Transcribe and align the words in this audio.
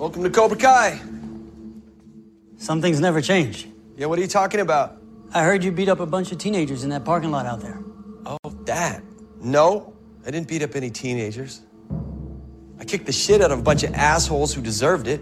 Welcome 0.00 0.22
to 0.22 0.30
Cobra 0.30 0.56
Kai. 0.56 0.98
Some 2.56 2.80
things 2.80 3.00
never 3.00 3.20
change. 3.20 3.68
Yeah, 3.98 4.06
what 4.06 4.18
are 4.18 4.22
you 4.22 4.28
talking 4.28 4.60
about? 4.60 4.96
I 5.34 5.44
heard 5.44 5.62
you 5.62 5.70
beat 5.72 5.90
up 5.90 6.00
a 6.00 6.06
bunch 6.06 6.32
of 6.32 6.38
teenagers 6.38 6.84
in 6.84 6.88
that 6.88 7.04
parking 7.04 7.30
lot 7.30 7.44
out 7.44 7.60
there. 7.60 7.78
Oh, 8.24 8.38
that. 8.64 9.02
No, 9.42 9.92
I 10.26 10.30
didn't 10.30 10.48
beat 10.48 10.62
up 10.62 10.74
any 10.74 10.88
teenagers. 10.88 11.60
I 12.78 12.86
kicked 12.86 13.04
the 13.04 13.12
shit 13.12 13.42
out 13.42 13.50
of 13.50 13.58
a 13.58 13.62
bunch 13.62 13.82
of 13.82 13.92
assholes 13.92 14.54
who 14.54 14.62
deserved 14.62 15.06
it. 15.06 15.20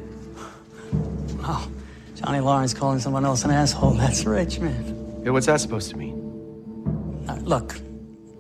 Oh, 1.43 1.69
Johnny 2.15 2.39
Lawrence 2.39 2.73
calling 2.73 3.01
someone 3.01 3.25
else 3.25 3.45
an 3.45 3.51
asshole. 3.51 3.91
That's 3.95 4.25
rich, 4.27 4.61
man. 4.61 5.23
Yeah, 5.25 5.31
what's 5.31 5.47
that 5.47 5.61
supposed 5.61 5.91
to 5.91 5.97
mean? 5.97 7.25
Uh, 7.29 7.35
look, 7.43 7.75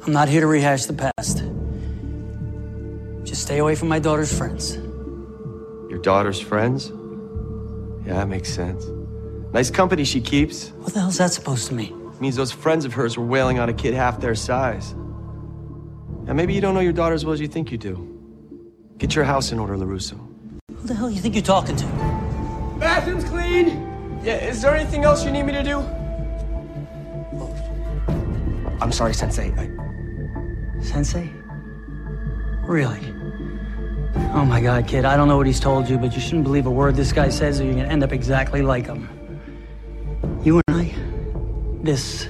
I'm 0.06 0.12
not 0.12 0.28
here 0.28 0.42
to 0.42 0.46
rehash 0.46 0.86
the 0.86 0.92
past. 0.92 1.42
Just 3.26 3.42
stay 3.42 3.58
away 3.58 3.74
from 3.74 3.88
my 3.88 3.98
daughter's 3.98 4.32
friends. 4.32 4.78
Your 5.98 6.04
daughter's 6.04 6.38
friends? 6.40 6.92
Yeah, 8.06 8.14
that 8.14 8.28
makes 8.28 8.48
sense. 8.48 8.86
Nice 9.52 9.68
company 9.68 10.04
she 10.04 10.20
keeps. 10.20 10.68
What 10.78 10.94
the 10.94 11.00
hell's 11.00 11.18
that 11.18 11.32
supposed 11.32 11.66
to 11.66 11.74
mean? 11.74 11.92
It 12.14 12.20
means 12.20 12.36
those 12.36 12.52
friends 12.52 12.84
of 12.84 12.92
hers 12.92 13.18
were 13.18 13.24
wailing 13.24 13.58
on 13.58 13.68
a 13.68 13.72
kid 13.72 13.94
half 13.94 14.20
their 14.20 14.36
size. 14.36 14.94
Now, 16.22 16.34
maybe 16.34 16.54
you 16.54 16.60
don't 16.60 16.74
know 16.74 16.80
your 16.80 16.92
daughter 16.92 17.16
as 17.16 17.24
well 17.24 17.32
as 17.32 17.40
you 17.40 17.48
think 17.48 17.72
you 17.72 17.78
do. 17.78 17.96
Get 18.98 19.16
your 19.16 19.24
house 19.24 19.50
in 19.50 19.58
order, 19.58 19.76
LaRusso. 19.76 20.16
Who 20.72 20.86
the 20.86 20.94
hell 20.94 21.10
you 21.10 21.20
think 21.20 21.34
you're 21.34 21.42
talking 21.42 21.74
to? 21.74 21.86
Bathroom's 22.78 23.24
clean. 23.24 24.20
Yeah, 24.22 24.36
is 24.36 24.62
there 24.62 24.76
anything 24.76 25.02
else 25.02 25.24
you 25.24 25.32
need 25.32 25.42
me 25.42 25.52
to 25.52 25.64
do? 25.64 25.78
Oh. 27.40 28.78
I'm 28.80 28.92
sorry, 28.92 29.14
Sensei. 29.14 29.52
I... 29.58 29.68
Sensei? 30.80 31.28
Really? 32.62 33.17
Oh 34.34 34.44
my 34.44 34.60
god, 34.60 34.86
kid, 34.86 35.04
I 35.04 35.16
don't 35.16 35.28
know 35.28 35.36
what 35.36 35.46
he's 35.46 35.60
told 35.60 35.88
you, 35.88 35.98
but 35.98 36.14
you 36.14 36.20
shouldn't 36.20 36.44
believe 36.44 36.66
a 36.66 36.70
word 36.70 36.96
this 36.96 37.12
guy 37.12 37.28
says 37.28 37.60
or 37.60 37.64
you're 37.64 37.74
gonna 37.74 37.88
end 37.88 38.02
up 38.02 38.12
exactly 38.12 38.62
like 38.62 38.86
him. 38.86 39.08
You 40.44 40.60
and 40.66 40.76
I, 40.76 40.94
this, 41.82 42.28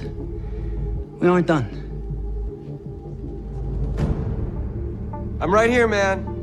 we 1.19 1.27
aren't 1.27 1.47
done. 1.47 1.75
I'm 5.41 5.53
right 5.53 5.69
here, 5.69 5.87
man. 5.87 6.38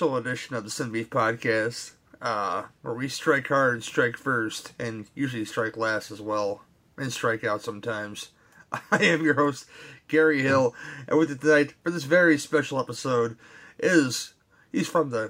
Special 0.00 0.16
edition 0.16 0.56
of 0.56 0.64
the 0.64 0.70
Cinema 0.70 0.94
Beef 0.94 1.10
Podcast, 1.10 1.92
uh, 2.22 2.62
where 2.80 2.94
we 2.94 3.06
strike 3.06 3.48
hard, 3.48 3.74
and 3.74 3.84
strike 3.84 4.16
first, 4.16 4.72
and 4.78 5.04
usually 5.14 5.44
strike 5.44 5.76
last 5.76 6.10
as 6.10 6.22
well, 6.22 6.62
and 6.96 7.12
strike 7.12 7.44
out 7.44 7.60
sometimes. 7.60 8.30
I 8.72 9.04
am 9.04 9.22
your 9.22 9.34
host, 9.34 9.66
Gary 10.08 10.40
Hill, 10.40 10.74
and 11.06 11.18
with 11.18 11.28
you 11.28 11.36
tonight 11.36 11.74
for 11.84 11.90
this 11.90 12.04
very 12.04 12.38
special 12.38 12.80
episode 12.80 13.36
is 13.78 14.32
he's 14.72 14.88
from 14.88 15.10
the 15.10 15.28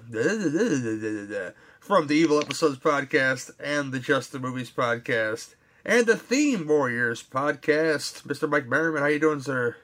from 1.80 2.06
the 2.06 2.14
Evil 2.14 2.38
Episodes 2.38 2.78
podcast 2.78 3.50
and 3.58 3.90
the 3.90 3.98
Just 3.98 4.30
the 4.30 4.38
Movies 4.38 4.70
podcast 4.70 5.56
and 5.84 6.06
the 6.06 6.16
Theme 6.16 6.68
Warriors 6.68 7.24
podcast. 7.24 8.22
Mr. 8.22 8.48
Mike 8.48 8.68
Marrman, 8.68 9.00
how 9.00 9.06
you 9.06 9.18
doing, 9.18 9.40
sir? 9.40 9.74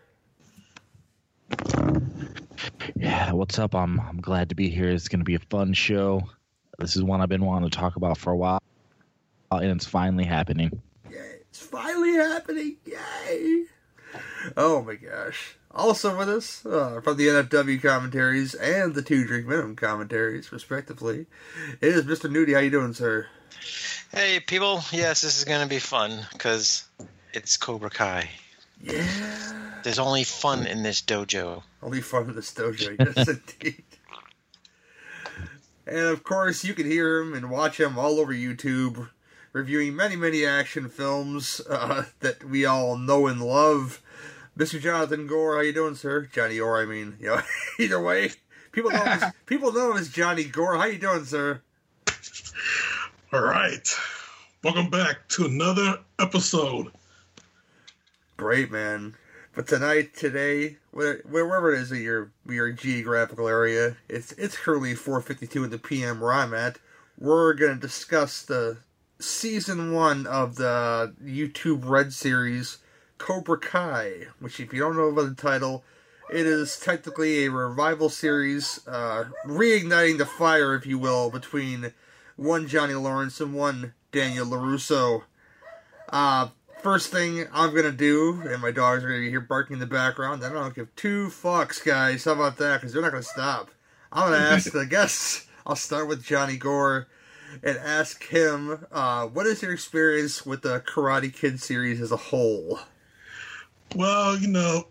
Yeah, 2.94 3.32
what's 3.32 3.58
up? 3.58 3.74
I'm 3.74 4.00
I'm 4.00 4.20
glad 4.20 4.50
to 4.50 4.54
be 4.54 4.70
here. 4.70 4.88
It's 4.88 5.08
going 5.08 5.20
to 5.20 5.24
be 5.24 5.34
a 5.34 5.40
fun 5.50 5.72
show. 5.72 6.22
This 6.78 6.96
is 6.96 7.02
one 7.02 7.20
I've 7.20 7.28
been 7.28 7.44
wanting 7.44 7.70
to 7.70 7.76
talk 7.76 7.96
about 7.96 8.18
for 8.18 8.32
a 8.32 8.36
while, 8.36 8.62
and 9.50 9.64
it's 9.64 9.86
finally 9.86 10.24
happening. 10.24 10.80
It's 11.08 11.66
finally 11.66 12.12
happening. 12.12 12.76
Yay! 12.84 13.64
Oh 14.56 14.82
my 14.82 14.94
gosh. 14.96 15.56
Also 15.70 16.16
with 16.16 16.28
us, 16.28 16.64
uh, 16.66 17.00
from 17.02 17.16
the 17.16 17.28
NFW 17.28 17.80
commentaries 17.82 18.54
and 18.54 18.94
the 18.94 19.00
Two 19.02 19.26
Drink 19.26 19.46
Minimum 19.46 19.76
commentaries, 19.76 20.52
respectively, 20.52 21.26
is 21.80 22.04
Mr. 22.04 22.30
Newty. 22.30 22.52
How 22.54 22.60
you 22.60 22.70
doing, 22.70 22.92
sir? 22.92 23.26
Hey, 24.12 24.40
people. 24.40 24.82
Yes, 24.92 25.22
this 25.22 25.38
is 25.38 25.44
going 25.44 25.62
to 25.62 25.68
be 25.68 25.78
fun 25.78 26.26
because 26.32 26.84
it's 27.32 27.56
Cobra 27.56 27.90
Kai. 27.90 28.28
Yeah. 28.82 29.55
There's 29.86 30.00
only 30.00 30.24
fun 30.24 30.66
in 30.66 30.82
this 30.82 31.00
dojo. 31.00 31.62
Only 31.80 32.00
fun 32.00 32.30
in 32.30 32.34
this 32.34 32.52
dojo, 32.52 32.96
yes 33.16 33.28
indeed. 33.28 33.84
And 35.86 36.06
of 36.06 36.24
course, 36.24 36.64
you 36.64 36.74
can 36.74 36.90
hear 36.90 37.20
him 37.20 37.34
and 37.34 37.48
watch 37.52 37.78
him 37.78 37.96
all 37.96 38.18
over 38.18 38.32
YouTube, 38.32 39.08
reviewing 39.52 39.94
many, 39.94 40.16
many 40.16 40.44
action 40.44 40.88
films 40.88 41.60
uh, 41.70 42.06
that 42.18 42.42
we 42.42 42.64
all 42.64 42.98
know 42.98 43.28
and 43.28 43.40
love. 43.40 44.02
Mr. 44.58 44.80
Jonathan 44.80 45.28
Gore, 45.28 45.54
how 45.54 45.60
you 45.60 45.72
doing, 45.72 45.94
sir? 45.94 46.28
Johnny 46.32 46.58
Orr, 46.58 46.82
I 46.82 46.84
mean, 46.84 47.16
you 47.20 47.28
know, 47.28 47.40
either 47.78 48.02
way, 48.02 48.32
people 48.72 48.90
know 48.90 49.04
him 49.04 49.22
as, 49.22 49.32
people 49.46 49.72
know 49.72 49.92
him 49.92 49.98
as 49.98 50.08
Johnny 50.08 50.42
Gore. 50.42 50.78
How 50.78 50.86
you 50.86 50.98
doing, 50.98 51.24
sir? 51.24 51.62
All 53.32 53.40
right. 53.40 53.88
Welcome 54.64 54.90
back 54.90 55.28
to 55.28 55.44
another 55.44 56.00
episode. 56.18 56.90
Great, 58.36 58.72
man. 58.72 59.14
But 59.56 59.66
tonight, 59.66 60.14
today, 60.14 60.76
wherever 60.92 61.72
it 61.72 61.80
is 61.80 61.90
in 61.90 62.02
your 62.02 62.30
your 62.46 62.72
geographical 62.72 63.48
area, 63.48 63.96
it's 64.06 64.32
it's 64.32 64.54
currently 64.54 64.94
4:52 64.94 65.64
in 65.64 65.70
the 65.70 65.78
PM 65.78 66.20
where 66.20 66.34
I'm 66.34 66.52
at. 66.52 66.78
We're 67.18 67.54
gonna 67.54 67.76
discuss 67.76 68.42
the 68.42 68.76
season 69.18 69.94
one 69.94 70.26
of 70.26 70.56
the 70.56 71.14
YouTube 71.24 71.88
Red 71.88 72.12
series 72.12 72.78
Cobra 73.16 73.56
Kai, 73.56 74.26
which, 74.40 74.60
if 74.60 74.74
you 74.74 74.80
don't 74.80 74.94
know 74.94 75.08
about 75.08 75.34
the 75.34 75.42
title, 75.42 75.84
it 76.30 76.44
is 76.44 76.78
technically 76.78 77.46
a 77.46 77.50
revival 77.50 78.10
series, 78.10 78.86
uh, 78.86 79.24
reigniting 79.46 80.18
the 80.18 80.26
fire, 80.26 80.74
if 80.74 80.84
you 80.84 80.98
will, 80.98 81.30
between 81.30 81.94
one 82.36 82.68
Johnny 82.68 82.92
Lawrence 82.92 83.40
and 83.40 83.54
one 83.54 83.94
Daniel 84.12 84.44
Larusso. 84.44 85.22
Uh, 86.10 86.48
first 86.82 87.10
thing 87.10 87.46
I'm 87.52 87.74
gonna 87.74 87.92
do, 87.92 88.42
and 88.42 88.60
my 88.60 88.70
dogs 88.70 89.04
are 89.04 89.08
gonna 89.08 89.20
be 89.20 89.30
here 89.30 89.40
barking 89.40 89.74
in 89.74 89.80
the 89.80 89.86
background. 89.86 90.44
I 90.44 90.48
don't 90.48 90.74
give 90.74 90.94
two 90.96 91.28
fucks, 91.28 91.84
guys. 91.84 92.24
How 92.24 92.32
about 92.32 92.56
that? 92.58 92.80
Because 92.80 92.92
they're 92.92 93.02
not 93.02 93.12
gonna 93.12 93.22
stop. 93.22 93.70
I'm 94.12 94.30
gonna 94.30 94.44
ask 94.54 94.70
the 94.72 94.86
guests. 94.86 95.46
I'll 95.66 95.76
start 95.76 96.08
with 96.08 96.22
Johnny 96.22 96.56
Gore 96.56 97.08
and 97.62 97.76
ask 97.78 98.24
him, 98.24 98.86
uh, 98.92 99.26
what 99.26 99.46
is 99.46 99.62
your 99.62 99.72
experience 99.72 100.46
with 100.46 100.62
the 100.62 100.80
Karate 100.80 101.32
Kid 101.32 101.60
series 101.60 102.00
as 102.00 102.12
a 102.12 102.16
whole? 102.16 102.78
Well, 103.94 104.36
you 104.38 104.48
know, 104.48 104.86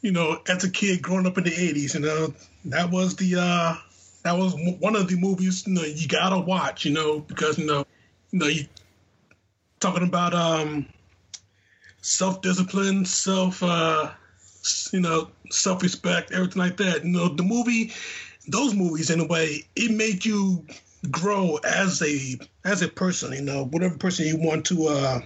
you 0.00 0.12
know, 0.12 0.40
as 0.48 0.64
a 0.64 0.70
kid 0.70 1.02
growing 1.02 1.26
up 1.26 1.38
in 1.38 1.44
the 1.44 1.50
'80s, 1.50 1.94
you 1.94 2.00
know, 2.00 2.34
that 2.66 2.90
was 2.90 3.16
the 3.16 3.36
uh 3.38 3.76
that 4.22 4.36
was 4.36 4.54
one 4.80 4.96
of 4.96 5.08
the 5.08 5.16
movies 5.16 5.66
you 5.66 5.74
know 5.74 5.82
you 5.82 6.08
gotta 6.08 6.38
watch, 6.38 6.84
you 6.84 6.92
know, 6.92 7.20
because 7.20 7.58
you 7.58 7.66
know, 7.66 7.84
you 8.30 8.38
know, 8.38 8.46
you 8.46 8.66
talking 9.84 10.08
about 10.08 10.32
um 10.32 10.86
self 12.00 12.40
discipline, 12.40 13.04
self 13.04 13.62
uh, 13.62 14.10
you 14.92 15.00
know 15.00 15.30
self 15.50 15.82
respect, 15.82 16.32
everything 16.32 16.62
like 16.62 16.78
that. 16.78 17.04
You 17.04 17.10
know, 17.10 17.28
the 17.28 17.42
movie 17.42 17.92
those 18.48 18.74
movies 18.74 19.10
in 19.10 19.20
a 19.20 19.26
way 19.26 19.66
it 19.76 19.90
made 19.90 20.24
you 20.24 20.64
grow 21.10 21.56
as 21.64 22.00
a 22.00 22.38
as 22.64 22.80
a 22.80 22.88
person. 22.88 23.34
You 23.34 23.42
know, 23.42 23.66
whatever 23.66 23.98
person 23.98 24.26
you 24.26 24.38
want 24.38 24.64
to 24.66 24.86
uh, 24.86 25.20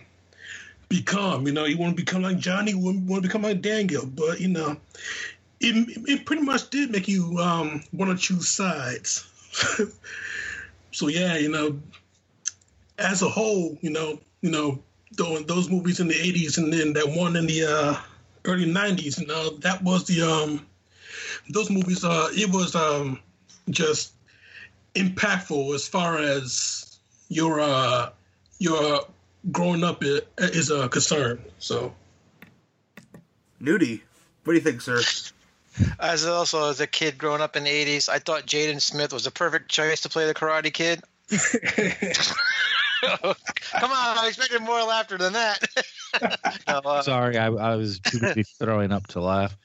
become. 0.88 1.46
You 1.46 1.52
know, 1.52 1.64
you 1.64 1.78
want 1.78 1.96
to 1.96 2.02
become 2.02 2.22
like 2.22 2.38
Johnny, 2.38 2.72
you 2.72 2.78
want 2.78 3.22
to 3.22 3.28
become 3.28 3.43
like 3.43 3.62
Daniel, 3.62 4.06
but 4.06 4.40
you 4.40 4.49
know, 4.49 4.76
it 5.61 5.88
it 6.08 6.26
pretty 6.26 6.43
much 6.43 6.69
did 6.70 6.90
make 6.90 7.06
you 7.06 7.38
um, 7.38 7.84
want 7.93 8.11
to 8.11 8.16
choose 8.20 8.49
sides. 8.49 9.25
so 10.90 11.06
yeah, 11.06 11.37
you 11.37 11.49
know, 11.49 11.78
as 12.99 13.22
a 13.22 13.28
whole, 13.28 13.78
you 13.82 13.90
know, 13.90 14.19
you 14.43 14.50
know, 14.50 14.82
tho- 15.12 15.43
those 15.43 15.69
movies 15.69 16.00
in 16.00 16.08
the 16.08 16.14
'80s 16.14 16.58
and 16.58 16.73
then 16.73 16.93
that 16.94 17.08
one 17.08 17.37
in 17.37 17.46
the 17.46 17.64
uh, 17.64 17.96
early 18.44 18.67
'90s, 18.67 19.20
you 19.20 19.26
know, 19.26 19.50
that 19.58 19.82
was 19.82 20.05
the 20.06 20.23
um, 20.23 20.67
those 21.50 21.70
movies. 21.70 22.05
Uh, 22.05 22.29
it 22.32 22.50
was 22.52 22.75
um, 22.75 23.20
just 23.70 24.12
impactful 24.94 25.75
as 25.75 25.87
far 25.88 26.19
as 26.19 26.99
your 27.29 27.61
uh, 27.61 28.11
your 28.58 29.06
growing 29.52 29.85
up 29.85 30.02
i- 30.02 30.20
is 30.38 30.70
uh, 30.70 30.88
concerned. 30.88 31.40
So 31.58 31.94
Newty, 33.62 34.02
what 34.44 34.52
do 34.52 34.58
you 34.58 34.61
think, 34.64 34.81
sir? 34.81 35.00
As 36.00 36.26
also 36.26 36.70
as 36.70 36.81
a 36.81 36.87
kid 36.87 37.19
growing 37.19 37.40
up 37.40 37.55
in 37.56 37.64
the 37.64 37.70
'80s, 37.70 38.08
I 38.08 38.19
thought 38.19 38.46
Jaden 38.46 38.81
Smith 38.81 39.12
was 39.12 39.25
the 39.25 39.31
perfect 39.31 39.70
choice 39.70 40.00
to 40.02 40.08
play 40.08 40.26
the 40.26 40.35
Karate 40.35 40.73
Kid. 40.73 41.02
Come 43.80 43.90
on, 43.92 44.18
I 44.18 44.26
expected 44.28 44.62
more 44.62 44.82
laughter 44.82 45.18
than 45.18 45.32
that. 45.34 45.58
no, 46.68 46.78
uh, 46.84 47.02
Sorry, 47.02 47.36
I, 47.36 47.46
I 47.46 47.76
was 47.76 48.00
too 48.00 48.20
busy 48.20 48.44
throwing 48.58 48.92
up 48.92 49.06
to 49.08 49.20
laugh. 49.20 49.56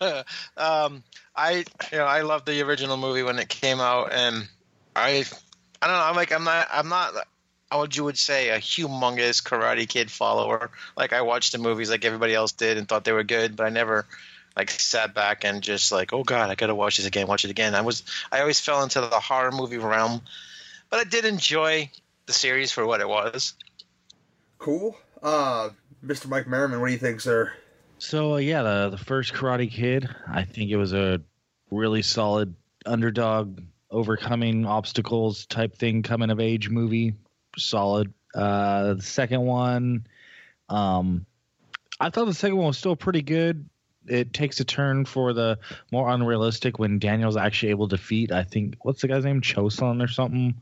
um, 0.56 1.02
I 1.34 1.64
you 1.92 1.98
know 1.98 2.04
I 2.04 2.22
love 2.22 2.44
the 2.44 2.62
original 2.62 2.96
movie 2.96 3.22
when 3.22 3.38
it 3.38 3.48
came 3.48 3.80
out, 3.80 4.12
and 4.12 4.48
I 4.94 5.24
I 5.82 5.86
don't 5.86 5.96
know. 5.96 6.04
I'm 6.04 6.16
like 6.16 6.32
I'm 6.32 6.44
not 6.44 6.68
I'm 6.70 6.88
not 6.88 7.14
what 7.70 7.96
you 7.96 8.04
would 8.04 8.18
say 8.18 8.50
a 8.50 8.58
humongous 8.58 9.42
Karate 9.42 9.88
Kid 9.88 10.10
follower. 10.10 10.70
Like 10.96 11.12
I 11.12 11.22
watched 11.22 11.52
the 11.52 11.58
movies 11.58 11.90
like 11.90 12.04
everybody 12.04 12.34
else 12.34 12.52
did 12.52 12.78
and 12.78 12.88
thought 12.88 13.04
they 13.04 13.12
were 13.12 13.24
good, 13.24 13.56
but 13.56 13.66
I 13.66 13.70
never 13.70 14.06
like 14.56 14.70
sat 14.70 15.14
back 15.14 15.44
and 15.44 15.62
just 15.62 15.92
like 15.92 16.12
oh 16.12 16.22
god 16.22 16.50
I 16.50 16.54
gotta 16.54 16.74
watch 16.74 16.96
this 16.96 17.06
again, 17.06 17.26
watch 17.26 17.44
it 17.44 17.50
again. 17.50 17.74
I 17.74 17.80
was 17.80 18.02
I 18.30 18.40
always 18.40 18.60
fell 18.60 18.82
into 18.82 19.00
the 19.00 19.20
horror 19.20 19.52
movie 19.52 19.78
realm, 19.78 20.22
but 20.90 21.00
I 21.00 21.04
did 21.04 21.24
enjoy 21.24 21.90
the 22.26 22.32
series 22.32 22.72
for 22.72 22.86
what 22.86 23.00
it 23.00 23.08
was. 23.08 23.54
Cool. 24.58 24.96
Uh, 25.22 25.70
Mr. 26.04 26.26
Mike 26.28 26.46
Marrman, 26.46 26.80
what 26.80 26.86
do 26.86 26.92
you 26.92 26.98
think, 26.98 27.20
sir? 27.20 27.52
So 27.98 28.34
uh, 28.34 28.38
yeah, 28.38 28.62
the 28.62 28.90
the 28.90 28.98
first 28.98 29.32
Karate 29.32 29.70
Kid, 29.70 30.08
I 30.28 30.44
think 30.44 30.70
it 30.70 30.76
was 30.76 30.92
a 30.92 31.20
really 31.70 32.02
solid 32.02 32.54
underdog 32.86 33.60
overcoming 33.90 34.66
obstacles 34.66 35.46
type 35.46 35.76
thing, 35.76 36.02
coming 36.02 36.30
of 36.30 36.40
age 36.40 36.68
movie. 36.68 37.14
Solid. 37.56 38.12
Uh, 38.34 38.94
the 38.94 39.02
second 39.02 39.42
one, 39.42 40.06
um, 40.68 41.24
I 42.00 42.10
thought 42.10 42.24
the 42.24 42.34
second 42.34 42.56
one 42.56 42.66
was 42.68 42.78
still 42.78 42.96
pretty 42.96 43.22
good. 43.22 43.68
It 44.06 44.32
takes 44.32 44.60
a 44.60 44.64
turn 44.64 45.04
for 45.04 45.32
the 45.32 45.58
more 45.90 46.08
unrealistic 46.10 46.78
when 46.78 46.98
Daniel's 46.98 47.36
actually 47.36 47.70
able 47.70 47.88
to 47.88 47.96
defeat. 47.96 48.32
I 48.32 48.42
think 48.44 48.76
what's 48.82 49.00
the 49.00 49.08
guy's 49.08 49.24
name, 49.24 49.40
Chozen 49.40 50.02
or 50.02 50.08
something. 50.08 50.54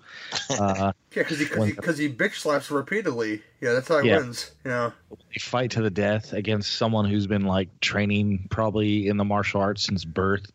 Uh, 0.51 0.93
Yeah, 1.15 1.25
because 1.25 1.39
he, 1.41 1.45
cause 1.45 1.67
he, 1.67 1.73
cause 1.75 1.99
he 1.99 2.09
bitch 2.09 2.37
slaps 2.37 2.71
repeatedly. 2.71 3.43
Yeah, 3.61 3.75
that's 3.75 3.89
how 3.89 3.99
he 4.01 4.09
Yeah. 4.09 4.19
wins. 4.19 4.53
You 4.65 4.71
know. 4.71 4.93
they 5.11 5.39
fight 5.41 5.73
to 5.73 5.83
the 5.83 5.91
death 5.91 6.33
against 6.33 6.73
someone 6.73 7.05
who's 7.05 7.27
been 7.27 7.45
like 7.45 7.69
training 7.81 8.47
probably 8.49 9.09
in 9.09 9.19
the 9.19 9.25
martial 9.25 9.61
arts 9.61 9.83
since 9.83 10.07
birth. 10.07 10.51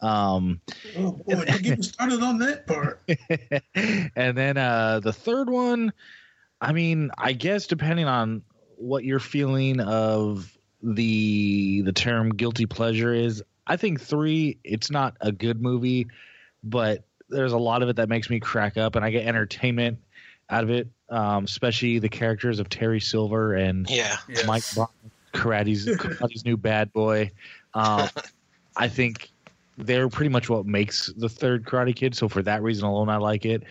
Um, 0.00 0.60
oh 0.96 1.12
boy, 1.12 1.44
don't 1.44 1.62
get 1.62 1.84
started 1.84 2.22
on 2.22 2.38
that 2.38 2.66
part. 2.66 3.02
and 4.16 4.36
then 4.36 4.56
uh, 4.56 4.98
the 5.00 5.12
third 5.12 5.48
one, 5.48 5.92
I 6.60 6.72
mean, 6.72 7.10
I 7.16 7.32
guess 7.34 7.66
depending 7.66 8.06
on 8.06 8.42
what 8.76 9.04
you're 9.04 9.20
feeling 9.20 9.78
of 9.80 10.50
the 10.82 11.82
the 11.82 11.92
term 11.92 12.30
guilty 12.30 12.66
pleasure 12.66 13.12
is, 13.12 13.42
I 13.66 13.76
think 13.76 14.00
three, 14.00 14.58
it's 14.64 14.90
not 14.90 15.16
a 15.20 15.32
good 15.32 15.60
movie, 15.60 16.08
but 16.64 17.04
there's 17.28 17.52
a 17.52 17.58
lot 17.58 17.82
of 17.82 17.88
it 17.88 17.96
that 17.96 18.08
makes 18.08 18.28
me 18.30 18.40
crack 18.40 18.76
up, 18.76 18.96
and 18.96 19.04
I 19.04 19.10
get 19.10 19.26
entertainment 19.26 19.98
out 20.48 20.64
of 20.64 20.70
it, 20.70 20.88
um, 21.08 21.44
especially 21.44 21.98
the 21.98 22.08
characters 22.08 22.58
of 22.58 22.68
Terry 22.68 23.00
Silver 23.00 23.54
and 23.54 23.88
Yeah, 23.88 24.16
Yes. 24.28 24.46
Mike 24.46 24.64
Bond, 24.74 24.88
Karate's, 25.32 25.86
Karate's 25.86 26.44
new 26.44 26.56
bad 26.56 26.92
boy. 26.92 27.30
Um, 27.74 28.08
I 28.76 28.88
think 28.88 29.30
they're 29.78 30.08
pretty 30.08 30.28
much 30.28 30.50
what 30.50 30.66
makes 30.66 31.12
the 31.16 31.28
third 31.28 31.64
Karate 31.64 31.94
Kid. 31.94 32.16
So 32.16 32.28
for 32.28 32.42
that 32.42 32.62
reason 32.62 32.84
alone, 32.84 33.08
I 33.08 33.16
like 33.16 33.44
it. 33.46 33.62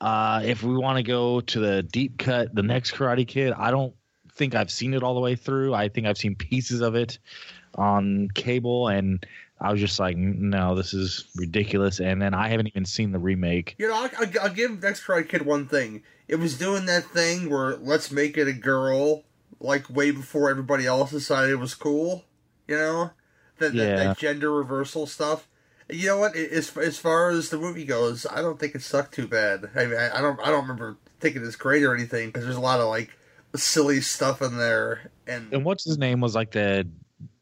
Uh, 0.00 0.42
if 0.44 0.62
we 0.62 0.76
want 0.76 0.96
to 0.96 1.02
go 1.02 1.40
to 1.40 1.60
the 1.60 1.82
deep 1.82 2.18
cut, 2.18 2.54
the 2.54 2.62
next 2.62 2.92
Karate 2.94 3.26
Kid, 3.26 3.52
I 3.52 3.70
don't 3.70 3.94
think 4.38 4.54
I've 4.54 4.70
seen 4.70 4.94
it 4.94 5.02
all 5.02 5.14
the 5.14 5.20
way 5.20 5.34
through. 5.34 5.74
I 5.74 5.88
think 5.88 6.06
I've 6.06 6.16
seen 6.16 6.34
pieces 6.36 6.80
of 6.80 6.94
it 6.94 7.18
on 7.74 8.28
cable, 8.34 8.88
and 8.88 9.26
I 9.60 9.72
was 9.72 9.80
just 9.80 9.98
like, 9.98 10.16
no, 10.16 10.74
this 10.74 10.94
is 10.94 11.24
ridiculous. 11.36 12.00
And 12.00 12.22
then 12.22 12.32
I 12.32 12.48
haven't 12.48 12.68
even 12.68 12.84
seen 12.84 13.10
the 13.12 13.18
remake. 13.18 13.74
You 13.78 13.88
know, 13.88 13.94
I'll, 13.94 14.26
I'll, 14.42 14.54
give 14.54 14.80
Next 14.82 15.04
Karate 15.04 15.28
Kid 15.28 15.44
one 15.44 15.66
thing. 15.66 16.02
It 16.28 16.36
was 16.36 16.56
doing 16.56 16.86
that 16.86 17.04
thing 17.04 17.50
where 17.50 17.76
let's 17.76 18.10
make 18.10 18.38
it 18.38 18.46
a 18.46 18.52
girl, 18.52 19.24
like 19.60 19.90
way 19.90 20.12
before 20.12 20.48
everybody 20.48 20.86
else 20.86 21.10
decided 21.10 21.50
it 21.50 21.56
was 21.56 21.74
cool. 21.74 22.24
You 22.68 22.76
know, 22.76 23.10
that, 23.58 23.74
that, 23.74 23.96
that 23.96 24.18
gender 24.18 24.52
reversal 24.52 25.06
stuff. 25.06 25.48
You 25.90 26.08
know 26.08 26.18
what? 26.18 26.36
As 26.36 26.76
as 26.76 26.98
far 26.98 27.30
as 27.30 27.48
the 27.48 27.56
movie 27.56 27.86
goes, 27.86 28.26
I 28.30 28.42
don't 28.42 28.60
think 28.60 28.74
it 28.74 28.82
sucked 28.82 29.14
too 29.14 29.26
bad. 29.26 29.70
I 29.74 29.86
mean, 29.86 29.98
I, 29.98 30.18
I 30.18 30.20
don't 30.20 30.38
I 30.40 30.50
don't 30.50 30.62
remember 30.62 30.98
thinking 31.18 31.44
it's 31.44 31.56
great 31.56 31.82
or 31.82 31.94
anything 31.94 32.28
because 32.28 32.44
there's 32.44 32.56
a 32.56 32.60
lot 32.60 32.80
of 32.80 32.88
like 32.88 33.10
silly 33.56 34.00
stuff 34.00 34.42
in 34.42 34.56
there, 34.56 35.10
and 35.26 35.52
And 35.52 35.64
what's 35.64 35.84
his 35.84 35.98
name 35.98 36.20
was 36.20 36.34
like 36.34 36.50
the 36.52 36.86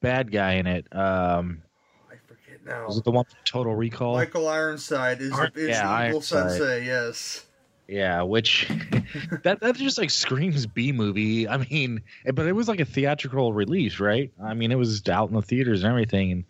bad 0.01 0.31
guy 0.33 0.53
in 0.55 0.67
it. 0.67 0.87
Um, 0.95 1.63
I 2.11 2.15
forget 2.27 2.65
now. 2.65 2.87
was 2.87 2.99
it 2.99 3.05
the 3.05 3.11
one 3.11 3.25
from 3.25 3.39
Total 3.45 3.75
Recall? 3.75 4.15
Michael 4.15 4.49
Ironside 4.49 5.21
is, 5.21 5.33
Ar- 5.33 5.51
is 5.55 5.69
Yeah, 5.69 5.83
the 5.83 6.09
evil 6.09 6.21
Ironside. 6.21 6.51
sensei. 6.51 6.87
Yes. 6.87 7.43
Yeah, 7.89 8.23
which 8.23 8.69
that 9.45 9.61
that 9.61 9.77
just 9.77 9.97
like 9.99 10.11
screams 10.11 10.67
B 10.67 10.91
movie. 10.93 11.49
I 11.49 11.59
mean, 11.59 12.03
but 12.35 12.47
it 12.47 12.53
was 12.53 12.67
like 12.69 12.81
a 12.81 12.85
theatrical 12.85 13.53
release, 13.53 14.01
right? 14.01 14.33
I 14.43 14.55
mean, 14.55 14.73
it 14.73 14.77
was 14.77 15.07
out 15.09 15.29
in 15.29 15.37
the 15.37 15.43
theaters 15.43 15.83
and 15.85 15.91
everything. 15.91 16.33
And 16.33 16.45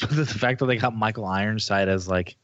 the 0.10 0.26
fact 0.26 0.58
that 0.58 0.66
they 0.66 0.76
got 0.76 0.96
Michael 0.96 1.26
Ironside 1.26 1.88
as 1.88 2.08
like 2.08 2.36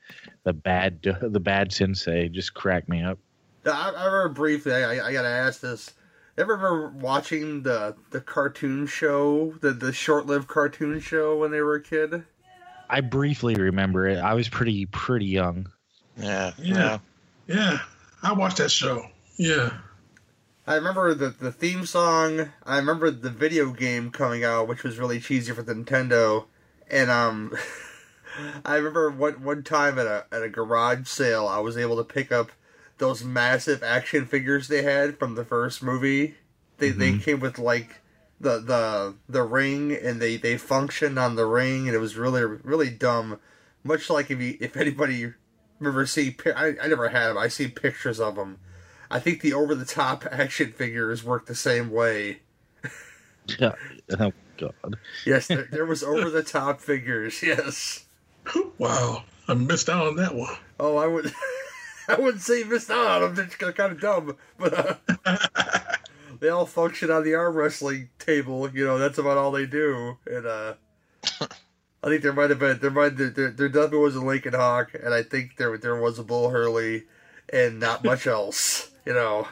the 0.45 0.53
bad 0.53 1.03
the 1.21 1.41
bad 1.41 1.73
sensei 1.73 2.29
just 2.29 2.55
cracked 2.55 2.89
me 2.89 3.03
up. 3.03 3.19
I, 3.65 3.91
I 3.91 4.05
remember 4.05 4.29
briefly. 4.29 4.75
I, 4.75 5.09
I 5.09 5.13
gotta 5.13 5.29
ask 5.29 5.61
this. 5.61 5.93
Ever 6.39 6.57
remember 6.57 6.89
watching 6.99 7.63
the 7.63 7.97
the 8.11 8.21
cartoon 8.21 8.87
show, 8.87 9.55
the 9.61 9.73
the 9.73 9.93
short 9.93 10.27
lived 10.27 10.49
cartoon 10.49 11.01
show 11.01 11.39
when 11.39 11.51
they 11.51 11.61
were 11.61 11.77
a 11.77 11.83
kid? 11.83 12.25
I 12.91 13.01
briefly 13.01 13.55
remember 13.55 14.07
it. 14.07 14.19
I 14.19 14.35
was 14.35 14.49
pretty 14.49 14.87
pretty 14.87 15.27
young. 15.27 15.71
yeah, 16.17 16.53
Yeah. 16.59 16.99
Yeah, 17.47 17.79
I 18.23 18.33
watched 18.33 18.59
that 18.59 18.71
show. 18.71 19.07
Yeah. 19.37 19.71
I 20.67 20.75
remember 20.75 21.15
the 21.15 21.31
the 21.31 21.53
theme 21.53 21.87
song. 21.87 22.51
I 22.65 22.77
remember 22.77 23.11
the 23.11 23.31
video 23.31 23.71
game 23.71 24.11
coming 24.11 24.45
out, 24.45 24.67
which 24.69 24.83
was 24.83 24.99
really 24.99 25.21
cheesy 25.21 25.53
for 25.53 25.63
the 25.63 25.75
Nintendo. 25.75 26.47
And 26.91 27.11
um, 27.11 27.57
I 28.65 28.77
remember 28.77 29.11
one 29.11 29.43
one 29.45 29.63
time 29.63 29.99
at 29.99 30.07
a 30.07 30.27
at 30.33 30.43
a 30.43 30.49
garage 30.49 31.07
sale, 31.07 31.47
I 31.47 31.61
was 31.61 31.77
able 31.77 31.97
to 31.97 32.05
pick 32.05 32.33
up 32.33 32.51
those 32.99 33.25
massive 33.25 33.83
action 33.83 34.27
figures 34.27 34.69
they 34.69 34.83
had 34.83 35.19
from 35.19 35.35
the 35.35 35.45
first 35.45 35.83
movie. 35.83 36.35
They 36.79 36.91
they 36.91 37.11
mm-hmm. 37.11 37.21
came 37.21 37.41
with 37.41 37.59
like 37.59 38.01
the 38.41 38.59
the 38.59 39.15
the 39.29 39.43
ring, 39.43 39.93
and 39.93 40.21
they 40.21 40.37
they 40.37 40.57
functioned 40.57 41.19
on 41.19 41.37
the 41.37 41.47
ring, 41.47 41.87
and 41.87 41.95
it 41.95 42.01
was 42.01 42.17
really 42.17 42.45
really 42.45 42.91
dumb. 42.91 43.39
Much 43.85 44.11
like 44.11 44.31
if 44.31 44.41
you 44.41 44.57
if 44.61 44.77
anybody 44.77 45.33
remember 45.79 46.07
see, 46.07 46.37
I 46.45 46.75
I 46.83 46.87
never 46.89 47.09
had 47.09 47.29
them. 47.29 47.39
I 47.39 47.49
see 47.49 47.69
pictures 47.69 48.21
of 48.21 48.37
them. 48.37 48.59
I 49.11 49.21
think 49.21 49.41
the 49.41 49.53
over 49.53 49.75
the 49.75 49.85
top 49.85 50.25
action 50.31 50.73
figures 50.73 51.23
work 51.23 51.47
the 51.47 51.55
same 51.55 51.91
way. 51.91 52.41
Yeah. 53.61 53.75
Oh 54.19 54.33
god. 54.59 54.97
Yes, 55.25 55.47
there, 55.47 55.69
there 55.71 55.87
was 55.87 56.03
over 56.03 56.31
the 56.31 56.43
top 56.43 56.81
figures. 56.81 57.45
Yes. 57.45 58.05
Wow, 58.77 59.23
I 59.47 59.55
missed 59.55 59.89
out 59.89 60.07
on 60.07 60.17
that 60.17 60.35
one. 60.35 60.57
Oh, 60.81 60.97
I 60.97 61.07
would. 61.07 61.27
I 62.09 62.17
wouldn't 62.17 62.43
say 62.43 62.65
missed 62.65 62.91
out 62.91 63.23
on 63.23 63.35
them. 63.35 63.51
They're 63.59 63.73
kind 63.73 63.93
of 63.93 64.01
dumb, 64.01 64.37
but 64.59 65.01
uh, 65.27 65.37
they 66.41 66.49
all 66.49 66.67
function 66.67 67.11
on 67.11 67.25
the 67.25 67.35
arm 67.35 67.55
wrestling 67.55 68.11
table. 68.19 68.71
You 68.71 68.85
know, 68.85 68.99
that's 68.99 69.19
about 69.19 69.39
all 69.39 69.51
they 69.51 69.67
do. 69.67 70.17
And 70.27 70.47
uh, 70.47 70.75
I 72.05 72.09
think 72.09 72.23
there 72.23 72.33
might 72.33 72.51
have 72.51 72.59
been 72.59 72.79
there 72.79 72.91
might 72.91 73.17
there, 73.17 73.31
there, 73.31 73.51
there 73.51 73.69
definitely 73.69 73.99
was 73.99 74.17
a 74.17 74.25
Lincoln 74.25 74.55
Hawk, 74.55 74.93
and 74.95 75.13
I 75.13 75.23
think 75.23 75.57
there 75.57 75.77
there 75.79 76.01
was 76.01 76.19
a 76.19 76.25
Bull 76.25 76.51
Hurley, 76.51 77.05
and 77.49 77.81
not 77.81 78.05
much 78.05 78.27
else. 78.27 78.91
You 79.05 79.15
know. 79.15 79.49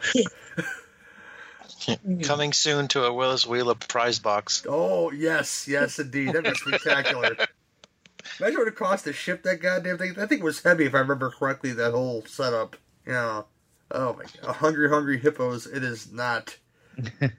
Coming 2.23 2.55
soon 2.55 2.89
to 2.89 3.05
a 3.05 3.13
Willis 3.13 3.47
Wheeler 3.47 3.75
prize 3.75 4.19
box. 4.19 4.65
Oh 4.67 5.11
yes, 5.11 5.69
yes 5.69 5.99
indeed. 5.99 6.29
That'd 6.29 6.45
be 6.45 6.55
spectacular. 6.55 7.37
Imagine 8.41 8.59
what 8.59 8.69
it 8.69 8.77
cost 8.77 9.05
to 9.05 9.13
ship 9.13 9.43
that 9.43 9.61
goddamn 9.61 9.99
thing. 9.99 10.15
That 10.15 10.29
thing 10.29 10.43
was 10.43 10.63
heavy, 10.63 10.87
if 10.87 10.95
I 10.95 10.99
remember 10.99 11.31
correctly. 11.31 11.73
That 11.73 11.93
whole 11.93 12.25
setup. 12.27 12.77
You 13.07 13.13
know. 13.13 13.47
Oh 13.91 14.15
my 14.15 14.25
god, 14.43 14.57
hungry, 14.57 14.89
hungry 14.89 15.19
hippos. 15.19 15.67
It 15.67 15.85
is 15.85 16.11
not. 16.13 16.57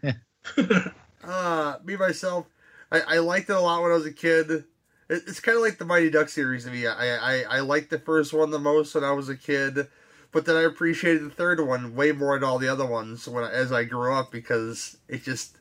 uh 1.23 1.75
me 1.83 1.95
myself, 1.95 2.45
I, 2.91 3.01
I 3.01 3.17
liked 3.19 3.49
it 3.49 3.55
a 3.55 3.59
lot 3.59 3.81
when 3.81 3.91
I 3.91 3.95
was 3.95 4.05
a 4.05 4.13
kid. 4.13 4.49
It, 4.51 4.65
it's 5.09 5.39
kind 5.39 5.55
of 5.57 5.63
like 5.63 5.77
the 5.77 5.85
Mighty 5.85 6.09
Duck 6.09 6.29
series 6.29 6.65
to 6.65 6.71
me. 6.71 6.87
I, 6.87 7.15
I 7.15 7.43
I 7.43 7.59
liked 7.61 7.89
the 7.89 7.99
first 7.99 8.33
one 8.33 8.51
the 8.51 8.59
most 8.59 8.95
when 8.95 9.03
I 9.03 9.11
was 9.11 9.29
a 9.29 9.35
kid, 9.35 9.87
but 10.31 10.45
then 10.45 10.55
I 10.55 10.61
appreciated 10.61 11.23
the 11.23 11.29
third 11.29 11.65
one 11.65 11.95
way 11.95 12.11
more 12.11 12.37
than 12.37 12.47
all 12.47 12.59
the 12.59 12.69
other 12.69 12.85
ones 12.85 13.27
when 13.27 13.43
I, 13.43 13.51
as 13.51 13.71
I 13.71 13.83
grew 13.83 14.13
up 14.13 14.31
because 14.31 14.97
it 15.07 15.23
just 15.23 15.57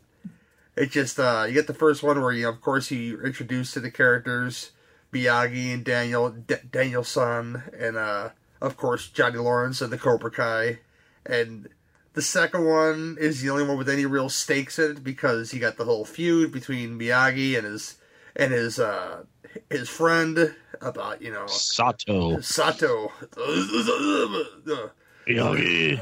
it 0.76 0.90
just 0.90 1.19
uh 1.19 1.45
you 1.47 1.54
get 1.54 1.66
the 1.66 1.75
first 1.75 2.02
one 2.02 2.21
where 2.21 2.33
you 2.33 2.49
of 2.49 2.61
course 2.61 2.90
you 2.90 3.21
introduced 3.23 3.75
to 3.75 3.81
the 3.81 3.90
characters 3.90 4.73
Miyagi 5.14 5.73
and 5.73 5.85
Daniel 5.85 6.30
D- 6.30 6.56
Daniel 6.71 7.04
San 7.04 7.62
and 7.78 7.97
uh 7.97 8.30
of 8.61 8.76
course 8.76 9.09
Johnny 9.09 9.38
Lawrence 9.38 9.80
and 9.80 9.92
the 9.92 9.99
Cobra 9.99 10.30
Kai 10.30 10.80
and 11.25 11.68
the 12.14 12.23
second 12.23 12.66
one 12.66 13.16
is 13.21 13.40
the 13.42 13.50
only 13.50 13.64
one 13.64 13.78
with 13.78 13.88
any 13.88 14.06
real 14.06 14.28
stakes 14.28 14.78
in 14.78 14.92
it 14.92 15.04
because 15.04 15.50
he 15.50 15.59
got 15.59 15.76
the 15.76 15.85
whole 15.85 16.04
feud 16.04 16.52
between 16.52 16.99
Miyagi 16.99 17.56
and 17.56 17.64
his 17.66 17.97
and 18.37 18.52
his 18.52 18.78
uh 18.78 19.23
his 19.71 19.88
friend 19.88 20.54
about 20.80 21.23
you 21.23 21.30
know 21.30 21.47
Sato. 21.47 22.40
Sato. 22.40 23.12
Miyagi. 25.28 25.99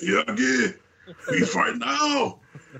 Yogi, 0.00 0.74
we 1.30 1.40
fight 1.40 1.76
now. 1.76 2.38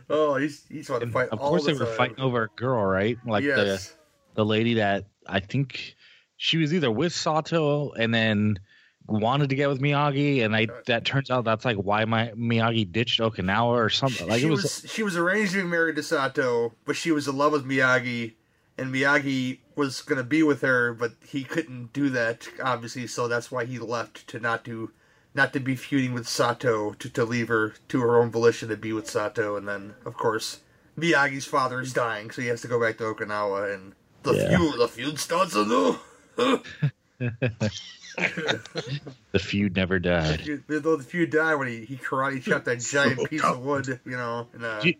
oh, 0.08 0.36
he's 0.36 0.64
he's 0.68 0.86
trying 0.86 1.00
to 1.00 1.06
fight. 1.08 1.28
of 1.30 1.40
all 1.40 1.50
course, 1.50 1.64
the 1.66 1.72
they 1.72 1.78
were 1.78 1.84
time. 1.86 1.96
fighting 1.96 2.20
over 2.20 2.44
a 2.44 2.48
girl, 2.56 2.84
right? 2.84 3.18
Like 3.26 3.44
yes. 3.44 3.88
the 3.88 3.94
the 4.36 4.44
lady 4.44 4.74
that 4.74 5.04
I 5.26 5.40
think 5.40 5.96
she 6.36 6.56
was 6.58 6.72
either 6.72 6.90
with 6.90 7.12
Sato 7.12 7.92
and 7.92 8.14
then 8.14 8.58
wanted 9.06 9.50
to 9.50 9.56
get 9.56 9.68
with 9.68 9.80
Miyagi, 9.80 10.44
and 10.44 10.54
I 10.54 10.68
that 10.86 11.04
turns 11.04 11.30
out 11.30 11.44
that's 11.44 11.64
like 11.64 11.76
why 11.76 12.04
my 12.04 12.28
Miyagi 12.36 12.90
ditched 12.90 13.20
Okinawa 13.20 13.72
or 13.72 13.90
something. 13.90 14.28
Like 14.28 14.40
she 14.40 14.46
it 14.46 14.50
was, 14.50 14.62
was 14.62 14.86
she 14.90 15.02
was 15.02 15.16
arranged 15.16 15.52
to 15.52 15.62
be 15.62 15.68
married 15.68 15.96
to 15.96 16.02
Sato, 16.02 16.74
but 16.84 16.96
she 16.96 17.10
was 17.10 17.26
in 17.28 17.36
love 17.36 17.52
with 17.52 17.66
Miyagi, 17.66 18.34
and 18.78 18.94
Miyagi 18.94 19.58
was 19.76 20.02
gonna 20.02 20.24
be 20.24 20.42
with 20.42 20.62
her, 20.62 20.94
but 20.94 21.12
he 21.26 21.44
couldn't 21.44 21.92
do 21.92 22.08
that 22.10 22.48
obviously, 22.62 23.06
so 23.06 23.28
that's 23.28 23.50
why 23.50 23.64
he 23.64 23.78
left 23.78 24.26
to 24.28 24.38
not 24.38 24.64
do, 24.64 24.92
not 25.34 25.52
to 25.52 25.60
be 25.60 25.74
feuding 25.76 26.12
with 26.12 26.28
Sato, 26.28 26.92
to 26.92 27.08
to 27.08 27.24
leave 27.24 27.48
her 27.48 27.74
to 27.88 28.00
her 28.00 28.20
own 28.20 28.30
volition 28.30 28.68
to 28.68 28.76
be 28.76 28.92
with 28.92 29.10
Sato, 29.10 29.56
and 29.56 29.66
then 29.66 29.94
of 30.04 30.14
course 30.14 30.60
Miyagi's 30.96 31.46
father 31.46 31.80
is 31.80 31.92
dying, 31.92 32.30
so 32.30 32.42
he 32.42 32.48
has 32.48 32.60
to 32.62 32.68
go 32.68 32.80
back 32.80 32.98
to 32.98 33.04
Okinawa, 33.04 33.74
and 33.74 33.94
the 34.22 34.34
Yeah. 34.34 34.56
feud 34.58 34.78
the 34.80 34.88
feud 34.88 35.18
starts 35.18 35.54
anew. 35.54 35.98
the 39.32 39.38
feud 39.38 39.76
never 39.76 39.98
died. 39.98 40.62
Though 40.68 40.96
the 40.96 41.04
feud 41.04 41.30
died 41.30 41.54
when 41.56 41.68
he, 41.68 41.84
he 41.84 41.96
karate 41.96 42.42
chopped 42.42 42.64
that 42.66 42.80
giant 42.80 43.28
piece 43.28 43.44
of 43.44 43.60
wood, 43.60 44.00
you 44.04 44.12
know. 44.16 44.46
And, 44.52 44.64
uh, 44.64 44.80
you- 44.82 44.94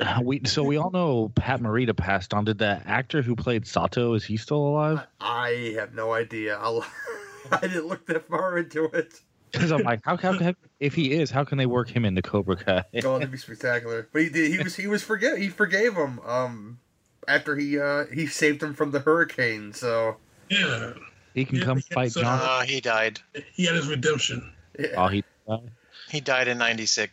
uh, 0.00 0.20
we 0.22 0.40
so 0.44 0.62
we 0.62 0.76
all 0.76 0.92
know 0.92 1.32
Pat 1.34 1.60
Morita 1.60 1.96
passed 1.96 2.32
on. 2.32 2.44
Did 2.44 2.58
the 2.58 2.80
actor 2.86 3.20
who 3.20 3.34
played 3.34 3.66
Sato 3.66 4.14
is 4.14 4.24
he 4.24 4.36
still 4.36 4.58
alive? 4.58 5.04
I 5.20 5.74
have 5.76 5.92
no 5.92 6.12
idea. 6.12 6.56
I'll, 6.56 6.86
I 7.50 7.58
didn't 7.62 7.88
look 7.88 8.06
that 8.06 8.28
far 8.28 8.58
into 8.58 8.84
it. 8.84 9.20
Because 9.50 9.72
I'm 9.72 9.82
like, 9.82 10.00
how, 10.04 10.16
how, 10.16 10.32
how 10.38 10.54
if 10.78 10.94
he 10.94 11.12
is, 11.12 11.32
how 11.32 11.42
can 11.42 11.58
they 11.58 11.66
work 11.66 11.90
him 11.90 12.04
into 12.04 12.22
Cobra 12.22 12.56
Kai? 12.56 12.84
Oh, 13.04 13.14
that'd 13.18 13.32
be 13.32 13.36
spectacular. 13.36 14.08
But 14.12 14.22
he 14.22 14.28
did. 14.28 14.52
He 14.52 14.58
was. 14.62 14.76
He 14.76 14.86
was 14.86 15.02
forget. 15.02 15.36
He 15.36 15.48
forgave 15.48 15.94
him. 15.94 16.20
Um, 16.20 16.78
after 17.28 17.56
he 17.56 17.78
uh 17.78 18.06
he 18.12 18.26
saved 18.26 18.62
him 18.62 18.74
from 18.74 18.90
the 18.90 19.00
hurricane. 19.00 19.72
So 19.72 20.16
Yeah, 20.50 20.94
He 21.34 21.44
can 21.44 21.58
Yeah, 21.58 21.64
come 21.64 21.78
yeah, 21.90 21.94
fight 21.94 22.12
John. 22.12 22.40
Uh, 22.40 22.62
he 22.62 22.80
died. 22.80 23.20
he 23.54 23.64
had 23.66 23.76
his 23.76 23.88
redemption. 23.88 24.52
yeah, 24.78 24.94
Oh, 24.96 25.08
he. 25.08 25.24
He 26.08 26.20
died 26.20 26.48
in 26.48 26.58
'96 26.58 27.12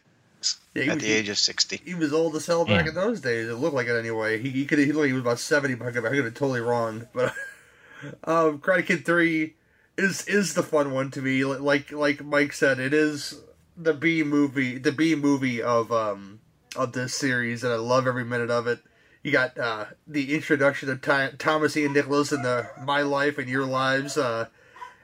yeah, 0.75 0.83
at 0.83 0.95
was, 0.95 1.03
the 1.03 1.11
age 1.11 1.29
of 1.29 1.37
60. 1.37 1.81
he 1.83 1.95
was 1.95 2.13
old 2.13 2.35
as 2.35 2.45
hell 2.45 2.65
back 2.65 2.83
Yeah. 2.83 2.89
in 2.89 2.95
those 2.95 3.21
days. 3.21 3.47
It 3.47 3.55
looked 3.55 3.75
like 3.75 3.87
it 3.87 3.97
anyway. 3.97 4.41
He, 4.41 4.49
he 4.49 4.65
could. 4.65 4.79
He 4.79 4.87
looked 4.87 4.97
like 4.99 5.07
he 5.07 5.13
was 5.13 5.21
about 5.21 5.39
seventy. 5.39 5.75
But 5.75 5.87
I 5.87 5.91
could 5.91 6.03
have 6.03 6.33
totally 6.33 6.59
wrong. 6.61 7.07
But 7.13 7.33
um, 8.23 8.59
Karate 8.59 8.85
Kid 8.85 9.05
Three 9.05 9.55
is 9.97 10.25
is 10.27 10.53
the 10.53 10.63
fun 10.63 10.91
one 10.91 11.11
to 11.11 11.21
me. 11.21 11.43
Like 11.45 11.91
like 11.91 12.23
Mike 12.23 12.53
said, 12.53 12.79
it 12.79 12.93
is 12.93 13.41
the 13.77 13.93
B 13.93 14.23
movie, 14.23 14.77
the 14.77 14.91
B 14.91 15.15
movie 15.15 15.61
of 15.61 15.91
um 15.91 16.39
of 16.75 16.93
this 16.93 17.15
series, 17.15 17.63
and 17.63 17.73
I 17.73 17.77
love 17.77 18.05
every 18.07 18.25
minute 18.25 18.51
of 18.51 18.67
it. 18.67 18.79
You 19.21 19.31
got 19.31 19.57
uh, 19.57 19.85
the 20.07 20.33
introduction 20.33 20.89
of 20.89 21.01
Thomas 21.37 21.75
Ian 21.75 21.93
Nicholas 21.93 22.31
in 22.31 22.41
the 22.41 22.69
My 22.81 23.01
Life 23.01 23.37
and 23.37 23.49
Your 23.49 23.65
Lives 23.65 24.17
uh, 24.17 24.47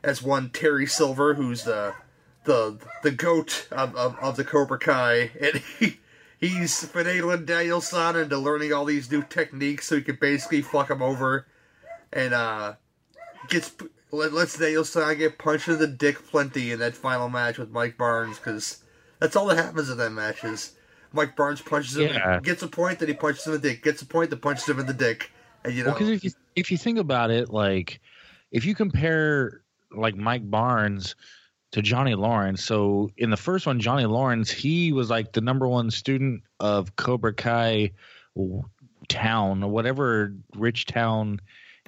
as 0.03 0.22
one 0.24 0.50
Terry 0.51 0.88
Silver, 0.88 1.34
who's 1.34 1.63
the 1.63 1.95
the 2.45 2.77
the 3.03 3.12
goat 3.12 3.67
of, 3.72 3.95
of, 3.95 4.17
of 4.19 4.38
the 4.38 4.45
Cobra 4.45 4.79
Kai, 4.79 5.31
and 5.41 5.57
he 5.79 6.00
he's 6.39 6.86
finagling 6.86 7.45
Daniel 7.45 7.81
San 7.81 8.15
into 8.15 8.38
learning 8.38 8.72
all 8.72 8.86
these 8.86 9.12
new 9.12 9.24
techniques 9.24 9.88
so 9.88 9.98
he 9.98 10.01
can 10.01 10.17
basically 10.19 10.62
fuck 10.62 10.89
him 10.89 11.01
over, 11.01 11.45
and 12.13 12.34
uh, 12.34 12.75
gets 13.50 13.74
let, 14.12 14.31
lets 14.31 14.57
Daniel 14.57 14.86
San 14.86 15.17
get 15.17 15.38
punched 15.38 15.67
in 15.67 15.79
the 15.79 15.88
dick 15.88 16.25
plenty 16.27 16.72
in 16.72 16.79
that 16.79 16.95
final 16.95 17.27
match 17.27 17.57
with 17.57 17.69
Mike 17.69 17.98
Barnes 17.98 18.38
because 18.38 18.81
that's 19.19 19.36
all 19.36 19.48
that 19.48 19.57
happens 19.57 19.89
in 19.89 19.98
that 19.98 20.12
match 20.12 20.43
is 20.43 20.75
Mike 21.15 21.36
Barnes 21.36 21.62
punches 21.62 21.98
him, 21.98 22.13
Yeah. 22.13 22.39
gets 22.41 22.62
a 22.62 22.67
point, 22.67 23.00
then 23.00 23.07
he 23.07 23.13
punches 23.13 23.48
him 23.48 23.53
in 23.53 23.62
the 23.62 23.69
dick, 23.69 23.84
gets 23.84 24.01
a 24.01 24.05
point, 24.05 24.29
then 24.29 24.39
punches 24.39 24.67
him 24.67 24.79
in 24.79 24.86
the 24.86 24.93
dick, 24.93 25.31
and 25.63 25.74
you 25.74 25.84
know. 25.84 25.89
Well, 25.89 26.00
because 26.00 26.10
if 26.10 26.24
you 26.24 26.31
if 26.55 26.72
you 26.72 26.77
think 26.77 27.00
about 27.00 27.31
it, 27.31 27.50
like 27.50 28.01
if 28.51 28.65
you 28.65 28.75
compare 28.75 29.62
like 29.91 30.15
Mike 30.15 30.50
Barnes 30.50 31.15
to 31.72 31.81
Johnny 31.81 32.15
Lawrence, 32.15 32.63
so 32.63 33.10
in 33.17 33.29
the 33.29 33.38
first 33.38 33.65
one, 33.65 33.79
Johnny 33.79 34.05
Lawrence, 34.05 34.51
he 34.51 34.91
was 34.91 35.10
like 35.10 35.34
the 35.34 35.41
number 35.41 35.67
one 35.67 35.91
student 35.91 36.43
of 36.60 36.95
Cobra 36.95 37.34
Kai 37.34 37.91
town 39.07 39.63
or 39.63 39.69
whatever 39.69 40.34
rich 40.55 40.86
town 40.86 41.39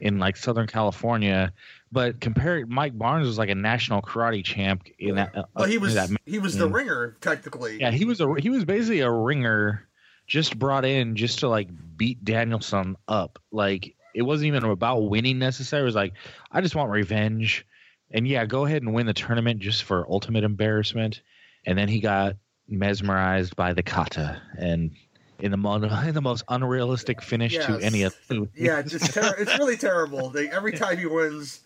in 0.02 0.20
like 0.20 0.38
Southern 0.38 0.68
California. 0.68 1.52
But 1.92 2.20
compare 2.20 2.66
Mike 2.66 2.98
Barnes 2.98 3.28
was 3.28 3.38
like 3.38 3.50
a 3.50 3.56
national 3.56 4.02
karate 4.02 4.44
champ 4.44 4.88
in 5.00 5.16
that. 5.16 5.36
uh, 5.36 5.44
well, 5.56 5.66
he 5.66 5.78
was 5.78 5.94
that 5.94 6.10
he 6.26 6.40
was 6.40 6.58
the 6.58 6.68
Mm. 6.68 6.74
ringer 6.74 7.18
technically. 7.22 7.80
Yeah, 7.80 7.92
he 7.92 8.06
was 8.06 8.20
a 8.22 8.34
he 8.40 8.50
was 8.50 8.66
basically 8.66 9.00
a 9.00 9.12
ringer, 9.12 9.88
just 10.28 10.60
brought 10.60 10.84
in 10.86 11.16
just 11.16 11.40
to 11.40 11.48
like 11.48 11.70
beat 11.98 12.24
Daniel 12.26 12.60
San 12.60 12.98
up. 13.08 13.40
Like 13.52 13.96
it 14.14 14.24
wasn't 14.24 14.48
even 14.48 14.66
about 14.66 15.10
winning 15.10 15.40
necessarily. 15.40 15.84
It 15.84 15.86
was 15.86 15.96
like 15.96 16.14
I 16.52 16.60
just 16.62 16.76
want 16.76 16.92
revenge, 16.92 17.66
and 18.12 18.28
yeah, 18.28 18.46
go 18.46 18.66
ahead 18.66 18.82
and 18.82 18.94
win 18.94 19.06
the 19.06 19.14
tournament 19.14 19.60
just 19.62 19.84
for 19.84 20.06
ultimate 20.12 20.44
embarrassment. 20.44 21.22
And 21.66 21.78
then 21.78 21.88
he 21.88 22.00
got 22.02 22.36
mesmerized 22.68 23.56
by 23.56 23.74
the 23.74 23.84
kata 23.84 24.42
and 24.58 24.92
in 25.40 25.52
the 25.52 25.58
mo- 25.58 25.76
in 26.08 26.14
the 26.14 26.22
most 26.22 26.44
unrealistic 26.50 27.22
finish 27.22 27.56
to 27.58 27.80
any 27.82 28.04
of 28.04 28.16
the 28.28 28.48
Yeah, 28.56 28.80
it's 28.80 28.94
it's, 28.94 29.14
ter- 29.14 29.36
it's 29.38 29.58
really 29.58 29.78
terrible. 29.78 30.30
They, 30.30 30.50
every 30.50 30.74
time 30.74 30.98
he 30.98 31.06
wins, 31.06 31.62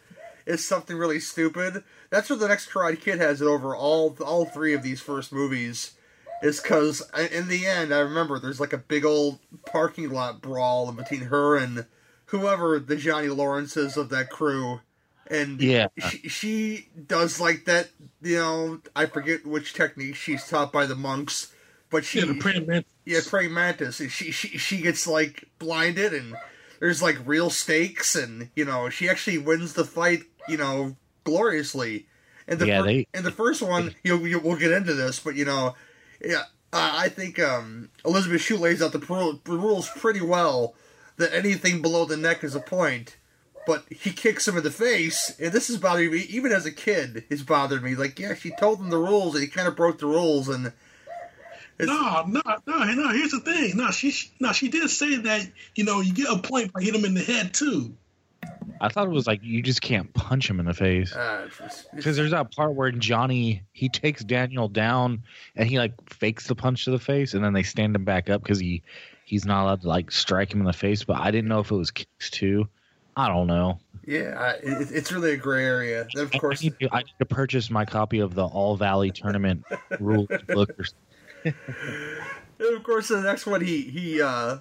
it's 0.45 0.65
something 0.65 0.97
really 0.97 1.19
stupid. 1.19 1.83
That's 2.09 2.29
what 2.29 2.39
the 2.39 2.47
next 2.47 2.69
Karate 2.69 2.99
Kid 2.99 3.19
has 3.19 3.41
it 3.41 3.45
over 3.47 3.75
all 3.75 4.15
all 4.25 4.45
three 4.45 4.73
of 4.73 4.83
these 4.83 5.01
first 5.01 5.31
movies. 5.31 5.91
Is 6.43 6.59
because 6.59 7.03
uh, 7.13 7.27
in 7.31 7.47
the 7.49 7.67
end, 7.67 7.93
I 7.93 7.99
remember 7.99 8.39
there's 8.39 8.59
like 8.59 8.73
a 8.73 8.77
big 8.79 9.05
old 9.05 9.37
parking 9.67 10.09
lot 10.09 10.41
brawl 10.41 10.89
in 10.89 10.95
between 10.95 11.21
her 11.25 11.55
and 11.55 11.85
whoever 12.25 12.79
the 12.79 12.95
Johnny 12.95 13.27
Lawrences 13.27 13.95
of 13.95 14.09
that 14.09 14.31
crew, 14.31 14.79
and 15.27 15.61
Yeah. 15.61 15.87
she, 16.09 16.17
she 16.29 16.87
does 17.07 17.39
like 17.39 17.65
that. 17.65 17.89
You 18.23 18.37
know, 18.37 18.81
I 18.95 19.05
forget 19.05 19.45
which 19.45 19.73
technique 19.75 20.15
she's 20.15 20.47
taught 20.47 20.71
by 20.73 20.87
the 20.87 20.95
monks, 20.95 21.53
but 21.91 22.03
she 22.05 22.19
Yeah, 22.19 22.25
the 22.25 22.39
praying 22.39 22.65
man. 22.65 22.85
Yeah, 23.05 23.19
praying 23.27 23.53
mantis, 23.53 23.97
she 23.97 24.31
she 24.31 24.57
she 24.57 24.81
gets 24.81 25.07
like 25.07 25.45
blinded, 25.59 26.13
and 26.13 26.35
there's 26.79 27.01
like 27.01 27.17
real 27.25 27.49
stakes, 27.49 28.15
and 28.15 28.49
you 28.55 28.65
know 28.65 28.89
she 28.89 29.09
actually 29.09 29.37
wins 29.37 29.73
the 29.73 29.85
fight, 29.85 30.23
you 30.47 30.57
know, 30.57 30.95
gloriously. 31.23 32.07
And 32.47 32.59
the 32.59 32.67
Yeah, 32.67 32.79
fir- 32.81 32.85
they- 32.87 33.07
and 33.13 33.25
the 33.25 33.31
first 33.31 33.61
one, 33.61 33.95
you 34.03 34.17
know, 34.17 34.39
we'll 34.43 34.57
get 34.57 34.71
into 34.71 34.93
this, 34.93 35.19
but 35.19 35.35
you 35.35 35.45
know, 35.45 35.75
yeah, 36.23 36.43
I 36.73 37.05
I 37.05 37.09
think 37.09 37.39
um, 37.39 37.89
Elizabeth 38.05 38.41
Shue 38.41 38.57
lays 38.57 38.81
out 38.81 38.91
the, 38.91 39.39
rules 39.45 39.89
pretty 39.89 40.21
well. 40.21 40.75
That 41.17 41.33
anything 41.35 41.81
below 41.83 42.05
the 42.05 42.17
neck 42.17 42.43
is 42.43 42.55
a 42.55 42.59
point. 42.59 43.17
But 43.67 43.85
he 43.91 44.09
kicks 44.11 44.47
him 44.47 44.57
in 44.57 44.63
the 44.63 44.71
face, 44.71 45.35
and 45.39 45.53
this 45.53 45.69
is 45.69 45.77
bothering 45.77 46.11
me. 46.11 46.21
Even 46.29 46.51
as 46.51 46.65
a 46.65 46.71
kid, 46.71 47.25
it's 47.29 47.43
bothered 47.43 47.83
me. 47.83 47.93
Like, 47.93 48.17
yeah, 48.17 48.33
she 48.33 48.49
told 48.59 48.79
him 48.79 48.89
the 48.89 48.97
rules, 48.97 49.35
and 49.35 49.43
he 49.43 49.47
kind 49.47 49.67
of 49.67 49.75
broke 49.75 49.99
the 49.99 50.07
rules, 50.07 50.49
and 50.49 50.73
No, 51.87 52.25
no, 52.27 52.41
no, 52.67 52.93
no. 52.93 53.09
Here's 53.09 53.31
the 53.31 53.39
thing. 53.39 53.77
No, 53.77 53.91
she, 53.91 54.13
no, 54.39 54.51
she 54.51 54.69
did 54.69 54.89
say 54.89 55.17
that. 55.17 55.47
You 55.75 55.83
know, 55.83 56.01
you 56.01 56.13
get 56.13 56.27
a 56.29 56.37
point 56.39 56.73
by 56.73 56.81
hit 56.81 56.93
him 56.95 57.05
in 57.05 57.13
the 57.13 57.23
head 57.23 57.53
too. 57.53 57.93
I 58.79 58.89
thought 58.89 59.05
it 59.07 59.11
was 59.11 59.27
like 59.27 59.41
you 59.43 59.61
just 59.61 59.81
can't 59.81 60.11
punch 60.13 60.49
him 60.49 60.59
in 60.59 60.65
the 60.65 60.73
face. 60.73 61.13
Uh, 61.15 61.43
it's 61.45 61.57
just- 61.57 61.79
it's- 61.79 61.95
Because 61.95 62.15
there's 62.17 62.31
that 62.31 62.55
part 62.55 62.73
where 62.73 62.91
Johnny 62.91 63.61
he 63.71 63.89
takes 63.89 64.23
Daniel 64.23 64.67
down 64.67 65.23
and 65.55 65.69
he 65.69 65.77
like 65.77 65.93
fakes 66.11 66.47
the 66.47 66.55
punch 66.55 66.85
to 66.85 66.91
the 66.91 66.97
face 66.99 67.33
and 67.35 67.43
then 67.43 67.53
they 67.53 67.63
stand 67.63 67.95
him 67.95 68.03
back 68.05 68.29
up 68.29 68.41
because 68.41 68.59
he 68.59 68.81
he's 69.25 69.45
not 69.45 69.63
allowed 69.63 69.81
to 69.81 69.87
like 69.87 70.11
strike 70.11 70.51
him 70.53 70.59
in 70.61 70.65
the 70.65 70.73
face. 70.73 71.03
But 71.03 71.17
I 71.17 71.29
didn't 71.29 71.49
know 71.49 71.59
if 71.59 71.69
it 71.69 71.75
was 71.75 71.91
kicks 71.91 72.29
too. 72.31 72.67
I 73.15 73.27
don't 73.27 73.45
know. 73.47 73.77
yeah, 74.07 74.35
I, 74.39 74.49
it, 74.65 74.89
it's 74.91 75.11
really 75.11 75.33
a 75.33 75.37
gray 75.37 75.65
area. 75.65 76.07
Of 76.15 76.31
course, 76.31 76.61
I 76.61 76.63
need, 76.63 76.79
to, 76.79 76.89
I 76.93 76.97
need 76.99 77.13
to 77.19 77.25
purchase 77.25 77.69
my 77.69 77.83
copy 77.85 78.19
of 78.19 78.33
the 78.33 78.45
All 78.45 78.77
Valley 78.77 79.11
Tournament 79.11 79.65
rules 79.99 80.29
book. 80.47 80.71
Or, 80.79 80.85
And 82.61 82.77
of 82.77 82.83
course, 82.83 83.07
the 83.07 83.21
next 83.21 83.47
one 83.47 83.61
he 83.61 83.81
he 83.81 84.21
uh, 84.21 84.57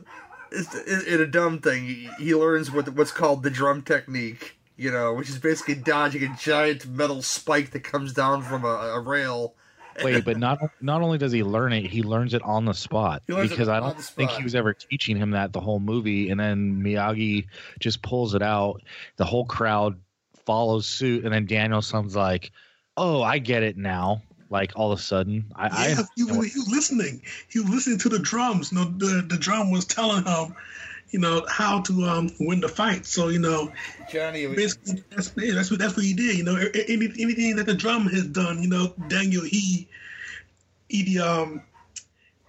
is, 0.51 0.75
in 1.05 1.21
a 1.21 1.27
dumb 1.27 1.59
thing. 1.61 1.85
He, 1.85 2.09
he 2.19 2.35
learns 2.35 2.71
what 2.71 2.89
what's 2.95 3.13
called 3.13 3.43
the 3.43 3.51
drum 3.51 3.83
technique. 3.83 4.57
You 4.77 4.91
know, 4.91 5.13
which 5.13 5.29
is 5.29 5.39
basically 5.39 5.75
dodging 5.75 6.25
a 6.25 6.35
giant 6.39 6.87
metal 6.87 7.21
spike 7.21 7.73
that 7.73 7.85
comes 7.85 8.15
down 8.15 8.41
from 8.43 8.65
a, 8.65 8.69
a 8.69 9.01
rail. 9.01 9.55
wait, 10.03 10.25
but 10.25 10.39
not 10.39 10.59
not 10.81 11.03
only 11.03 11.19
does 11.19 11.33
he 11.33 11.43
learn 11.43 11.75
it, 11.75 11.85
he 11.85 12.03
learns 12.03 12.33
it 12.33 12.41
on 12.41 12.65
the 12.65 12.73
spot. 12.73 13.23
He 13.27 13.35
learns 13.35 13.51
it 13.51 13.55
Because 13.55 13.69
I 13.69 13.79
don't 13.79 14.01
think 14.01 14.31
he 14.31 14.43
was 14.43 14.55
ever 14.55 14.73
teaching 14.73 15.19
him 15.19 15.33
that 15.33 15.53
the 15.53 15.61
whole 15.61 15.81
movie. 15.81 16.31
And 16.31 16.41
then 16.41 16.83
Miyagi 16.83 17.47
just 17.81 18.01
pulls 18.01 18.35
it 18.35 18.41
out. 18.41 18.81
The 19.17 19.27
whole 19.27 19.45
crowd 19.45 20.01
follows 20.47 20.87
suit, 20.87 21.25
and 21.25 21.35
then 21.35 21.45
Daniel 21.45 21.83
sounds 21.83 22.17
like, 22.17 22.51
"Oh, 22.97 23.23
I 23.23 23.37
get 23.37 23.63
it 23.63 23.77
now." 23.77 24.23
Like 24.51 24.73
all 24.75 24.91
of 24.93 24.99
a 24.99 25.03
sudden, 25.03 25.47
I, 25.55 25.67
I 25.67 25.69
he, 25.69 25.91
understand 25.93 26.37
what- 26.37 26.49
he 26.49 26.59
was 26.59 26.69
listening. 26.69 27.23
He 27.49 27.61
was 27.61 27.71
listening 27.71 27.99
to 28.01 28.09
the 28.09 28.19
drums. 28.19 28.73
You 28.73 28.79
know, 28.79 28.85
the 28.85 29.23
the 29.29 29.37
drum 29.39 29.71
was 29.71 29.85
telling 29.85 30.25
him, 30.25 30.57
you 31.11 31.21
know, 31.21 31.47
how 31.49 31.81
to 31.83 32.03
um, 32.05 32.31
win 32.41 32.61
the 32.61 32.69
fight. 32.69 33.07
So 33.07 33.29
you 33.29 33.39
know, 33.39 33.71
Johnny, 34.11 34.47
basically 34.49 35.05
that's 35.11 35.33
yeah, 35.37 35.55
that's 35.55 35.71
what 35.71 35.79
that's 35.79 35.97
what 35.97 36.05
he 36.05 36.15
did. 36.15 36.37
You 36.37 36.45
know, 36.45 36.57
A- 36.57 36.77
a- 36.77 36.93
any, 36.93 37.07
anything 37.19 37.57
that 37.57 37.67
the 37.67 37.75
drum 37.75 38.07
has 38.09 38.27
done, 38.27 38.61
you 38.63 38.69
know, 38.69 38.93
Daniel 39.09 39.45
he 39.45 39.87
he 40.89 41.21
um 41.21 41.63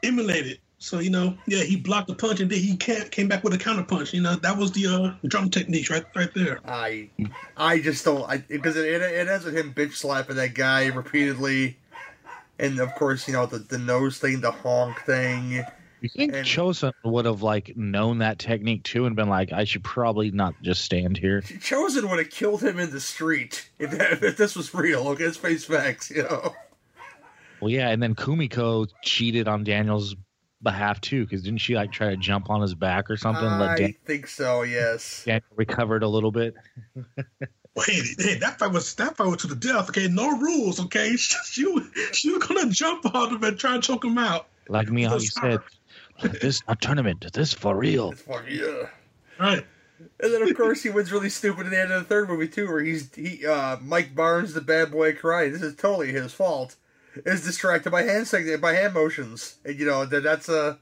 emulated. 0.03 0.59
So 0.79 0.97
you 0.97 1.11
know, 1.11 1.37
yeah, 1.45 1.61
he 1.63 1.75
blocked 1.75 2.07
the 2.07 2.15
punch 2.15 2.39
and 2.39 2.49
then 2.49 2.57
he 2.57 2.75
came 2.75 3.03
came 3.09 3.27
back 3.27 3.43
with 3.43 3.53
a 3.53 3.57
counter 3.59 3.83
punch. 3.83 4.15
You 4.15 4.21
know, 4.21 4.35
that 4.37 4.57
was 4.57 4.71
the 4.71 4.87
uh, 4.87 5.27
drum 5.27 5.51
technique 5.51 5.91
right 5.91 6.03
right 6.15 6.33
there. 6.33 6.59
I 6.65 7.09
I 7.55 7.79
just 7.79 8.03
don't 8.03 8.27
I 8.27 8.37
because 8.37 8.75
it, 8.75 8.85
it 8.85 9.01
it 9.03 9.27
ends 9.27 9.45
with 9.45 9.55
him 9.55 9.75
bitch 9.75 9.93
slapping 9.93 10.37
that 10.37 10.55
guy 10.55 10.87
repeatedly, 10.87 11.77
and 12.61 12.79
of 12.79 12.95
course 12.95 13.27
you 13.27 13.33
know 13.33 13.45
the 13.45 13.59
the 13.59 13.77
nose 13.77 14.17
thing, 14.19 14.39
the 14.39 14.51
honk 14.51 15.01
thing. 15.01 15.65
you 16.01 16.09
think 16.09 16.33
and- 16.33 16.45
Chozen 16.45 16.93
would 17.03 17.25
have 17.25 17.41
like 17.43 17.75
known 17.75 18.19
that 18.19 18.39
technique 18.39 18.83
too, 18.83 19.05
and 19.05 19.15
been 19.15 19.27
like, 19.29 19.51
"I 19.51 19.65
should 19.65 19.83
probably 19.83 20.31
not 20.31 20.55
just 20.61 20.83
stand 20.85 21.17
here." 21.17 21.41
Chozen 21.41 22.09
would 22.09 22.19
have 22.19 22.29
killed 22.29 22.61
him 22.63 22.79
in 22.79 22.91
the 22.91 23.01
street 23.01 23.69
if, 23.79 23.93
if 24.23 24.37
this 24.37 24.55
was 24.55 24.73
real. 24.73 25.07
Okay, 25.09 25.25
it's 25.25 25.37
face 25.37 25.65
facts, 25.65 26.09
you 26.09 26.23
know. 26.23 26.53
Well, 27.59 27.69
yeah, 27.69 27.89
and 27.89 28.01
then 28.01 28.15
Kumiko 28.15 28.87
cheated 29.03 29.47
on 29.47 29.63
Daniel's 29.63 30.15
behalf 30.63 30.99
too, 31.01 31.25
because 31.25 31.43
didn't 31.43 31.59
she 31.59 31.75
like 31.75 31.91
try 31.91 32.09
to 32.09 32.17
jump 32.17 32.49
on 32.49 32.61
his 32.61 32.73
back 32.73 33.09
or 33.11 33.17
something? 33.17 33.45
I 33.45 33.75
Dan- 33.75 33.95
think 34.05 34.25
so. 34.27 34.63
Yes. 34.63 35.23
Daniel 35.25 35.43
recovered 35.55 36.01
a 36.03 36.07
little 36.07 36.31
bit. 36.31 36.55
Wait, 37.75 38.03
hey, 38.19 38.35
that 38.35 38.59
fight 38.59 38.71
was 38.71 38.95
that 38.95 39.15
fight 39.15 39.27
was 39.27 39.37
to 39.37 39.47
the 39.47 39.55
death. 39.55 39.89
Okay, 39.89 40.07
no 40.07 40.37
rules. 40.37 40.79
Okay, 40.79 41.15
she 41.15 41.65
was 41.65 41.83
she 42.11 42.29
was 42.29 42.45
gonna 42.45 42.69
jump 42.69 43.13
on 43.15 43.35
him 43.35 43.43
and 43.43 43.57
try 43.57 43.75
and 43.75 43.83
choke 43.83 44.03
him 44.03 44.17
out. 44.17 44.47
Like 44.67 44.87
Miyagi 44.87 45.31
said, 45.31 45.59
"This 46.21 46.43
is 46.43 46.63
a 46.67 46.75
tournament. 46.75 47.25
This 47.33 47.49
is 47.49 47.53
for 47.53 47.75
real." 47.75 48.11
It's 48.11 48.21
fucking 48.23 48.57
yeah. 48.57 48.87
Right. 49.39 49.65
And 50.19 50.33
then 50.33 50.41
of 50.41 50.57
course 50.57 50.83
he 50.83 50.89
wins 50.89 51.11
really 51.11 51.29
stupid 51.29 51.67
at 51.67 51.71
the 51.71 51.79
end 51.79 51.91
of 51.91 52.01
the 52.03 52.09
third 52.09 52.27
movie 52.27 52.47
too, 52.47 52.67
where 52.67 52.81
he's 52.81 53.13
he 53.15 53.45
uh 53.45 53.77
Mike 53.81 54.15
Barnes, 54.15 54.53
the 54.53 54.61
bad 54.61 54.91
boy 54.91 55.13
karate. 55.13 55.51
This 55.51 55.61
is 55.61 55.75
totally 55.75 56.11
his 56.11 56.33
fault. 56.33 56.75
Is 57.25 57.45
distracted 57.45 57.91
by 57.91 58.03
hand 58.03 58.27
signal 58.27 58.57
by 58.57 58.73
hand 58.73 58.93
motions, 58.93 59.55
and 59.63 59.79
you 59.79 59.85
know 59.85 60.05
that 60.05 60.23
that's 60.23 60.49
a. 60.49 60.79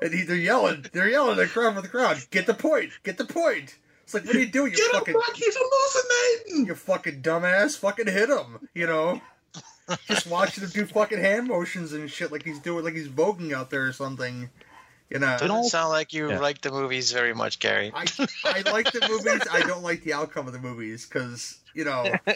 and 0.00 0.14
he, 0.14 0.22
they're 0.22 0.36
yelling, 0.36 0.86
they're 0.92 1.08
yelling 1.08 1.32
at 1.32 1.36
the 1.36 1.46
crowd 1.46 1.74
for 1.74 1.82
the 1.82 1.88
crowd. 1.88 2.18
Get 2.30 2.46
the 2.46 2.54
point, 2.54 2.90
get 3.02 3.18
the 3.18 3.24
point. 3.24 3.76
It's 4.04 4.14
like, 4.14 4.24
what 4.26 4.36
are 4.36 4.38
you 4.40 4.46
doing? 4.46 4.70
You 4.72 4.76
Get 4.78 4.92
him 4.92 4.98
fucking, 5.00 5.14
back! 5.14 5.34
He's 5.34 5.56
hallucinating. 5.58 6.66
you 6.66 6.74
fucking 6.74 7.22
dumbass. 7.22 7.76
Fucking 7.78 8.06
hit 8.06 8.28
him. 8.28 8.68
You 8.74 8.86
know, 8.86 9.20
just 10.06 10.26
watching 10.26 10.62
him 10.64 10.70
do 10.70 10.86
fucking 10.86 11.18
hand 11.18 11.48
motions 11.48 11.92
and 11.92 12.10
shit 12.10 12.30
like 12.30 12.44
he's 12.44 12.58
doing, 12.60 12.84
like 12.84 12.94
he's 12.94 13.08
voguing 13.08 13.52
out 13.54 13.70
there 13.70 13.86
or 13.86 13.92
something. 13.92 14.48
You 15.10 15.18
know, 15.18 15.36
Doesn't 15.38 15.64
sound 15.64 15.90
like 15.90 16.12
you 16.12 16.30
Yeah. 16.30 16.38
like 16.40 16.60
the 16.62 16.70
movies 16.70 17.12
very 17.12 17.34
much, 17.34 17.58
Gary. 17.60 17.92
I, 17.94 18.04
I 18.44 18.62
like 18.70 18.90
the 18.92 19.06
movies. 19.08 19.42
I 19.50 19.60
don't 19.60 19.82
like 19.82 20.02
the 20.02 20.12
outcome 20.14 20.46
of 20.46 20.52
the 20.54 20.58
movies 20.60 21.06
because 21.06 21.58
you 21.74 21.84
know 21.84 22.12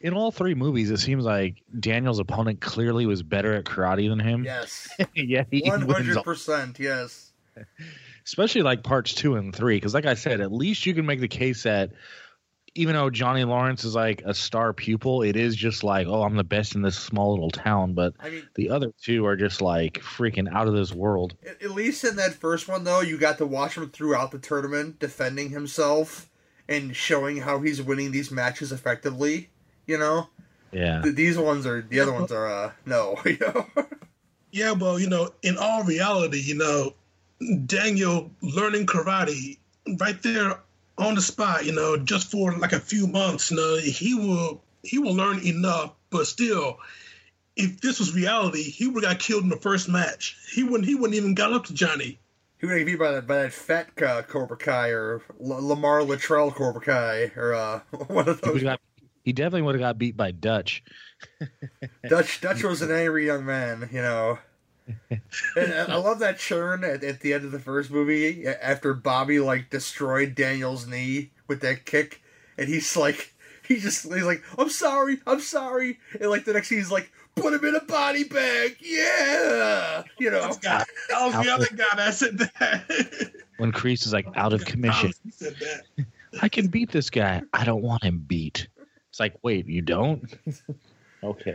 In 0.00 0.14
all 0.14 0.30
three 0.32 0.54
movies, 0.54 0.90
it 0.90 0.98
seems 0.98 1.24
like 1.24 1.56
Daniel's 1.80 2.18
opponent 2.18 2.60
clearly 2.60 3.06
was 3.06 3.22
better 3.22 3.54
at 3.54 3.64
karate 3.64 4.08
than 4.08 4.20
him. 4.20 4.44
yes, 4.44 4.88
yeah, 5.14 5.44
he 5.50 5.62
one 5.68 5.86
wins 5.86 5.92
hundred 5.98 6.16
all- 6.18 6.22
percent 6.24 6.78
yes. 6.78 7.32
Especially 8.24 8.62
like 8.62 8.82
parts 8.82 9.14
two 9.14 9.36
and 9.36 9.54
three. 9.54 9.76
Because, 9.76 9.94
like 9.94 10.06
I 10.06 10.14
said, 10.14 10.40
at 10.40 10.52
least 10.52 10.86
you 10.86 10.94
can 10.94 11.06
make 11.06 11.20
the 11.20 11.28
case 11.28 11.62
that 11.64 11.92
even 12.74 12.94
though 12.94 13.10
Johnny 13.10 13.44
Lawrence 13.44 13.84
is 13.84 13.94
like 13.94 14.22
a 14.24 14.32
star 14.32 14.72
pupil, 14.72 15.22
it 15.22 15.36
is 15.36 15.54
just 15.54 15.84
like, 15.84 16.06
oh, 16.06 16.22
I'm 16.22 16.36
the 16.36 16.44
best 16.44 16.74
in 16.74 16.82
this 16.82 16.98
small 16.98 17.32
little 17.32 17.50
town. 17.50 17.92
But 17.92 18.14
I 18.18 18.30
mean, 18.30 18.48
the 18.54 18.70
other 18.70 18.92
two 19.02 19.26
are 19.26 19.36
just 19.36 19.60
like 19.60 20.00
freaking 20.00 20.50
out 20.50 20.68
of 20.68 20.74
this 20.74 20.92
world. 20.92 21.34
at, 21.46 21.62
at 21.62 21.70
least 21.72 22.04
in 22.04 22.16
that 22.16 22.34
first 22.34 22.68
one 22.68 22.84
though, 22.84 23.00
you 23.00 23.18
got 23.18 23.38
to 23.38 23.46
watch 23.46 23.76
him 23.76 23.90
throughout 23.90 24.30
the 24.30 24.38
tournament 24.38 24.98
defending 24.98 25.50
himself 25.50 26.30
and 26.68 26.96
showing 26.96 27.38
how 27.38 27.60
he's 27.60 27.82
winning 27.82 28.12
these 28.12 28.30
matches 28.30 28.72
effectively. 28.72 29.50
You 29.86 29.98
know, 29.98 30.28
Yeah. 30.70 31.02
These 31.04 31.36
ones 31.38 31.66
are 31.66 31.82
the 31.82 32.00
other 32.00 32.12
ones 32.12 32.32
are 32.32 32.46
uh 32.46 32.72
no. 32.86 33.20
You 33.26 33.38
know, 33.38 33.66
Yeah, 34.50 34.72
well, 34.72 34.98
you 34.98 35.08
know, 35.08 35.30
in 35.42 35.56
all 35.58 35.82
reality, 35.82 36.40
you 36.40 36.54
know, 36.54 36.94
Daniel 37.66 38.30
learning 38.42 38.86
karate 38.86 39.58
right 39.98 40.22
there 40.22 40.60
on 40.98 41.14
the 41.14 41.22
spot, 41.22 41.64
you 41.64 41.72
know, 41.72 41.96
just 41.96 42.30
for 42.30 42.56
like 42.56 42.72
a 42.72 42.80
few 42.80 43.06
months, 43.06 43.50
you 43.50 43.56
know, 43.56 43.78
he 43.78 44.14
will 44.14 44.62
he 44.82 44.98
will 44.98 45.14
learn 45.14 45.44
enough, 45.46 45.92
but 46.10 46.26
still, 46.26 46.78
if 47.56 47.80
this 47.80 47.98
was 47.98 48.14
reality, 48.14 48.62
he 48.62 48.86
would 48.86 49.04
have 49.04 49.14
got 49.14 49.20
killed 49.20 49.44
in 49.44 49.48
the 49.48 49.56
first 49.56 49.88
match. 49.88 50.36
He 50.52 50.62
wouldn't 50.62 50.86
he 50.86 50.94
wouldn't 50.94 51.14
even 51.14 51.34
got 51.34 51.52
up 51.52 51.66
to 51.66 51.74
Johnny. 51.74 52.18
He 52.58 52.66
would 52.66 52.78
get 52.78 52.86
beat 52.86 52.98
by 52.98 53.12
that 53.12 53.26
by 53.26 53.42
that 53.42 53.52
fat 53.52 53.90
uh, 54.02 54.22
Cobra 54.22 54.56
Kai 54.56 54.88
or 54.90 55.22
L- 55.40 55.66
Lamar 55.66 56.00
Latrell 56.00 56.54
Cobra 56.54 56.80
Kai 56.80 57.32
or 57.36 57.54
uh 57.54 57.80
one 58.06 58.28
of 58.28 58.40
those 58.40 58.54
would've 58.54 58.64
got, 58.64 58.80
he 59.24 59.32
definitely 59.32 59.62
would 59.62 59.74
have 59.74 59.80
got 59.80 59.98
beat 59.98 60.16
by 60.16 60.30
Dutch. 60.30 60.82
Dutch 62.08 62.40
Dutch 62.40 62.62
was 62.62 62.82
an 62.82 62.90
angry 62.90 63.26
young 63.26 63.44
man, 63.44 63.88
you 63.92 64.02
know. 64.02 64.38
And 65.56 65.72
I 65.72 65.92
I 65.92 65.96
love 65.96 66.18
that 66.20 66.38
churn 66.38 66.84
at, 66.84 67.04
at 67.04 67.20
the 67.20 67.32
end 67.32 67.44
of 67.44 67.52
the 67.52 67.58
first 67.58 67.90
movie 67.90 68.46
after 68.46 68.94
Bobby 68.94 69.40
like 69.40 69.70
destroyed 69.70 70.34
Daniel's 70.34 70.86
knee 70.86 71.30
with 71.48 71.60
that 71.60 71.84
kick, 71.84 72.22
and 72.56 72.68
he's 72.68 72.96
like, 72.96 73.34
he 73.66 73.78
just 73.78 74.04
he's 74.04 74.24
like, 74.24 74.42
I'm 74.58 74.70
sorry, 74.70 75.18
I'm 75.26 75.40
sorry, 75.40 75.98
and 76.20 76.30
like 76.30 76.44
the 76.44 76.52
next 76.52 76.68
scene 76.68 76.78
he's 76.78 76.90
like, 76.90 77.12
put 77.36 77.54
him 77.54 77.64
in 77.64 77.74
a 77.74 77.84
body 77.84 78.24
bag, 78.24 78.76
yeah, 78.80 80.02
you 80.18 80.30
know. 80.30 80.52
That 80.62 80.86
was 81.10 81.44
the 81.44 81.52
other 81.52 81.68
guy 81.74 81.96
that 81.96 82.14
said 82.14 82.38
that. 82.38 83.32
When 83.58 83.72
Kreese 83.72 84.06
is 84.06 84.12
like 84.12 84.26
out 84.34 84.52
of 84.52 84.64
commission. 84.64 85.12
He 85.24 85.30
said 85.30 85.56
that. 85.56 86.06
I 86.42 86.48
can 86.48 86.68
beat 86.68 86.90
this 86.90 87.10
guy. 87.10 87.42
I 87.52 87.64
don't 87.64 87.82
want 87.82 88.02
him 88.02 88.24
beat. 88.26 88.68
It's 89.10 89.20
like, 89.20 89.34
wait, 89.42 89.66
you 89.66 89.82
don't? 89.82 90.24
Okay. 91.22 91.54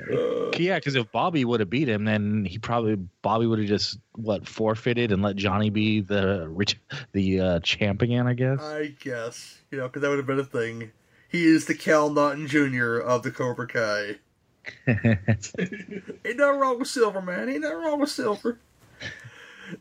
Yeah, 0.58 0.76
because 0.76 0.96
if 0.96 1.12
Bobby 1.12 1.46
would 1.46 1.60
have 1.60 1.70
beat 1.70 1.90
him, 1.90 2.06
then 2.06 2.46
he 2.46 2.58
probably 2.58 2.96
Bobby 3.22 3.46
would 3.46 3.60
have 3.60 3.68
just 3.68 4.00
what 4.14 4.48
forfeited 4.48 5.12
and 5.12 5.22
let 5.22 5.36
Johnny 5.36 5.70
be 5.70 6.02
the 6.02 6.48
rich, 6.50 6.80
the 7.12 7.40
uh, 7.40 7.60
champ 7.60 8.02
again. 8.02 8.28
I 8.28 8.34
guess. 8.34 8.60
I 8.62 8.96
guess 9.00 9.60
you 9.72 9.78
know 9.78 9.88
because 9.88 10.02
that 10.02 10.10
would 10.10 10.18
have 10.18 10.28
been 10.28 10.40
a 10.40 10.44
thing. 10.44 10.92
He 11.30 11.46
is 11.46 11.66
the 11.66 11.76
Cal 11.76 12.10
Naughton 12.10 12.48
Jr. 12.48 12.98
of 12.98 13.24
the 13.24 13.32
Cobra 13.32 13.68
Kai. 13.68 14.16
Ain't 14.88 16.38
nothing 16.38 16.60
wrong 16.60 16.80
with 16.80 16.88
Silver, 16.88 17.22
man. 17.22 17.50
Ain't 17.50 17.62
nothing 17.62 17.78
wrong 17.78 18.00
with 18.00 18.10
Silver. 18.10 18.60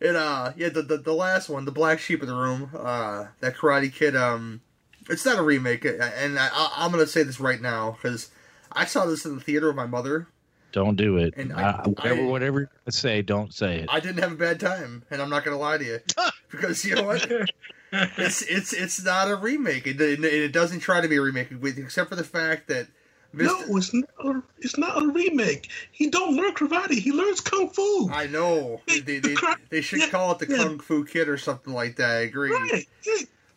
And 0.01 0.17
uh, 0.17 0.53
yeah, 0.57 0.69
the, 0.69 0.83
the 0.83 0.97
the 0.97 1.13
last 1.13 1.49
one, 1.49 1.65
the 1.65 1.73
black 1.73 2.01
sheep 2.01 2.21
of 2.23 2.29
the 2.29 2.35
room, 2.35 2.71
uh, 2.77 3.27
that 3.41 3.55
Karate 3.55 3.93
Kid. 3.93 4.17
Um, 4.17 4.61
it's 5.09 5.25
not 5.25 5.39
a 5.39 5.43
remake, 5.43 5.85
and 5.85 6.39
I, 6.39 6.49
I, 6.53 6.73
I'm 6.79 6.91
gonna 6.91 7.07
say 7.07 7.23
this 7.23 7.39
right 7.39 7.61
now 7.61 7.93
because 7.93 8.31
I 8.77 8.85
saw 8.85 9.07
this 9.07 9.25
in 9.25 9.35
the 9.35 9.41
theater 9.41 9.67
with 9.69 9.77
my 9.77 9.87
mother. 9.87 10.29
don't 10.73 10.97
do 10.97 11.17
it. 11.17 11.33
And 11.39 11.53
I- 11.55 11.63
Uh, 11.71 11.89
whatever, 11.89 12.21
I- 12.21 12.25
whatever 12.27 12.61
you 12.61 12.93
say, 12.93 13.23
don't 13.23 13.53
say 13.55 13.79
it. 13.81 13.89
I 13.91 13.99
didn't 13.99 14.19
have 14.23 14.33
a 14.33 14.37
bad 14.37 14.61
time, 14.61 15.05
and 15.11 15.23
I'm 15.23 15.31
not 15.31 15.43
gonna 15.45 15.57
lie 15.59 15.79
to 15.79 15.85
you 15.85 16.01
because 16.51 16.85
you 16.85 16.95
know 16.97 17.05
what? 17.05 17.27
It's 17.93 18.43
it's 18.43 18.73
it's 18.75 19.03
not 19.03 19.31
a 19.31 19.37
remake. 19.37 19.87
It, 19.87 19.99
it, 20.01 20.23
it 20.23 20.53
doesn't 20.53 20.81
try 20.81 21.01
to 21.01 21.09
be 21.09 21.17
a 21.17 21.23
remake, 21.23 21.49
except 21.79 22.11
for 22.11 22.17
the 22.17 22.25
fact 22.25 22.69
that. 22.69 22.89
No, 23.33 23.59
it's 23.77 23.93
not. 23.93 24.09
A, 24.25 24.43
it's 24.59 24.79
not 24.79 25.03
a 25.03 25.09
remake. 25.09 25.69
He 25.93 26.09
don't 26.11 26.37
learn 26.37 26.53
karate. 26.55 26.93
He 26.99 27.13
learns 27.13 27.41
kung 27.41 27.69
fu. 27.71 28.09
I 28.11 28.27
know 28.27 28.81
they, 28.87 29.01
they, 29.01 29.19
they, 29.19 29.35
they 29.71 29.81
should 29.83 30.11
call 30.11 30.33
it 30.33 30.39
the 30.39 30.47
Yeah. 30.49 30.63
Kung 30.65 30.79
Fu 30.79 31.05
Kid 31.05 31.29
or 31.29 31.37
something 31.37 31.73
like 31.75 31.97
that. 31.97 32.11
I 32.11 32.21
agree. 32.21 32.51
Right. 32.51 32.87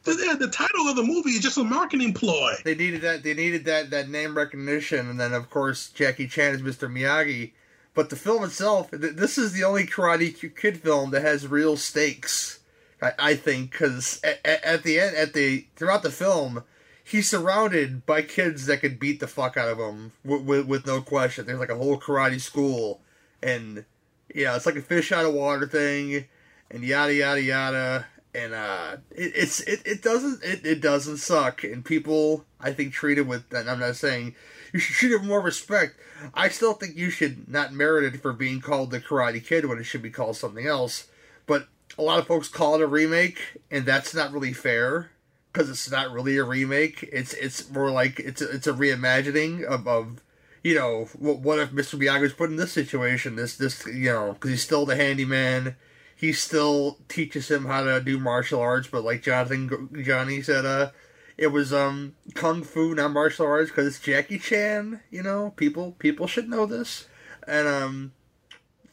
The, 0.03 0.37
the 0.39 0.47
title 0.47 0.87
of 0.87 0.95
the 0.95 1.03
movie 1.03 1.31
is 1.31 1.41
just 1.41 1.57
a 1.57 1.63
marketing 1.63 2.13
ploy. 2.13 2.53
They 2.63 2.75
needed 2.75 3.01
that. 3.01 3.23
They 3.23 3.33
needed 3.33 3.65
that 3.65 3.89
that 3.89 4.09
name 4.09 4.35
recognition, 4.35 5.09
and 5.09 5.19
then 5.19 5.33
of 5.33 5.49
course 5.49 5.89
Jackie 5.89 6.27
Chan 6.27 6.55
is 6.55 6.61
Mr. 6.61 6.91
Miyagi. 6.91 7.51
But 7.93 8.09
the 8.09 8.15
film 8.15 8.43
itself, 8.43 8.91
th- 8.91 9.15
this 9.15 9.37
is 9.37 9.51
the 9.51 9.63
only 9.63 9.85
Karate 9.85 10.55
Kid 10.55 10.77
film 10.77 11.11
that 11.11 11.21
has 11.21 11.47
real 11.47 11.75
stakes. 11.75 12.59
I, 13.01 13.11
I 13.19 13.35
think 13.35 13.71
because 13.71 14.21
at, 14.23 14.45
at 14.45 14.83
the 14.83 14.99
end, 14.99 15.15
at 15.15 15.33
the 15.33 15.67
throughout 15.75 16.03
the 16.03 16.11
film, 16.11 16.63
he's 17.03 17.29
surrounded 17.29 18.05
by 18.05 18.21
kids 18.21 18.67
that 18.67 18.81
could 18.81 18.99
beat 18.99 19.19
the 19.19 19.27
fuck 19.27 19.57
out 19.57 19.67
of 19.67 19.79
him 19.79 20.11
with, 20.23 20.43
with, 20.43 20.65
with 20.67 20.87
no 20.87 21.01
question. 21.01 21.45
There's 21.45 21.59
like 21.59 21.69
a 21.69 21.75
whole 21.75 21.99
karate 21.99 22.39
school, 22.39 23.01
and 23.43 23.85
yeah, 24.33 24.55
it's 24.55 24.65
like 24.65 24.75
a 24.75 24.81
fish 24.81 25.11
out 25.11 25.25
of 25.25 25.33
water 25.33 25.67
thing, 25.67 26.25
and 26.71 26.83
yada 26.83 27.13
yada 27.13 27.41
yada. 27.41 28.05
And 28.33 28.53
uh, 28.53 28.97
it, 29.11 29.31
it's 29.35 29.59
it, 29.61 29.81
it 29.85 30.01
doesn't 30.01 30.43
it, 30.43 30.65
it 30.65 30.81
doesn't 30.81 31.17
suck, 31.17 31.63
and 31.63 31.83
people 31.83 32.45
I 32.59 32.73
think 32.73 32.93
treat 32.93 33.17
it 33.17 33.27
with. 33.27 33.51
And 33.53 33.69
I'm 33.69 33.79
not 33.79 33.95
saying 33.95 34.35
you 34.73 34.79
should 34.79 34.95
treat 34.95 35.11
it 35.11 35.19
with 35.19 35.27
more 35.27 35.41
respect. 35.41 35.99
I 36.33 36.49
still 36.49 36.73
think 36.73 36.95
you 36.95 37.09
should 37.09 37.49
not 37.49 37.73
merit 37.73 38.13
it 38.13 38.21
for 38.21 38.33
being 38.33 38.61
called 38.61 38.91
the 38.91 38.99
Karate 38.99 39.43
Kid 39.43 39.65
when 39.65 39.79
it 39.79 39.85
should 39.85 40.01
be 40.01 40.09
called 40.09 40.35
something 40.35 40.67
else. 40.67 41.07
But 41.47 41.67
a 41.97 42.03
lot 42.03 42.19
of 42.19 42.27
folks 42.27 42.47
call 42.47 42.75
it 42.75 42.81
a 42.81 42.87
remake, 42.87 43.57
and 43.71 43.85
that's 43.85 44.13
not 44.13 44.31
really 44.31 44.53
fair 44.53 45.11
because 45.51 45.69
it's 45.69 45.89
not 45.89 46.11
really 46.11 46.37
a 46.37 46.43
remake. 46.43 47.07
It's 47.11 47.33
it's 47.33 47.69
more 47.69 47.91
like 47.91 48.19
it's 48.19 48.41
a, 48.41 48.49
it's 48.49 48.67
a 48.67 48.73
reimagining 48.73 49.63
of, 49.63 49.87
of 49.87 50.21
you 50.63 50.75
know 50.75 51.09
what, 51.17 51.39
what 51.39 51.59
if 51.59 51.71
Mr. 51.71 51.99
Miyagi 51.99 52.21
was 52.21 52.33
put 52.33 52.49
in 52.49 52.57
this 52.57 52.71
situation? 52.71 53.35
This 53.35 53.55
this 53.57 53.85
you 53.85 54.11
know 54.11 54.33
because 54.33 54.51
he's 54.51 54.63
still 54.63 54.85
the 54.85 54.95
handyman. 54.95 55.75
He 56.19 56.33
still 56.33 56.97
teaches 57.07 57.49
him 57.49 57.63
how 57.63 57.85
to 57.85 58.01
do 58.01 58.19
martial 58.19 58.59
arts, 58.59 58.89
but 58.89 59.05
like 59.05 59.23
Jonathan 59.23 60.03
Johnny 60.03 60.41
said, 60.41 60.65
uh, 60.65 60.91
it 61.37 61.47
was 61.47 61.71
um 61.71 62.13
kung 62.33 62.61
fu, 62.61 62.93
not 62.93 63.13
martial 63.13 63.45
arts, 63.45 63.71
because 63.71 63.87
it's 63.87 64.01
Jackie 64.01 64.37
Chan. 64.37 64.99
You 65.09 65.23
know, 65.23 65.53
people 65.55 65.93
people 65.93 66.27
should 66.27 66.49
know 66.49 66.65
this, 66.65 67.07
and 67.47 67.69
um, 67.69 68.11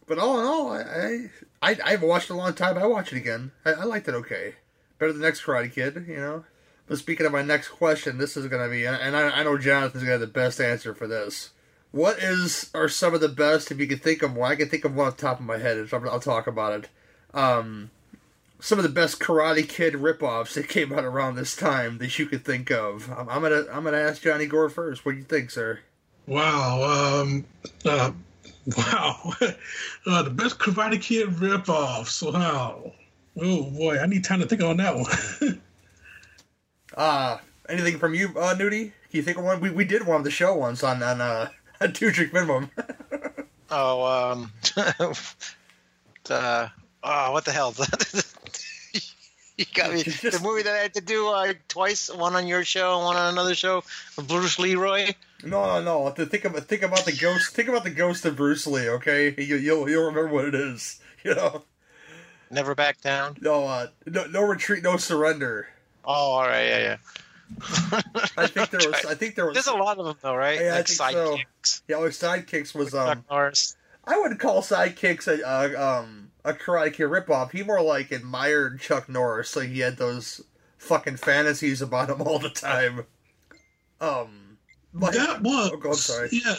but 0.07 0.21
all 0.21 0.39
in 0.39 0.47
all, 0.47 0.71
I 0.71 0.83
I 0.83 1.71
I, 1.73 1.77
I 1.85 1.91
haven't 1.91 2.09
watched 2.09 2.31
a 2.31 2.35
long 2.35 2.55
time. 2.55 2.79
I 2.79 2.87
watch 2.87 3.13
it 3.13 3.17
again. 3.17 3.51
I, 3.65 3.73
I 3.73 3.83
liked 3.83 4.07
it 4.07 4.15
okay, 4.15 4.55
better 5.01 5.13
than 5.13 5.23
next 5.23 5.43
Karate 5.43 5.73
Kid. 5.73 6.05
You 6.07 6.19
know. 6.19 6.45
But 6.87 6.99
speaking 6.99 7.27
of 7.27 7.33
my 7.33 7.43
next 7.43 7.71
question, 7.71 8.19
this 8.19 8.37
is 8.37 8.47
going 8.47 8.63
to 8.63 8.71
be, 8.71 8.87
and 8.87 9.17
I, 9.17 9.41
I 9.41 9.43
know 9.43 9.59
Jonathan's 9.59 10.05
going 10.05 10.21
to 10.21 10.21
have 10.21 10.21
the 10.21 10.29
best 10.29 10.61
answer 10.61 10.95
for 10.95 11.09
this. 11.09 11.51
What 11.91 12.19
is 12.21 12.71
are 12.73 12.89
some 12.89 13.15
of 13.15 13.21
the 13.21 13.29
best? 13.29 13.73
If 13.73 13.81
you 13.81 13.89
can 13.89 13.99
think 13.99 14.23
of 14.23 14.37
one, 14.37 14.53
I 14.53 14.55
can 14.55 14.69
think 14.69 14.85
of 14.85 14.95
one 14.95 15.09
off 15.09 15.17
the 15.17 15.23
top 15.23 15.41
of 15.41 15.45
my 15.47 15.59
head. 15.59 15.89
I'll, 15.93 16.09
I'll 16.09 16.21
talk 16.21 16.47
about 16.47 16.85
it. 16.85 16.89
Um, 17.37 17.91
some 18.59 18.79
of 18.79 18.83
the 18.83 18.89
best 18.89 19.21
Karate 19.21 19.69
Kid 19.69 19.95
ripoffs 19.95 20.55
that 20.55 20.69
came 20.69 20.93
out 20.93 21.05
around 21.05 21.37
this 21.37 21.55
time 21.55 21.99
that 21.99 22.19
you 22.19 22.27
could 22.27 22.45
think 22.45 22.71
of. 22.73 23.11
I'm, 23.11 23.29
I'm 23.29 23.43
gonna 23.43 23.65
I'm 23.73 23.85
gonna 23.85 23.99
ask 23.99 24.23
Johnny 24.23 24.47
Gore 24.47 24.69
first. 24.69 25.05
What 25.05 25.13
do 25.13 25.19
you 25.19 25.25
think, 25.25 25.51
sir? 25.51 25.81
Wow. 26.27 27.23
Um, 27.23 27.45
uh, 27.85 28.11
wow. 28.77 29.35
uh, 30.07 30.23
the 30.23 30.31
best 30.31 30.59
Karate 30.59 31.01
Kid 31.01 31.29
ripoffs. 31.29 32.23
Wow. 32.33 32.93
Oh 33.41 33.71
boy, 33.71 33.99
I 33.99 34.07
need 34.07 34.25
time 34.25 34.41
to 34.41 34.47
think 34.47 34.63
on 34.63 34.79
that 34.79 34.97
one. 34.97 35.63
Uh 36.97 37.37
anything 37.69 37.99
from 37.99 38.15
you, 38.15 38.29
uh, 38.39 38.55
Newty? 38.55 38.93
Can 39.11 39.19
you 39.19 39.23
think 39.23 39.39
of 39.39 39.45
one? 39.45 39.61
We, 39.61 39.71
we 39.71 39.85
did 39.85 40.07
one 40.07 40.17
on 40.17 40.23
the 40.23 40.31
show 40.31 40.55
once 40.55 40.83
on 40.83 41.03
on 41.03 41.21
uh, 41.21 41.51
a 41.81 41.89
two 41.89 42.11
drink 42.11 42.33
minimum. 42.33 42.71
Oh, 43.71 44.33
um, 44.33 44.53
uh, 46.31 46.69
oh, 47.07 47.33
what 47.33 47.45
the 47.45 47.53
hell? 47.53 47.75
you 49.57 49.65
got 49.75 49.93
me. 49.93 50.03
The 50.03 50.41
movie 50.43 50.63
that 50.63 50.75
I 50.75 50.79
had 50.79 50.95
to 50.95 51.01
do 51.01 51.29
uh, 51.29 51.55
twice, 51.69 52.13
one 52.13 52.35
on 52.35 52.47
your 52.47 52.65
show 52.65 52.97
and 52.97 53.05
one 53.05 53.17
on 53.17 53.33
another 53.33 53.55
show, 53.55 53.85
Bruce 54.27 54.59
Leroy. 54.59 55.15
no, 55.45 55.81
no, 55.81 55.83
no. 55.83 56.11
Think 56.11 56.45
about 56.45 56.65
think 56.65 56.83
about 56.83 57.05
the 57.05 57.13
ghost. 57.13 57.55
Think 57.55 57.69
about 57.69 57.85
the 57.85 57.91
ghost 57.91 58.25
of 58.25 58.37
Bruce 58.37 58.67
Lee. 58.67 58.89
Okay, 58.89 59.35
you, 59.39 59.57
you'll 59.57 59.89
you'll 59.89 60.07
remember 60.07 60.29
what 60.29 60.45
it 60.47 60.55
is. 60.55 61.01
You 61.25 61.35
know. 61.35 61.65
Never 62.53 62.77
back 62.77 63.01
down. 63.01 63.37
No, 63.41 63.65
uh, 63.65 63.89
no, 64.07 64.27
no 64.27 64.43
retreat, 64.43 64.85
no 64.85 64.97
surrender. 64.97 65.67
Oh, 66.05 66.13
all 66.13 66.43
right, 66.43 66.69
yeah, 66.69 66.79
yeah. 66.79 66.97
I 68.37 68.47
think 68.47 68.71
there 68.71 68.89
was. 68.89 69.05
I 69.05 69.15
think 69.15 69.35
there 69.35 69.47
was. 69.47 69.55
There's 69.55 69.67
a 69.67 69.75
lot 69.75 69.99
of 69.99 70.07
them 70.07 70.17
though, 70.23 70.37
right? 70.37 70.61
Yeah, 70.61 70.75
I 70.75 70.77
like 70.79 70.87
think 70.87 71.01
so. 71.11 71.39
Yeah, 71.89 71.99
well, 71.99 72.09
sidekicks 72.11 72.77
was 72.77 72.95
um. 72.95 73.25
I 73.29 74.19
wouldn't 74.19 74.39
call 74.39 74.63
sidekicks 74.63 75.27
a 75.27 75.45
uh, 75.45 76.01
um 76.01 76.31
a 76.47 76.55
Karate 76.55 76.93
Kid 76.95 77.09
ripoff. 77.09 77.51
He 77.53 77.63
more 77.63 77.83
like 77.83 78.11
admired 78.13 78.81
Chuck 78.81 79.09
Norris, 79.09 79.51
so 79.51 79.61
he 79.61 79.81
had 79.81 79.97
those 79.97 80.43
fucking 80.79 81.17
fantasies 81.17 81.83
about 81.83 82.09
him 82.11 82.23
all 82.23 82.39
the 82.39 82.51
time. 82.51 83.05
Um, 84.01 84.59
but 84.95 85.15
that 85.15 85.43
was. 85.43 85.71
Oh, 85.73 85.77
go- 85.77 85.91
I'm 85.91 85.95
sorry. 85.97 86.29
Yeah, 86.33 86.55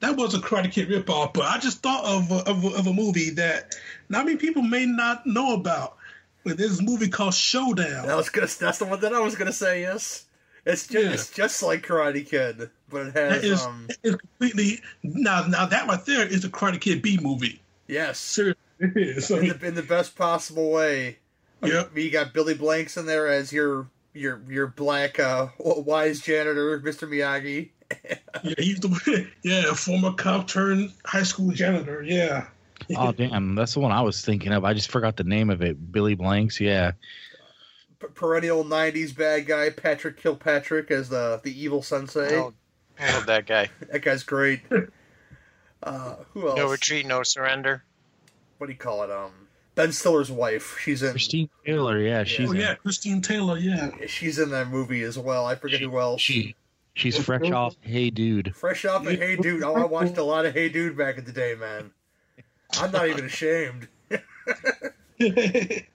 that 0.00 0.16
was 0.16 0.34
a 0.34 0.38
Karate 0.38 0.70
Kid 0.72 0.88
ripoff. 0.88 1.34
But 1.34 1.44
I 1.44 1.58
just 1.58 1.82
thought 1.82 2.04
of 2.04 2.30
a, 2.30 2.50
of, 2.50 2.64
a, 2.64 2.68
of 2.78 2.86
a 2.86 2.92
movie 2.92 3.30
that 3.30 3.74
not 4.08 4.24
many 4.26 4.36
people 4.36 4.62
may 4.62 4.86
not 4.86 5.26
know 5.26 5.54
about. 5.54 5.96
But 6.44 6.56
there's 6.56 6.78
a 6.80 6.82
movie 6.82 7.08
called 7.08 7.34
Showdown. 7.34 8.06
that 8.06 8.16
was 8.16 8.30
gonna. 8.30 8.46
That's 8.46 8.78
the 8.78 8.84
one 8.86 9.00
that 9.00 9.12
I 9.12 9.20
was 9.20 9.34
gonna 9.34 9.52
say. 9.52 9.82
Yes, 9.82 10.26
it's 10.64 10.86
just 10.86 11.04
Yeah. 11.04 11.12
it's 11.12 11.30
just 11.30 11.62
like 11.62 11.86
Karate 11.86 12.26
Kid, 12.26 12.70
but 12.88 13.08
it 13.08 13.14
has 13.14 13.44
is, 13.44 13.62
um 13.62 13.88
is 14.02 14.16
completely 14.16 14.80
now. 15.02 15.44
Now 15.46 15.66
that 15.66 15.86
right 15.88 16.04
there 16.06 16.26
is 16.26 16.44
a 16.44 16.48
Karate 16.48 16.80
Kid 16.80 17.02
B 17.02 17.18
movie. 17.20 17.60
yes 17.86 18.18
Seriously, 18.18 18.58
it 18.78 18.96
is. 18.96 19.26
So, 19.26 19.36
in 19.36 19.48
the, 19.48 19.66
in 19.66 19.74
the 19.74 19.82
best 19.82 20.16
possible 20.16 20.70
way. 20.70 21.18
Yep. 21.62 21.96
You 21.96 22.10
got 22.10 22.32
Billy 22.32 22.54
Blanks 22.54 22.96
in 22.96 23.06
there 23.06 23.26
as 23.26 23.52
your 23.52 23.88
your 24.14 24.40
your 24.48 24.66
black 24.66 25.18
uh, 25.18 25.48
wise 25.58 26.20
janitor, 26.20 26.80
Mr. 26.80 27.08
Miyagi. 27.08 27.70
yeah, 28.42 28.54
he's 28.58 28.80
the 28.80 29.28
yeah 29.42 29.72
former 29.72 30.12
cop 30.12 30.46
turned 30.46 30.92
high 31.04 31.22
school 31.22 31.50
janitor. 31.50 32.02
Yeah. 32.02 32.46
Oh 32.96 33.12
damn, 33.12 33.54
that's 33.54 33.74
the 33.74 33.80
one 33.80 33.92
I 33.92 34.02
was 34.02 34.24
thinking 34.24 34.52
of. 34.52 34.64
I 34.64 34.72
just 34.72 34.90
forgot 34.90 35.16
the 35.16 35.24
name 35.24 35.50
of 35.50 35.62
it. 35.62 35.92
Billy 35.92 36.14
Blanks. 36.14 36.60
Yeah. 36.60 36.92
P- 37.98 38.06
perennial 38.14 38.64
'90s 38.64 39.16
bad 39.16 39.46
guy 39.46 39.70
Patrick 39.70 40.16
Kilpatrick 40.18 40.90
as 40.90 41.08
the 41.08 41.40
the 41.42 41.60
evil 41.60 41.82
sensei. 41.82 42.36
Oh, 42.36 42.52
I 43.00 43.14
love 43.14 43.26
that 43.26 43.46
guy. 43.46 43.68
That 43.90 44.02
guy's 44.02 44.22
great. 44.22 44.60
Uh, 45.82 46.16
who 46.32 46.48
else? 46.48 46.56
No 46.56 46.70
retreat, 46.70 47.06
no 47.06 47.22
surrender. 47.22 47.84
What 48.58 48.66
do 48.66 48.72
you 48.72 48.78
call 48.78 49.02
it? 49.04 49.10
Um, 49.10 49.30
Ben 49.74 49.92
Stiller's 49.92 50.30
wife. 50.30 50.78
She's 50.80 51.02
in. 51.02 51.12
Christine 51.12 51.48
Taylor. 51.64 52.00
Yeah, 52.00 52.24
she's 52.24 52.50
Oh 52.50 52.52
yeah, 52.52 52.74
Christine 52.74 53.22
Taylor. 53.22 53.56
Yeah. 53.56 53.90
She's 54.06 54.38
in 54.38 54.50
that 54.50 54.68
movie 54.68 55.02
as 55.02 55.18
well. 55.18 55.46
I 55.46 55.54
forget 55.54 55.80
who 55.80 55.98
else. 55.98 56.20
she 56.20 56.56
she's 56.94 57.16
fresh 57.16 57.50
off. 57.50 57.76
Hey, 57.80 58.10
dude. 58.10 58.54
Fresh 58.56 58.84
off 58.84 59.06
of 59.06 59.12
Hey 59.12 59.36
Dude. 59.36 59.62
Oh, 59.62 59.74
I 59.74 59.84
watched 59.84 60.16
a 60.18 60.22
lot 60.22 60.44
of 60.46 60.54
Hey 60.54 60.68
Dude 60.68 60.96
back 60.96 61.16
in 61.16 61.24
the 61.24 61.32
day, 61.32 61.54
man. 61.54 61.92
I'm 62.74 62.90
not 62.90 63.08
even 63.08 63.24
ashamed. 63.24 63.88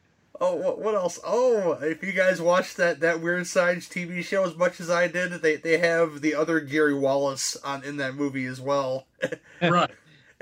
Oh, 0.41 0.55
what, 0.55 0.81
what 0.81 0.95
else? 0.95 1.19
Oh, 1.25 1.73
if 1.81 2.03
you 2.03 2.11
guys 2.11 2.41
watched 2.41 2.75
that 2.77 2.99
that 2.99 3.21
Weird 3.21 3.47
Science 3.47 3.87
TV 3.87 4.21
show 4.23 4.43
as 4.43 4.57
much 4.57 4.81
as 4.81 4.89
I 4.89 5.07
did, 5.07 5.31
they 5.41 5.55
they 5.55 5.77
have 5.77 6.19
the 6.21 6.35
other 6.35 6.59
Gary 6.59 6.93
Wallace 6.93 7.55
on 7.63 7.83
in 7.85 7.95
that 7.97 8.15
movie 8.15 8.45
as 8.45 8.59
well 8.59 9.05
right. 9.61 9.91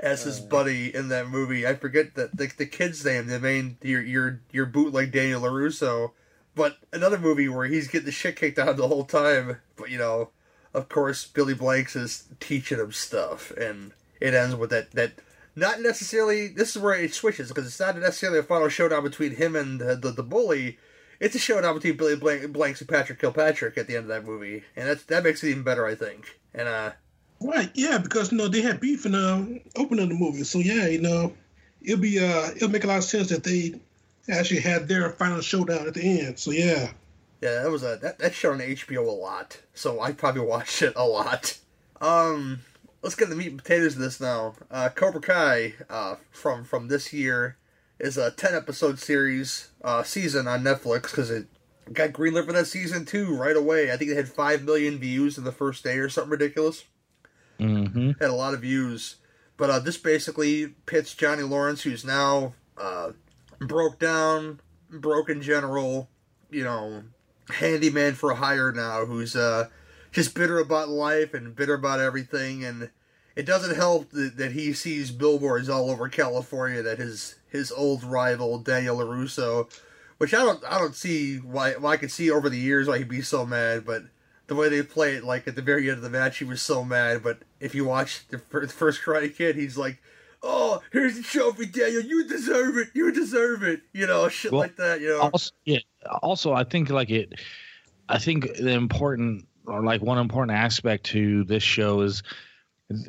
As 0.02 0.24
his 0.24 0.40
buddy 0.40 0.92
in 0.94 1.08
that 1.08 1.28
movie. 1.28 1.66
I 1.66 1.74
forget 1.74 2.14
the 2.14 2.28
the, 2.34 2.52
the 2.58 2.66
kid's 2.66 3.04
name. 3.04 3.28
The 3.28 3.38
main 3.38 3.78
your 3.80 4.02
your 4.02 4.40
your 4.50 4.66
bootleg 4.66 5.12
Daniel 5.12 5.42
Larusso, 5.42 6.10
but 6.54 6.78
another 6.92 7.18
movie 7.18 7.48
where 7.48 7.66
he's 7.66 7.86
getting 7.86 8.06
the 8.06 8.12
shit 8.12 8.36
kicked 8.36 8.58
out 8.58 8.68
of 8.68 8.76
the 8.76 8.88
whole 8.88 9.04
time. 9.04 9.58
But 9.76 9.90
you 9.90 9.98
know, 9.98 10.30
of 10.74 10.88
course, 10.88 11.24
Billy 11.26 11.54
Blanks 11.54 11.94
is 11.94 12.24
teaching 12.40 12.80
him 12.80 12.92
stuff, 12.92 13.52
and 13.52 13.92
it 14.20 14.34
ends 14.34 14.56
with 14.56 14.70
that 14.70 14.90
that. 14.90 15.12
Not 15.54 15.82
necessarily. 15.82 16.48
This 16.48 16.74
is 16.74 16.80
where 16.80 16.94
it 16.94 17.12
switches 17.12 17.48
because 17.48 17.66
it's 17.66 17.78
not 17.78 17.98
necessarily 17.98 18.38
a 18.38 18.42
final 18.42 18.70
showdown 18.70 19.02
between 19.02 19.36
him 19.36 19.54
and 19.54 19.82
uh, 19.82 19.96
the 19.96 20.10
the 20.10 20.22
bully. 20.22 20.78
It's 21.20 21.34
a 21.34 21.38
showdown 21.38 21.74
between 21.74 21.98
Billy 21.98 22.16
Blank, 22.16 22.50
Blanks 22.54 22.80
and 22.80 22.88
Patrick 22.88 23.18
Kilpatrick 23.18 23.76
at 23.76 23.86
the 23.86 23.94
end 23.96 24.04
of 24.04 24.08
that 24.08 24.24
movie, 24.24 24.64
and 24.74 24.88
that's 24.88 25.02
that 25.04 25.22
makes 25.22 25.44
it 25.44 25.50
even 25.50 25.62
better, 25.62 25.84
I 25.84 25.94
think. 25.94 26.40
And 26.54 26.68
uh, 26.68 26.92
Right, 27.44 27.70
yeah, 27.74 27.98
because 27.98 28.30
you 28.32 28.38
know 28.38 28.48
they 28.48 28.62
had 28.62 28.80
beef 28.80 29.06
in 29.06 29.12
the 29.12 29.60
opening 29.76 30.04
of 30.04 30.08
the 30.10 30.14
movie, 30.14 30.44
so 30.44 30.58
yeah, 30.58 30.86
you 30.86 31.00
know, 31.00 31.32
it'll 31.80 32.00
be 32.00 32.18
uh, 32.18 32.50
it'll 32.54 32.68
make 32.70 32.84
a 32.84 32.86
lot 32.86 32.98
of 32.98 33.04
sense 33.04 33.28
that 33.30 33.44
they 33.44 33.74
actually 34.28 34.60
had 34.60 34.88
their 34.88 35.10
final 35.10 35.40
showdown 35.40 35.86
at 35.86 35.94
the 35.94 36.20
end. 36.20 36.38
So 36.38 36.50
yeah, 36.50 36.92
Yeah, 37.40 37.62
that 37.62 37.70
was 37.70 37.82
a 37.82 37.98
that 38.02 38.20
that 38.20 38.34
show 38.34 38.52
on 38.52 38.60
HBO 38.60 39.06
a 39.08 39.10
lot, 39.10 39.60
so 39.74 40.00
I 40.00 40.12
probably 40.12 40.42
watched 40.42 40.80
it 40.82 40.92
a 40.94 41.04
lot. 41.04 41.58
Um, 42.00 42.60
let's 43.02 43.16
get 43.16 43.28
the 43.28 43.36
meat 43.36 43.48
and 43.48 43.58
potatoes 43.62 43.94
of 43.94 44.00
this 44.00 44.20
now. 44.20 44.54
Uh, 44.70 44.88
Cobra 44.94 45.20
Kai, 45.20 45.74
uh, 45.90 46.16
from 46.30 46.64
from 46.64 46.86
this 46.86 47.12
year, 47.12 47.56
is 47.98 48.16
a 48.16 48.30
ten 48.30 48.54
episode 48.54 49.00
series 49.00 49.70
uh, 49.82 50.04
season 50.04 50.46
on 50.46 50.62
Netflix 50.62 51.02
because 51.02 51.30
it 51.30 51.46
got 51.92 52.10
greenlit 52.10 52.46
for 52.46 52.52
that 52.52 52.66
season 52.68 53.04
too 53.04 53.34
right 53.36 53.56
away. 53.56 53.92
I 53.92 53.96
think 53.96 54.10
they 54.10 54.16
had 54.16 54.28
five 54.28 54.62
million 54.62 54.98
views 54.98 55.36
in 55.36 55.42
the 55.42 55.50
first 55.50 55.82
day 55.82 55.98
or 55.98 56.08
something 56.08 56.30
ridiculous. 56.30 56.84
Mm-hmm. 57.62 58.10
Had 58.20 58.30
a 58.30 58.34
lot 58.34 58.54
of 58.54 58.60
views, 58.60 59.16
but 59.56 59.70
uh, 59.70 59.78
this 59.78 59.96
basically 59.96 60.68
pits 60.86 61.14
Johnny 61.14 61.42
Lawrence, 61.42 61.82
who's 61.82 62.04
now 62.04 62.54
uh, 62.76 63.12
broke 63.60 63.98
down, 63.98 64.60
broken 64.90 65.42
general, 65.42 66.08
you 66.50 66.64
know, 66.64 67.04
handyman 67.48 68.14
for 68.14 68.34
hire 68.34 68.72
now 68.72 69.04
who's 69.04 69.36
uh, 69.36 69.68
just 70.10 70.34
bitter 70.34 70.58
about 70.58 70.88
life 70.88 71.34
and 71.34 71.56
bitter 71.56 71.74
about 71.74 72.00
everything. 72.00 72.64
And 72.64 72.90
it 73.36 73.46
doesn't 73.46 73.76
help 73.76 74.10
that, 74.10 74.36
that 74.36 74.52
he 74.52 74.72
sees 74.72 75.10
billboards 75.10 75.68
all 75.68 75.90
over 75.90 76.08
California 76.08 76.82
that 76.82 76.98
his 76.98 77.36
his 77.48 77.70
old 77.70 78.02
rival 78.04 78.58
Daniel 78.58 78.98
Larusso, 78.98 79.70
which 80.18 80.34
I 80.34 80.38
don't 80.38 80.62
I 80.68 80.78
don't 80.78 80.96
see 80.96 81.36
why 81.36 81.72
why 81.72 81.92
I 81.92 81.96
could 81.96 82.10
see 82.10 82.30
over 82.30 82.48
the 82.48 82.58
years 82.58 82.88
why 82.88 82.98
he'd 82.98 83.08
be 83.08 83.22
so 83.22 83.46
mad, 83.46 83.84
but 83.84 84.04
the 84.46 84.54
way 84.54 84.68
they 84.68 84.82
play 84.82 85.14
it, 85.14 85.24
like 85.24 85.48
at 85.48 85.56
the 85.56 85.62
very 85.62 85.88
end 85.88 85.98
of 85.98 86.02
the 86.02 86.10
match, 86.10 86.38
he 86.38 86.44
was 86.44 86.60
so 86.60 86.84
mad. 86.84 87.22
But 87.22 87.38
if 87.62 87.74
you 87.74 87.84
watch 87.84 88.26
the 88.28 88.38
first 88.38 89.00
Karate 89.02 89.34
Kid, 89.34 89.56
he's 89.56 89.78
like, 89.78 90.00
"Oh, 90.42 90.82
here's 90.92 91.16
the 91.16 91.22
trophy, 91.22 91.66
Daniel. 91.66 92.02
You 92.02 92.28
deserve 92.28 92.76
it. 92.76 92.88
You 92.94 93.12
deserve 93.12 93.62
it." 93.62 93.80
You 93.92 94.06
know, 94.06 94.28
shit 94.28 94.52
Well, 94.52 94.60
like 94.60 94.76
that. 94.76 95.00
You 95.00 95.08
know, 95.10 95.20
also, 95.32 95.50
yeah, 95.64 95.78
also 96.20 96.52
i 96.52 96.64
think 96.64 96.90
like 96.90 97.10
it 97.10 97.34
i 98.08 98.18
think 98.18 98.56
the 98.56 98.70
important 98.70 99.46
or 99.66 99.82
like 99.84 100.02
one 100.02 100.18
important 100.18 100.56
aspect 100.56 101.04
to 101.04 101.44
this 101.44 101.62
show 101.62 102.00
is 102.00 102.22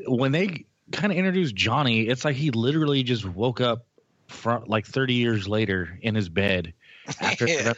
when 0.07 0.31
they 0.31 0.65
kind 0.91 1.11
of 1.11 1.17
introduce 1.17 1.51
johnny 1.51 2.01
it's 2.07 2.23
like 2.23 2.35
he 2.35 2.51
literally 2.51 3.01
just 3.03 3.25
woke 3.25 3.59
up 3.59 3.85
from 4.27 4.63
like 4.67 4.85
30 4.85 5.13
years 5.15 5.47
later 5.47 5.97
in 6.01 6.13
his 6.15 6.29
bed 6.29 6.73
after 7.19 7.47
Yeah. 7.47 7.73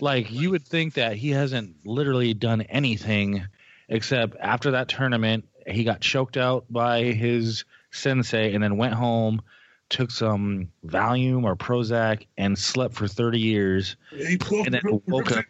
like 0.00 0.30
you 0.30 0.50
would 0.50 0.66
think 0.66 0.94
that 0.94 1.16
he 1.16 1.30
hasn't 1.30 1.74
literally 1.86 2.34
done 2.34 2.60
anything 2.62 3.46
except 3.88 4.36
after 4.40 4.70
that 4.72 4.88
tournament 4.88 5.48
he 5.66 5.84
got 5.84 6.00
choked 6.00 6.36
out 6.36 6.64
by 6.70 7.04
his 7.04 7.64
sensei 7.90 8.54
and 8.54 8.62
then 8.62 8.76
went 8.76 8.94
home 8.94 9.42
took 9.88 10.10
some 10.10 10.70
valium 10.86 11.44
or 11.44 11.54
prozac 11.54 12.26
and 12.38 12.58
slept 12.58 12.94
for 12.94 13.06
30 13.06 13.38
years 13.38 13.96
pulled 14.40 14.66
And 14.66 14.74
then 14.74 14.80
the 14.84 15.02
woke 15.06 15.32
up 15.32 15.44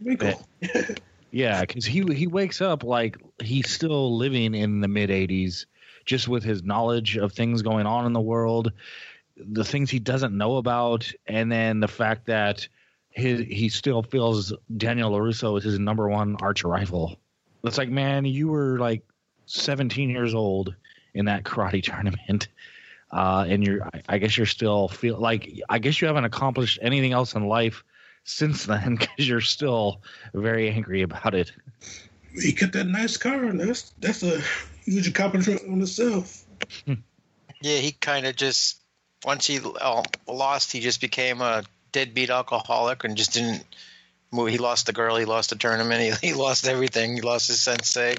yeah, 1.33 1.63
because 1.63 1.85
he 1.85 2.05
he 2.15 2.27
wakes 2.27 2.61
up 2.61 2.85
like 2.85 3.17
he's 3.43 3.71
still 3.71 4.17
living 4.17 4.55
in 4.55 4.81
the 4.81 4.89
mid 4.89 5.11
'80s, 5.11 5.65
just 6.05 6.29
with 6.29 6.45
his 6.45 6.63
knowledge 6.63 7.17
of 7.17 7.33
things 7.33 7.63
going 7.63 7.87
on 7.87 8.05
in 8.05 8.13
the 8.13 8.21
world, 8.21 8.71
the 9.37 9.65
things 9.65 9.91
he 9.91 9.99
doesn't 9.99 10.37
know 10.37 10.59
about, 10.59 11.11
and 11.27 11.51
then 11.51 11.81
the 11.81 11.89
fact 11.89 12.27
that 12.27 12.69
his 13.11 13.41
he 13.41 13.71
still 13.71 14.03
feels 14.03 14.53
Daniel 14.77 15.11
Larusso 15.11 15.57
is 15.57 15.65
his 15.65 15.79
number 15.79 16.09
one 16.09 16.37
arch 16.41 16.65
rival. 16.65 17.19
It's 17.65 17.79
like, 17.79 17.89
man, 17.89 18.25
you 18.27 18.49
were 18.49 18.79
like 18.79 19.03
17 19.53 20.11
years 20.11 20.35
old 20.35 20.75
in 21.15 21.27
that 21.27 21.45
karate 21.45 21.83
tournament. 21.91 22.49
Uh, 23.11 23.45
and 23.47 23.65
you're, 23.65 23.85
I- 23.85 24.03
I 24.09 24.19
guess 24.19 24.37
you're 24.37 24.47
still 24.47 24.89
feel 24.89 25.19
like, 25.19 25.51
I 25.69 25.79
guess 25.79 26.01
you 26.01 26.07
haven't 26.07 26.25
accomplished 26.25 26.79
anything 26.83 27.13
else 27.13 27.35
in 27.35 27.47
life 27.47 27.85
since 28.25 28.65
then 28.67 28.97
because 28.97 29.29
you're 29.29 29.41
still 29.41 30.01
very 30.35 30.71
angry 30.71 31.03
about 31.03 31.35
it. 31.35 31.53
He 32.41 32.53
kept 32.53 32.73
that 32.73 32.87
nice 32.87 33.19
car, 33.19 33.45
and 33.45 33.61
that's 33.61 33.93
that's 34.01 34.23
a 34.23 34.41
huge 34.87 35.07
accomplishment 35.07 35.61
on 35.69 35.83
itself. 35.83 36.45
Yeah, 37.61 37.77
he 37.77 37.93
kind 37.93 38.27
of 38.27 38.35
just 38.35 38.81
once 39.25 39.47
he 39.47 39.61
uh, 39.81 40.03
lost, 40.27 40.73
he 40.73 40.81
just 40.81 41.01
became 41.01 41.41
a 41.41 41.63
deadbeat 41.93 42.29
alcoholic 42.31 43.05
and 43.05 43.17
just 43.17 43.35
didn't 43.35 43.65
move. 44.33 44.49
He 44.49 44.59
lost 44.59 44.87
the 44.87 44.93
girl, 44.93 45.15
he 45.17 45.27
lost 45.27 45.51
the 45.51 45.57
tournament, 45.57 46.19
he, 46.21 46.29
he 46.29 46.35
lost 46.35 46.67
everything. 46.67 47.15
He 47.15 47.21
lost 47.21 47.47
his 47.47 47.61
sensei. 47.61 48.17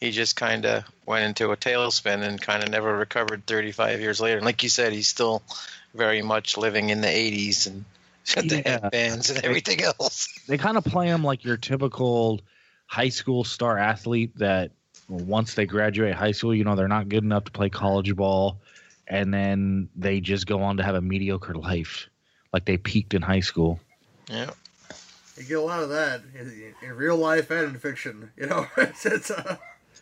He 0.00 0.10
just 0.10 0.36
kind 0.36 0.66
of 0.66 0.84
went 1.06 1.24
into 1.24 1.52
a 1.52 1.56
tailspin 1.56 2.22
and 2.22 2.40
kind 2.40 2.62
of 2.62 2.70
never 2.70 2.96
recovered 2.96 3.46
35 3.46 4.00
years 4.00 4.20
later. 4.20 4.36
And 4.36 4.44
like 4.44 4.62
you 4.62 4.68
said, 4.68 4.92
he's 4.92 5.08
still 5.08 5.42
very 5.94 6.20
much 6.22 6.56
living 6.58 6.90
in 6.90 7.00
the 7.00 7.08
80s 7.08 7.66
and 7.66 7.84
the 8.50 8.56
Yeah. 8.56 8.80
headbands 8.82 9.30
and 9.30 9.44
everything 9.44 9.82
else. 9.82 10.28
They 10.46 10.58
kind 10.58 10.76
of 10.76 10.84
play 10.84 11.06
him 11.06 11.24
like 11.24 11.44
your 11.44 11.56
typical 11.56 12.40
high 12.86 13.08
school 13.08 13.42
star 13.44 13.78
athlete 13.78 14.36
that 14.38 14.72
once 15.08 15.54
they 15.54 15.66
graduate 15.66 16.14
high 16.14 16.32
school, 16.32 16.54
you 16.54 16.64
know, 16.64 16.74
they're 16.76 16.88
not 16.88 17.08
good 17.08 17.24
enough 17.24 17.44
to 17.44 17.52
play 17.52 17.70
college 17.70 18.14
ball. 18.14 18.58
And 19.08 19.32
then 19.32 19.88
they 19.96 20.20
just 20.20 20.46
go 20.46 20.62
on 20.62 20.78
to 20.78 20.82
have 20.82 20.96
a 20.96 21.00
mediocre 21.00 21.54
life. 21.54 22.08
Like 22.52 22.64
they 22.64 22.76
peaked 22.76 23.14
in 23.14 23.22
high 23.22 23.40
school. 23.40 23.80
Yeah. 24.28 24.50
you 25.36 25.44
get 25.44 25.58
a 25.58 25.60
lot 25.60 25.82
of 25.82 25.90
that 25.90 26.22
in, 26.38 26.74
in 26.82 26.96
real 26.96 27.16
life 27.16 27.50
and 27.50 27.68
in 27.74 27.78
fiction. 27.78 28.30
You 28.36 28.46
know, 28.46 28.66
it's 28.76 29.06
it's, 29.06 29.30
uh, 29.30 29.56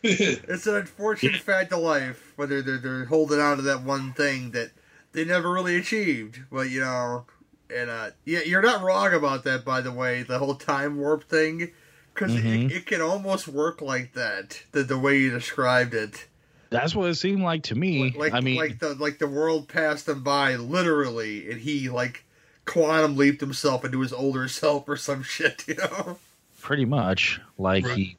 it's 0.07 0.67
an 0.67 0.75
unfortunate 0.75 1.41
fact 1.41 1.71
of 1.73 1.79
life 1.79 2.33
whether 2.35 2.61
they're 2.61 2.77
they're 2.77 3.05
holding 3.05 3.39
on 3.39 3.57
to 3.57 3.63
that 3.63 3.81
one 3.83 4.13
thing 4.13 4.51
that 4.51 4.71
they 5.13 5.25
never 5.25 5.51
really 5.51 5.75
achieved. 5.77 6.39
But 6.51 6.69
you 6.69 6.81
know, 6.81 7.25
and 7.73 7.89
uh, 7.89 8.11
yeah, 8.25 8.41
you're 8.45 8.61
not 8.61 8.81
wrong 8.81 9.13
about 9.13 9.43
that. 9.45 9.63
By 9.65 9.81
the 9.81 9.91
way, 9.91 10.23
the 10.23 10.39
whole 10.39 10.55
time 10.55 10.97
warp 10.97 11.23
thing, 11.29 11.71
because 12.13 12.33
Mhm. 12.35 12.69
it, 12.69 12.75
it 12.77 12.85
can 12.85 13.01
almost 13.01 13.47
work 13.47 13.81
like 13.81 14.13
that. 14.13 14.61
The 14.71 14.83
the 14.83 14.99
way 14.99 15.17
you 15.19 15.31
described 15.31 15.93
it. 15.93 16.27
That's 16.71 16.95
what 16.95 17.09
it 17.09 17.15
seemed 17.15 17.41
like 17.41 17.63
to 17.63 17.75
me. 17.75 18.11
like 18.17 18.33
I 18.33 18.41
mean, 18.41 18.57
like 18.57 18.79
the 18.79 18.95
like 18.95 19.19
the 19.19 19.27
world 19.27 19.67
passed 19.69 20.09
him 20.09 20.23
by 20.23 20.55
literally 20.55 21.49
and 21.49 21.61
he 21.61 21.87
like 21.89 22.25
quantum 22.65 23.15
leaped 23.15 23.39
himself 23.39 23.85
into 23.85 24.01
his 24.01 24.11
older 24.11 24.47
self 24.47 24.89
or 24.89 24.97
some 24.97 25.21
shit 25.35 25.63
you 25.67 25.75
know 25.75 26.17
pretty 26.59 26.83
much 26.83 27.39
like 27.59 27.85
Right. 27.85 27.95
he 27.95 28.17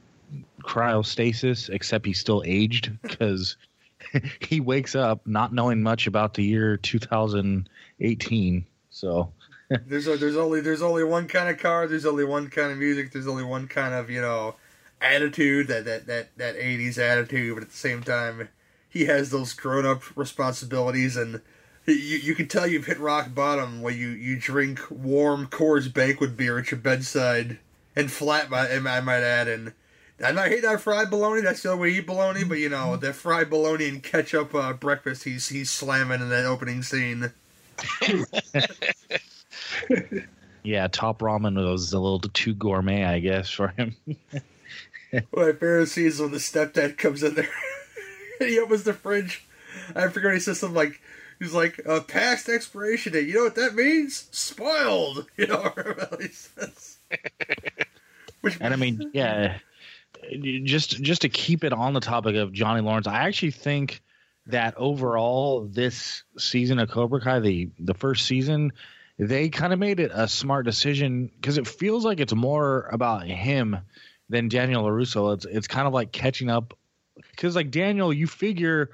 cryostasis, 0.66 1.70
except 1.70 2.07
he's 2.07 2.18
still 2.18 2.42
aged 2.46 2.96
because 3.02 3.57
he 4.40 4.61
wakes 4.61 4.94
up 4.94 5.26
not 5.26 5.52
knowing 5.52 5.83
much 5.83 6.07
about 6.07 6.35
the 6.35 6.44
year 6.44 6.76
2018. 6.79 8.66
So 8.90 9.33
there's 9.87 10.07
a, 10.07 10.16
there's 10.16 10.37
only 10.37 10.61
there's 10.61 10.83
only 10.83 11.05
one 11.05 11.26
kind 11.26 11.48
of 11.48 11.59
car 11.59 11.88
there's 11.88 12.07
only 12.07 12.24
one 12.24 12.48
kind 12.48 12.70
of 12.70 12.79
music 12.79 13.12
there's 13.12 13.26
only 13.26 13.42
one 13.42 13.66
kind 13.66 13.94
of 13.94 14.09
you 14.09 14.20
know 14.20 14.55
attitude 15.00 15.66
that 15.66 15.85
that 15.85 16.07
that, 16.07 16.29
that 16.38 16.57
80s 16.57 16.96
attitude 16.96 17.55
but 17.55 17.64
at 17.64 17.70
the 17.70 17.76
same 17.76 18.02
time 18.05 18.48
he 18.88 19.07
has 19.07 19.31
those 19.31 19.55
grown-up 19.55 20.16
responsibilities 20.16 21.16
and 21.16 21.40
you, 21.85 21.94
you 21.94 22.35
can 22.35 22.48
tell 22.48 22.66
you've 22.66 22.87
hit 22.87 22.98
rock 22.98 23.35
bottom 23.35 23.83
when 23.83 23.96
you, 23.96 24.09
you 24.09 24.38
drink 24.38 24.81
warm 24.90 25.46
Coors 25.46 25.92
Banquet 25.92 26.37
beer 26.37 26.59
at 26.59 26.70
your 26.70 26.81
bedside 26.81 27.59
and 27.96 28.11
flat, 28.11 28.52
I 28.52 29.00
might 29.00 29.22
add. 29.22 29.48
And 29.48 29.72
I'm 30.24 30.35
not 30.35 30.48
hating 30.48 30.79
fried 30.79 31.11
bologna. 31.11 31.42
That's 31.42 31.62
the 31.62 31.76
way 31.76 31.90
we 31.90 31.98
eat 31.98 32.07
bologna. 32.07 32.44
But 32.44 32.59
you 32.59 32.68
know 32.70 32.96
that 32.96 33.14
fried 33.14 33.50
bologna 33.50 33.88
and 33.88 34.02
ketchup 34.02 34.55
uh, 34.55 34.72
breakfast 34.72 35.24
he's 35.24 35.48
he's 35.48 35.70
slamming 35.70 36.20
in 36.20 36.31
that 36.31 36.46
opening 36.46 36.83
scene. 36.83 37.33
yeah, 40.62 40.88
top 40.88 41.18
ramen 41.18 41.57
was 41.57 41.92
a 41.92 41.98
little 42.00 42.20
too 42.20 42.55
gourmet, 42.55 43.05
I 43.05 43.18
guess, 43.18 43.50
for 43.50 43.68
him. 43.68 43.94
My 45.12 45.52
favorite 45.52 45.88
scene 45.88 46.07
is 46.07 46.20
when 46.20 46.31
the 46.31 46.38
stepdad 46.38 46.96
comes 46.96 47.22
in 47.22 47.35
there 47.35 47.50
and 48.40 48.48
he 48.48 48.59
opens 48.59 48.85
the 48.85 48.94
fridge. 48.94 49.44
I 49.94 50.09
forget 50.09 50.33
he 50.33 50.40
says 50.40 50.61
something 50.61 50.76
like. 50.76 51.00
He's 51.38 51.52
like, 51.52 51.79
uh, 51.87 52.00
past 52.00 52.48
expiration 52.48 53.12
date. 53.12 53.29
You 53.29 53.35
know 53.35 53.44
what 53.44 53.57
that 53.57 53.74
means? 53.74 54.26
Spoiled. 54.31 55.26
You 55.37 55.48
know 55.48 55.70
what 55.74 56.22
he 56.22 56.29
says. 56.29 56.96
Which, 58.40 58.57
And 58.59 58.72
I 58.72 58.79
mean, 58.79 59.11
yeah, 59.12 59.59
just 60.64 61.02
just 61.02 61.22
to 61.22 61.29
keep 61.29 61.64
it 61.64 61.72
on 61.72 61.92
the 61.92 62.00
topic 62.00 62.37
of 62.37 62.52
Johnny 62.52 62.81
Lawrence, 62.81 63.07
I 63.07 63.26
actually 63.26 63.52
think 63.52 64.02
that 64.46 64.76
overall 64.76 65.64
this 65.64 66.22
season 66.38 66.79
of 66.79 66.90
Cobra 66.90 67.20
Kai, 67.20 67.40
the 67.40 67.70
the 67.79 67.94
first 67.94 68.26
season, 68.26 68.72
they 69.18 69.48
kind 69.48 69.72
of 69.72 69.79
made 69.79 70.00
it 70.00 70.11
a 70.14 70.29
smart 70.29 70.64
decision 70.64 71.31
because 71.35 71.59
it 71.59 71.66
feels 71.66 72.05
like 72.05 72.20
it's 72.20 72.35
more 72.35 72.88
about 72.92 73.26
him 73.26 73.79
than 74.29 74.48
Daniel 74.48 74.85
Larusso. 74.85 75.35
It's 75.35 75.44
it's 75.44 75.68
kind 75.68 75.87
of 75.87 75.92
like 75.92 76.12
catching 76.12 76.50
up 76.50 76.74
because 77.31 77.57
like 77.57 77.70
Daniel, 77.70 78.12
you 78.12 78.26
figure 78.26 78.90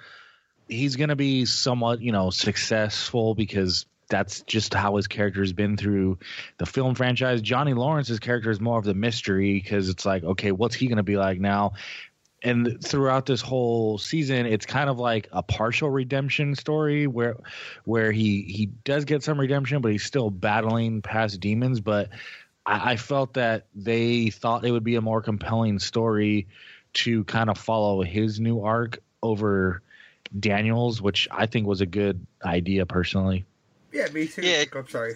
he's 0.69 0.97
going 0.97 1.11
to 1.11 1.17
be 1.17 1.45
somewhat 1.45 2.01
you 2.01 2.13
know 2.13 2.31
successful 2.31 3.35
because 3.35 3.87
that's 4.13 4.43
just 4.43 4.75
how 4.75 4.97
his 4.97 5.09
character 5.09 5.41
has 5.41 5.55
been 5.55 5.75
through 5.75 6.19
the 6.59 6.67
film 6.67 6.95
franchise. 6.95 7.41
Johnny 7.41 7.73
Lawrence's 7.73 8.21
character 8.21 8.51
is 8.51 8.61
more 8.61 8.79
of 8.79 8.85
the 8.85 8.93
mystery 8.93 9.55
because 9.55 9.89
it's 9.89 10.05
like, 10.05 10.23
okay, 10.23 10.53
what's 10.53 10.75
he 10.75 10.87
going 10.87 10.99
to 10.99 11.03
be 11.03 11.17
like 11.17 11.41
now? 11.41 11.73
And 12.43 12.79
throughout 12.85 13.25
this 13.25 13.41
whole 13.41 13.97
season, 13.97 14.45
it's 14.45 14.67
kind 14.67 14.91
of 14.91 14.99
like 14.99 15.29
a 15.33 15.43
partial 15.43 15.89
redemption 15.89 16.55
story 16.55 17.07
where 17.07 17.37
where 17.85 18.13
he 18.13 18.43
he 18.43 18.67
does 18.67 19.07
get 19.07 19.23
some 19.23 19.41
redemption, 19.41 19.81
but 19.81 19.93
he's 19.93 20.05
still 20.05 20.29
battling 20.29 21.01
past 21.01 21.41
demons. 21.41 21.81
But 21.81 22.11
I, 22.67 22.93
I 22.93 22.97
felt 22.97 23.33
that 23.35 23.67
they 23.75 24.29
thought 24.29 24.67
it 24.67 24.73
would 24.73 24.85
be 24.85 24.97
a 24.97 25.01
more 25.01 25.23
compelling 25.23 25.79
story 25.79 26.49
to 26.95 27.25
kind 27.25 27.49
of 27.49 27.57
follow 27.57 28.03
his 28.03 28.41
new 28.41 28.63
arc 28.63 28.99
over 29.23 29.81
Daniels, 30.39 31.01
which 31.01 31.29
I 31.31 31.47
think 31.47 31.67
was 31.67 31.81
a 31.81 31.87
good 31.87 32.27
idea 32.45 32.85
personally. 32.85 33.47
Yeah, 33.93 34.09
me 34.11 34.27
too. 34.27 34.43
Yeah. 34.43 34.65
I'm 34.75 34.89
sorry. 34.89 35.15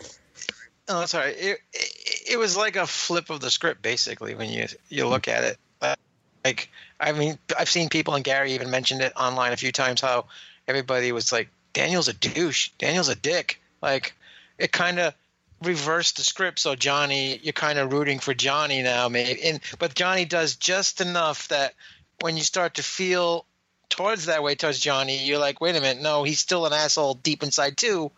Oh, 0.88 1.04
sorry. 1.06 1.32
It, 1.32 1.58
it, 1.72 2.22
it 2.32 2.38
was 2.38 2.56
like 2.56 2.76
a 2.76 2.86
flip 2.86 3.30
of 3.30 3.40
the 3.40 3.50
script, 3.50 3.82
basically, 3.82 4.34
when 4.34 4.50
you 4.50 4.66
you 4.88 5.08
look 5.08 5.28
at 5.28 5.44
it. 5.44 5.58
Uh, 5.80 5.96
Like, 6.44 6.70
I 7.00 7.12
mean, 7.12 7.38
I've 7.58 7.68
seen 7.68 7.88
people, 7.88 8.14
and 8.14 8.24
Gary 8.24 8.52
even 8.52 8.70
mentioned 8.70 9.02
it 9.02 9.12
online 9.16 9.52
a 9.52 9.56
few 9.56 9.72
times, 9.72 10.00
how 10.00 10.26
everybody 10.68 11.10
was 11.12 11.32
like, 11.32 11.48
Daniel's 11.72 12.08
a 12.08 12.12
douche. 12.12 12.70
Daniel's 12.78 13.08
a 13.08 13.16
dick. 13.16 13.60
Like, 13.82 14.14
it 14.58 14.72
kind 14.72 14.98
of 14.98 15.14
reversed 15.62 16.18
the 16.18 16.24
script 16.24 16.58
so 16.58 16.74
Johnny 16.74 17.38
you're 17.42 17.52
kind 17.52 17.78
of 17.78 17.90
rooting 17.90 18.18
for 18.18 18.34
Johnny 18.34 18.82
now 18.82 19.08
maybe 19.08 19.42
and 19.42 19.60
but 19.78 19.94
Johnny 19.94 20.26
does 20.26 20.56
just 20.56 21.00
enough 21.00 21.48
that 21.48 21.72
when 22.20 22.36
you 22.36 22.42
start 22.42 22.74
to 22.74 22.82
feel 22.82 23.46
towards 23.88 24.26
that 24.26 24.42
way 24.42 24.54
towards 24.54 24.78
Johnny 24.78 25.24
you're 25.24 25.38
like 25.38 25.60
wait 25.60 25.74
a 25.74 25.80
minute 25.80 26.02
no 26.02 26.24
he's 26.24 26.40
still 26.40 26.66
an 26.66 26.74
asshole 26.74 27.14
deep 27.14 27.42
inside 27.42 27.76
too 27.76 28.10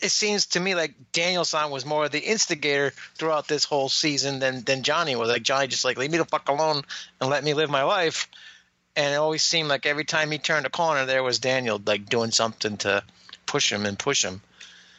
it 0.00 0.10
seems 0.10 0.46
to 0.46 0.60
me 0.60 0.74
like 0.74 0.94
Daniel 1.12 1.44
San 1.44 1.70
was 1.70 1.84
more 1.84 2.06
of 2.06 2.10
the 2.10 2.20
instigator 2.20 2.92
throughout 3.16 3.48
this 3.48 3.64
whole 3.64 3.88
season 3.88 4.38
than 4.38 4.62
than 4.62 4.82
Johnny 4.82 5.16
was 5.16 5.28
like 5.28 5.42
Johnny 5.42 5.66
just 5.66 5.84
like 5.84 5.98
leave 5.98 6.10
me 6.10 6.18
the 6.18 6.24
fuck 6.24 6.48
alone 6.48 6.82
and 7.20 7.30
let 7.30 7.44
me 7.44 7.54
live 7.54 7.70
my 7.70 7.82
life 7.82 8.28
and 8.96 9.14
it 9.14 9.16
always 9.16 9.42
seemed 9.42 9.68
like 9.68 9.86
every 9.86 10.04
time 10.04 10.30
he 10.30 10.38
turned 10.38 10.66
a 10.66 10.70
corner 10.70 11.06
there 11.06 11.22
was 11.22 11.38
Daniel 11.38 11.80
like 11.84 12.08
doing 12.08 12.30
something 12.30 12.76
to 12.78 13.02
push 13.46 13.72
him 13.72 13.86
and 13.86 13.98
push 13.98 14.24
him 14.24 14.40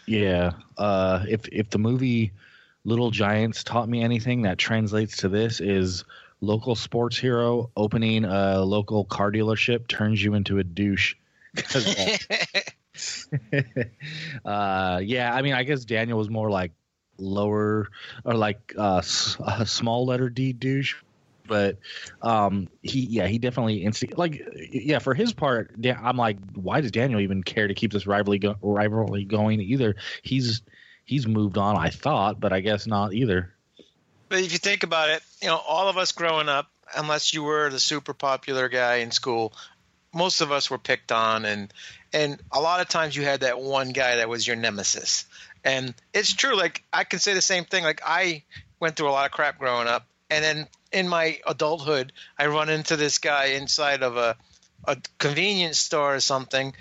Yeah. 0.06 0.54
Uh, 0.78 1.26
if 1.28 1.48
if 1.52 1.70
the 1.70 1.80
movie 1.80 2.32
Little 2.84 3.12
Giants 3.12 3.64
taught 3.64 3.88
me 3.88 4.04
anything 4.04 4.44
that 4.44 4.58
translates 4.58 5.18
to 5.18 5.30
this 5.30 5.62
is 5.62 6.04
local 6.42 6.76
sports 6.76 7.18
hero 7.18 7.70
opening 7.78 8.26
a 8.26 8.62
local 8.62 9.06
car 9.06 9.32
dealership 9.32 9.88
turns 9.88 10.22
you 10.22 10.34
into 10.34 10.58
a 10.58 10.64
douche. 10.64 11.16
uh, 14.46 15.02
yeah, 15.04 15.34
I 15.34 15.42
mean, 15.42 15.54
I 15.54 15.64
guess 15.64 15.86
Daniel 15.86 16.18
was 16.18 16.30
more 16.30 16.50
like 16.50 16.72
lower 17.18 17.90
or 18.26 18.34
like 18.34 18.74
uh, 18.78 18.98
s- 18.98 19.38
a 19.40 19.66
small 19.66 20.06
letter 20.06 20.30
D 20.30 20.54
douche, 20.54 20.96
but 21.48 21.78
um, 22.22 22.68
he 22.82 23.02
yeah 23.02 23.28
he 23.28 23.38
definitely 23.38 23.84
insti- 23.84 24.18
like 24.18 24.42
yeah 24.72 25.00
for 25.00 25.14
his 25.14 25.34
part 25.34 25.76
I'm 25.86 26.18
like 26.18 26.38
why 26.54 26.82
does 26.82 26.92
Daniel 26.92 27.20
even 27.20 27.44
care 27.44 27.68
to 27.68 27.74
keep 27.74 27.92
this 27.92 28.08
rivalry 28.08 28.40
go- 28.40 28.58
rivalry 28.62 29.26
going 29.26 29.62
either? 29.62 29.96
He's 30.24 30.62
he's 31.06 31.28
moved 31.28 31.58
on, 31.58 31.78
I 31.78 31.90
thought, 31.90 32.40
but 32.40 32.54
I 32.54 32.62
guess 32.62 32.88
not 32.88 33.14
either. 33.14 33.54
But 34.30 34.40
if 34.40 34.54
you 34.54 34.58
think 34.58 34.84
about 34.84 35.10
it, 35.10 35.22
you 35.42 35.50
know, 35.50 35.58
all 35.58 35.90
of 35.90 35.98
us 35.98 36.14
growing 36.14 36.48
up, 36.48 36.72
unless 36.96 37.34
you 37.34 37.44
were 37.44 37.70
the 37.70 37.80
super 37.80 38.14
popular 38.14 38.70
guy 38.70 38.96
in 38.98 39.12
school, 39.12 39.54
most 40.14 40.42
of 40.42 40.52
us 40.52 40.70
were 40.70 40.78
picked 40.78 41.12
on 41.12 41.46
and 41.46 41.74
and 42.14 42.42
a 42.52 42.60
lot 42.60 42.82
of 42.82 42.90
times 42.90 43.16
you 43.16 43.24
had 43.24 43.42
that 43.42 43.60
one 43.60 43.92
guy 43.92 44.18
that 44.18 44.28
was 44.28 44.46
your 44.46 44.58
nemesis. 44.58 45.26
And 45.64 45.94
it's 46.14 46.34
true, 46.34 46.58
like 46.58 46.84
I 46.92 47.06
can 47.06 47.20
say 47.20 47.34
the 47.34 47.42
same 47.42 47.64
thing. 47.64 47.84
Like 47.86 48.02
I 48.06 48.44
went 48.80 48.98
through 48.98 49.10
a 49.10 49.12
lot 49.12 49.26
of 49.26 49.32
crap 49.32 49.60
growing 49.60 49.88
up 49.88 50.06
and 50.30 50.44
then 50.44 50.68
in 50.92 51.08
my 51.08 51.40
adulthood 51.46 52.12
I 52.38 52.48
run 52.48 52.70
into 52.70 52.98
this 52.98 53.20
guy 53.20 53.46
inside 53.46 54.04
of 54.04 54.18
a 54.18 54.36
a 54.86 54.98
convenience 55.20 55.78
store 55.78 56.16
or 56.16 56.20
something 56.20 56.74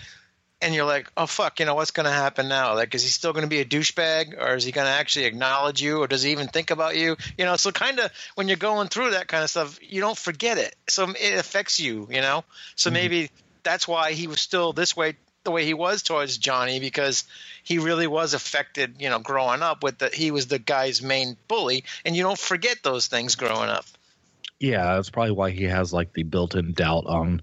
and 0.63 0.75
you're 0.75 0.85
like, 0.85 1.11
oh 1.17 1.27
fuck, 1.27 1.61
you 1.61 1.67
know 1.67 1.75
what's 1.75 1.91
going 1.91 2.05
to 2.05 2.13
happen 2.13 2.49
now? 2.49 2.75
Like, 2.75 2.95
is 2.95 3.03
he 3.03 3.09
still 3.09 3.33
going 3.33 3.45
to 3.45 3.49
be 3.49 3.61
a 3.61 3.65
douchebag, 3.65 4.41
or 4.41 4.55
is 4.55 4.65
he 4.65 4.73
going 4.73 4.87
to 4.87 4.93
actually 4.93 5.25
acknowledge 5.27 5.81
you, 5.81 5.99
or 5.99 6.07
does 6.07 6.23
he 6.23 6.33
even 6.33 6.49
think 6.49 6.71
about 6.71 6.97
you? 6.97 7.17
You 7.39 7.45
know, 7.45 7.57
so 7.57 7.73
kind 7.73 7.99
of 7.99 8.11
when 8.35 8.49
you're 8.49 8.57
going 8.57 8.89
through 8.89 9.13
that 9.13 9.29
kind 9.29 9.43
of 9.43 9.51
stuff, 9.51 9.79
you 9.83 10.01
don't 10.01 10.19
forget 10.19 10.59
it, 10.59 10.75
so 10.89 11.09
it 11.11 11.39
affects 11.39 11.81
you. 11.81 12.09
You 12.11 12.21
know, 12.21 12.45
so 12.77 12.89
mm-hmm. 12.89 12.95
maybe 12.95 13.31
that's 13.63 13.89
why 13.89 14.13
he 14.13 14.27
was 14.27 14.41
still 14.41 14.73
this 14.73 14.97
way, 14.97 15.17
the 15.45 15.51
way 15.51 15.65
he 15.65 15.75
was 15.75 16.03
towards 16.03 16.37
Johnny, 16.39 16.81
because 16.81 17.25
he 17.63 17.79
really 17.79 18.07
was 18.07 18.35
affected. 18.35 18.97
You 18.99 19.09
know, 19.09 19.19
growing 19.19 19.63
up 19.63 19.83
with 19.83 19.99
the 19.99 20.11
he 20.13 20.31
was 20.31 20.47
the 20.47 20.59
guy's 20.59 21.03
main 21.03 21.37
bully, 21.49 21.85
and 22.05 22.15
you 22.15 22.23
don't 22.23 22.39
forget 22.39 22.79
those 22.83 23.07
things 23.07 23.35
growing 23.35 23.71
up. 23.71 23.87
Yeah, 24.59 24.97
that's 24.97 25.09
probably 25.09 25.33
why 25.33 25.51
he 25.53 25.65
has 25.65 25.91
like 25.91 26.13
the 26.13 26.23
built-in 26.23 26.75
doubt 26.75 27.07
on 27.07 27.41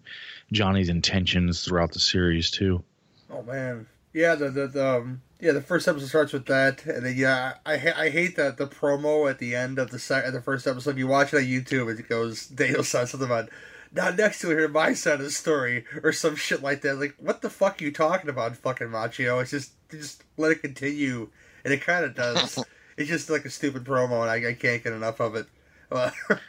Johnny's 0.51 0.89
intentions 0.89 1.65
throughout 1.65 1.91
the 1.91 1.99
series 1.99 2.51
too. 2.51 2.83
Oh 3.29 3.43
man, 3.43 3.87
yeah. 4.13 4.35
The 4.35 4.49
the, 4.49 4.67
the 4.67 4.87
um, 4.97 5.21
yeah 5.39 5.51
the 5.51 5.61
first 5.61 5.87
episode 5.87 6.07
starts 6.07 6.33
with 6.33 6.45
that, 6.47 6.85
and 6.85 7.05
then 7.05 7.15
yeah, 7.17 7.55
I 7.65 7.77
ha- 7.77 7.95
I 7.95 8.09
hate 8.09 8.35
that 8.37 8.57
the 8.57 8.67
promo 8.67 9.29
at 9.29 9.39
the 9.39 9.55
end 9.55 9.79
of 9.79 9.91
the 9.91 9.99
sec- 9.99 10.31
the 10.31 10.41
first 10.41 10.65
episode. 10.67 10.91
If 10.91 10.97
you 10.97 11.07
watch 11.07 11.33
it 11.33 11.37
on 11.37 11.43
YouTube, 11.43 11.97
it 11.99 12.07
goes 12.07 12.47
Daniel 12.47 12.83
says 12.83 13.11
something 13.11 13.27
about 13.27 13.49
now 13.93 14.09
next 14.09 14.39
to 14.39 14.51
it 14.51 14.55
hear 14.55 14.67
my 14.67 14.93
side 14.93 15.15
of 15.15 15.25
the 15.25 15.31
story 15.31 15.85
or 16.03 16.11
some 16.11 16.35
shit 16.35 16.61
like 16.61 16.81
that. 16.81 16.95
Like 16.99 17.15
what 17.19 17.41
the 17.41 17.49
fuck 17.49 17.81
are 17.81 17.85
you 17.85 17.91
talking 17.91 18.29
about, 18.29 18.55
fucking 18.55 18.87
Macchio? 18.87 19.41
It's 19.41 19.51
just 19.51 19.71
just 19.89 20.23
let 20.37 20.51
it 20.51 20.61
continue, 20.61 21.29
and 21.63 21.73
it 21.73 21.81
kind 21.81 22.05
of 22.05 22.15
does. 22.15 22.63
it's 22.97 23.09
just 23.09 23.29
like 23.29 23.45
a 23.45 23.49
stupid 23.49 23.83
promo, 23.83 24.21
and 24.21 24.29
I, 24.31 24.49
I 24.49 24.53
can't 24.53 24.83
get 24.83 24.93
enough 24.93 25.19
of 25.19 25.35
it. 25.35 25.47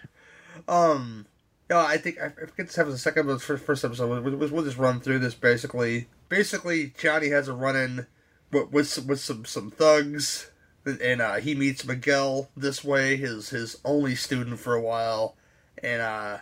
Um. 0.67 1.27
Yeah, 1.71 1.85
I 1.85 1.99
think 1.99 2.19
I 2.19 2.31
forget 2.31 2.67
this 2.67 2.77
have 2.77 2.88
the 2.88 2.99
second 2.99 3.27
but 3.27 3.43
first- 3.43 3.64
first 3.64 3.85
episode. 3.85 4.25
We'll 4.25 4.64
just 4.64 4.79
run 4.79 5.01
through 5.01 5.19
this 5.21 5.35
basically. 5.35 6.09
Basically, 6.29 6.93
Johnny 6.99 7.29
has 7.29 7.49
a 7.49 7.55
run 7.55 7.77
in 7.77 8.07
with 8.53 8.71
with 8.71 8.88
some, 8.88 9.07
with 9.07 9.21
some 9.21 9.45
some 9.45 9.71
thugs, 9.71 10.51
and 10.85 11.21
uh, 11.21 11.35
he 11.37 11.55
meets 11.55 11.85
Miguel 11.85 12.51
this 12.57 12.85
way, 12.85 13.17
his 13.17 13.51
his 13.51 13.79
only 13.85 14.14
student 14.14 14.59
for 14.59 14.75
a 14.75 14.81
while, 14.81 15.37
and 15.83 16.03
uh, 16.03 16.38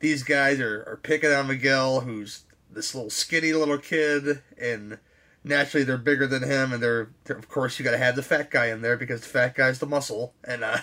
these 0.00 0.22
guys 0.22 0.60
are, 0.60 0.84
are 0.86 1.00
picking 1.02 1.32
on 1.32 1.48
Miguel, 1.48 2.00
who's 2.00 2.44
this 2.70 2.94
little 2.94 3.10
skinny 3.10 3.52
little 3.52 3.78
kid, 3.78 4.42
and 4.60 4.98
naturally 5.44 5.84
they're 5.84 5.98
bigger 5.98 6.26
than 6.26 6.42
him, 6.42 6.72
and 6.72 6.82
they're, 6.82 7.10
they're 7.24 7.36
of 7.36 7.48
course 7.48 7.78
you 7.78 7.84
got 7.84 7.92
to 7.92 7.98
have 7.98 8.16
the 8.16 8.22
fat 8.22 8.50
guy 8.50 8.66
in 8.66 8.82
there 8.82 8.96
because 8.96 9.20
the 9.20 9.26
fat 9.26 9.54
guy's 9.54 9.78
the 9.78 9.86
muscle, 9.86 10.34
and 10.44 10.64
uh. 10.64 10.78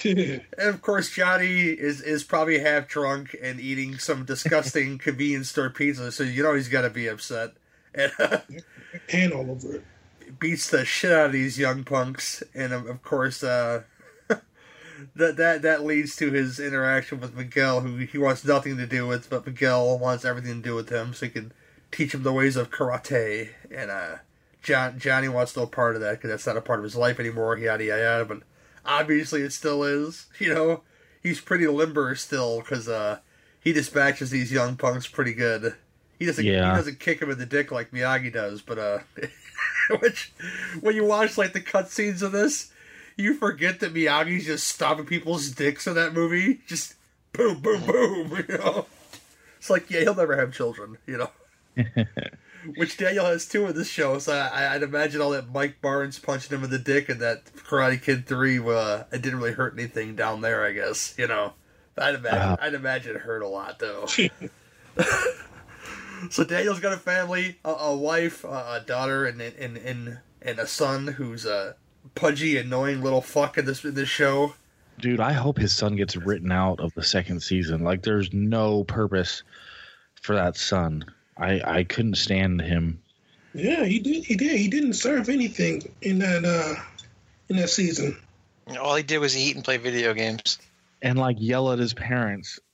And 0.04 0.42
of 0.58 0.82
course, 0.82 1.10
Johnny 1.10 1.64
is 1.64 2.00
is 2.00 2.24
probably 2.24 2.58
half 2.58 2.88
drunk 2.88 3.36
and 3.42 3.60
eating 3.60 3.98
some 3.98 4.24
disgusting 4.24 4.98
convenience 4.98 5.50
store 5.50 5.70
pizza, 5.70 6.12
so 6.12 6.22
you 6.22 6.42
know 6.42 6.54
he's 6.54 6.68
got 6.68 6.82
to 6.82 6.90
be 6.90 7.06
upset. 7.06 7.52
And 7.94 8.12
uh, 8.18 8.38
and 9.12 9.32
all 9.32 9.50
over 9.50 9.76
it. 9.76 9.84
beats 10.38 10.70
the 10.70 10.84
shit 10.84 11.12
out 11.12 11.26
of 11.26 11.32
these 11.32 11.58
young 11.58 11.84
punks, 11.84 12.42
and 12.54 12.72
of, 12.72 12.86
of 12.86 13.02
course, 13.02 13.42
uh, 13.42 13.82
that 15.14 15.36
that 15.36 15.62
that 15.62 15.84
leads 15.84 16.16
to 16.16 16.30
his 16.30 16.58
interaction 16.58 17.20
with 17.20 17.36
Miguel, 17.36 17.80
who 17.80 17.96
he 17.98 18.18
wants 18.18 18.44
nothing 18.44 18.76
to 18.76 18.86
do 18.86 19.06
with, 19.06 19.28
but 19.28 19.46
Miguel 19.46 19.98
wants 19.98 20.24
everything 20.24 20.62
to 20.62 20.68
do 20.68 20.74
with 20.74 20.88
him, 20.88 21.12
so 21.12 21.26
he 21.26 21.32
can 21.32 21.52
teach 21.90 22.14
him 22.14 22.22
the 22.22 22.32
ways 22.32 22.56
of 22.56 22.70
karate. 22.70 23.50
And 23.70 23.90
uh, 23.90 24.16
John 24.62 24.98
Johnny 24.98 25.28
wants 25.28 25.56
no 25.56 25.66
part 25.66 25.96
of 25.96 26.00
that 26.02 26.12
because 26.12 26.30
that's 26.30 26.46
not 26.46 26.56
a 26.56 26.62
part 26.62 26.78
of 26.78 26.84
his 26.84 26.96
life 26.96 27.20
anymore. 27.20 27.58
Yada 27.58 27.84
yada 27.84 28.02
yada. 28.02 28.24
But 28.24 28.42
obviously, 28.84 29.42
it 29.42 29.52
still 29.52 29.84
is. 29.84 30.26
You 30.38 30.54
know, 30.54 30.82
he's 31.22 31.40
pretty 31.40 31.66
limber 31.66 32.14
still 32.14 32.60
because 32.60 32.88
uh, 32.88 33.18
he 33.60 33.72
dispatches 33.72 34.30
these 34.30 34.52
young 34.52 34.76
punks 34.76 35.06
pretty 35.06 35.34
good. 35.34 35.74
He 36.18 36.26
doesn't. 36.26 36.44
Yeah. 36.44 36.70
He 36.70 36.76
doesn't 36.76 37.00
kick 37.00 37.20
him 37.20 37.30
in 37.30 37.38
the 37.38 37.46
dick 37.46 37.70
like 37.72 37.90
Miyagi 37.90 38.32
does, 38.32 38.62
but 38.62 38.78
uh, 38.78 38.98
which 40.00 40.32
when 40.80 40.94
you 40.94 41.04
watch 41.04 41.38
like 41.38 41.52
the 41.52 41.60
cutscenes 41.60 42.22
of 42.22 42.32
this, 42.32 42.72
you 43.16 43.34
forget 43.34 43.80
that 43.80 43.94
Miyagi's 43.94 44.46
just 44.46 44.66
stomping 44.66 45.06
people's 45.06 45.50
dicks 45.50 45.86
in 45.86 45.94
that 45.94 46.12
movie. 46.12 46.60
Just 46.66 46.94
boom, 47.32 47.60
boom, 47.60 47.82
boom. 47.82 48.44
You 48.48 48.58
know, 48.58 48.86
it's 49.58 49.70
like 49.70 49.90
yeah, 49.90 50.00
he'll 50.00 50.14
never 50.14 50.36
have 50.36 50.52
children. 50.52 50.98
You 51.06 51.18
know. 51.18 51.84
Which 52.76 52.96
Daniel 52.96 53.26
has 53.26 53.46
two 53.46 53.66
in 53.66 53.74
this 53.74 53.88
show, 53.88 54.18
so 54.18 54.32
I, 54.32 54.74
I'd 54.74 54.82
imagine 54.82 55.20
all 55.20 55.30
that 55.30 55.52
Mike 55.52 55.80
Barnes 55.80 56.18
punching 56.18 56.56
him 56.56 56.64
in 56.64 56.70
the 56.70 56.78
dick 56.78 57.08
and 57.08 57.20
that 57.20 57.44
Karate 57.56 58.00
Kid 58.00 58.26
three, 58.26 58.58
uh, 58.58 59.04
it 59.12 59.22
didn't 59.22 59.38
really 59.38 59.52
hurt 59.52 59.74
anything 59.74 60.14
down 60.14 60.40
there. 60.42 60.64
I 60.64 60.72
guess 60.72 61.14
you 61.18 61.26
know, 61.26 61.54
I'd 61.98 62.14
imagine, 62.14 62.38
Wow. 62.38 62.58
I'd 62.60 62.74
imagine 62.74 63.16
it 63.16 63.22
hurt 63.22 63.42
a 63.42 63.48
lot 63.48 63.78
though. 63.78 64.06
so 66.30 66.44
Daniel's 66.44 66.80
got 66.80 66.92
a 66.92 66.96
family, 66.98 67.58
a, 67.64 67.70
a 67.70 67.96
wife, 67.96 68.44
a, 68.44 68.48
a 68.48 68.82
daughter, 68.86 69.26
and 69.26 69.40
and 69.40 69.76
and 69.76 70.18
and 70.40 70.58
a 70.58 70.66
son 70.66 71.06
who's 71.06 71.44
a 71.46 71.76
pudgy, 72.14 72.58
annoying 72.58 73.02
little 73.02 73.22
fuck 73.22 73.58
in 73.58 73.64
this 73.64 73.84
in 73.84 73.94
this 73.94 74.08
show. 74.08 74.54
Dude, 75.00 75.20
I 75.20 75.32
hope 75.32 75.58
his 75.58 75.74
son 75.74 75.96
gets 75.96 76.16
written 76.16 76.52
out 76.52 76.78
of 76.78 76.94
the 76.94 77.02
second 77.02 77.42
season. 77.42 77.82
Like, 77.82 78.02
there's 78.02 78.32
no 78.32 78.84
purpose 78.84 79.42
for 80.20 80.36
that 80.36 80.56
son. 80.56 81.04
I 81.36 81.60
I 81.64 81.84
couldn't 81.84 82.16
stand 82.16 82.60
him. 82.60 83.00
Yeah, 83.54 83.84
he 83.84 83.98
did. 83.98 84.24
He 84.24 84.36
did. 84.36 84.58
He 84.58 84.68
didn't 84.68 84.94
serve 84.94 85.28
anything 85.28 85.82
in 86.02 86.18
that 86.20 86.44
uh 86.44 86.80
in 87.48 87.56
that 87.56 87.68
season. 87.68 88.16
All 88.80 88.94
he 88.94 89.02
did 89.02 89.18
was 89.18 89.36
eat 89.36 89.56
and 89.56 89.64
play 89.64 89.76
video 89.76 90.14
games. 90.14 90.58
And 91.02 91.18
like 91.18 91.36
yell 91.40 91.72
at 91.72 91.78
his 91.78 91.94
parents. 91.94 92.60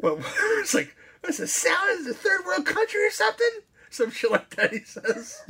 Well, 0.00 0.18
it's 0.60 0.74
like, 0.74 0.94
what's 1.20 1.40
it, 1.40 1.48
sound? 1.48 2.00
is 2.00 2.06
a 2.06 2.14
third 2.14 2.44
world 2.46 2.64
country 2.66 3.04
or 3.04 3.10
something? 3.10 3.50
Some 3.90 4.10
shit 4.10 4.30
like 4.30 4.50
that, 4.56 4.72
he 4.72 4.80
says. 4.80 5.42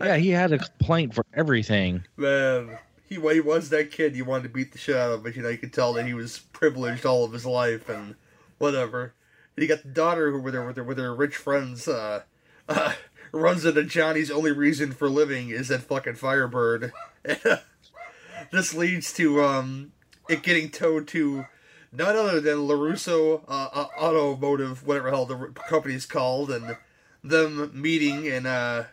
Yeah, 0.00 0.16
he 0.16 0.30
had 0.30 0.52
a 0.52 0.58
complaint 0.58 1.14
for 1.14 1.24
everything. 1.34 2.04
Man, 2.16 2.78
he, 3.08 3.18
well, 3.18 3.34
he 3.34 3.40
was 3.40 3.70
that 3.70 3.90
kid 3.90 4.16
you 4.16 4.24
wanted 4.24 4.44
to 4.44 4.48
beat 4.50 4.72
the 4.72 4.78
shit 4.78 4.96
out 4.96 5.12
of, 5.12 5.22
but 5.22 5.36
you 5.36 5.42
know, 5.42 5.48
you 5.48 5.58
could 5.58 5.72
tell 5.72 5.92
that 5.94 6.06
he 6.06 6.14
was 6.14 6.38
privileged 6.38 7.04
all 7.04 7.24
of 7.24 7.32
his 7.32 7.46
life 7.46 7.88
and 7.88 8.14
whatever. 8.58 9.14
And 9.56 9.62
you 9.62 9.68
got 9.68 9.82
the 9.82 9.88
daughter 9.88 10.30
who, 10.30 10.40
with 10.40 10.54
her, 10.54 10.66
with 10.66 10.76
her, 10.76 10.84
with 10.84 10.98
her 10.98 11.14
rich 11.14 11.36
friends, 11.36 11.88
uh, 11.88 12.22
uh, 12.68 12.92
runs 13.32 13.64
into 13.64 13.84
Johnny's 13.84 14.30
only 14.30 14.52
reason 14.52 14.92
for 14.92 15.08
living 15.08 15.48
is 15.50 15.68
that 15.68 15.82
fucking 15.82 16.14
Firebird. 16.14 16.92
this 18.52 18.74
leads 18.74 19.12
to, 19.14 19.42
um, 19.42 19.92
it 20.28 20.42
getting 20.42 20.70
towed 20.70 21.08
to 21.08 21.46
none 21.92 22.16
other 22.16 22.40
than 22.40 22.58
LaRusso 22.58 23.42
uh, 23.48 23.68
uh, 23.72 23.86
Automotive, 23.98 24.86
whatever 24.86 25.10
the 25.10 25.16
hell 25.16 25.26
the 25.26 25.52
company's 25.68 26.06
called, 26.06 26.50
and 26.50 26.76
them 27.22 27.70
meeting 27.74 28.28
and 28.28 28.46
uh, 28.46 28.84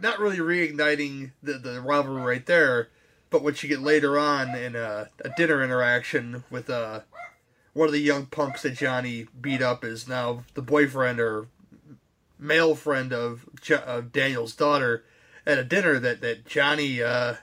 not 0.00 0.18
really 0.18 0.38
reigniting 0.38 1.32
the 1.42 1.54
the 1.54 1.80
rivalry 1.80 2.22
right 2.22 2.46
there, 2.46 2.88
but 3.30 3.42
what 3.42 3.62
you 3.62 3.68
get 3.68 3.80
later 3.80 4.18
on 4.18 4.54
in 4.54 4.76
a, 4.76 5.10
a 5.20 5.30
dinner 5.36 5.62
interaction 5.62 6.44
with 6.50 6.70
uh 6.70 7.00
one 7.76 7.88
of 7.88 7.92
the 7.92 8.00
young 8.00 8.24
punks 8.24 8.62
that 8.62 8.70
Johnny 8.70 9.26
beat 9.38 9.60
up 9.60 9.84
is 9.84 10.08
now 10.08 10.44
the 10.54 10.62
boyfriend 10.62 11.20
or 11.20 11.46
male 12.38 12.74
friend 12.74 13.12
of, 13.12 13.44
jo- 13.60 13.82
of 13.86 14.12
Daniel's 14.12 14.54
daughter 14.54 15.04
at 15.46 15.58
a 15.58 15.64
dinner 15.64 15.98
that 15.98 16.22
that 16.22 16.46
Johnny 16.46 17.02
uh 17.02 17.34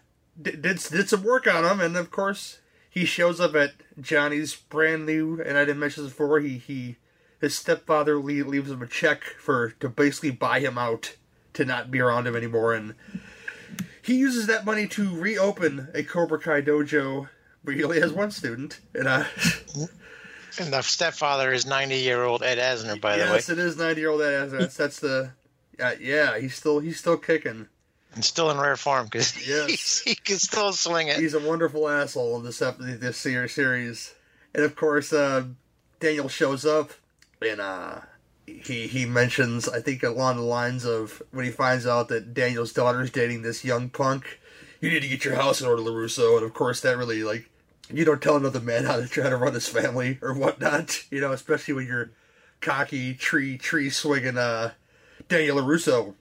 did, 0.42 0.64
did 0.64 0.80
did 0.80 1.08
some 1.08 1.24
work 1.24 1.46
on 1.46 1.64
him, 1.64 1.80
and 1.80 1.96
of 1.96 2.10
course 2.10 2.60
he 2.90 3.06
shows 3.06 3.40
up 3.40 3.54
at 3.54 3.74
Johnny's 4.02 4.56
brand 4.56 5.06
new, 5.06 5.40
and 5.40 5.56
I 5.56 5.66
didn't 5.66 5.80
mention 5.80 6.04
this 6.04 6.14
before. 6.14 6.40
He 6.40 6.58
he 6.58 6.98
his 7.40 7.56
stepfather 7.56 8.18
le- 8.18 8.44
leaves 8.44 8.72
him 8.72 8.82
a 8.82 8.88
check 8.88 9.24
for 9.24 9.76
to 9.82 9.88
basically 9.88 10.32
buy 10.32 10.62
him 10.62 10.80
out 10.80 11.16
to 11.54 11.64
not 11.64 11.92
be 11.92 12.02
around 12.02 12.26
him 12.26 12.36
anymore, 12.36 12.74
and 12.74 12.96
he 14.02 14.16
uses 14.16 14.48
that 14.48 14.66
money 14.66 14.88
to 14.88 15.16
reopen 15.16 15.90
a 15.94 16.02
Cobra 16.02 16.40
Kai 16.40 16.64
dojo, 16.64 17.30
but 17.64 17.76
he 17.76 17.84
only 17.84 18.02
has 18.02 18.12
one 18.12 18.32
student, 18.32 18.80
and 18.96 19.08
uh. 19.08 19.26
And 20.60 20.72
the 20.72 20.82
stepfather 20.82 21.52
is 21.52 21.66
90 21.66 21.98
year 21.98 22.24
old 22.24 22.44
Ed 22.44 22.58
Asner, 22.58 23.00
by 23.00 23.18
the 23.18 23.24
way. 23.26 23.30
yes, 23.32 23.50
it 23.50 23.58
is 23.60 23.78
ninety 23.78 24.02
year 24.02 24.10
old 24.12 24.22
Ed 24.22 24.50
Asner. 24.50 24.60
That's, 24.60 24.78
that's 24.78 25.00
the, 25.00 25.32
uh, 25.80 25.92
yeah, 26.00 26.38
he's 26.40 26.56
still 26.56 26.80
he's 26.80 27.00
still 27.00 27.18
kicking. 27.18 27.68
And 28.16 28.24
still 28.24 28.52
in 28.52 28.58
rare 28.60 28.78
form 28.78 29.06
because 29.06 29.48
Yes. 29.48 30.00
he 30.06 30.14
can 30.14 30.38
still 30.38 30.72
swing 30.74 31.08
it. 31.08 31.18
He's 31.20 31.34
a 31.34 31.40
wonderful 31.40 31.90
asshole 31.90 32.38
in 32.38 32.44
this 32.44 32.62
ep- 32.62 32.78
this 32.78 33.18
series, 33.18 34.14
and 34.54 34.64
of 34.64 34.76
course, 34.76 35.12
uh, 35.12 35.46
Daniel 36.00 36.30
shows 36.30 36.64
up, 36.66 36.92
and 37.42 37.60
uh, 37.60 38.02
he 38.46 38.86
he 38.88 39.06
mentions 39.08 39.68
I 39.68 39.82
think 39.82 40.04
along 40.04 40.36
the 40.36 40.44
lines 40.44 40.86
of 40.86 41.24
when 41.32 41.46
he 41.46 41.52
finds 41.52 41.88
out 41.88 42.10
that 42.10 42.34
Daniel's 42.36 42.72
daughter's 42.74 43.10
dating 43.10 43.42
this 43.42 43.66
young 43.66 43.90
punk, 43.90 44.40
you 44.80 44.92
need 44.92 45.02
to 45.02 45.08
get 45.08 45.26
your 45.26 45.36
house 45.36 45.60
in 45.62 45.66
order, 45.68 45.82
Larusso, 45.82 46.36
and 46.38 46.46
of 46.46 46.54
course 46.54 46.82
that 46.82 46.98
really 46.98 47.24
like 47.24 47.50
you 47.92 48.06
don't 48.06 48.22
tell 48.22 48.38
another 48.38 48.62
man 48.62 48.86
how 48.86 48.98
to 48.98 49.08
try 49.08 49.30
to 49.30 49.38
run 49.38 49.54
his 49.54 49.68
family 49.68 50.20
or 50.22 50.34
whatnot, 50.34 51.04
you 51.12 51.20
know, 51.22 51.32
especially 51.32 51.74
when 51.74 51.88
you're 51.88 52.12
cocky 52.62 53.14
tree 53.14 53.58
tree 53.58 53.90
swinging 53.90 54.38
uh 54.38 54.72
Daniel 55.28 55.62
Russo. 55.62 56.16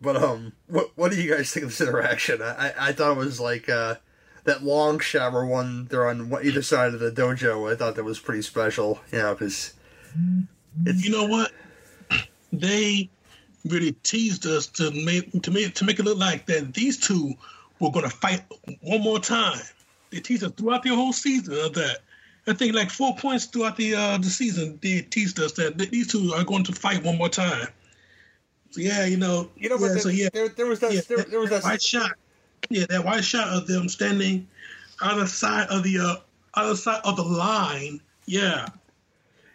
But 0.00 0.16
um, 0.16 0.52
what 0.66 0.90
what 0.96 1.12
do 1.12 1.20
you 1.20 1.34
guys 1.34 1.52
think 1.52 1.64
of 1.64 1.70
this 1.70 1.80
interaction? 1.80 2.40
I 2.42 2.72
I, 2.78 2.92
thought 2.92 3.12
it 3.12 3.18
was 3.18 3.40
like 3.40 3.68
uh 3.68 3.96
that 4.44 4.62
long 4.62 4.98
shower 5.00 5.44
one 5.44 5.86
they're 5.86 6.08
on 6.08 6.32
either 6.42 6.62
side 6.62 6.94
of 6.94 7.00
the 7.00 7.10
dojo. 7.10 7.70
I 7.70 7.76
thought 7.76 7.96
that 7.96 8.04
was 8.04 8.20
pretty 8.20 8.42
special, 8.42 9.00
you 9.12 9.18
know, 9.18 9.34
because 9.34 9.74
You 10.84 11.10
know 11.10 11.26
what? 11.26 11.52
They 12.50 13.10
really 13.66 13.92
teased 13.92 14.46
us 14.46 14.66
to 14.68 14.90
make 14.90 15.42
to 15.42 15.50
make 15.50 15.74
to 15.74 15.84
make 15.84 15.98
it 15.98 16.04
look 16.04 16.16
like 16.16 16.46
that 16.46 16.72
these 16.72 16.96
two 16.96 17.34
were 17.78 17.90
going 17.90 18.08
to 18.08 18.16
fight 18.16 18.42
one 18.80 19.02
more 19.02 19.18
time. 19.18 19.60
They 20.10 20.20
teased 20.20 20.44
us 20.44 20.52
throughout 20.52 20.82
the 20.82 20.94
whole 20.94 21.12
season 21.12 21.54
of 21.54 21.74
that. 21.74 21.98
I 22.46 22.54
think 22.54 22.74
like 22.74 22.90
four 22.90 23.14
points 23.16 23.44
throughout 23.44 23.76
the 23.76 23.94
uh, 23.94 24.18
the 24.18 24.30
season. 24.30 24.78
They 24.82 25.02
teased 25.02 25.38
us 25.38 25.52
that 25.52 25.76
these 25.78 26.06
two 26.06 26.32
are 26.34 26.44
going 26.44 26.64
to 26.64 26.72
fight 26.72 27.02
one 27.04 27.18
more 27.18 27.28
time. 27.28 27.68
So 28.70 28.80
yeah, 28.80 29.04
you 29.04 29.16
know, 29.16 29.50
you 29.56 29.68
know, 29.68 29.76
yeah, 29.78 29.88
but 29.88 30.00
so 30.00 30.08
yeah, 30.08 30.28
there, 30.32 30.48
there 30.48 30.66
was 30.66 30.80
that 30.80 30.92
yeah, 30.92 31.00
there, 31.08 31.24
there 31.24 31.40
was 31.40 31.50
that 31.50 31.64
white 31.64 31.82
shot. 31.82 32.12
Yeah, 32.70 32.86
that 32.88 33.04
white 33.04 33.24
shot 33.24 33.48
of 33.48 33.66
them 33.66 33.88
standing 33.88 34.48
other 35.00 35.26
side 35.26 35.68
of 35.68 35.82
the 35.82 35.98
uh, 35.98 36.16
other 36.54 36.76
side 36.76 37.00
of 37.04 37.16
the 37.16 37.22
line. 37.22 38.00
Yeah, 38.26 38.66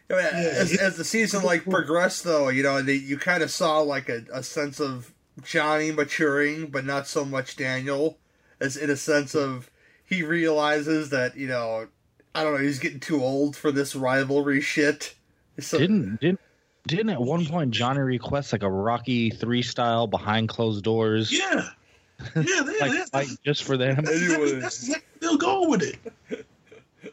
I 0.10 0.14
mean, 0.14 0.26
as, 0.26 0.78
as 0.78 0.98
the 0.98 1.04
season 1.04 1.44
like 1.44 1.64
progressed, 1.64 2.24
though, 2.24 2.50
you 2.50 2.64
know, 2.64 2.82
they, 2.82 2.96
you 2.96 3.18
kind 3.18 3.44
of 3.44 3.52
saw 3.52 3.80
like 3.80 4.10
a, 4.10 4.24
a 4.32 4.44
sense 4.44 4.80
of 4.80 5.14
Johnny 5.44 5.92
maturing, 5.92 6.68
but 6.68 6.86
not 6.86 7.08
so 7.08 7.26
much 7.26 7.56
Daniel, 7.56 8.18
as 8.60 8.78
in 8.78 8.90
a 8.90 8.96
sense 8.96 9.36
of 9.36 9.70
he 10.14 10.24
realizes 10.24 11.10
that 11.10 11.36
you 11.36 11.48
know, 11.48 11.88
I 12.36 12.44
don't 12.44 12.54
know, 12.54 12.62
he's 12.62 12.80
getting 12.80 13.00
too 13.00 13.24
old 13.24 13.56
for 13.56 13.72
this 13.72 13.96
rivalry 13.96 14.62
shit. 14.62 15.16
So, 15.60 15.78
Didn't 15.78 16.20
didn't 16.20 16.40
didn't 16.88 17.10
at 17.10 17.22
one 17.22 17.46
point 17.46 17.72
Johnny 17.72 18.00
request 18.00 18.52
like 18.52 18.64
a 18.64 18.70
Rocky 18.70 19.30
three 19.30 19.62
style 19.62 20.08
behind 20.08 20.50
closed 20.50 20.84
doors, 20.84 21.32
yeah, 21.32 21.70
yeah. 22.36 22.42
They, 22.44 22.80
like 22.80 22.92
that's, 22.92 23.10
fight 23.10 23.28
just 23.46 23.64
for 23.64 23.78
them? 23.78 24.04
that's, 24.04 24.22
exactly, 24.22 24.60
that's 24.60 24.84
exactly 24.84 25.08
what 25.12 25.22
they 25.22 25.28
was 25.28 25.38
going 25.38 25.70
with 25.70 25.82
it. 25.84 26.46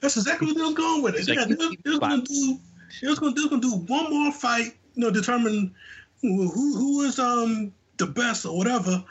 That's 0.00 0.16
exactly 0.16 0.46
what 0.48 0.56
they're 0.56 0.74
going 0.74 1.02
with 1.02 1.14
it. 1.14 1.18
It's 1.20 1.28
Yeah, 1.28 1.44
they're, 1.44 1.56
they 1.56 1.90
was 1.90 1.98
gonna 1.98 2.22
do. 2.22 2.58
They 3.00 3.08
was 3.08 3.18
gonna, 3.18 3.34
they 3.34 3.40
was 3.40 3.50
gonna 3.50 3.62
do 3.62 3.74
one 3.74 4.10
more 4.10 4.32
fight. 4.32 4.76
You 4.94 5.04
know, 5.04 5.10
determine 5.10 5.74
who 6.22 6.48
who 6.48 6.76
who 6.76 7.02
is 7.02 7.18
um 7.18 7.72
the 7.98 8.06
best 8.06 8.46
or 8.46 8.56
whatever. 8.56 9.04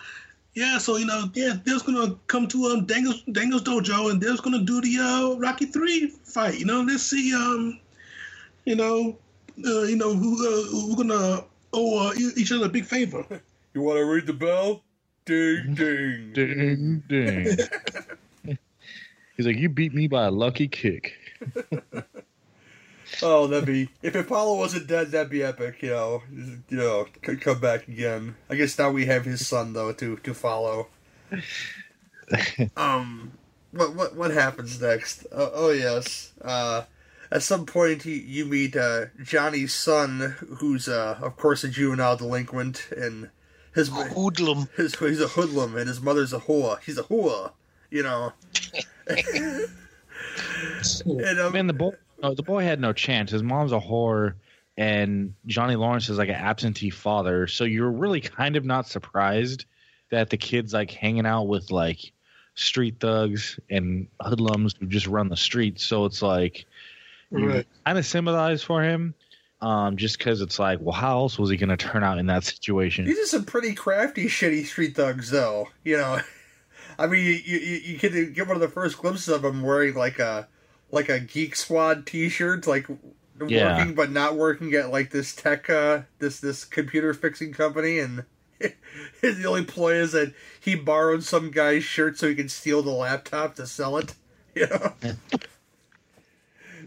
Yeah, 0.54 0.78
so 0.78 0.97
you 0.97 1.06
know, 1.06 1.30
yeah, 1.34 1.54
they're 1.64 1.80
gonna 1.80 2.16
come 2.28 2.47
to 2.47 2.66
um 2.68 2.86
Daniel's 2.86 3.22
Daniel's 3.32 3.64
dojo 3.64 4.12
and 4.12 4.22
they're 4.22 4.36
gonna 4.38 4.64
do 4.64 4.82
the 4.82 4.97
uh 5.00 5.39
Rocky 5.39 5.66
three 5.66 6.08
fight. 6.08 6.60
You 6.60 6.66
know, 6.66 6.82
let's 6.82 7.04
see 7.04 7.34
um, 7.34 7.80
you 8.66 8.76
know, 8.76 9.18
uh, 9.66 9.84
you 9.84 9.95
know 9.95 10.14
who 10.14 10.34
uh, 10.36 10.64
who's 10.70 10.95
gonna 10.95 11.45
owe 11.74 12.10
uh, 12.10 12.14
e- 12.14 12.34
each 12.36 12.52
other 12.52 12.66
a 12.66 12.70
big 12.70 12.86
favor. 12.86 13.26
you 13.74 13.82
want 13.82 13.97
to 13.97 14.06
read 14.06 14.26
the 14.26 14.34
bell? 14.34 14.84
Ding 15.26 15.74
ding. 15.76 16.34
Ding 16.34 17.04
ding. 17.08 17.58
He's 19.38 19.45
like, 19.45 19.58
you 19.58 19.70
beat 19.70 19.93
me 19.93 20.08
by 20.08 20.26
a 20.26 20.32
lucky 20.32 20.68
kick. 20.68 21.14
Oh, 23.22 23.47
that'd 23.47 23.66
be 23.66 23.89
if 24.01 24.16
Apollo 24.16 24.57
wasn't 24.57 24.88
dead, 24.88 25.12
that'd 25.12 25.32
be 25.32 25.43
epic. 25.43 25.82
You 25.82 25.89
know, 25.89 26.24
you 26.32 26.78
know, 26.78 27.07
could 27.22 27.41
come 27.41 27.60
back 27.60 27.88
again. 27.88 28.36
I 28.49 28.55
guess 28.55 28.78
now 28.78 28.91
we 28.91 29.05
have 29.05 29.26
his 29.26 29.47
son 29.47 29.74
though 29.74 29.91
to 29.93 30.18
to 30.18 30.34
follow. 30.34 30.88
um, 32.78 33.32
what 33.72 33.95
what 33.95 34.16
what 34.16 34.32
happens 34.32 34.82
next? 34.82 35.26
Oh, 35.32 35.51
oh 35.53 35.72
yes. 35.72 36.34
Uh, 36.41 36.84
at 37.32 37.43
some 37.43 37.66
point, 37.66 38.03
he, 38.03 38.20
you 38.20 38.45
meet 38.45 38.76
uh, 38.76 39.05
Johnny's 39.22 39.74
son, 39.74 40.36
who's 40.57 40.88
uh, 40.88 41.20
of 41.22 41.38
course 41.38 41.64
a 41.64 41.70
juvenile 41.70 42.18
delinquent, 42.18 42.88
and 42.95 43.30
his 43.74 43.89
Hoodlum. 43.89 44.70
his 44.76 44.95
he's 44.95 45.22
a 45.22 45.28
hoodlum, 45.28 45.78
and 45.78 45.88
his 45.88 46.01
mother's 46.01 46.34
a 46.34 46.39
whore. 46.39 46.80
He's 46.82 46.97
a 46.97 47.03
whore, 47.03 47.51
you 47.91 48.03
know. 48.03 48.34
and 49.07 49.70
um, 51.39 51.53
Man, 51.53 51.68
the 51.68 51.74
boy, 51.74 51.91
no, 52.22 52.34
the 52.34 52.43
boy 52.43 52.63
had 52.63 52.80
no 52.80 52.93
chance. 52.93 53.32
His 53.32 53.43
mom's 53.43 53.72
a 53.72 53.80
whore, 53.80 54.34
and 54.78 55.34
Johnny 55.45 55.76
Lawrence 55.76 56.09
is 56.09 56.17
like 56.17 56.30
an 56.30 56.36
absentee 56.36 56.89
father. 56.89 57.47
So 57.47 57.63
you're 57.63 57.91
really 57.91 58.22
kind 58.22 58.55
of 58.55 58.65
not 58.65 58.88
surprised 58.88 59.65
that 60.11 60.30
the 60.30 60.38
kid's 60.38 60.74
like 60.74 60.91
hanging 60.91 61.26
out 61.26 61.43
with 61.43 61.72
like 61.72 62.11
street 62.55 62.95
thugs 62.99 63.59
and 63.70 64.07
hoodlums 64.22 64.74
who 64.80 64.86
just 64.88 65.07
run 65.07 65.30
the 65.30 65.38
streets. 65.38 65.86
So 65.86 66.05
it's 66.05 66.22
like 66.22 66.65
you 67.32 67.47
Right. 67.47 67.67
kind 67.86 67.97
of 67.97 68.05
sympathize 68.05 68.63
for 68.63 68.82
him, 68.82 69.13
um, 69.61 69.97
just 69.97 70.17
because 70.17 70.41
it's 70.41 70.57
like, 70.57 70.80
well, 70.82 70.95
how 70.95 71.20
else 71.20 71.38
was 71.38 71.49
he 71.49 71.57
going 71.57 71.70
to 71.70 71.78
turn 71.78 72.03
out 72.03 72.17
in 72.17 72.26
that 72.26 72.43
situation? 72.43 73.05
These 73.05 73.20
are 73.20 73.26
some 73.28 73.45
pretty 73.45 73.74
crafty, 73.76 74.26
shitty 74.26 74.65
street 74.65 74.95
thugs, 74.95 75.30
though. 75.30 75.70
You 75.84 75.97
know, 75.97 76.20
I 76.99 77.07
mean, 77.07 77.24
you 77.26 77.34
you, 77.34 77.57
you 77.59 77.97
get 77.97 78.34
get 78.34 78.47
one 78.47 78.55
of 78.55 78.61
the 78.61 78.67
first 78.67 78.97
glimpses 78.97 79.30
of 79.30 79.45
him 79.45 79.61
wearing 79.61 79.93
like 79.93 80.20
a 80.20 80.47
like 80.91 81.09
a 81.09 81.19
Geek 81.19 81.55
Squad 81.55 82.05
T-shirt, 82.05 82.65
like 82.67 82.87
Yeah. 83.47 83.77
working 83.77 83.95
but 83.95 84.11
not 84.11 84.35
working 84.35 84.73
at 84.73 84.91
like 84.91 85.11
this 85.11 85.35
tech 85.35 85.69
uh 85.69 86.01
this 86.19 86.39
this 86.39 86.65
computer 86.65 87.13
fixing 87.13 87.53
company, 87.53 87.99
and 87.99 88.25
the 89.21 89.45
only 89.47 89.63
ploy 89.63 89.93
is 89.95 90.11
that 90.11 90.33
he 90.59 90.75
borrowed 90.75 91.23
some 91.23 91.51
guy's 91.51 91.83
shirt 91.83 92.17
so 92.17 92.27
he 92.27 92.35
can 92.35 92.49
steal 92.49 92.81
the 92.81 92.91
laptop 92.91 93.55
to 93.55 93.67
sell 93.67 93.97
it. 93.97 94.13
You 94.55 94.65
know, 94.67 94.93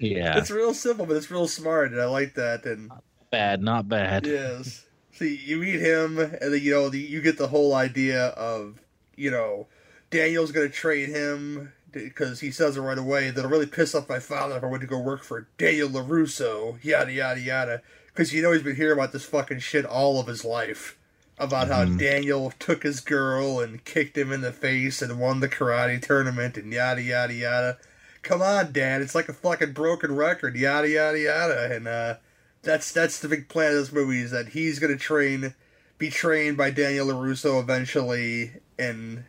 Yeah, 0.00 0.36
it's 0.38 0.50
real 0.50 0.74
simple, 0.74 1.06
but 1.06 1.16
it's 1.16 1.30
real 1.30 1.46
smart, 1.46 1.92
and 1.92 2.00
I 2.00 2.06
like 2.06 2.34
that. 2.34 2.64
And 2.66 2.90
bad, 3.30 3.62
not 3.62 3.88
bad. 3.88 4.26
Yes. 4.26 4.84
See, 5.12 5.36
you 5.36 5.58
meet 5.58 5.80
him, 5.80 6.18
and 6.18 6.52
then 6.52 6.60
you 6.60 6.72
know 6.72 6.88
the, 6.88 6.98
you 6.98 7.20
get 7.20 7.38
the 7.38 7.46
whole 7.48 7.72
idea 7.74 8.26
of 8.28 8.80
you 9.16 9.30
know 9.30 9.68
Daniel's 10.10 10.50
gonna 10.50 10.68
trade 10.68 11.08
him 11.08 11.72
because 11.92 12.40
he 12.40 12.50
says 12.50 12.76
it 12.76 12.80
right 12.80 12.98
away. 12.98 13.30
That'll 13.30 13.50
really 13.50 13.66
piss 13.66 13.94
off 13.94 14.08
my 14.08 14.18
father 14.18 14.56
if 14.56 14.64
I 14.64 14.66
went 14.66 14.80
to 14.80 14.86
go 14.86 14.98
work 14.98 15.22
for 15.22 15.48
Daniel 15.58 15.88
Larusso. 15.88 16.82
Yada 16.82 17.12
yada 17.12 17.40
yada. 17.40 17.82
Because 18.06 18.32
you 18.32 18.42
know 18.42 18.52
he's 18.52 18.62
been 18.62 18.76
hearing 18.76 18.98
about 18.98 19.12
this 19.12 19.24
fucking 19.24 19.60
shit 19.60 19.84
all 19.84 20.20
of 20.20 20.26
his 20.26 20.44
life 20.44 20.98
about 21.38 21.68
how 21.68 21.84
Daniel 21.84 22.52
took 22.58 22.82
his 22.82 23.00
girl 23.00 23.58
and 23.58 23.84
kicked 23.84 24.16
him 24.16 24.30
in 24.30 24.42
the 24.42 24.52
face 24.52 25.02
and 25.02 25.18
won 25.18 25.40
the 25.40 25.48
karate 25.48 26.00
tournament 26.00 26.56
and 26.56 26.72
yada 26.72 27.02
yada 27.02 27.34
yada. 27.34 27.78
Come 28.22 28.42
on, 28.42 28.72
Dad, 28.72 29.02
it's 29.02 29.14
like 29.14 29.28
a 29.28 29.32
fucking 29.32 29.72
broken 29.72 30.14
record. 30.14 30.56
Yada 30.56 30.88
yada 30.88 31.18
yada, 31.18 31.74
and 31.74 31.88
uh 31.88 32.14
that's 32.62 32.92
that's 32.92 33.18
the 33.18 33.28
big 33.28 33.48
plan 33.48 33.72
of 33.72 33.78
this 33.78 33.92
movie 33.92 34.20
is 34.20 34.30
that 34.30 34.48
he's 34.48 34.78
gonna 34.78 34.96
train, 34.96 35.54
be 35.98 36.10
trained 36.10 36.56
by 36.56 36.70
Daniel 36.70 37.08
Larusso 37.08 37.60
eventually, 37.60 38.52
and 38.78 39.24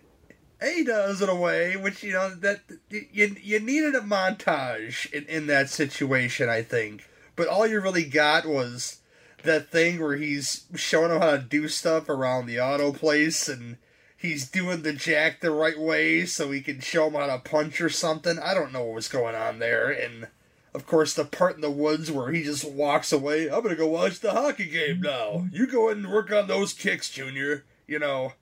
he 0.64 0.84
does 0.84 1.22
in 1.22 1.30
a 1.30 1.36
way 1.36 1.76
which 1.76 2.04
you 2.04 2.14
know 2.14 2.34
that 2.36 2.62
you 2.90 3.36
you 3.42 3.60
needed 3.60 3.96
a 3.96 4.02
montage 4.02 5.12
in 5.12 5.26
in 5.26 5.48
that 5.48 5.70
situation, 5.70 6.50
I 6.50 6.62
think. 6.62 7.08
But 7.36 7.48
all 7.48 7.66
you 7.66 7.80
really 7.80 8.06
got 8.06 8.46
was 8.46 9.00
that 9.44 9.70
thing 9.70 10.00
where 10.00 10.16
he's 10.16 10.66
showing 10.76 11.12
him 11.12 11.20
how 11.20 11.32
to 11.32 11.38
do 11.40 11.68
stuff 11.68 12.08
around 12.10 12.46
the 12.46 12.60
auto 12.60 12.94
place 12.94 13.50
and 13.50 13.78
he's 14.16 14.50
doing 14.50 14.82
the 14.82 14.94
jack 14.94 15.42
the 15.42 15.52
right 15.52 15.78
way 15.78 16.26
so 16.26 16.50
he 16.52 16.62
can 16.62 16.80
show 16.80 17.08
him 17.08 17.14
how 17.14 17.28
to 17.28 17.40
punch 17.40 17.82
or 17.82 17.90
something. 17.90 18.40
I 18.40 18.54
don't 18.54 18.72
know 18.72 18.86
what 18.86 18.96
was 18.96 19.10
going 19.10 19.36
on 19.36 19.60
there. 19.60 19.92
And 19.92 20.28
of 20.74 20.88
course, 20.88 21.14
the 21.14 21.26
part 21.26 21.56
in 21.56 21.62
the 21.62 21.70
woods 21.70 22.12
where 22.12 22.32
he 22.32 22.44
just 22.44 22.66
walks 22.66 23.12
away. 23.12 23.50
I'm 23.50 23.62
gonna 23.62 23.76
go 23.76 23.88
watch 23.88 24.22
the 24.22 24.32
hockey 24.32 24.66
game 24.66 25.02
now. 25.02 25.48
You 25.52 25.68
go 25.68 25.90
in 25.90 26.00
and 26.00 26.12
work 26.12 26.32
on 26.32 26.48
those 26.48 26.74
kicks, 26.74 27.10
Junior. 27.10 27.66
You 27.86 28.00
know. 28.00 28.34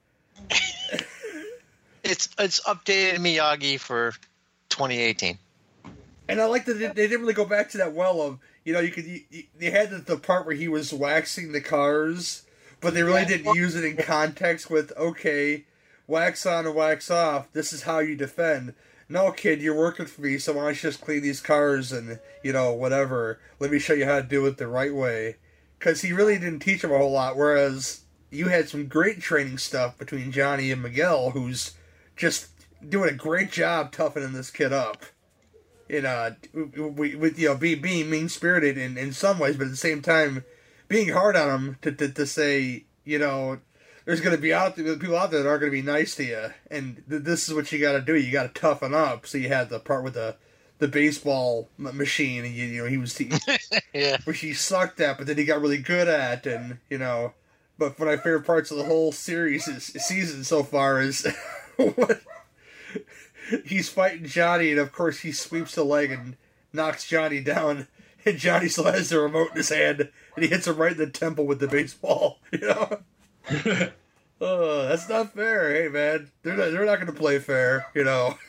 It's 2.11 2.27
it's 2.37 2.59
updated 2.65 3.19
Miyagi 3.19 3.79
for 3.79 4.11
2018. 4.67 5.37
And 6.27 6.41
I 6.41 6.45
like 6.45 6.65
that 6.65 6.73
they 6.73 6.87
they 6.87 7.07
didn't 7.07 7.21
really 7.21 7.33
go 7.33 7.45
back 7.45 7.69
to 7.69 7.77
that 7.77 7.93
well 7.93 8.21
of 8.21 8.39
you 8.65 8.73
know 8.73 8.81
you 8.81 8.91
could 8.91 9.05
you, 9.05 9.21
you- 9.29 9.43
they 9.57 9.69
had 9.71 9.89
the, 9.91 9.97
the 9.99 10.17
part 10.17 10.45
where 10.45 10.55
he 10.55 10.67
was 10.67 10.93
waxing 10.93 11.53
the 11.53 11.61
cars, 11.61 12.43
but 12.81 12.93
they 12.93 13.03
really 13.03 13.23
didn't 13.25 13.55
use 13.55 13.75
it 13.75 13.85
in 13.85 13.95
context 13.95 14.69
with 14.69 14.91
okay, 14.97 15.63
wax 16.05 16.45
on 16.45 16.65
and 16.65 16.75
wax 16.75 17.09
off. 17.09 17.51
This 17.53 17.71
is 17.71 17.83
how 17.83 17.99
you 17.99 18.17
defend. 18.17 18.73
No, 19.07 19.31
kid, 19.31 19.61
you're 19.61 19.75
working 19.75 20.05
for 20.05 20.21
me, 20.21 20.37
so 20.37 20.53
why 20.53 20.63
don't 20.63 20.69
you 20.83 20.89
just 20.89 21.01
clean 21.01 21.21
these 21.21 21.41
cars 21.41 21.91
and 21.93 22.19
you 22.43 22.51
know 22.51 22.73
whatever? 22.73 23.39
Let 23.59 23.71
me 23.71 23.79
show 23.79 23.93
you 23.93 24.05
how 24.05 24.17
to 24.17 24.27
do 24.27 24.45
it 24.47 24.57
the 24.57 24.67
right 24.67 24.93
way. 24.93 25.35
Because 25.79 26.01
he 26.01 26.11
really 26.13 26.37
didn't 26.37 26.59
teach 26.59 26.83
him 26.83 26.91
a 26.91 26.97
whole 26.97 27.11
lot. 27.11 27.35
Whereas 27.37 28.01
you 28.29 28.47
had 28.49 28.69
some 28.69 28.87
great 28.87 29.19
training 29.21 29.57
stuff 29.57 29.97
between 29.97 30.31
Johnny 30.31 30.71
and 30.71 30.81
Miguel, 30.81 31.31
who's 31.31 31.73
just 32.15 32.47
doing 32.87 33.09
a 33.09 33.13
great 33.13 33.51
job 33.51 33.91
toughening 33.91 34.33
this 34.33 34.49
kid 34.51 34.73
up 34.73 35.03
in 35.89 36.05
uh 36.05 36.31
with, 36.53 37.15
with 37.15 37.39
you 37.39 37.49
know 37.49 37.55
being 37.55 37.81
being 37.81 38.09
mean 38.09 38.29
spirited 38.29 38.77
in, 38.77 38.97
in 38.97 39.13
some 39.13 39.39
ways, 39.39 39.57
but 39.57 39.65
at 39.65 39.71
the 39.71 39.77
same 39.77 40.01
time 40.01 40.43
being 40.87 41.09
hard 41.09 41.35
on 41.35 41.49
him 41.49 41.77
to 41.81 41.91
to, 41.91 42.09
to 42.09 42.25
say 42.25 42.85
you 43.03 43.19
know 43.19 43.59
there's 44.05 44.21
going 44.21 44.35
to 44.35 44.41
be 44.41 44.53
out 44.53 44.75
there 44.75 44.95
people 44.97 45.15
out 45.17 45.31
there 45.31 45.43
that 45.43 45.49
aren't 45.49 45.61
going 45.61 45.71
to 45.71 45.77
be 45.77 45.81
nice 45.81 46.15
to 46.15 46.23
you, 46.23 46.51
and 46.71 47.03
th- 47.09 47.23
this 47.23 47.47
is 47.47 47.53
what 47.53 47.71
you 47.71 47.79
got 47.79 47.93
to 47.93 48.01
do. 48.01 48.15
You 48.15 48.31
got 48.31 48.53
to 48.53 48.59
toughen 48.61 48.93
up. 48.95 49.27
So 49.27 49.37
you 49.37 49.47
had 49.49 49.69
the 49.69 49.79
part 49.79 50.03
with 50.03 50.15
the 50.15 50.35
the 50.79 50.87
baseball 50.87 51.69
m- 51.77 51.95
machine, 51.95 52.43
and 52.43 52.53
you, 52.53 52.65
you 52.65 52.83
know 52.83 52.89
he 52.89 52.97
was 52.97 53.15
he, 53.17 53.31
Yeah. 53.93 54.17
which 54.25 54.39
he 54.39 54.53
sucked 54.53 54.99
at, 55.01 55.17
but 55.19 55.27
then 55.27 55.37
he 55.37 55.45
got 55.45 55.61
really 55.61 55.77
good 55.77 56.07
at, 56.07 56.45
and 56.47 56.79
you 56.89 56.97
know. 56.97 57.33
But 57.77 57.97
one 57.97 58.09
of 58.09 58.17
my 58.17 58.23
favorite 58.23 58.45
parts 58.45 58.69
of 58.69 58.77
the 58.77 58.83
whole 58.83 59.11
series 59.11 59.67
is, 59.67 59.85
season 59.85 60.43
so 60.43 60.61
far 60.63 61.01
is 61.01 61.25
he's 63.65 63.89
fighting 63.89 64.25
Johnny, 64.25 64.71
and 64.71 64.79
of 64.79 64.91
course 64.91 65.19
he 65.19 65.31
sweeps 65.31 65.75
the 65.75 65.83
leg 65.83 66.11
and 66.11 66.37
knocks 66.73 67.07
Johnny 67.07 67.41
down, 67.41 67.87
and 68.25 68.37
Johnny 68.37 68.67
still 68.67 68.85
has 68.85 69.09
the 69.09 69.19
remote 69.19 69.51
in 69.51 69.57
his 69.57 69.69
hand, 69.69 70.09
and 70.35 70.43
he 70.43 70.47
hits 70.47 70.67
him 70.67 70.77
right 70.77 70.93
in 70.93 70.97
the 70.97 71.09
temple 71.09 71.45
with 71.45 71.59
the 71.59 71.67
baseball. 71.67 72.39
You 72.51 72.59
know. 72.59 73.89
Oh, 74.43 74.87
that's 74.87 75.07
not 75.07 75.35
fair. 75.35 75.71
Hey, 75.71 75.87
man, 75.87 76.31
they're 76.41 76.57
not, 76.57 76.71
they're 76.71 76.85
not 76.85 76.95
going 76.95 77.05
to 77.05 77.13
play 77.13 77.37
fair, 77.37 77.85
you 77.93 78.03
know. 78.03 78.39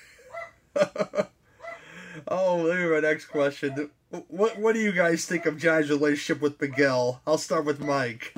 oh, 2.26 2.56
let 2.56 2.78
me 2.78 2.86
my 2.86 3.00
next 3.00 3.26
question. 3.26 3.90
What 4.28 4.58
what 4.58 4.72
do 4.72 4.80
you 4.80 4.92
guys 4.92 5.26
think 5.26 5.44
of 5.44 5.58
Johnny's 5.58 5.90
relationship 5.90 6.40
with 6.40 6.58
Miguel? 6.58 7.20
I'll 7.26 7.36
start 7.36 7.66
with 7.66 7.80
Mike. 7.80 8.34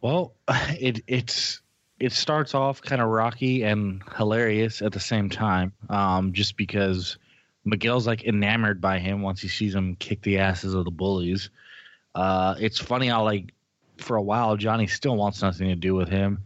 Well, 0.00 0.32
it 0.48 1.02
it's 1.06 1.60
it 2.00 2.12
starts 2.12 2.54
off 2.54 2.80
kind 2.80 3.02
of 3.02 3.08
rocky 3.08 3.62
and 3.62 4.02
hilarious 4.16 4.80
at 4.80 4.92
the 4.92 5.00
same 5.00 5.28
time, 5.28 5.72
um, 5.90 6.32
just 6.32 6.56
because 6.56 7.18
Miguel's 7.66 8.06
like 8.06 8.24
enamored 8.24 8.80
by 8.80 8.98
him 8.98 9.20
once 9.20 9.42
he 9.42 9.48
sees 9.48 9.74
him 9.74 9.96
kick 9.96 10.22
the 10.22 10.38
asses 10.38 10.72
of 10.72 10.86
the 10.86 10.90
bullies. 10.90 11.50
Uh, 12.14 12.54
it's 12.58 12.78
funny 12.78 13.08
how 13.08 13.22
like 13.22 13.52
for 13.98 14.16
a 14.16 14.22
while 14.22 14.56
Johnny 14.56 14.86
still 14.86 15.14
wants 15.14 15.42
nothing 15.42 15.68
to 15.68 15.76
do 15.76 15.94
with 15.94 16.08
him, 16.08 16.42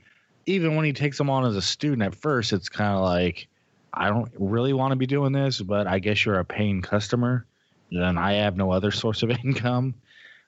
even 0.46 0.74
when 0.74 0.84
he 0.84 0.92
takes 0.92 1.18
him 1.18 1.30
on 1.30 1.46
as 1.46 1.54
a 1.54 1.62
student. 1.62 2.02
At 2.02 2.16
first, 2.16 2.52
it's 2.52 2.68
kind 2.68 2.96
of 2.96 3.02
like 3.02 3.46
I 3.92 4.08
don't 4.08 4.32
really 4.36 4.72
want 4.72 4.90
to 4.90 4.96
be 4.96 5.06
doing 5.06 5.32
this, 5.32 5.60
but 5.60 5.86
I 5.86 6.00
guess 6.00 6.24
you're 6.24 6.40
a 6.40 6.44
paying 6.44 6.82
customer, 6.82 7.46
and 7.92 8.18
I 8.18 8.32
have 8.34 8.56
no 8.56 8.72
other 8.72 8.90
source 8.90 9.22
of 9.22 9.30
income. 9.44 9.94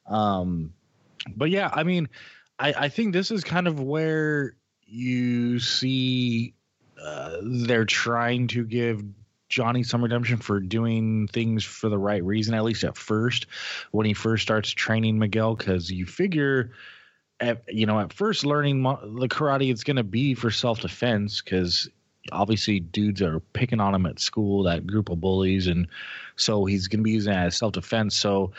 Um, 0.09 0.73
but 1.37 1.51
yeah, 1.51 1.71
I 1.73 1.85
mean. 1.85 2.09
I, 2.59 2.73
I 2.73 2.89
think 2.89 3.13
this 3.13 3.31
is 3.31 3.45
kind 3.45 3.69
of 3.69 3.83
where 3.83 4.57
you 4.87 5.59
see 5.59 6.55
uh, 7.03 7.37
they're 7.43 7.85
trying 7.85 8.47
to 8.49 8.65
give 8.65 9.03
Johnny 9.49 9.83
some 9.83 10.03
redemption 10.03 10.39
for 10.39 10.61
doing 10.61 11.29
things 11.29 11.65
for 11.65 11.89
the 11.89 11.99
right 11.99 12.25
reason, 12.25 12.55
at 12.55 12.65
least 12.65 12.85
at 12.85 12.97
first, 12.97 13.47
when 13.93 14.07
he 14.07 14.15
first 14.15 14.43
starts 14.43 14.71
training 14.71 15.19
Miguel, 15.19 15.55
because 15.55 15.91
you 15.91 16.07
figure. 16.07 16.73
At, 17.39 17.65
you 17.69 17.85
know, 17.85 18.01
at 18.01 18.15
first 18.15 18.47
learning 18.47 18.81
mo- 18.81 18.99
the 19.03 19.29
karate, 19.29 19.71
it's 19.71 19.85
going 19.85 19.99
to 19.99 20.03
be 20.03 20.33
for 20.33 20.51
self 20.51 20.81
defense 20.81 21.43
because 21.43 21.87
obviously 22.33 22.81
dudes 22.81 23.21
are 23.21 23.41
picking 23.41 23.79
on 23.79 23.95
him 23.95 24.07
at 24.07 24.19
school, 24.19 24.63
that 24.63 24.87
group 24.87 25.11
of 25.11 25.21
bullies, 25.21 25.67
and 25.67 25.87
so 26.37 26.65
he's 26.65 26.89
going 26.89 27.01
to 27.01 27.05
be 27.05 27.11
using 27.11 27.35
that 27.35 27.47
as 27.49 27.57
self 27.57 27.73
defense. 27.75 28.17
So 28.17 28.53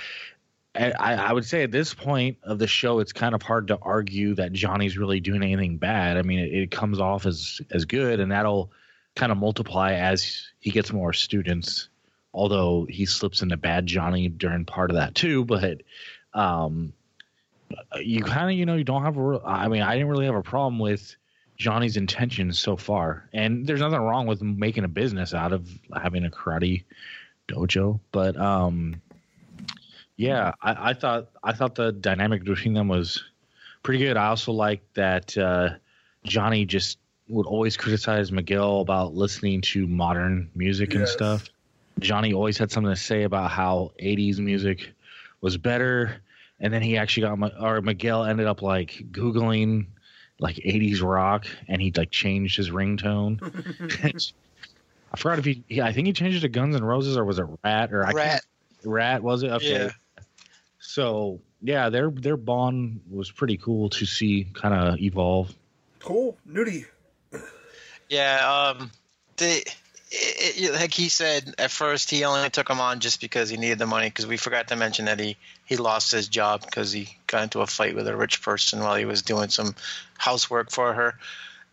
I, 0.78 1.14
I 1.16 1.34
would 1.34 1.46
say 1.46 1.64
at 1.64 1.72
this 1.72 1.94
point 1.94 2.38
of 2.44 2.60
the 2.60 2.68
show, 2.68 3.00
it's 3.00 3.14
kind 3.14 3.34
of 3.34 3.42
hard 3.42 3.68
to 3.68 3.80
argue 3.82 4.36
that 4.36 4.54
Johnny's 4.54 4.98
really 4.98 5.20
doing 5.20 5.44
anything 5.44 5.78
bad. 5.78 6.18
I 6.18 6.22
mean, 6.22 6.40
it, 6.40 6.54
it 6.54 6.72
comes 6.72 7.00
off 7.00 7.26
as 7.26 7.62
as 7.72 7.86
good, 7.86 8.20
and 8.20 8.32
that'll 8.32 8.72
kind 9.16 9.32
of 9.32 9.38
multiply 9.38 9.94
as 9.94 10.50
he 10.60 10.72
gets 10.72 10.94
more 10.94 11.14
students. 11.14 11.90
Although 12.34 12.86
he 12.90 13.06
slips 13.06 13.42
into 13.42 13.58
bad 13.58 13.88
Johnny 13.88 14.28
during 14.28 14.66
part 14.66 14.92
of 14.92 14.98
that 14.98 15.16
too, 15.16 15.44
but 15.46 15.82
um, 16.34 16.94
you 18.00 18.22
kind 18.22 18.52
of 18.52 18.58
you 18.58 18.66
know 18.66 18.76
you 18.76 18.84
don't 18.84 19.04
have 19.04 19.18
a. 19.18 19.42
I 19.46 19.68
mean, 19.68 19.82
I 19.82 19.94
didn't 19.94 20.10
really 20.10 20.26
have 20.26 20.36
a 20.36 20.44
problem 20.44 20.78
with 20.78 21.16
Johnny's 21.58 21.98
intentions 21.98 22.60
so 22.60 22.78
far, 22.78 23.28
and 23.34 23.66
there's 23.66 23.82
nothing 23.82 24.00
wrong 24.00 24.28
with 24.28 24.42
making 24.42 24.84
a 24.84 24.90
business 24.90 25.34
out 25.34 25.54
of 25.54 25.68
having 25.96 26.26
a 26.26 26.30
karate 26.30 26.84
dojo, 27.48 28.00
but 28.12 28.38
um 28.38 29.02
yeah, 30.18 30.54
I, 30.62 30.90
I 30.90 30.94
thought 30.94 31.30
I 31.44 31.54
thought 31.54 31.76
the 31.76 31.92
dynamic 31.92 32.44
between 32.44 32.74
them 32.74 32.88
was 32.88 33.24
pretty 33.84 34.04
good. 34.04 34.18
I 34.18 34.28
also 34.28 34.52
like 34.52 34.82
that 34.96 35.38
uh, 35.38 35.70
Johnny 36.26 36.66
just 36.66 36.98
would 37.30 37.46
always 37.46 37.78
criticize 37.78 38.32
Miguel 38.32 38.82
about 38.82 39.14
listening 39.14 39.62
to 39.62 39.88
modern 39.88 40.50
music 40.56 40.96
and 40.96 41.08
stuff. 41.08 41.50
Johnny 42.00 42.34
always 42.34 42.58
had 42.58 42.72
something 42.72 42.92
to 42.92 43.00
say 43.00 43.24
about 43.24 43.52
how 43.52 43.92
'80s 44.02 44.40
music 44.40 44.92
was 45.42 45.56
better, 45.58 46.22
and 46.60 46.74
then 46.74 46.82
he 46.82 46.98
actually 46.98 47.28
got 47.28 47.62
or 47.62 47.82
Miguel 47.82 48.24
ended 48.24 48.48
up 48.48 48.64
like 48.64 49.04
googling 49.12 49.86
like 50.40 50.56
'80s 50.56 51.04
rock, 51.04 51.46
and 51.68 51.80
he 51.80 51.94
like 51.96 52.10
changed 52.10 52.58
his 52.58 52.72
ringtone. 52.72 53.40
I 55.14 55.18
forgot 55.18 55.40
if 55.40 55.46
he, 55.46 55.64
yeah, 55.70 55.86
I 55.86 55.94
think 55.94 56.08
he 56.08 56.14
changed 56.14 56.38
it 56.38 56.42
to 56.42 56.50
Guns 56.50 56.76
N' 56.76 56.84
Roses 56.84 57.18
or 57.18 57.24
was 57.24 57.40
it 57.40 57.46
Ratt 57.64 57.94
or 57.94 58.04
I 58.04 58.14
can't 58.14 58.18
Ratt. 58.18 58.44
Ratt 58.84 59.24
was 59.24 59.44
it? 59.44 59.52
Okay. 59.52 59.86
Yeah. 59.86 59.92
So 60.88 61.42
yeah, 61.62 61.90
their 61.90 62.10
their 62.10 62.38
bond 62.38 63.02
was 63.12 63.30
pretty 63.30 63.58
cool 63.58 63.90
to 63.90 64.06
see 64.06 64.48
kind 64.54 64.74
of 64.74 65.00
evolve. 65.02 65.54
Cool, 66.00 66.38
Newty. 66.50 66.86
Yeah, 68.10 68.74
um, 68.80 68.90
the 69.36 69.58
it, 70.10 70.62
it, 70.62 70.74
like 70.74 70.94
he 70.94 71.10
said 71.10 71.56
at 71.58 71.72
first, 71.72 72.10
he 72.10 72.24
only 72.24 72.50
took 72.50 72.70
him 72.70 72.80
on 72.80 73.02
just 73.02 73.20
because 73.20 73.50
he 73.50 73.58
needed 73.58 73.80
the 73.80 73.86
money. 73.86 74.08
Because 74.08 74.28
we 74.28 74.38
forgot 74.38 74.70
to 74.70 74.78
mention 74.78 75.06
that 75.06 75.20
he 75.20 75.36
he 75.66 75.76
lost 75.76 76.14
his 76.14 76.30
job 76.30 76.62
because 76.62 76.94
he 76.94 77.18
got 77.28 77.44
into 77.44 77.60
a 77.60 77.68
fight 77.68 77.94
with 77.94 78.08
a 78.08 78.16
rich 78.16 78.42
person 78.42 78.80
while 78.80 78.96
he 78.96 79.04
was 79.04 79.24
doing 79.24 79.50
some 79.50 79.76
housework 80.18 80.72
for 80.72 80.94
her, 80.94 81.16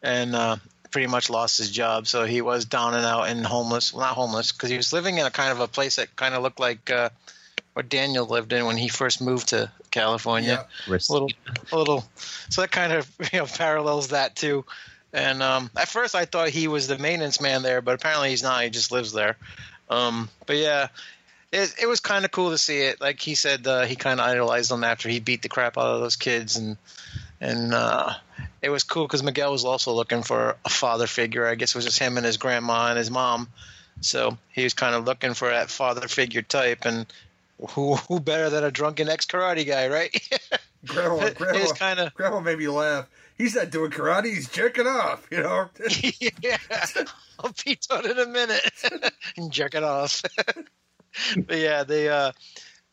and 0.03 0.35
uh, 0.35 0.57
pretty 0.91 1.07
much 1.07 1.31
lost 1.31 1.59
his 1.59 1.71
job. 1.71 2.09
So 2.09 2.25
he 2.25 2.41
was 2.41 2.65
down 2.65 2.95
and 2.95 3.07
out 3.07 3.29
and 3.29 3.47
homeless. 3.47 3.95
Well, 3.95 4.07
not 4.07 4.17
homeless 4.17 4.51
because 4.51 4.71
he 4.71 4.77
was 4.77 4.93
living 4.93 5.19
in 5.19 5.25
a 5.25 5.31
kind 5.31 5.53
of 5.53 5.61
a 5.61 5.69
place 5.69 5.97
that 5.97 6.17
kind 6.17 6.35
of 6.35 6.43
looked 6.43 6.59
like 6.59 6.91
uh, 6.91 7.11
what 7.75 7.89
Daniel 7.89 8.27
lived 8.27 8.53
in 8.53 8.67
when 8.67 8.77
he 8.77 8.89
first 8.89 9.21
moved 9.21 9.49
to 9.49 9.71
California 9.91 10.67
Risk- 10.89 11.11
a 11.11 11.13
little, 11.13 11.31
a 11.73 11.77
little. 11.77 12.05
So 12.49 12.61
that 12.61 12.71
kind 12.71 12.93
of 12.93 13.11
you 13.33 13.41
know 13.41 13.47
parallels 13.47 14.09
that 14.09 14.37
too. 14.37 14.65
And 15.13 15.43
um, 15.43 15.71
at 15.77 15.89
first, 15.89 16.17
I 16.17 16.25
thought 16.25 16.49
he 16.49 16.67
was 16.67 16.89
the 16.89 16.99
maintenance 16.99 17.41
man 17.41 17.63
there, 17.63 17.81
but 17.81 17.95
apparently 17.95 18.31
he's 18.31 18.43
not. 18.43 18.65
He 18.65 18.71
just 18.71 18.91
lives 18.91 19.13
there. 19.13 19.37
Um, 19.89 20.29
but 20.47 20.57
yeah, 20.57 20.89
it, 21.53 21.73
it 21.83 21.87
was 21.87 22.01
kind 22.01 22.25
of 22.25 22.33
cool 22.33 22.51
to 22.51 22.59
see 22.59 22.81
it. 22.81 23.01
Like 23.01 23.21
he 23.21 23.37
said, 23.37 23.67
uh, 23.67 23.83
he 23.83 23.95
kind 23.95 24.19
of 24.19 24.27
idolized 24.27 24.71
them 24.71 24.83
after 24.83 25.09
he 25.09 25.21
beat 25.21 25.43
the 25.43 25.49
crap 25.49 25.79
out 25.79 25.87
of 25.87 26.01
those 26.01 26.17
kids, 26.17 26.57
and 26.57 26.77
and 27.41 27.73
uh, 27.73 28.15
it 28.61 28.71
was 28.71 28.83
cool 28.83 29.07
because 29.07 29.23
Miguel 29.23 29.53
was 29.53 29.65
also 29.65 29.93
looking 29.93 30.23
for 30.23 30.57
a 30.65 30.69
father 30.69 31.07
figure. 31.07 31.47
I 31.47 31.55
guess 31.55 31.71
it 31.71 31.77
was 31.77 31.85
just 31.85 31.99
him 31.99 32.17
and 32.17 32.27
his 32.27 32.37
grandma 32.37 32.89
and 32.89 32.99
his 32.99 33.11
mom. 33.11 33.49
So 34.01 34.37
he 34.51 34.65
was 34.65 34.75
kind 34.75 34.97
of 34.97 35.05
looking 35.05 35.35
for 35.35 35.49
that 35.49 35.71
father 35.71 36.09
figure 36.09 36.43
type, 36.43 36.87
and 36.87 37.07
who 37.71 37.97
who 37.97 38.21
better 38.21 38.51
than 38.51 38.65
a 38.65 38.71
drunken 38.71 39.09
ex 39.09 39.27
karate 39.27 39.67
guy, 39.67 39.89
right? 39.89 40.29
Grandma, 40.87 41.31
grandma, 41.31 41.61
was 41.61 41.73
kind 41.73 41.99
of 41.99 42.13
grandma 42.13 42.41
made 42.41 42.59
me 42.59 42.69
laugh. 42.69 43.09
He's 43.39 43.55
not 43.55 43.71
doing 43.71 43.91
karate. 43.91 44.27
He's 44.27 44.51
jerking 44.51 44.87
off. 44.87 45.27
You 45.31 45.43
know. 45.43 45.71
yeah. 46.43 46.59
I'll 47.39 47.55
be 47.65 47.79
done 47.89 48.11
in 48.11 48.19
a 48.19 48.27
minute 48.27 48.71
and 49.39 49.51
jerk 49.51 49.75
it 49.75 49.83
off. 49.83 50.23
but 51.37 51.57
yeah, 51.57 51.85
they 51.85 52.09
uh 52.11 52.33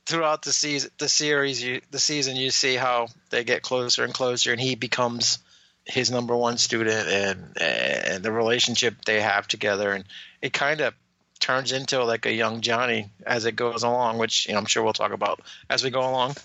throughout 0.05 0.43
the 0.43 0.53
season, 0.53 0.89
the 0.97 1.09
series, 1.09 1.61
you 1.61 1.81
the 1.91 1.99
season, 1.99 2.35
you 2.35 2.49
see 2.49 2.75
how 2.75 3.07
they 3.29 3.43
get 3.43 3.61
closer 3.61 4.03
and 4.03 4.13
closer, 4.13 4.51
and 4.51 4.61
he 4.61 4.75
becomes 4.75 5.39
his 5.85 6.11
number 6.11 6.35
one 6.35 6.57
student, 6.57 7.07
and 7.07 7.57
and 7.59 8.23
the 8.23 8.31
relationship 8.31 9.03
they 9.05 9.19
have 9.19 9.47
together, 9.47 9.91
and 9.91 10.05
it 10.41 10.53
kind 10.53 10.81
of 10.81 10.93
turns 11.41 11.71
into 11.71 12.03
like 12.03 12.25
a 12.25 12.31
young 12.31 12.61
Johnny 12.61 13.09
as 13.25 13.45
it 13.45 13.55
goes 13.55 13.83
along, 13.83 14.17
which 14.17 14.47
you 14.47 14.53
know, 14.53 14.59
I'm 14.59 14.65
sure 14.65 14.83
we'll 14.83 14.93
talk 14.93 15.11
about 15.11 15.41
as 15.69 15.83
we 15.83 15.89
go 15.89 15.99
along. 15.99 16.35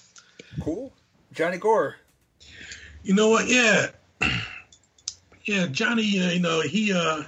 Cool. 0.61 0.93
Johnny 1.33 1.59
Orr. 1.59 1.97
You 3.03 3.15
know 3.15 3.29
what? 3.29 3.47
Yeah, 3.49 3.87
yeah. 5.45 5.67
Johnny, 5.67 6.19
uh, 6.19 6.31
you 6.31 6.41
know, 6.41 6.61
he, 6.63 6.93
uh, 6.93 7.23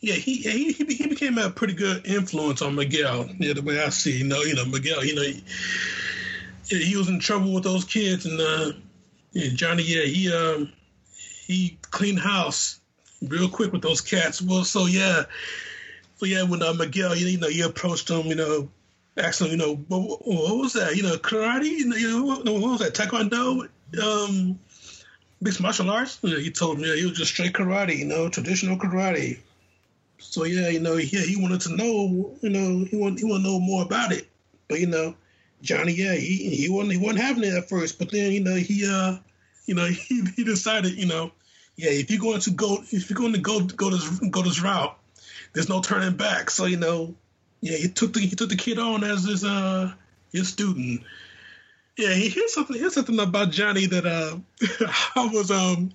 yeah, 0.00 0.14
he, 0.14 0.34
he 0.36 0.72
he 0.72 0.94
he 0.94 1.06
became 1.06 1.38
a 1.38 1.48
pretty 1.48 1.74
good 1.74 2.06
influence 2.06 2.60
on 2.60 2.74
Miguel. 2.74 3.30
Yeah, 3.38 3.54
the 3.54 3.62
way 3.62 3.80
I 3.80 3.88
see, 3.88 4.18
you 4.18 4.24
know, 4.24 4.42
you 4.42 4.54
know, 4.54 4.66
Miguel, 4.66 5.04
you 5.04 5.14
know, 5.14 5.22
he, 5.22 6.84
he 6.84 6.96
was 6.96 7.08
in 7.08 7.20
trouble 7.20 7.54
with 7.54 7.64
those 7.64 7.84
kids, 7.84 8.26
and 8.26 8.38
uh, 8.38 8.72
yeah, 9.32 9.48
Johnny, 9.54 9.84
yeah, 9.84 10.02
he 10.02 10.30
um, 10.30 10.72
he 11.46 11.78
cleaned 11.82 12.18
house 12.18 12.80
real 13.22 13.48
quick 13.48 13.72
with 13.72 13.82
those 13.82 14.00
cats. 14.00 14.42
Well, 14.42 14.64
so 14.64 14.86
yeah, 14.86 15.22
so 16.22 16.26
yeah, 16.26 16.44
when 16.44 16.62
uh, 16.62 16.72
Miguel, 16.72 17.16
you 17.16 17.36
know, 17.36 17.48
he 17.48 17.62
approached 17.62 18.08
him, 18.08 18.26
you 18.26 18.36
know, 18.36 18.68
asked 19.16 19.40
him, 19.40 19.48
you 19.48 19.56
know, 19.56 19.74
what, 19.88 20.24
what 20.24 20.56
was 20.56 20.72
that? 20.74 20.94
You 20.94 21.02
know, 21.02 21.16
karate? 21.16 21.64
You 21.64 21.86
know, 21.86 21.96
you 21.96 22.24
what, 22.24 22.44
was 22.44 22.78
that? 22.78 22.94
Taekwondo? 22.94 23.68
Um, 24.00 24.56
mixed 25.40 25.60
martial 25.60 25.90
arts? 25.90 26.20
You 26.22 26.30
know, 26.30 26.38
he 26.38 26.52
told 26.52 26.78
me, 26.78 26.88
yeah, 26.88 26.94
he 26.94 27.06
was 27.06 27.18
just 27.18 27.32
straight 27.32 27.54
karate, 27.54 27.98
you 27.98 28.04
know, 28.04 28.28
traditional 28.28 28.78
karate. 28.78 29.40
So 30.18 30.44
yeah, 30.44 30.68
you 30.68 30.78
know, 30.78 30.94
yeah, 30.94 31.22
he 31.22 31.34
wanted 31.34 31.60
to 31.62 31.74
know, 31.74 32.36
you 32.40 32.50
know, 32.50 32.84
he 32.84 32.94
want 32.94 33.18
he 33.18 33.24
want 33.24 33.42
to 33.42 33.50
know 33.50 33.58
more 33.58 33.82
about 33.82 34.12
it. 34.12 34.28
But 34.68 34.78
you 34.78 34.86
know, 34.86 35.16
Johnny, 35.60 35.92
yeah, 35.94 36.14
he 36.14 36.54
he 36.54 36.68
wasn't 36.68 36.92
he 36.92 36.98
wasn't 36.98 37.18
having 37.18 37.42
it 37.42 37.54
at 37.54 37.68
first, 37.68 37.98
but 37.98 38.12
then 38.12 38.30
you 38.30 38.44
know 38.44 38.54
he 38.54 38.88
uh, 38.88 39.16
you 39.66 39.74
know 39.74 39.86
he 39.86 40.22
he 40.36 40.44
decided, 40.44 40.92
you 40.92 41.06
know, 41.06 41.32
yeah, 41.74 41.90
if 41.90 42.12
you're 42.12 42.20
going 42.20 42.42
to 42.42 42.52
go 42.52 42.78
if 42.92 43.10
you're 43.10 43.18
going 43.18 43.32
to 43.32 43.40
go 43.40 43.60
go 43.60 43.90
this 43.90 44.20
go 44.30 44.42
this 44.42 44.62
route, 44.62 44.96
there's 45.52 45.68
no 45.68 45.80
turning 45.80 46.16
back. 46.16 46.50
So 46.50 46.66
you 46.66 46.76
know, 46.76 47.14
yeah, 47.60 47.76
he 47.76 47.88
took 47.88 48.12
the 48.12 48.20
he 48.20 48.34
took 48.34 48.48
the 48.48 48.56
kid 48.56 48.78
on 48.78 49.04
as 49.04 49.24
his 49.24 49.44
uh 49.44 49.92
his 50.32 50.48
student. 50.48 51.02
Yeah, 51.96 52.14
he- 52.14 52.28
here's 52.30 52.52
something 52.54 52.76
here's 52.76 52.94
something 52.94 53.18
about 53.18 53.50
Johnny 53.50 53.86
that 53.86 54.06
uh 54.06 54.38
I 55.16 55.26
was 55.32 55.50
um 55.50 55.92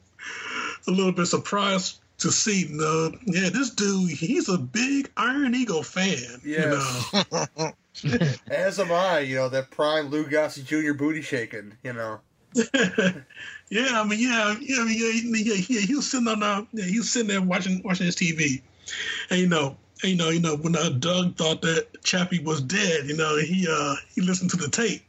a 0.88 0.92
little 0.92 1.12
bit 1.12 1.26
surprised 1.26 2.00
to 2.20 2.32
see. 2.32 2.66
Uh, 2.80 3.12
yeah, 3.26 3.50
this 3.50 3.72
dude, 3.72 4.10
he's 4.10 4.50
a 4.50 4.58
big 4.58 5.12
Iron 5.18 5.54
Eagle 5.54 5.84
fan. 5.84 6.42
Yes. 6.44 7.14
You 7.14 7.24
know? 7.32 7.72
As 8.50 8.80
am 8.80 8.92
I, 8.92 9.20
you 9.20 9.36
know, 9.36 9.50
that 9.50 9.72
prime 9.72 10.10
Lou 10.10 10.26
Gossett 10.28 10.66
Jr. 10.66 10.94
booty 10.94 11.22
shaking, 11.22 11.74
you 11.84 11.94
know. 11.94 12.20
yeah, 12.54 14.00
I 14.00 14.04
mean, 14.04 14.20
yeah, 14.20 14.56
yeah, 14.62 14.82
I 14.82 14.86
mean, 14.86 14.98
yeah, 15.00 15.54
yeah, 15.54 15.66
yeah, 15.68 15.80
he 15.82 15.96
was 15.96 16.10
sitting 16.10 16.28
on, 16.28 16.42
uh, 16.44 16.64
yeah, 16.74 16.86
he 16.86 17.00
was 17.00 17.12
sitting 17.12 17.28
there 17.28 17.42
watching 17.42 17.82
watching 17.84 18.06
his 18.06 18.16
TV, 18.16 18.62
and 19.30 19.40
you 19.40 19.48
know, 19.48 19.78
and, 20.04 20.12
you 20.12 20.18
know, 20.18 20.30
you 20.30 20.40
know, 20.40 20.56
when 20.58 20.76
uh, 20.76 20.90
Doug 20.90 21.36
thought 21.36 21.62
that 21.62 22.04
Chappie 22.04 22.40
was 22.40 22.62
dead, 22.62 23.06
you 23.06 23.16
know, 23.16 23.38
he 23.38 23.68
uh 23.70 23.96
he 24.14 24.22
listened 24.22 24.50
to 24.52 24.58
the 24.58 24.70
tape, 24.70 25.04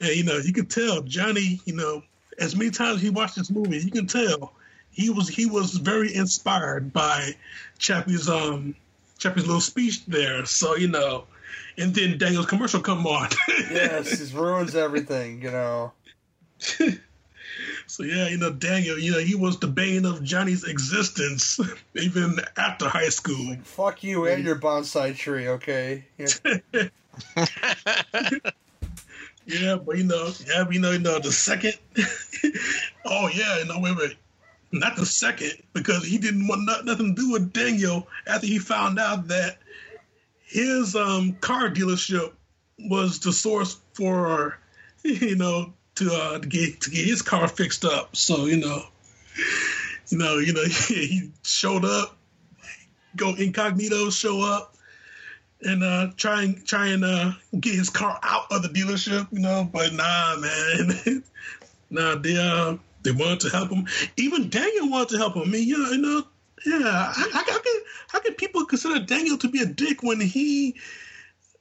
and 0.00 0.14
you 0.14 0.24
know, 0.24 0.36
you 0.36 0.52
could 0.52 0.70
tell 0.70 1.02
Johnny, 1.02 1.60
you 1.64 1.74
know, 1.74 2.02
as 2.38 2.56
many 2.56 2.70
times 2.70 2.96
as 2.96 3.02
he 3.02 3.10
watched 3.10 3.36
this 3.36 3.50
movie, 3.50 3.78
you 3.78 3.90
can 3.90 4.06
tell 4.06 4.52
he 4.90 5.10
was 5.10 5.28
he 5.28 5.46
was 5.46 5.74
very 5.74 6.14
inspired 6.14 6.92
by 6.92 7.32
Chappie's 7.78 8.28
um 8.28 8.74
Chappie's 9.18 9.46
little 9.46 9.60
speech 9.60 10.04
there. 10.06 10.44
So 10.46 10.76
you 10.76 10.88
know, 10.88 11.24
and 11.76 11.94
then 11.94 12.18
Daniel's 12.18 12.46
commercial 12.46 12.80
come 12.80 13.06
on. 13.06 13.28
Yes, 13.70 14.20
it 14.20 14.34
ruins 14.34 14.74
everything, 14.74 15.42
you 15.42 15.50
know. 15.50 15.92
So 17.88 18.04
yeah, 18.04 18.28
you 18.28 18.38
know, 18.38 18.52
Daniel, 18.52 18.98
you 18.98 19.12
know, 19.12 19.18
he 19.18 19.34
was 19.34 19.58
the 19.58 19.66
bane 19.66 20.04
of 20.04 20.22
Johnny's 20.22 20.64
existence 20.64 21.58
even 21.94 22.36
after 22.56 22.88
high 22.88 23.08
school. 23.08 23.56
Fuck 23.64 24.04
you 24.04 24.26
and 24.26 24.44
your 24.44 24.56
bonsai 24.56 25.16
tree, 25.16 25.48
okay? 25.48 26.04
Yeah. 26.16 26.28
Yeah, 29.48 29.76
but 29.76 29.96
you 29.96 30.04
know, 30.04 30.30
yeah, 30.46 30.64
but 30.64 30.74
you 30.74 30.80
know, 30.80 30.90
you 30.90 30.98
know, 30.98 31.18
the 31.18 31.32
second. 31.32 31.72
oh 33.06 33.30
yeah, 33.32 33.58
you 33.60 33.64
know, 33.64 33.78
wait, 33.80 33.96
wait, 33.96 34.16
not 34.72 34.94
the 34.94 35.06
second 35.06 35.52
because 35.72 36.04
he 36.04 36.18
didn't 36.18 36.46
want 36.46 36.66
not, 36.66 36.84
nothing 36.84 37.14
to 37.14 37.22
do 37.22 37.32
with 37.32 37.54
Daniel 37.54 38.06
after 38.26 38.46
he 38.46 38.58
found 38.58 38.98
out 38.98 39.26
that 39.28 39.56
his 40.44 40.94
um 40.94 41.32
car 41.40 41.70
dealership 41.70 42.32
was 42.78 43.18
the 43.20 43.32
source 43.32 43.80
for 43.94 44.58
you 45.02 45.36
know 45.36 45.72
to 45.98 46.12
uh 46.12 46.38
to 46.38 46.46
get 46.46 46.80
to 46.82 46.90
get 46.90 47.04
his 47.04 47.22
car 47.22 47.46
fixed 47.48 47.84
up. 47.84 48.16
So 48.16 48.46
you 48.46 48.56
know, 48.58 48.82
you 50.08 50.18
know, 50.18 50.38
you 50.38 50.52
know, 50.52 50.64
he 50.88 51.30
showed 51.44 51.84
up, 51.84 52.16
go 53.16 53.34
incognito, 53.34 54.10
show 54.10 54.40
up 54.40 54.74
and 55.62 55.82
uh, 55.82 56.08
try 56.16 56.42
and 56.42 56.66
try 56.66 56.88
and 56.88 57.04
uh, 57.04 57.32
get 57.58 57.74
his 57.74 57.90
car 57.90 58.18
out 58.22 58.46
of 58.50 58.62
the 58.62 58.68
dealership, 58.68 59.26
you 59.32 59.40
know. 59.40 59.68
But 59.70 59.92
nah, 59.92 60.36
man, 60.36 61.22
nah, 61.90 62.16
they 62.16 62.36
uh, 62.36 62.76
they 63.02 63.12
wanted 63.12 63.40
to 63.40 63.50
help 63.50 63.70
him. 63.70 63.86
Even 64.16 64.48
Daniel 64.50 64.88
wanted 64.88 65.10
to 65.10 65.18
help 65.18 65.34
him. 65.34 65.42
I 65.42 65.46
mean, 65.46 65.68
yeah, 65.68 65.90
you 65.90 65.98
know, 65.98 66.22
yeah. 66.64 67.12
How, 67.12 67.30
how, 67.30 67.44
how 67.44 67.58
can 67.58 67.80
how 68.08 68.20
can 68.20 68.34
people 68.34 68.64
consider 68.66 69.04
Daniel 69.04 69.38
to 69.38 69.48
be 69.48 69.62
a 69.62 69.66
dick 69.66 70.02
when 70.02 70.20
he 70.20 70.76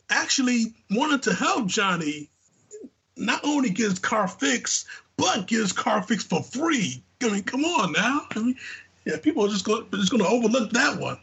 actually 0.09 0.73
wanted 0.91 1.23
to 1.23 1.33
help 1.33 1.67
Johnny? 1.67 2.29
Not 3.17 3.43
only 3.43 3.69
his 3.69 3.99
car 3.99 4.27
fixed, 4.27 4.87
but 5.17 5.49
his 5.49 5.71
car 5.71 6.01
fixed 6.01 6.29
for 6.29 6.43
free. 6.43 7.01
I 7.21 7.29
mean, 7.29 7.43
come 7.43 7.65
on 7.65 7.93
now. 7.93 8.27
I 8.35 8.39
mean, 8.39 8.55
yeah, 9.05 9.17
people 9.17 9.45
are 9.45 9.49
just 9.49 9.65
going 9.65 9.85
just 9.93 10.11
going 10.11 10.23
to 10.23 10.29
overlook 10.29 10.71
that 10.71 10.99
one. 10.99 11.17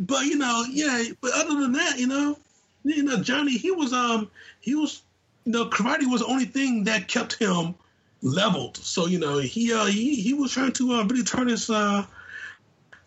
But 0.00 0.26
you 0.26 0.36
know, 0.36 0.64
yeah. 0.70 1.04
But 1.20 1.32
other 1.34 1.60
than 1.60 1.72
that, 1.72 1.98
you 1.98 2.06
know, 2.06 2.38
you 2.84 3.02
know, 3.02 3.22
Johnny, 3.22 3.56
he 3.56 3.70
was 3.70 3.92
um, 3.92 4.30
he 4.60 4.74
was, 4.74 5.02
you 5.44 5.52
know, 5.52 5.66
karate 5.66 6.10
was 6.10 6.20
the 6.20 6.26
only 6.26 6.44
thing 6.44 6.84
that 6.84 7.08
kept 7.08 7.34
him 7.34 7.74
leveled. 8.22 8.76
So 8.76 9.06
you 9.06 9.18
know, 9.18 9.38
he 9.38 9.72
uh, 9.72 9.86
he 9.86 10.16
he 10.16 10.34
was 10.34 10.52
trying 10.52 10.72
to 10.72 10.94
uh, 10.94 11.04
really 11.04 11.24
turn 11.24 11.48
his 11.48 11.70
uh, 11.70 12.04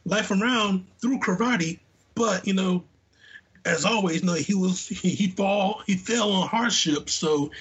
life 0.06 0.32
around 0.32 0.86
through 1.02 1.20
karate. 1.20 1.80
But 2.16 2.46
you 2.46 2.54
know, 2.54 2.84
as 3.66 3.86
always, 3.86 4.22
you 4.22 4.28
know, 4.28 4.34
he 4.34 4.54
was 4.54 4.88
he, 4.88 5.28
fall 5.30 5.82
he 5.86 5.96
fell 5.96 6.32
on 6.32 6.48
hardships. 6.48 7.14
So 7.14 7.52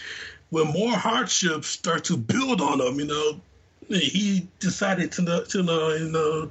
when 0.51 0.69
more 0.69 0.93
hardships 0.93 1.69
start 1.69 2.05
to 2.05 2.17
build 2.17 2.61
on 2.61 2.81
him, 2.81 2.99
you 2.99 3.07
know, 3.07 3.41
he 3.89 4.49
decided 4.59 5.13
to 5.13 5.45
to 5.49 5.59
you 5.59 6.11
know 6.11 6.51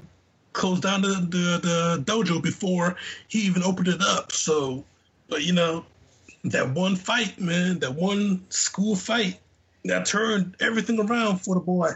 close 0.54 0.80
down 0.80 1.02
the, 1.02 1.08
the 1.30 1.60
the 1.62 2.04
dojo 2.04 2.42
before 2.42 2.96
he 3.28 3.40
even 3.40 3.64
opened 3.64 3.88
it 3.88 4.02
up. 4.02 4.32
So, 4.32 4.84
but 5.28 5.44
you 5.44 5.54
know, 5.54 5.86
that 6.46 6.70
one 6.72 6.96
fight, 6.96 7.40
man, 7.40 7.80
that 7.80 7.96
one 7.96 8.46
school 8.50 8.96
fight, 8.96 9.40
that 9.86 10.06
turned 10.06 10.56
everything 10.60 11.00
around 11.00 11.40
for 11.40 11.56
the 11.56 11.62
boy. 11.62 11.92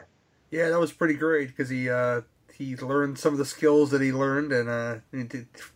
Yeah, 0.51 0.69
that 0.69 0.79
was 0.79 0.91
pretty 0.91 1.15
great 1.15 1.47
because 1.47 1.69
he 1.69 1.89
uh, 1.89 2.21
he 2.63 2.75
learned 2.75 3.19
some 3.19 3.33
of 3.33 3.39
the 3.39 3.45
skills 3.45 3.91
that 3.91 4.01
he 4.01 4.11
learned 4.11 4.51
and 4.51 4.69
uh, 4.69 4.95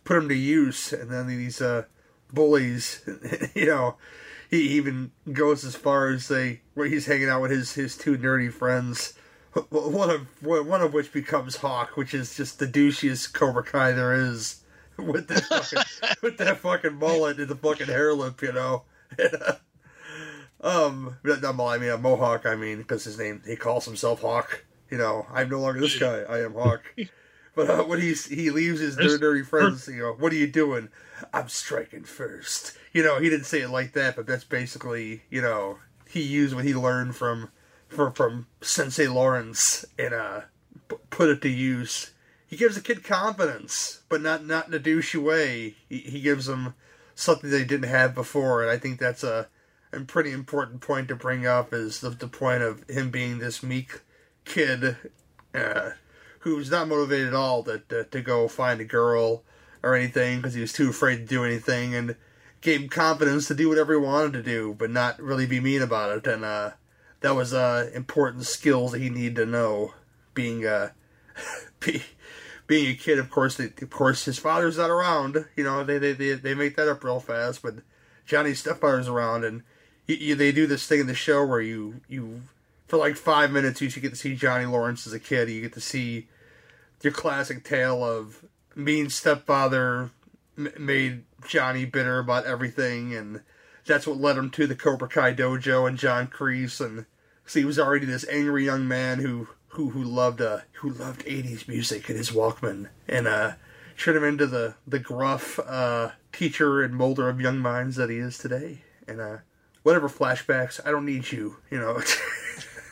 put 0.04 0.14
them 0.14 0.28
to 0.28 0.34
use. 0.34 0.92
And 0.92 1.10
then 1.10 1.26
these 1.26 1.60
uh, 1.60 1.84
bullies, 2.32 3.02
you 3.54 3.66
know, 3.66 3.96
he 4.50 4.60
even 4.70 5.12
goes 5.32 5.64
as 5.64 5.74
far 5.74 6.08
as 6.08 6.26
say 6.26 6.60
where 6.74 6.88
he's 6.88 7.06
hanging 7.06 7.28
out 7.28 7.42
with 7.42 7.50
his 7.50 7.74
his 7.74 7.96
two 7.96 8.16
nerdy 8.16 8.52
friends. 8.52 9.14
One 9.70 10.10
of 10.10 10.26
one 10.42 10.82
of 10.82 10.92
which 10.92 11.12
becomes 11.12 11.56
Hawk, 11.56 11.96
which 11.96 12.14
is 12.14 12.36
just 12.36 12.58
the 12.58 12.66
douchiest 12.66 13.32
Cobra 13.32 13.64
Kai 13.64 13.92
there 13.92 14.12
is, 14.12 14.62
with 14.98 15.28
that 15.28 15.44
fucking, 15.44 16.16
with 16.22 16.38
that 16.38 16.58
fucking 16.58 16.94
mullet 16.94 17.38
and 17.38 17.48
the 17.48 17.56
fucking 17.56 17.86
hare 17.86 18.14
lip, 18.14 18.40
you 18.42 18.52
know. 18.52 18.84
Um, 20.60 21.16
not 21.24 21.42
not 21.42 21.54
mullet, 21.56 21.80
I 21.80 21.82
mean 21.82 21.90
a 21.90 21.98
mohawk. 21.98 22.46
I 22.46 22.56
mean, 22.56 22.78
because 22.78 23.04
his 23.04 23.18
name, 23.18 23.42
he 23.46 23.56
calls 23.56 23.84
himself 23.84 24.20
Hawk. 24.20 24.64
You 24.90 24.98
know, 24.98 25.26
I'm 25.32 25.50
no 25.50 25.60
longer 25.60 25.80
this 25.80 25.98
guy. 25.98 26.22
I 26.22 26.40
am 26.40 26.54
Hawk. 26.54 26.82
But 27.58 27.70
uh, 27.70 27.82
when 27.82 28.00
he's 28.00 28.26
he 28.26 28.50
leaves 28.50 28.78
his 28.78 28.94
dirty, 28.94 29.18
dirty 29.18 29.42
friends, 29.42 29.88
you 29.88 30.00
know, 30.00 30.12
what 30.12 30.30
are 30.30 30.36
you 30.36 30.46
doing? 30.46 30.90
I'm 31.34 31.48
striking 31.48 32.04
first. 32.04 32.78
You 32.92 33.02
know, 33.02 33.18
he 33.18 33.28
didn't 33.28 33.46
say 33.46 33.62
it 33.62 33.70
like 33.70 33.94
that, 33.94 34.14
but 34.14 34.28
that's 34.28 34.44
basically, 34.44 35.22
you 35.28 35.42
know, 35.42 35.78
he 36.08 36.22
used 36.22 36.54
what 36.54 36.64
he 36.64 36.72
learned 36.72 37.16
from 37.16 37.50
from, 37.88 38.12
from 38.12 38.46
Sensei 38.60 39.08
Lawrence 39.08 39.84
and 39.98 40.14
uh, 40.14 40.42
p- 40.88 40.98
put 41.10 41.30
it 41.30 41.42
to 41.42 41.48
use. 41.48 42.12
He 42.46 42.56
gives 42.56 42.76
the 42.76 42.80
kid 42.80 43.02
confidence, 43.02 44.02
but 44.08 44.22
not 44.22 44.46
not 44.46 44.68
in 44.68 44.74
a 44.74 44.78
douchey 44.78 45.20
way. 45.20 45.74
He, 45.88 45.98
he 45.98 46.20
gives 46.20 46.48
him 46.48 46.74
something 47.16 47.50
they 47.50 47.64
didn't 47.64 47.90
have 47.90 48.14
before, 48.14 48.62
and 48.62 48.70
I 48.70 48.78
think 48.78 49.00
that's 49.00 49.24
a 49.24 49.48
a 49.92 49.98
pretty 50.00 50.30
important 50.30 50.80
point 50.80 51.08
to 51.08 51.16
bring 51.16 51.44
up 51.44 51.72
is 51.72 52.00
the, 52.00 52.10
the 52.10 52.28
point 52.28 52.62
of 52.62 52.88
him 52.88 53.10
being 53.10 53.38
this 53.38 53.64
meek 53.64 54.02
kid 54.48 54.96
uh, 55.54 55.90
who's 56.40 56.70
not 56.70 56.88
motivated 56.88 57.28
at 57.28 57.34
all 57.34 57.62
to, 57.64 57.78
to, 57.88 58.04
to 58.04 58.20
go 58.20 58.48
find 58.48 58.80
a 58.80 58.84
girl 58.84 59.42
or 59.82 59.94
anything 59.94 60.38
because 60.38 60.54
he 60.54 60.60
was 60.60 60.72
too 60.72 60.90
afraid 60.90 61.16
to 61.18 61.24
do 61.24 61.44
anything 61.44 61.94
and 61.94 62.16
gave 62.60 62.80
him 62.80 62.88
confidence 62.88 63.46
to 63.48 63.54
do 63.54 63.68
whatever 63.68 63.92
he 63.92 64.00
wanted 64.00 64.32
to 64.32 64.42
do, 64.42 64.74
but 64.76 64.90
not 64.90 65.20
really 65.20 65.46
be 65.46 65.60
mean 65.60 65.82
about 65.82 66.16
it. 66.16 66.26
And 66.26 66.44
uh, 66.44 66.72
that 67.20 67.34
was 67.34 67.54
uh, 67.54 67.90
important 67.94 68.44
skills 68.44 68.92
that 68.92 69.00
he 69.00 69.10
needed 69.10 69.36
to 69.36 69.46
know. 69.46 69.94
Being 70.34 70.66
uh, 70.66 70.90
be, 71.80 72.02
being 72.66 72.90
a 72.92 72.94
kid, 72.94 73.18
of 73.18 73.30
course, 73.30 73.56
they, 73.56 73.66
of 73.66 73.90
course, 73.90 74.24
his 74.24 74.38
father's 74.38 74.78
not 74.78 74.90
around. 74.90 75.46
You 75.56 75.64
know, 75.64 75.84
they 75.84 75.98
they, 75.98 76.12
they, 76.12 76.34
they 76.34 76.54
make 76.54 76.76
that 76.76 76.88
up 76.88 77.04
real 77.04 77.20
fast. 77.20 77.62
But 77.62 77.76
Johnny's 78.26 78.60
stepfather's 78.60 79.08
around, 79.08 79.44
and 79.44 79.62
you, 80.06 80.16
you, 80.16 80.34
they 80.34 80.52
do 80.52 80.66
this 80.66 80.86
thing 80.86 81.00
in 81.00 81.06
the 81.06 81.14
show 81.14 81.44
where 81.44 81.60
you 81.60 82.00
you 82.08 82.42
for 82.88 82.96
like 82.96 83.16
five 83.16 83.52
minutes 83.52 83.80
you 83.80 83.90
get 83.90 84.10
to 84.10 84.16
see 84.16 84.34
Johnny 84.34 84.64
Lawrence 84.64 85.06
as 85.06 85.12
a 85.12 85.20
kid. 85.20 85.50
You 85.50 85.60
get 85.60 85.74
to 85.74 85.80
see 85.80 86.26
your 87.02 87.12
classic 87.12 87.62
tale 87.62 88.02
of 88.02 88.44
mean 88.74 89.10
stepfather 89.10 90.10
made 90.56 91.24
Johnny 91.46 91.84
bitter 91.84 92.18
about 92.18 92.46
everything, 92.46 93.14
and 93.14 93.42
that's 93.86 94.06
what 94.06 94.18
led 94.18 94.36
him 94.36 94.50
to 94.50 94.66
the 94.66 94.74
Cobra 94.74 95.08
Kai 95.08 95.34
dojo 95.34 95.86
and 95.86 95.98
John 95.98 96.26
Kreese, 96.26 96.84
and 96.84 97.06
so 97.46 97.60
he 97.60 97.64
was 97.64 97.78
already 97.78 98.06
this 98.06 98.26
angry 98.28 98.64
young 98.64 98.88
man 98.88 99.20
who 99.20 99.48
who 99.68 99.90
who 99.90 100.02
loved 100.02 100.40
uh 100.40 100.60
who 100.80 100.90
loved 100.90 101.24
'80s 101.26 101.68
music 101.68 102.08
and 102.08 102.18
his 102.18 102.30
Walkman, 102.30 102.88
and 103.06 103.28
uh 103.28 103.52
turned 103.98 104.16
him 104.16 104.24
into 104.24 104.46
the 104.46 104.74
the 104.86 104.98
gruff 104.98 105.58
uh 105.60 106.10
teacher 106.32 106.82
and 106.82 106.94
molder 106.94 107.28
of 107.28 107.40
young 107.40 107.58
minds 107.58 107.96
that 107.96 108.10
he 108.10 108.16
is 108.16 108.38
today, 108.38 108.82
and 109.06 109.20
uh 109.20 109.38
whatever 109.82 110.08
flashbacks, 110.08 110.80
I 110.84 110.90
don't 110.90 111.06
need 111.06 111.30
you, 111.30 111.58
you 111.70 111.78
know. 111.78 112.00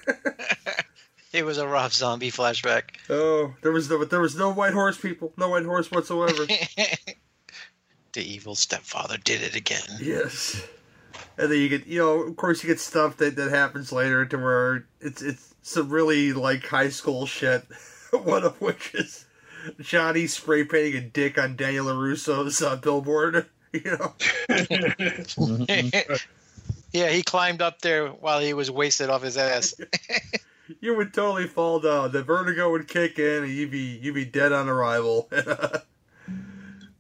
It 1.33 1.45
was 1.45 1.59
a 1.59 1.69
rough 1.69 1.93
zombie 1.93 2.31
flashback. 2.31 2.85
oh, 3.11 3.55
there 3.61 3.73
was 3.73 3.91
no 3.91 4.03
there 4.05 4.23
was 4.23 4.37
no 4.37 4.51
white 4.51 4.73
horse 4.73 4.97
people, 4.97 5.35
no 5.37 5.51
white 5.51 5.67
horse 5.67 5.91
whatsoever. 5.91 6.47
the 8.15 8.23
evil 8.23 8.55
stepfather 8.55 9.19
did 9.19 9.43
it 9.43 9.55
again. 9.55 9.87
Yes. 10.01 10.65
And 11.37 11.53
then 11.53 11.59
you 11.59 11.69
get, 11.69 11.87
you 11.87 11.99
know, 11.99 12.23
of 12.23 12.37
course, 12.37 12.63
you 12.63 12.69
get 12.69 12.81
stuff 12.81 13.19
that, 13.19 13.37
that 13.37 13.51
happens 13.51 13.93
later 13.93 14.25
to 14.25 14.39
where 14.39 14.87
it's 15.03 15.21
it's 15.21 15.55
some 15.61 15.91
really 15.91 16.33
like 16.33 16.67
high 16.67 16.89
school 16.89 17.27
shit. 17.27 17.67
One 18.13 18.45
of 18.45 18.59
which 18.61 18.95
is 18.95 19.27
Johnny 19.81 20.27
spray 20.27 20.65
painting 20.65 20.97
a 20.97 21.01
dick 21.03 21.39
on 21.39 21.57
Daniel 21.57 21.87
Russo's 21.87 22.63
uh, 22.63 22.77
billboard. 22.77 23.47
You 23.73 23.99
know, 23.99 24.15
yeah, 26.97 27.11
he 27.11 27.23
climbed 27.23 27.63
up 27.63 27.81
there 27.83 28.09
while 28.09 28.41
he 28.41 28.55
was 28.55 28.71
wasted 28.71 29.11
off 29.11 29.23
his 29.23 29.37
ass. 29.37 29.75
you 30.81 30.97
would 30.97 31.13
totally 31.13 31.47
fall 31.47 31.81
down. 31.81 32.13
The 32.13 32.23
vertigo 32.23 32.71
would 32.71 32.89
kick 32.89 33.19
in, 33.19 33.45
and 33.45 33.53
you'd 33.53 33.71
be 33.71 33.99
you'd 34.03 34.15
be 34.15 34.25
dead 34.25 34.53
on 34.53 34.69
arrival. 34.69 35.29
man, 35.33 35.83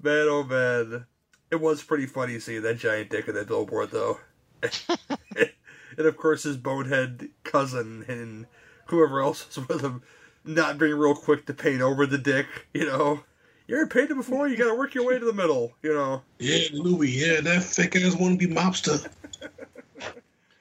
oh 0.04 0.44
man, 0.44 1.06
it 1.50 1.60
was 1.60 1.82
pretty 1.82 2.06
funny 2.06 2.38
seeing 2.38 2.62
that 2.62 2.78
giant 2.78 3.10
dick 3.10 3.28
on 3.28 3.34
that 3.34 3.48
billboard, 3.48 3.90
though. 3.90 4.20
and 4.62 6.06
of 6.06 6.16
course, 6.16 6.44
his 6.44 6.56
bonehead 6.56 7.28
cousin 7.44 8.04
and 8.08 8.46
whoever 8.86 9.20
else 9.20 9.46
was 9.56 9.68
with 9.68 9.82
him 9.82 10.02
not 10.44 10.78
being 10.78 10.94
real 10.94 11.14
quick 11.14 11.46
to 11.46 11.54
paint 11.54 11.82
over 11.82 12.06
the 12.06 12.18
dick. 12.18 12.46
You 12.72 12.86
know, 12.86 13.24
you 13.66 13.76
ever 13.76 13.86
painted 13.86 14.16
before? 14.16 14.48
You 14.48 14.56
got 14.56 14.68
to 14.68 14.74
work 14.74 14.94
your 14.94 15.06
way 15.06 15.18
to 15.18 15.24
the 15.24 15.32
middle. 15.32 15.72
You 15.82 15.94
know. 15.94 16.22
Yeah, 16.38 16.68
Louis. 16.72 17.10
Yeah, 17.10 17.40
that 17.40 17.62
fake 17.62 17.96
ass 17.96 18.14
wanna 18.14 18.36
be 18.36 18.46
mobster. 18.46 19.08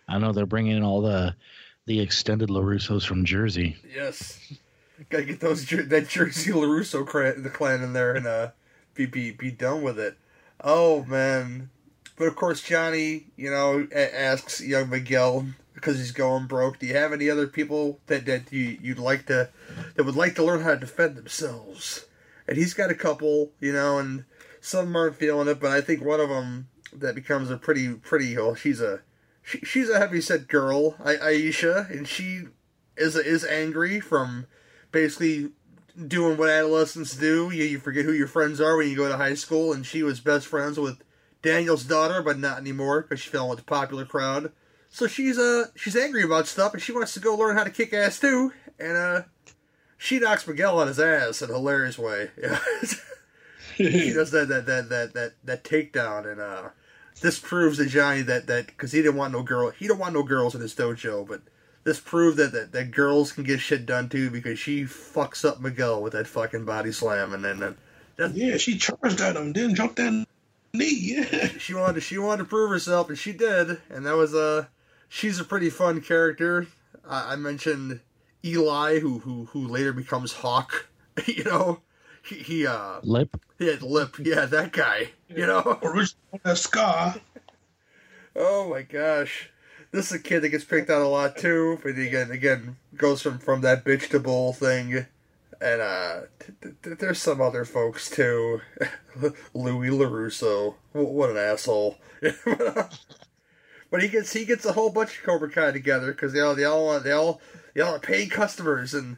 I 0.08 0.18
know 0.18 0.32
they're 0.32 0.46
bringing 0.46 0.78
in 0.78 0.84
all 0.84 1.02
the 1.02 1.36
the 1.86 2.00
extended 2.00 2.50
Larussos 2.50 3.06
from 3.06 3.26
Jersey. 3.26 3.78
Yes. 3.94 4.54
Gotta 5.10 5.26
get 5.26 5.40
those 5.40 5.66
that 5.66 6.08
Jersey 6.08 6.52
Larusso 6.52 7.06
clan, 7.06 7.44
the 7.44 7.50
clan 7.50 7.84
in 7.84 7.94
there 7.94 8.16
and 8.16 8.26
uh, 8.26 8.52
be 8.94 9.06
be 9.06 9.32
be 9.32 9.52
done 9.52 9.82
with 9.82 10.00
it. 10.00 10.18
Oh 10.64 11.04
man! 11.06 11.70
But 12.18 12.28
of 12.28 12.36
course, 12.36 12.62
Johnny, 12.62 13.28
you 13.36 13.50
know, 13.52 13.88
asks 13.94 14.62
young 14.62 14.90
Miguel 14.90 15.48
because 15.74 15.98
he's 15.98 16.12
going 16.12 16.48
broke. 16.48 16.80
Do 16.80 16.88
you 16.88 16.96
have 16.96 17.12
any 17.12 17.30
other 17.30 17.48
people 17.48 18.00
that 18.08 18.26
that 18.26 18.52
you 18.52 18.78
you'd 18.82 19.00
like 19.00 19.26
to 19.28 19.50
that 19.96 20.04
would 20.06 20.16
like 20.16 20.36
to 20.36 20.44
learn 20.44 20.62
how 20.62 20.72
to 20.72 20.80
defend 20.80 21.18
themselves? 21.18 22.06
And 22.48 22.58
he's 22.58 22.74
got 22.74 22.92
a 22.92 22.96
couple, 22.96 23.52
you 23.60 23.74
know, 23.74 24.00
and 24.00 24.24
some 24.62 24.96
aren't 24.96 25.18
feeling 25.18 25.48
it, 25.48 25.60
but 25.60 25.72
I 25.72 25.82
think 25.82 26.04
one 26.04 26.20
of 26.22 26.30
them 26.30 26.70
that 26.94 27.16
becomes 27.16 27.52
a 27.52 27.58
pretty 27.58 27.94
pretty. 27.94 28.36
Well, 28.38 28.56
she's 28.56 28.80
a 28.80 29.02
she, 29.46 29.60
she's 29.60 29.90
a 29.90 30.00
heavy 30.00 30.20
set 30.22 30.48
girl, 30.48 30.96
I, 31.04 31.16
Aisha, 31.16 31.90
and 31.90 32.08
she 32.08 32.46
is 32.98 33.16
is 33.16 33.46
angry 33.46 34.00
from 34.00 34.48
basically 34.92 35.52
doing 36.08 36.38
what 36.38 36.50
adolescents 36.50 37.16
do. 37.16 37.52
You, 37.52 37.64
you 37.64 37.80
forget 37.80 38.06
who 38.06 38.12
your 38.12 38.28
friends 38.28 38.60
are 38.60 38.76
when 38.76 38.90
you 38.90 38.96
go 38.96 39.08
to 39.08 39.18
high 39.18 39.36
school, 39.36 39.72
and 39.72 39.86
she 39.86 40.04
was 40.04 40.20
best 40.20 40.48
friends 40.48 40.80
with 40.80 41.02
Daniel's 41.42 41.84
daughter, 41.84 42.22
but 42.24 42.40
not 42.40 42.58
anymore 42.58 43.04
because 43.04 43.20
she 43.22 43.30
fell 43.30 43.48
with 43.48 43.60
the 43.60 43.66
popular 43.66 44.04
crowd. 44.06 44.52
So 44.90 45.08
she's 45.08 45.38
uh 45.38 45.66
she's 45.76 45.96
angry 45.96 46.24
about 46.24 46.48
stuff, 46.48 46.74
and 46.74 46.82
she 46.82 46.92
wants 46.92 47.14
to 47.14 47.20
go 47.20 47.36
learn 47.36 47.56
how 47.56 47.64
to 47.64 47.70
kick 47.70 47.94
ass 47.94 48.20
too. 48.20 48.52
And 48.80 48.98
uh, 48.98 49.22
she 49.98 50.20
knocks 50.20 50.48
Miguel 50.48 50.80
on 50.80 50.88
his 50.88 51.00
ass 51.00 51.42
in 51.42 51.50
a 51.50 51.54
hilarious 51.54 51.98
way. 52.00 52.32
Yeah. 53.78 53.90
he 53.90 54.14
does 54.14 54.32
that 54.32 54.48
that 54.48 54.66
that 54.68 54.88
that 54.88 55.14
that, 55.14 55.34
that 55.44 55.64
takedown, 55.66 56.32
and 56.32 56.40
uh, 56.40 56.70
this 57.22 57.40
proves 57.40 57.78
to 57.78 57.86
Johnny 57.86 58.22
that 58.24 58.48
that 58.48 58.68
because 58.68 58.92
he 58.92 59.02
didn't 59.02 59.16
want 59.16 59.34
no 59.34 59.44
girl, 59.44 59.70
he 59.72 59.88
don't 59.88 60.00
want 60.00 60.14
no 60.14 60.24
girls 60.24 60.56
in 60.56 60.62
his 60.62 60.76
dojo, 60.76 61.28
but 61.28 61.42
this 61.84 62.00
proved 62.00 62.38
that, 62.38 62.52
that 62.52 62.72
that 62.72 62.92
girls 62.92 63.32
can 63.32 63.44
get 63.44 63.60
shit 63.60 63.86
done 63.86 64.10
too 64.10 64.30
because 64.30 64.60
she 64.60 64.84
fucks 64.84 65.46
up 65.46 65.62
Miguel 65.62 66.02
with 66.02 66.14
that 66.14 66.28
fucking 66.28 66.66
body 66.66 66.92
slam, 66.92 67.34
and 67.34 67.46
then 67.46 67.64
uh, 67.64 67.74
that, 68.18 68.36
Yeah, 68.36 68.58
she 68.58 68.78
charged 68.78 69.22
at 69.22 69.36
him, 69.36 69.54
then 69.54 69.76
jumped 69.76 69.98
that 69.98 70.26
knee. 70.74 71.00
Yeah. 71.00 71.48
she 71.60 71.74
wanted 71.74 72.02
she 72.02 72.18
wanted 72.18 72.44
to 72.44 72.50
prove 72.50 72.70
herself, 72.70 73.10
and 73.10 73.18
she 73.18 73.34
did, 73.34 73.80
and 73.90 74.06
that 74.06 74.16
was 74.16 74.34
uh 74.34 74.66
she's 75.08 75.40
a 75.40 75.46
pretty 75.46 75.70
fun 75.70 76.02
character. 76.02 76.68
I, 77.08 77.34
I 77.34 77.36
mentioned 77.36 78.02
Eli, 78.44 79.00
who 79.00 79.20
who 79.20 79.46
who 79.46 79.68
later 79.68 79.94
becomes 79.94 80.34
Hawk. 80.34 80.88
you 81.26 81.44
know, 81.46 81.80
he, 82.26 82.36
he 82.36 82.68
uh 82.68 83.00
Lip. 83.04 83.36
he 83.60 83.68
had 83.68 83.82
lip, 83.82 84.16
yeah, 84.20 84.46
that 84.46 84.72
guy. 84.72 85.12
You 85.30 85.46
know. 85.46 85.80
Original 85.84 86.40
that 86.44 86.58
scar. 86.58 87.16
Oh 88.36 88.70
my 88.70 88.82
gosh. 88.82 89.50
This 89.92 90.08
is 90.08 90.14
a 90.14 90.20
kid 90.20 90.42
that 90.42 90.50
gets 90.50 90.66
picked 90.66 90.90
on 90.90 91.02
a 91.02 91.08
lot 91.08 91.38
too, 91.38 91.80
but 91.82 91.98
again, 91.98 92.32
again, 92.32 92.76
goes 92.98 93.22
from 93.22 93.38
from 93.40 93.62
that 93.62 93.86
bitch 93.86 94.10
to 94.10 94.20
bull 94.20 94.52
thing, 94.52 95.06
and 95.62 95.82
uh, 95.82 96.22
t- 96.40 96.70
t- 96.84 96.90
there's 97.00 97.22
some 97.22 97.40
other 97.40 97.64
folks 97.64 98.10
too. 98.10 98.60
Louis 99.54 99.90
Larusso, 99.90 100.76
Wh- 100.92 100.96
what 101.14 101.30
an 101.30 101.38
asshole. 101.38 101.98
but 103.90 104.02
he 104.02 104.10
gets 104.10 104.34
he 104.34 104.44
gets 104.44 104.66
a 104.66 104.74
whole 104.74 104.90
bunch 104.90 105.18
of 105.20 105.24
Cobra 105.24 105.50
Kai 105.50 105.72
together 105.72 106.12
because 106.12 106.34
they 106.34 106.42
all 106.42 106.56
they 106.56 106.66
all 106.66 107.00
they 107.00 107.12
all 107.12 107.40
they 107.74 107.82
all 107.82 107.96
are 107.96 108.00
paying 108.00 108.30
customers, 108.30 108.94
and 108.94 109.16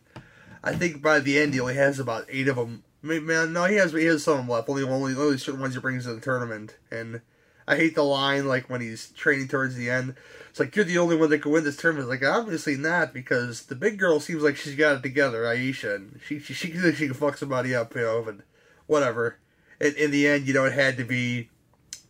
I 0.64 0.74
think 0.76 1.01
by 1.01 1.20
the 1.20 1.39
end 1.39 1.55
he 1.55 1.60
only 1.60 1.76
has 1.76 1.99
about 1.99 2.26
eight 2.30 2.47
of 2.47 2.55
them. 2.58 2.84
Man, 3.02 3.54
no, 3.54 3.66
he 3.66 3.76
has 3.76 3.93
he 3.93 4.06
has 4.06 4.24
some 4.24 4.50
left. 4.50 4.70
Only 4.70 4.84
only 4.84 5.14
only 5.16 5.38
certain 5.38 5.62
ones 5.62 5.76
he 5.76 5.80
brings 5.80 6.06
to 6.06 6.14
the 6.14 6.22
tournament, 6.22 6.76
and 6.91 7.22
I 7.68 7.76
hate 7.76 7.95
the 7.95 8.04
line 8.04 8.48
like 8.48 8.70
when 8.70 8.82
he's 8.82 9.10
training 9.10 9.50
towards 9.50 9.76
the 9.76 9.89
end. 9.89 10.16
It's 10.50 10.60
like 10.60 10.76
you're 10.76 10.86
the 10.86 10.98
only 10.98 11.16
one 11.16 11.30
that 11.30 11.41
can 11.41 11.52
win 11.52 11.64
this 11.64 11.78
tournament. 11.78 12.12
It's 12.12 12.22
like 12.22 12.32
obviously 12.32 12.76
not 12.76 13.14
because 13.14 13.66
the 13.66 13.76
big 13.76 14.00
girl 14.00 14.20
seems 14.20 14.41
like 14.41 14.56
she's 14.56 14.76
got 14.76 14.98
it 14.98 15.04
together, 15.04 15.43
Aisha, 15.43 15.95
and 15.95 16.20
she 16.26 16.39
she 16.39 16.54
she, 16.54 16.70
thinks 16.70 16.98
she 16.98 17.06
can 17.06 17.14
fuck 17.14 17.38
somebody 17.38 17.76
up, 17.76 17.93
you 17.93 18.02
know, 18.02 18.24
but 18.26 18.38
whatever. 18.88 19.38
In, 19.80 19.93
in 19.95 20.12
the 20.12 20.28
end, 20.28 20.48
you 20.48 20.54
know, 20.56 20.66
it 20.66 20.74
had 20.74 20.98
to 20.98 21.04
be 21.04 21.50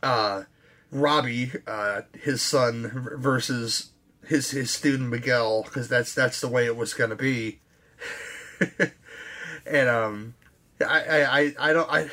uh, 0.01 0.43
Robbie, 0.91 1.51
uh, 1.67 2.03
his 2.13 2.41
son, 2.41 3.13
versus 3.17 3.91
his 4.25 4.51
his 4.51 4.71
student 4.71 5.09
Miguel, 5.09 5.63
because 5.63 5.89
that's 5.89 6.13
that's 6.13 6.39
the 6.39 6.47
way 6.47 6.65
it 6.65 6.77
was 6.77 6.93
to 6.93 7.15
be. 7.15 7.59
and 9.65 9.89
um, 9.89 10.35
I 10.81 11.23
I 11.23 11.53
I, 11.59 11.73
don't 11.73 11.91
I 11.91 12.09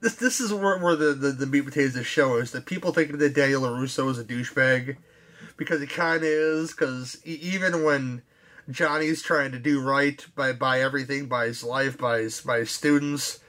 this 0.00 0.16
this 0.16 0.40
is 0.40 0.52
where, 0.52 0.78
where 0.78 0.96
the, 0.96 1.14
the, 1.14 1.30
the 1.30 1.46
meat 1.46 1.64
potatoes 1.64 1.90
of 1.90 1.94
the 1.94 2.04
show 2.04 2.36
is 2.36 2.50
that 2.52 2.66
people 2.66 2.92
think 2.92 3.16
that 3.16 3.34
Daniel 3.34 3.62
LaRusso 3.62 4.10
is 4.10 4.18
a 4.18 4.24
douchebag 4.24 4.96
because 5.56 5.80
he 5.80 5.86
kind 5.86 6.22
of 6.22 6.28
is 6.28 6.70
because 6.70 7.20
even 7.24 7.84
when 7.84 8.22
Johnny's 8.70 9.22
trying 9.22 9.52
to 9.52 9.58
do 9.58 9.80
right 9.80 10.24
by 10.34 10.52
by 10.52 10.80
everything 10.80 11.26
by 11.26 11.46
his 11.46 11.62
life 11.62 11.96
by 11.96 12.18
his 12.18 12.40
by 12.40 12.58
his 12.58 12.70
students 12.70 13.40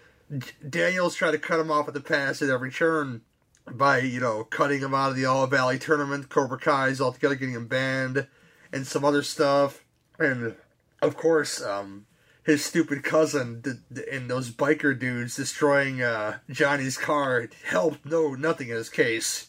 Daniel's 0.67 1.15
trying 1.15 1.33
to 1.33 1.39
cut 1.39 1.59
him 1.59 1.71
off 1.71 1.87
at 1.87 1.93
the 1.93 2.01
pass 2.01 2.41
at 2.41 2.49
every 2.49 2.71
turn 2.71 3.21
by 3.69 3.99
you 3.99 4.19
know 4.19 4.43
cutting 4.43 4.79
him 4.79 4.93
out 4.93 5.11
of 5.11 5.15
the 5.15 5.25
All 5.25 5.47
Valley 5.47 5.79
tournament 5.79 6.29
Cobra 6.29 6.59
Kai's 6.59 7.01
altogether 7.01 7.35
getting 7.35 7.55
him 7.55 7.67
banned 7.67 8.27
and 8.71 8.87
some 8.87 9.03
other 9.03 9.23
stuff 9.23 9.83
and 10.19 10.55
of 11.01 11.17
course 11.17 11.61
um 11.61 12.04
his 12.45 12.63
stupid 12.63 13.03
cousin 13.03 13.63
and 14.11 14.29
those 14.29 14.51
biker 14.51 14.97
dudes 14.97 15.35
destroying 15.35 16.01
uh, 16.01 16.37
Johnny's 16.49 16.95
car 16.95 17.49
helped 17.65 18.05
no 18.05 18.35
nothing 18.35 18.69
in 18.69 18.75
his 18.75 18.89
case. 18.89 19.47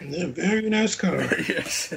Yeah, 0.00 0.26
very 0.26 0.70
nice 0.70 0.94
car. 0.94 1.16
yes, 1.48 1.92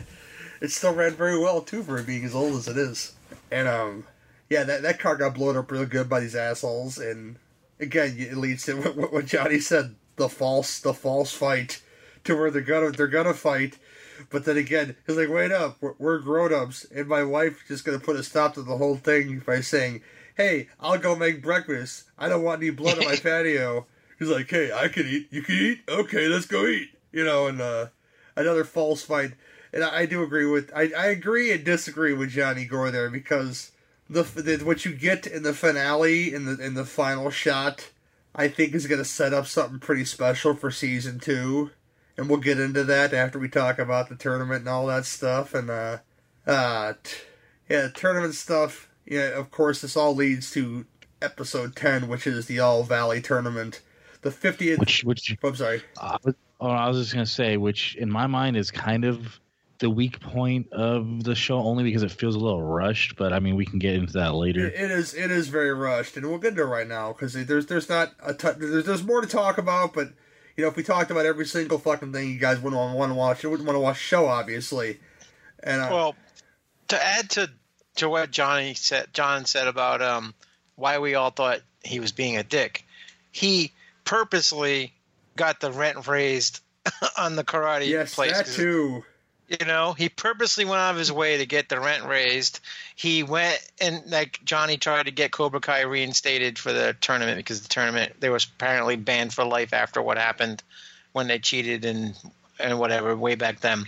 it 0.59 0.71
still 0.71 0.95
ran 0.95 1.11
very 1.11 1.37
well 1.37 1.61
too 1.61 1.83
for 1.83 1.99
it 1.99 2.07
being 2.07 2.25
as 2.25 2.33
old 2.33 2.55
as 2.55 2.67
it 2.67 2.77
is. 2.77 3.13
And 3.51 3.67
um, 3.67 4.05
yeah, 4.49 4.63
that 4.63 4.81
that 4.81 4.99
car 4.99 5.15
got 5.15 5.35
blown 5.35 5.57
up 5.57 5.69
real 5.69 5.85
good 5.85 6.09
by 6.09 6.19
these 6.19 6.35
assholes. 6.35 6.97
And 6.97 7.37
again, 7.79 8.15
it 8.17 8.35
leads 8.35 8.65
to 8.65 8.73
what, 8.81 9.13
what 9.13 9.25
Johnny 9.27 9.59
said: 9.59 9.95
the 10.15 10.27
false 10.27 10.79
the 10.79 10.93
false 10.93 11.31
fight 11.31 11.83
to 12.23 12.35
where 12.35 12.49
they're 12.49 12.61
gonna 12.61 12.91
they're 12.91 13.07
gonna 13.07 13.35
fight. 13.35 13.77
But 14.31 14.45
then 14.45 14.57
again, 14.57 14.95
he's 15.05 15.17
like, 15.17 15.29
"Wait 15.29 15.51
up, 15.51 15.77
we're, 15.81 15.93
we're 15.99 16.19
grown 16.19 16.51
ups," 16.51 16.85
and 16.95 17.07
my 17.07 17.23
wife 17.23 17.63
just 17.67 17.85
gonna 17.85 17.99
put 17.99 18.15
a 18.15 18.23
stop 18.23 18.55
to 18.55 18.63
the 18.63 18.77
whole 18.77 18.95
thing 18.95 19.39
by 19.45 19.61
saying, 19.61 20.01
"Hey, 20.41 20.67
I'll 20.79 20.97
go 20.97 21.15
make 21.15 21.41
breakfast. 21.41 22.05
I 22.17 22.29
don't 22.29 22.43
want 22.43 22.61
any 22.61 22.71
blood 22.71 22.97
on 22.97 23.05
my 23.05 23.15
patio." 23.23 23.85
He's 24.17 24.29
like, 24.29 24.49
"Hey, 24.49 24.71
I 24.71 24.87
can 24.87 25.05
eat. 25.07 25.27
You 25.31 25.41
can 25.41 25.55
eat. 25.55 25.81
Okay, 25.87 26.27
let's 26.27 26.45
go 26.45 26.65
eat." 26.65 26.89
You 27.11 27.25
know, 27.25 27.47
and 27.47 27.61
uh, 27.61 27.87
another 28.35 28.63
false 28.63 29.03
fight. 29.03 29.33
And 29.73 29.83
I, 29.83 29.99
I 29.99 30.05
do 30.05 30.23
agree 30.23 30.45
with 30.45 30.71
I, 30.75 30.91
I 30.97 31.07
agree 31.07 31.51
and 31.51 31.63
disagree 31.63 32.13
with 32.13 32.29
Johnny 32.29 32.67
Orr 32.69 32.91
there 32.91 33.09
because 33.09 33.71
the, 34.09 34.23
the 34.23 34.65
what 34.65 34.83
you 34.85 34.93
get 34.93 35.25
in 35.25 35.43
the 35.43 35.53
finale 35.53 36.33
in 36.33 36.45
the 36.45 36.63
in 36.63 36.73
the 36.73 36.85
final 36.85 37.29
shot, 37.29 37.89
I 38.35 38.47
think 38.47 38.73
is 38.73 38.87
going 38.87 38.99
to 38.99 39.05
set 39.05 39.33
up 39.33 39.47
something 39.47 39.79
pretty 39.79 40.05
special 40.05 40.53
for 40.53 40.71
season 40.71 41.19
two, 41.19 41.71
and 42.17 42.29
we'll 42.29 42.39
get 42.39 42.59
into 42.59 42.83
that 42.83 43.13
after 43.13 43.39
we 43.39 43.47
talk 43.47 43.79
about 43.79 44.09
the 44.09 44.15
tournament 44.15 44.61
and 44.61 44.69
all 44.69 44.87
that 44.87 45.05
stuff. 45.05 45.53
And 45.53 45.69
uh, 45.69 45.97
uh, 46.45 46.93
t- 47.03 47.17
yeah, 47.69 47.87
tournament 47.87 48.35
stuff. 48.35 48.89
Yeah, 49.11 49.37
of 49.37 49.51
course, 49.51 49.81
this 49.81 49.97
all 49.97 50.15
leads 50.15 50.51
to 50.51 50.85
episode 51.21 51.75
ten, 51.75 52.07
which 52.07 52.25
is 52.25 52.45
the 52.45 52.61
All 52.61 52.83
Valley 52.83 53.21
tournament, 53.21 53.81
the 54.21 54.31
fiftieth. 54.31 54.79
Which 54.79 55.03
which 55.03 55.37
I'm 55.43 55.53
sorry. 55.53 55.81
uh, 55.99 56.17
oh, 56.61 56.69
I 56.69 56.87
was 56.87 56.97
just 56.97 57.13
gonna 57.13 57.25
say, 57.25 57.57
which 57.57 57.95
in 57.97 58.09
my 58.09 58.27
mind 58.27 58.55
is 58.55 58.71
kind 58.71 59.03
of 59.03 59.37
the 59.79 59.89
weak 59.89 60.21
point 60.21 60.71
of 60.71 61.25
the 61.25 61.35
show, 61.35 61.57
only 61.57 61.83
because 61.83 62.03
it 62.03 62.11
feels 62.11 62.35
a 62.35 62.39
little 62.39 62.61
rushed. 62.61 63.17
But 63.17 63.33
I 63.33 63.39
mean, 63.39 63.57
we 63.57 63.65
can 63.65 63.79
get 63.79 63.95
into 63.95 64.13
that 64.13 64.33
later. 64.33 64.67
It 64.67 64.75
it 64.75 64.91
is 64.91 65.13
it 65.13 65.29
is 65.29 65.49
very 65.49 65.73
rushed, 65.73 66.15
and 66.15 66.25
we'll 66.25 66.37
get 66.37 66.51
into 66.51 66.61
it 66.61 66.67
right 66.67 66.87
now 66.87 67.11
because 67.11 67.33
there's 67.33 67.65
there's 67.65 67.89
not 67.89 68.13
a 68.23 68.33
ton, 68.33 68.55
there's 68.59 68.85
there's 68.85 69.03
more 69.03 69.19
to 69.19 69.27
talk 69.27 69.57
about, 69.57 69.93
but 69.93 70.07
you 70.55 70.63
know 70.63 70.69
if 70.69 70.77
we 70.77 70.83
talked 70.83 71.11
about 71.11 71.25
every 71.25 71.45
single 71.45 71.79
fucking 71.79 72.13
thing, 72.13 72.29
you 72.29 72.39
guys 72.39 72.61
wouldn't 72.61 72.95
want 72.95 73.11
to 73.11 73.15
watch. 73.15 73.43
You 73.43 73.49
wouldn't 73.49 73.67
want 73.67 73.75
to 73.75 73.81
watch 73.81 73.97
the 73.97 74.03
show, 74.03 74.27
obviously. 74.27 75.01
And 75.61 75.81
uh, 75.81 75.89
Well, 75.91 76.15
to 76.87 77.05
add 77.05 77.29
to 77.31 77.51
to 77.95 78.09
what 78.09 78.31
Johnny 78.31 78.73
said, 78.73 79.07
John 79.13 79.45
said 79.45 79.67
about 79.67 80.01
um, 80.01 80.33
why 80.75 80.99
we 80.99 81.15
all 81.15 81.31
thought 81.31 81.59
he 81.83 81.99
was 81.99 82.11
being 82.11 82.37
a 82.37 82.43
dick. 82.43 82.85
He 83.31 83.71
purposely 84.05 84.93
got 85.35 85.59
the 85.59 85.71
rent 85.71 86.07
raised 86.07 86.61
on 87.17 87.35
the 87.35 87.43
karate 87.43 87.87
yes, 87.87 88.15
place. 88.15 88.33
that 88.33 88.45
'cause, 88.45 88.55
too. 88.55 89.03
You 89.59 89.65
know, 89.65 89.91
he 89.91 90.07
purposely 90.07 90.63
went 90.63 90.77
out 90.77 90.91
of 90.91 90.97
his 90.97 91.11
way 91.11 91.39
to 91.39 91.45
get 91.45 91.67
the 91.67 91.77
rent 91.77 92.05
raised. 92.05 92.61
He 92.95 93.21
went 93.21 93.59
and 93.81 94.01
like 94.09 94.39
Johnny 94.45 94.77
tried 94.77 95.07
to 95.07 95.11
get 95.11 95.31
Cobra 95.31 95.59
Kai 95.59 95.81
reinstated 95.81 96.57
for 96.57 96.71
the 96.71 96.95
tournament 97.01 97.35
because 97.35 97.61
the 97.61 97.67
tournament 97.67 98.13
they 98.21 98.29
was 98.29 98.45
apparently 98.45 98.95
banned 98.95 99.33
for 99.33 99.43
life 99.43 99.73
after 99.73 100.01
what 100.01 100.17
happened 100.17 100.63
when 101.11 101.27
they 101.27 101.37
cheated 101.37 101.83
and 101.83 102.15
and 102.61 102.79
whatever 102.79 103.13
way 103.13 103.35
back 103.35 103.59
then 103.59 103.85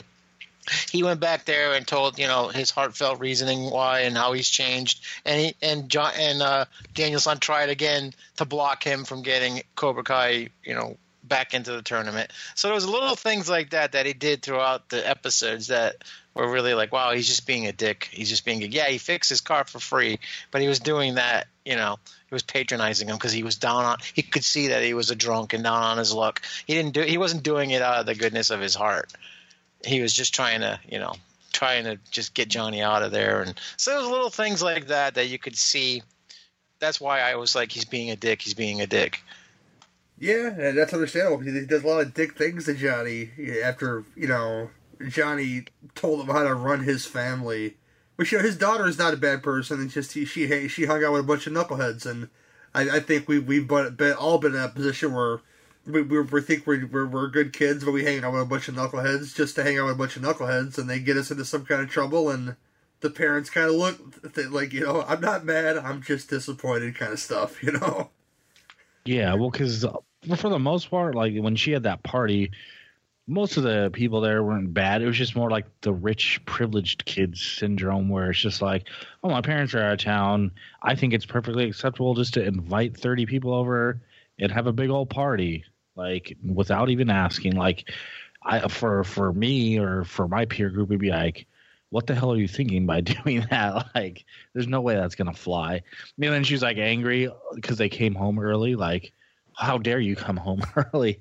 he 0.91 1.03
went 1.03 1.19
back 1.19 1.45
there 1.45 1.73
and 1.73 1.85
told 1.85 2.17
you 2.17 2.27
know 2.27 2.47
his 2.47 2.71
heartfelt 2.71 3.19
reasoning 3.19 3.69
why 3.69 4.01
and 4.01 4.17
how 4.17 4.33
he's 4.33 4.49
changed 4.49 5.03
and 5.25 5.41
he 5.41 5.55
and 5.61 5.89
John 5.89 6.11
and 6.17 6.41
uh, 6.41 6.65
Daniel 6.93 7.19
San 7.19 7.39
tried 7.39 7.69
again 7.69 8.13
to 8.37 8.45
block 8.45 8.83
him 8.83 9.05
from 9.05 9.21
getting 9.21 9.61
Cobra 9.75 10.03
Kai 10.03 10.49
you 10.63 10.73
know 10.73 10.97
back 11.25 11.53
into 11.53 11.71
the 11.71 11.81
tournament. 11.81 12.31
So 12.53 12.67
there 12.67 12.75
was 12.75 12.87
little 12.87 13.15
things 13.15 13.49
like 13.49 13.69
that 13.69 13.93
that 13.93 14.05
he 14.05 14.13
did 14.13 14.41
throughout 14.41 14.89
the 14.89 15.07
episodes 15.07 15.67
that 15.67 16.03
were 16.33 16.51
really 16.51 16.73
like 16.73 16.91
wow 16.91 17.11
he's 17.13 17.27
just 17.27 17.47
being 17.47 17.67
a 17.67 17.71
dick. 17.71 18.09
He's 18.11 18.29
just 18.29 18.45
being 18.45 18.63
a, 18.63 18.67
yeah 18.67 18.85
he 18.85 18.97
fixed 18.97 19.29
his 19.29 19.41
car 19.41 19.65
for 19.65 19.79
free, 19.79 20.19
but 20.51 20.61
he 20.61 20.67
was 20.67 20.79
doing 20.79 21.15
that 21.15 21.47
you 21.65 21.75
know 21.75 21.97
he 22.27 22.35
was 22.35 22.43
patronizing 22.43 23.09
him 23.09 23.15
because 23.15 23.33
he 23.33 23.43
was 23.43 23.57
down 23.57 23.83
on 23.83 23.97
he 24.13 24.21
could 24.21 24.43
see 24.43 24.69
that 24.69 24.83
he 24.83 24.93
was 24.93 25.11
a 25.11 25.15
drunk 25.15 25.53
and 25.53 25.63
down 25.63 25.83
on 25.83 25.97
his 25.97 26.13
luck. 26.13 26.41
He 26.65 26.73
didn't 26.73 26.93
do 26.93 27.01
he 27.01 27.17
wasn't 27.17 27.43
doing 27.43 27.71
it 27.71 27.81
out 27.81 27.99
of 27.99 28.05
the 28.05 28.15
goodness 28.15 28.49
of 28.49 28.61
his 28.61 28.75
heart 28.75 29.11
he 29.85 30.01
was 30.01 30.13
just 30.13 30.33
trying 30.33 30.61
to, 30.61 30.79
you 30.87 30.99
know, 30.99 31.13
trying 31.51 31.85
to 31.85 31.97
just 32.11 32.33
get 32.33 32.49
Johnny 32.49 32.81
out 32.81 33.03
of 33.03 33.11
there. 33.11 33.41
And 33.41 33.59
so 33.77 33.91
there's 33.91 34.09
little 34.09 34.29
things 34.29 34.61
like 34.61 34.87
that 34.87 35.15
that 35.15 35.27
you 35.27 35.39
could 35.39 35.55
see. 35.55 36.01
That's 36.79 36.99
why 36.99 37.21
I 37.21 37.35
was 37.35 37.55
like, 37.55 37.71
he's 37.71 37.85
being 37.85 38.09
a 38.09 38.15
dick. 38.15 38.41
He's 38.41 38.53
being 38.53 38.81
a 38.81 38.87
dick. 38.87 39.21
Yeah, 40.19 40.71
that's 40.71 40.93
understandable. 40.93 41.39
He 41.39 41.65
does 41.65 41.83
a 41.83 41.87
lot 41.87 42.01
of 42.01 42.13
dick 42.13 42.37
things 42.37 42.65
to 42.65 42.73
Johnny 42.73 43.31
after 43.63 44.05
you 44.15 44.27
know 44.27 44.69
Johnny 45.09 45.65
told 45.95 46.21
him 46.21 46.33
how 46.33 46.43
to 46.43 46.53
run 46.53 46.83
his 46.83 47.05
family. 47.05 47.77
But 48.15 48.31
you 48.31 48.37
know 48.37 48.43
his 48.43 48.57
daughter 48.57 48.87
is 48.87 48.97
not 48.97 49.13
a 49.13 49.17
bad 49.17 49.41
person. 49.41 49.83
It's 49.83 49.93
just 49.93 50.13
he, 50.13 50.25
she 50.25 50.67
she 50.67 50.85
hung 50.85 51.03
out 51.03 51.13
with 51.13 51.21
a 51.21 51.27
bunch 51.27 51.47
of 51.47 51.53
knuckleheads, 51.53 52.05
and 52.05 52.29
I, 52.73 52.97
I 52.97 52.99
think 52.99 53.27
we 53.27 53.39
we've 53.39 53.67
been, 53.67 53.95
been 53.95 54.13
all 54.13 54.37
been 54.37 54.53
in 54.53 54.61
a 54.61 54.69
position 54.69 55.13
where 55.13 55.39
we, 55.85 56.01
we, 56.01 56.21
we 56.21 56.41
think 56.41 56.65
we're, 56.65 56.85
we're 56.85 57.05
we're 57.05 57.27
good 57.27 57.53
kids, 57.53 57.83
but 57.83 57.91
we 57.91 58.03
hang 58.03 58.23
out 58.23 58.33
with 58.33 58.41
a 58.41 58.45
bunch 58.45 58.67
of 58.67 58.75
knuckleheads 58.75 59.35
just 59.35 59.55
to 59.55 59.63
hang 59.63 59.77
out 59.77 59.85
with 59.85 59.95
a 59.95 59.97
bunch 59.97 60.15
of 60.15 60.21
knuckleheads, 60.21 60.77
and 60.77 60.89
they 60.89 60.99
get 60.99 61.17
us 61.17 61.31
into 61.31 61.45
some 61.45 61.65
kind 61.65 61.81
of 61.81 61.89
trouble, 61.89 62.29
and 62.29 62.55
the 63.01 63.09
parents 63.09 63.49
kind 63.49 63.67
of 63.67 63.75
look 63.75 63.99
like 64.51 64.73
you 64.73 64.81
know 64.81 65.03
I'm 65.07 65.21
not 65.21 65.45
mad, 65.45 65.77
I'm 65.77 66.01
just 66.01 66.29
disappointed, 66.29 66.95
kind 66.95 67.13
of 67.13 67.19
stuff, 67.19 67.61
you 67.63 67.73
know. 67.73 68.09
Yeah, 69.05 69.33
well, 69.33 69.49
because 69.49 69.83
uh, 69.83 69.97
for 70.37 70.49
the 70.49 70.59
most 70.59 70.89
part, 70.89 71.15
like 71.15 71.35
when 71.35 71.55
she 71.57 71.71
had 71.71 71.83
that 71.83 72.03
party, 72.03 72.51
most 73.27 73.57
of 73.57 73.63
the 73.63 73.89
people 73.91 74.21
there 74.21 74.43
weren't 74.43 74.73
bad. 74.73 75.01
It 75.01 75.05
was 75.05 75.17
just 75.17 75.35
more 75.35 75.49
like 75.49 75.65
the 75.81 75.93
rich, 75.93 76.41
privileged 76.45 77.03
kids 77.03 77.41
syndrome, 77.41 78.07
where 78.07 78.29
it's 78.29 78.39
just 78.39 78.61
like, 78.61 78.87
oh, 79.23 79.29
my 79.29 79.41
parents 79.41 79.73
are 79.73 79.81
out 79.81 79.93
of 79.93 79.99
town. 79.99 80.51
I 80.81 80.95
think 80.95 81.13
it's 81.13 81.25
perfectly 81.25 81.65
acceptable 81.65 82.15
just 82.15 82.35
to 82.35 82.45
invite 82.45 82.95
thirty 82.97 83.25
people 83.25 83.53
over 83.53 84.01
and 84.39 84.51
have 84.51 84.67
a 84.67 84.73
big 84.73 84.89
old 84.89 85.09
party, 85.09 85.65
like 85.95 86.37
without 86.43 86.89
even 86.89 87.09
asking. 87.09 87.55
Like, 87.55 87.89
I 88.43 88.67
for 88.67 89.03
for 89.03 89.31
me 89.33 89.79
or 89.79 90.03
for 90.03 90.27
my 90.27 90.45
peer 90.45 90.69
group, 90.69 90.89
would 90.89 90.99
be 90.99 91.09
like. 91.11 91.45
What 91.89 92.07
the 92.07 92.15
hell 92.15 92.31
are 92.33 92.37
you 92.37 92.47
thinking 92.47 92.87
by 92.87 93.01
doing 93.23 93.45
that? 93.51 93.85
Like, 93.93 94.25
there's 94.53 94.67
no 94.67 94.81
way 94.81 94.95
that's 94.95 95.13
gonna 95.13 95.31
fly. 95.31 95.83
And 96.19 96.33
then 96.33 96.43
she's 96.43 96.63
like 96.63 96.77
angry 96.79 97.29
because 97.53 97.77
they 97.77 97.87
came 97.87 98.15
home 98.15 98.39
early. 98.39 98.73
Like, 98.73 99.13
how 99.55 99.77
dare 99.77 99.99
you 99.99 100.15
come 100.15 100.37
home 100.37 100.63
early? 100.75 101.19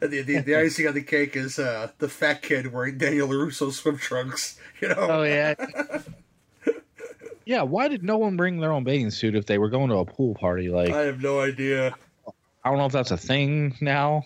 The, 0.00 0.20
the, 0.20 0.40
the 0.40 0.56
icing 0.60 0.86
on 0.86 0.92
the 0.92 1.02
cake 1.02 1.34
is 1.34 1.58
uh, 1.58 1.92
the 1.96 2.10
fat 2.10 2.42
kid 2.42 2.74
wearing 2.74 2.98
Daniel 2.98 3.26
LaRusso 3.26 3.72
swim 3.72 3.96
trunks. 3.96 4.58
You 4.82 4.88
know, 4.88 4.96
Oh 4.98 5.22
yeah. 5.22 5.54
yeah. 7.46 7.62
Why 7.62 7.88
did 7.88 8.02
no 8.02 8.18
one 8.18 8.36
bring 8.36 8.60
their 8.60 8.72
own 8.72 8.84
bathing 8.84 9.10
suit 9.10 9.34
if 9.34 9.46
they 9.46 9.56
were 9.56 9.70
going 9.70 9.88
to 9.88 9.96
a 9.96 10.04
pool 10.04 10.34
party? 10.34 10.68
Like, 10.68 10.90
I 10.90 11.02
have 11.04 11.22
no 11.22 11.40
idea. 11.40 11.94
I 12.64 12.70
don't 12.70 12.78
know 12.78 12.86
if 12.86 12.92
that's 12.92 13.10
a 13.10 13.16
thing 13.16 13.76
now, 13.80 14.24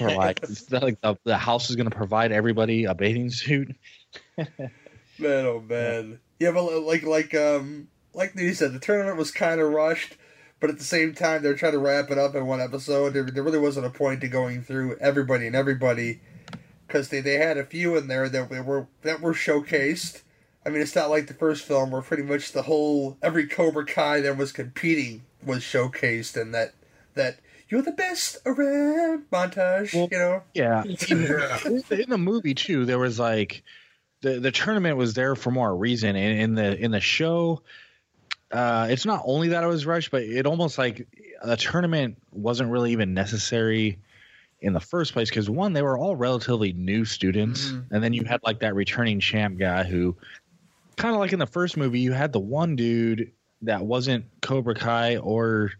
or 0.00 0.10
like, 0.10 0.40
like 0.70 1.00
the, 1.00 1.18
the 1.24 1.36
house 1.36 1.68
is 1.68 1.76
going 1.76 1.90
to 1.90 1.96
provide 1.96 2.32
everybody 2.32 2.84
a 2.84 2.94
bathing 2.94 3.30
suit. 3.30 3.74
Man, 5.18 5.46
oh 5.46 5.64
man. 5.66 6.20
Yeah, 6.38 6.50
but 6.50 6.82
like 6.82 7.02
like 7.02 7.34
um 7.34 7.88
like 8.12 8.34
you 8.34 8.52
said, 8.54 8.72
the 8.72 8.78
tournament 8.78 9.16
was 9.16 9.30
kind 9.30 9.60
of 9.60 9.72
rushed, 9.72 10.16
but 10.60 10.68
at 10.70 10.78
the 10.78 10.84
same 10.84 11.14
time 11.14 11.42
they're 11.42 11.54
trying 11.54 11.72
to 11.72 11.78
wrap 11.78 12.10
it 12.10 12.18
up 12.18 12.34
in 12.34 12.46
one 12.46 12.60
episode. 12.60 13.14
There, 13.14 13.22
there 13.24 13.42
really 13.42 13.58
wasn't 13.58 13.86
a 13.86 13.90
point 13.90 14.20
to 14.20 14.28
going 14.28 14.62
through 14.62 14.96
everybody 14.98 15.46
and 15.46 15.56
everybody 15.56 16.20
because 16.86 17.08
they, 17.08 17.20
they 17.20 17.34
had 17.34 17.56
a 17.56 17.64
few 17.64 17.96
in 17.96 18.08
there 18.08 18.28
that 18.28 18.50
were 18.50 18.88
that 19.02 19.20
were 19.20 19.32
showcased. 19.32 20.22
I 20.64 20.68
mean, 20.68 20.82
it's 20.82 20.96
not 20.96 21.10
like 21.10 21.28
the 21.28 21.34
first 21.34 21.64
film 21.64 21.92
where 21.92 22.02
pretty 22.02 22.24
much 22.24 22.52
the 22.52 22.62
whole 22.62 23.16
every 23.22 23.46
Cobra 23.46 23.86
Kai 23.86 24.20
that 24.20 24.36
was 24.36 24.52
competing 24.52 25.22
was 25.44 25.62
showcased, 25.62 26.40
and 26.40 26.54
that 26.54 26.74
that 27.14 27.38
you're 27.68 27.82
the 27.82 27.92
best 27.92 28.38
around 28.46 29.24
montage. 29.30 29.92
Well- 29.94 30.08
you 30.10 30.18
know, 30.18 30.42
Yeah. 30.54 30.82
Yeah. 31.08 31.58
in 31.90 32.10
the 32.10 32.18
movie 32.18 32.54
too, 32.54 32.84
there 32.84 32.98
was 32.98 33.18
like 33.18 33.62
the 34.22 34.38
the 34.40 34.50
tournament 34.52 34.96
was 34.96 35.14
there 35.14 35.34
for 35.36 35.50
more 35.50 35.74
reason, 35.76 36.16
and 36.16 36.40
in 36.40 36.54
the 36.54 36.76
in 36.78 36.90
the 36.90 37.00
show, 37.00 37.62
uh, 38.50 38.86
it's 38.90 39.04
not 39.04 39.22
only 39.24 39.48
that 39.48 39.64
it 39.64 39.66
was 39.66 39.84
rushed, 39.86 40.10
but 40.10 40.22
it 40.22 40.46
almost 40.46 40.78
like 40.78 41.06
the 41.44 41.56
tournament 41.56 42.16
wasn't 42.32 42.70
really 42.70 42.92
even 42.92 43.12
necessary 43.14 43.98
in 44.60 44.72
the 44.72 44.80
first 44.80 45.12
place 45.12 45.28
because 45.28 45.50
one, 45.50 45.74
they 45.74 45.82
were 45.82 45.98
all 45.98 46.16
relatively 46.16 46.72
new 46.72 47.04
students, 47.04 47.70
Mhm. 47.72 47.84
and 47.90 48.02
then 48.04 48.12
you 48.14 48.24
had 48.24 48.40
like 48.42 48.60
that 48.60 48.74
returning 48.74 49.20
champ 49.20 49.58
guy 49.58 49.84
who, 49.84 50.16
kind 50.96 51.14
of 51.14 51.20
like 51.20 51.32
in 51.34 51.38
the 51.38 51.46
first 51.46 51.76
movie, 51.76 52.00
you 52.00 52.12
had 52.12 52.32
the 52.32 52.40
one 52.40 52.74
dude 52.74 53.32
that 53.62 53.84
wasn't 53.84 54.24
Cobra 54.40 54.74
Kai 54.74 55.18
or 55.18 55.72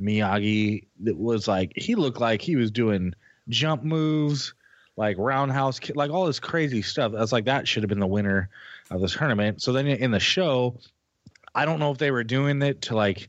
Miyagi 0.00 0.86
that 1.00 1.16
was 1.16 1.46
like 1.46 1.72
he 1.76 1.94
looked 1.94 2.20
like 2.20 2.42
he 2.42 2.56
was 2.56 2.70
doing 2.70 3.14
jump 3.48 3.82
moves 3.82 4.54
like 4.96 5.16
roundhouse, 5.18 5.80
like 5.94 6.10
all 6.10 6.26
this 6.26 6.40
crazy 6.40 6.82
stuff. 6.82 7.12
That's 7.12 7.32
like 7.32 7.46
that 7.46 7.66
should 7.66 7.82
have 7.82 7.88
been 7.88 8.00
the 8.00 8.06
winner 8.06 8.48
of 8.90 9.00
this 9.00 9.14
tournament. 9.14 9.62
So 9.62 9.72
then 9.72 9.86
in 9.86 10.10
the 10.10 10.20
show, 10.20 10.78
I 11.54 11.64
don't 11.64 11.80
know 11.80 11.90
if 11.90 11.98
they 11.98 12.10
were 12.10 12.24
doing 12.24 12.62
it 12.62 12.82
to 12.82 12.96
like 12.96 13.28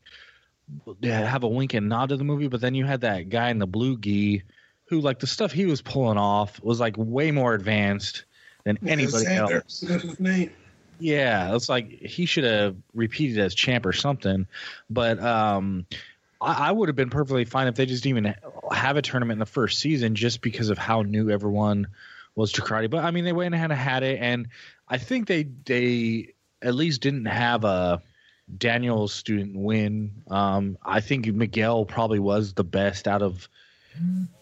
have 1.04 1.44
a 1.44 1.48
wink 1.48 1.74
and 1.74 1.90
nod 1.90 2.10
to 2.10 2.18
the 2.18 2.24
movie, 2.24 2.48
but 2.48 2.62
then 2.62 2.76
you 2.76 2.86
had 2.86 3.02
that 3.02 3.30
guy 3.30 3.50
in 3.50 3.60
the 3.60 3.68
blue 3.68 3.98
gi 3.98 4.44
who 4.86 5.02
like 5.02 5.20
the 5.20 5.28
stuff 5.28 5.52
he 5.52 5.66
was 5.66 5.82
pulling 5.82 6.18
off 6.18 6.62
was 6.62 6.80
like 6.80 6.96
way 6.98 7.32
more 7.32 7.54
advanced 7.54 8.26
than 8.64 8.78
anybody 8.88 9.28
else. 9.28 9.80
That's 9.82 10.04
his 10.04 10.20
name. 10.20 10.52
Yeah, 11.00 11.56
it's 11.56 11.68
like 11.68 11.90
he 11.90 12.26
should 12.26 12.46
have 12.46 12.76
repeated 12.94 13.38
as 13.40 13.54
champ 13.54 13.86
or 13.86 13.94
something. 13.94 14.48
But 14.90 15.20
um 15.20 15.86
I, 16.46 16.70
I 16.70 16.72
would 16.72 16.90
have 16.90 16.96
been 16.96 17.10
perfectly 17.10 17.46
fine 17.46 17.68
if 17.68 17.76
they 17.76 17.86
just 17.86 18.04
didn't 18.04 18.18
even 18.20 18.36
have 18.72 18.98
a 18.98 19.02
tournament 19.02 19.38
in 19.38 19.40
the 19.40 19.46
first 19.46 19.80
season, 19.80 20.16
just 20.16 20.42
because 20.42 20.70
of 20.70 20.78
how 20.78 21.02
new 21.02 21.30
everyone 21.30 21.88
was 22.36 22.54
to 22.54 22.62
karate. 22.62 22.90
But 22.90 23.04
I 23.04 23.12
mean, 23.12 23.26
they 23.26 23.34
went 23.34 23.56
ahead 23.56 23.72
and 23.72 23.80
had 23.80 24.04
it, 24.04 24.20
and 24.22 24.48
I 24.88 24.98
think 24.98 25.28
they 25.28 25.44
they 25.44 26.34
at 26.62 26.76
least 26.76 27.02
didn't 27.02 27.26
have 27.26 27.64
a 27.64 28.02
Daniel 28.56 29.08
student 29.08 29.58
win. 29.58 30.24
Um, 30.30 30.78
I 30.84 31.02
think 31.02 31.28
Miguel 31.28 31.86
probably 31.86 32.20
was 32.20 32.54
the 32.54 32.64
best 32.64 33.08
out 33.08 33.22
of 33.22 33.50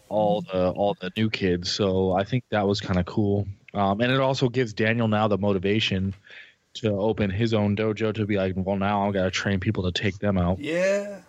all 0.10 0.42
the 0.42 0.70
all 0.72 0.96
the 1.00 1.12
new 1.16 1.30
kids. 1.30 1.72
So 1.72 2.12
I 2.12 2.24
think 2.24 2.44
that 2.50 2.68
was 2.68 2.82
kind 2.82 3.00
of 3.00 3.06
cool. 3.06 3.48
Um, 3.74 4.02
and 4.02 4.12
it 4.12 4.20
also 4.20 4.50
gives 4.50 4.74
Daniel 4.74 5.08
now 5.08 5.28
the 5.28 5.38
motivation 5.38 6.14
to 6.76 6.90
open 6.90 7.30
his 7.30 7.54
own 7.54 7.76
dojo 7.76 8.14
to 8.14 8.26
be 8.26 8.36
like, 8.36 8.54
well, 8.56 8.78
now 8.78 9.08
I've 9.08 9.14
got 9.14 9.24
to 9.24 9.32
train 9.32 9.60
people 9.60 9.84
to 9.84 9.92
take 9.92 10.18
them 10.20 10.38
out. 10.38 10.60
Yeah, 10.60 11.20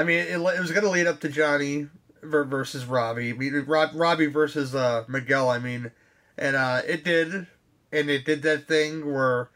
I 0.00 0.04
mean, 0.04 0.18
it, 0.18 0.30
it 0.30 0.60
was 0.60 0.70
going 0.70 0.84
to 0.84 0.90
lead 0.90 1.06
up 1.06 1.20
to 1.20 1.28
Johnny 1.28 1.88
versus 2.22 2.84
Robbie. 2.86 3.30
I 3.30 3.32
mean, 3.34 3.64
Rob, 3.66 3.90
Robbie 3.94 4.26
versus 4.26 4.74
uh, 4.74 5.04
Miguel. 5.08 5.48
I 5.48 5.58
mean, 5.58 5.90
and 6.38 6.56
uh, 6.56 6.82
it 6.86 7.04
did, 7.04 7.46
and 7.92 8.10
it 8.10 8.24
did 8.24 8.42
that 8.42 8.66
thing 8.66 9.12
where 9.12 9.50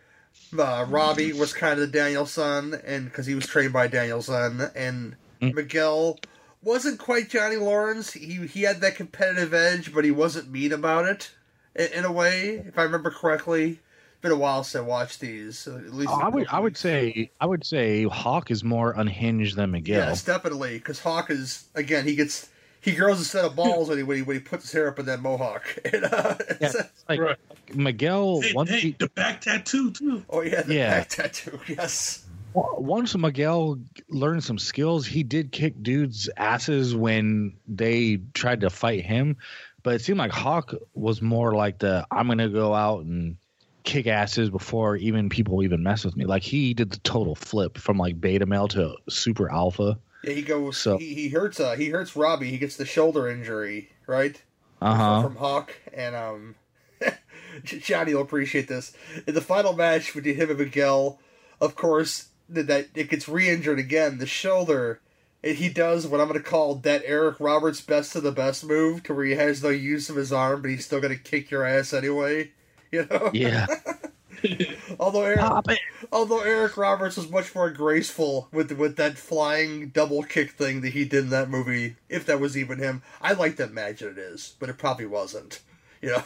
uh, 0.58 0.84
Robbie 0.88 1.32
was 1.32 1.52
kind 1.52 1.72
of 1.74 1.80
the 1.80 1.86
Daniel 1.86 2.26
San, 2.26 2.74
and 2.84 3.06
because 3.06 3.26
he 3.26 3.34
was 3.34 3.46
trained 3.46 3.72
by 3.72 3.86
Daniel 3.88 4.22
San, 4.22 4.70
and 4.74 5.16
Mm. 5.40 5.54
Miguel 5.54 6.18
wasn't 6.62 6.98
quite 6.98 7.28
Johnny 7.28 7.56
Lawrence. 7.56 8.12
He 8.12 8.46
he 8.46 8.62
had 8.62 8.80
that 8.80 8.94
competitive 8.96 9.52
edge, 9.52 9.92
but 9.92 10.04
he 10.04 10.10
wasn't 10.10 10.50
mean 10.50 10.72
about 10.72 11.06
it. 11.06 11.32
In, 11.74 11.92
in 11.92 12.04
a 12.04 12.12
way, 12.12 12.62
if 12.66 12.78
I 12.78 12.82
remember 12.84 13.10
correctly. 13.10 13.80
Been 14.24 14.32
a 14.32 14.36
while 14.36 14.64
since 14.64 14.80
I 14.82 14.86
watched 14.86 15.20
these. 15.20 15.58
so 15.58 15.76
At 15.76 15.92
least 15.92 16.10
I 16.10 16.28
would 16.28 16.46
I 16.48 16.58
would 16.58 16.78
say 16.78 17.30
I 17.42 17.44
would 17.46 17.62
say 17.64 18.04
Hawk 18.04 18.50
is 18.50 18.64
more 18.64 18.92
unhinged 18.92 19.54
than 19.54 19.70
Miguel. 19.70 20.08
Yes, 20.08 20.24
definitely. 20.24 20.78
Because 20.78 20.98
Hawk 20.98 21.30
is 21.30 21.66
again, 21.74 22.06
he 22.06 22.14
gets 22.14 22.48
he 22.80 22.92
grows 22.92 23.20
a 23.20 23.24
set 23.26 23.44
of 23.44 23.54
balls 23.54 23.90
when 23.90 23.98
he 23.98 24.02
when 24.02 24.16
he, 24.16 24.22
when 24.22 24.36
he 24.36 24.40
puts 24.42 24.64
his 24.64 24.72
hair 24.72 24.88
up 24.88 24.98
in 24.98 25.04
that 25.06 25.20
mohawk. 25.20 25.64
And, 25.92 26.04
uh, 26.04 26.36
Yeah, 26.40 26.54
it's- 26.54 26.74
it's 26.74 27.04
like 27.06 27.20
Right. 27.20 27.36
Miguel 27.74 28.40
Hey, 28.40 28.52
once 28.54 28.70
hey, 28.70 28.80
he, 28.80 28.96
the 28.98 29.08
back 29.10 29.42
tattoo 29.42 29.90
too. 29.90 30.24
oh 30.30 30.40
yeah, 30.40 30.62
the 30.62 30.74
Yeah. 30.74 30.98
back 31.00 31.08
tattoo. 31.10 31.60
Yes. 31.68 32.24
once 32.54 33.14
Miguel 33.14 33.78
learned 34.08 34.42
some 34.42 34.58
skills, 34.58 35.06
he 35.06 35.22
did 35.22 35.52
kick 35.52 35.74
dudes' 35.82 36.30
asses 36.38 36.96
when 36.96 37.52
they 37.68 38.20
tried 38.32 38.62
to 38.62 38.70
fight 38.70 39.04
him. 39.04 39.36
But 39.82 39.96
it 39.96 40.00
seemed 40.00 40.18
like 40.18 40.30
Hawk 40.32 40.72
was 40.94 41.20
more 41.20 41.54
like 41.54 41.78
the 41.80 42.06
I'm 42.10 42.26
gonna 42.28 42.48
go 42.48 42.72
out 42.72 43.04
and 43.04 43.36
kick 43.84 44.06
asses 44.06 44.50
before 44.50 44.96
even 44.96 45.28
people 45.28 45.62
even 45.62 45.82
mess 45.82 46.04
with 46.04 46.16
me. 46.16 46.24
Like 46.24 46.42
he 46.42 46.74
did 46.74 46.90
the 46.90 46.98
total 47.00 47.34
flip 47.34 47.78
from 47.78 47.98
like 47.98 48.20
beta 48.20 48.46
male 48.46 48.68
to 48.68 48.96
super 49.08 49.50
alpha. 49.50 49.98
Yeah, 50.24 50.32
he 50.32 50.42
goes. 50.42 50.76
So- 50.78 50.98
he, 50.98 51.14
he 51.14 51.28
hurts. 51.28 51.60
Uh, 51.60 51.76
he 51.76 51.90
hurts 51.90 52.16
Robbie. 52.16 52.50
He 52.50 52.58
gets 52.58 52.76
the 52.76 52.86
shoulder 52.86 53.28
injury, 53.28 53.90
right? 54.06 54.40
Uh 54.80 54.94
huh. 54.94 55.22
From 55.22 55.36
Hawk 55.36 55.74
and 55.92 56.16
um, 56.16 56.54
Johnny 57.64 58.14
will 58.14 58.22
appreciate 58.22 58.68
this. 58.68 58.92
In 59.26 59.34
the 59.34 59.40
final 59.40 59.74
match 59.74 60.12
between 60.14 60.34
him 60.34 60.50
and 60.50 60.58
Miguel, 60.58 61.20
of 61.60 61.76
course, 61.76 62.28
that 62.48 62.66
that 62.66 62.88
it 62.94 63.10
gets 63.10 63.28
re-injured 63.28 63.78
again. 63.78 64.18
The 64.18 64.26
shoulder. 64.26 65.00
And 65.42 65.58
he 65.58 65.68
does 65.68 66.06
what 66.06 66.22
I'm 66.22 66.28
going 66.28 66.42
to 66.42 66.48
call 66.48 66.76
that 66.76 67.02
Eric 67.04 67.36
Roberts 67.38 67.82
best 67.82 68.16
of 68.16 68.22
the 68.22 68.32
best 68.32 68.64
move, 68.64 69.02
to 69.02 69.12
where 69.12 69.26
he 69.26 69.34
has 69.34 69.62
no 69.62 69.68
use 69.68 70.08
of 70.08 70.16
his 70.16 70.32
arm, 70.32 70.62
but 70.62 70.70
he's 70.70 70.86
still 70.86 71.02
going 71.02 71.14
to 71.14 71.22
kick 71.22 71.50
your 71.50 71.66
ass 71.66 71.92
anyway. 71.92 72.50
You 72.92 73.06
know. 73.10 73.30
Yeah. 73.32 73.66
Although 75.00 75.22
Eric, 75.22 75.80
although 76.12 76.40
Eric 76.40 76.76
Roberts 76.76 77.16
was 77.16 77.30
much 77.30 77.54
more 77.54 77.70
graceful 77.70 78.48
with 78.52 78.70
with 78.72 78.96
that 78.96 79.16
flying 79.16 79.88
double 79.88 80.22
kick 80.22 80.52
thing 80.52 80.82
that 80.82 80.92
he 80.92 81.04
did 81.04 81.24
in 81.24 81.30
that 81.30 81.48
movie, 81.48 81.96
if 82.10 82.26
that 82.26 82.40
was 82.40 82.56
even 82.56 82.78
him. 82.78 83.02
I 83.22 83.32
like 83.32 83.56
that 83.56 83.72
match 83.72 84.02
it 84.02 84.18
is, 84.18 84.54
but 84.58 84.68
it 84.68 84.76
probably 84.76 85.06
wasn't. 85.06 85.60
You 86.02 86.10
know. 86.10 86.24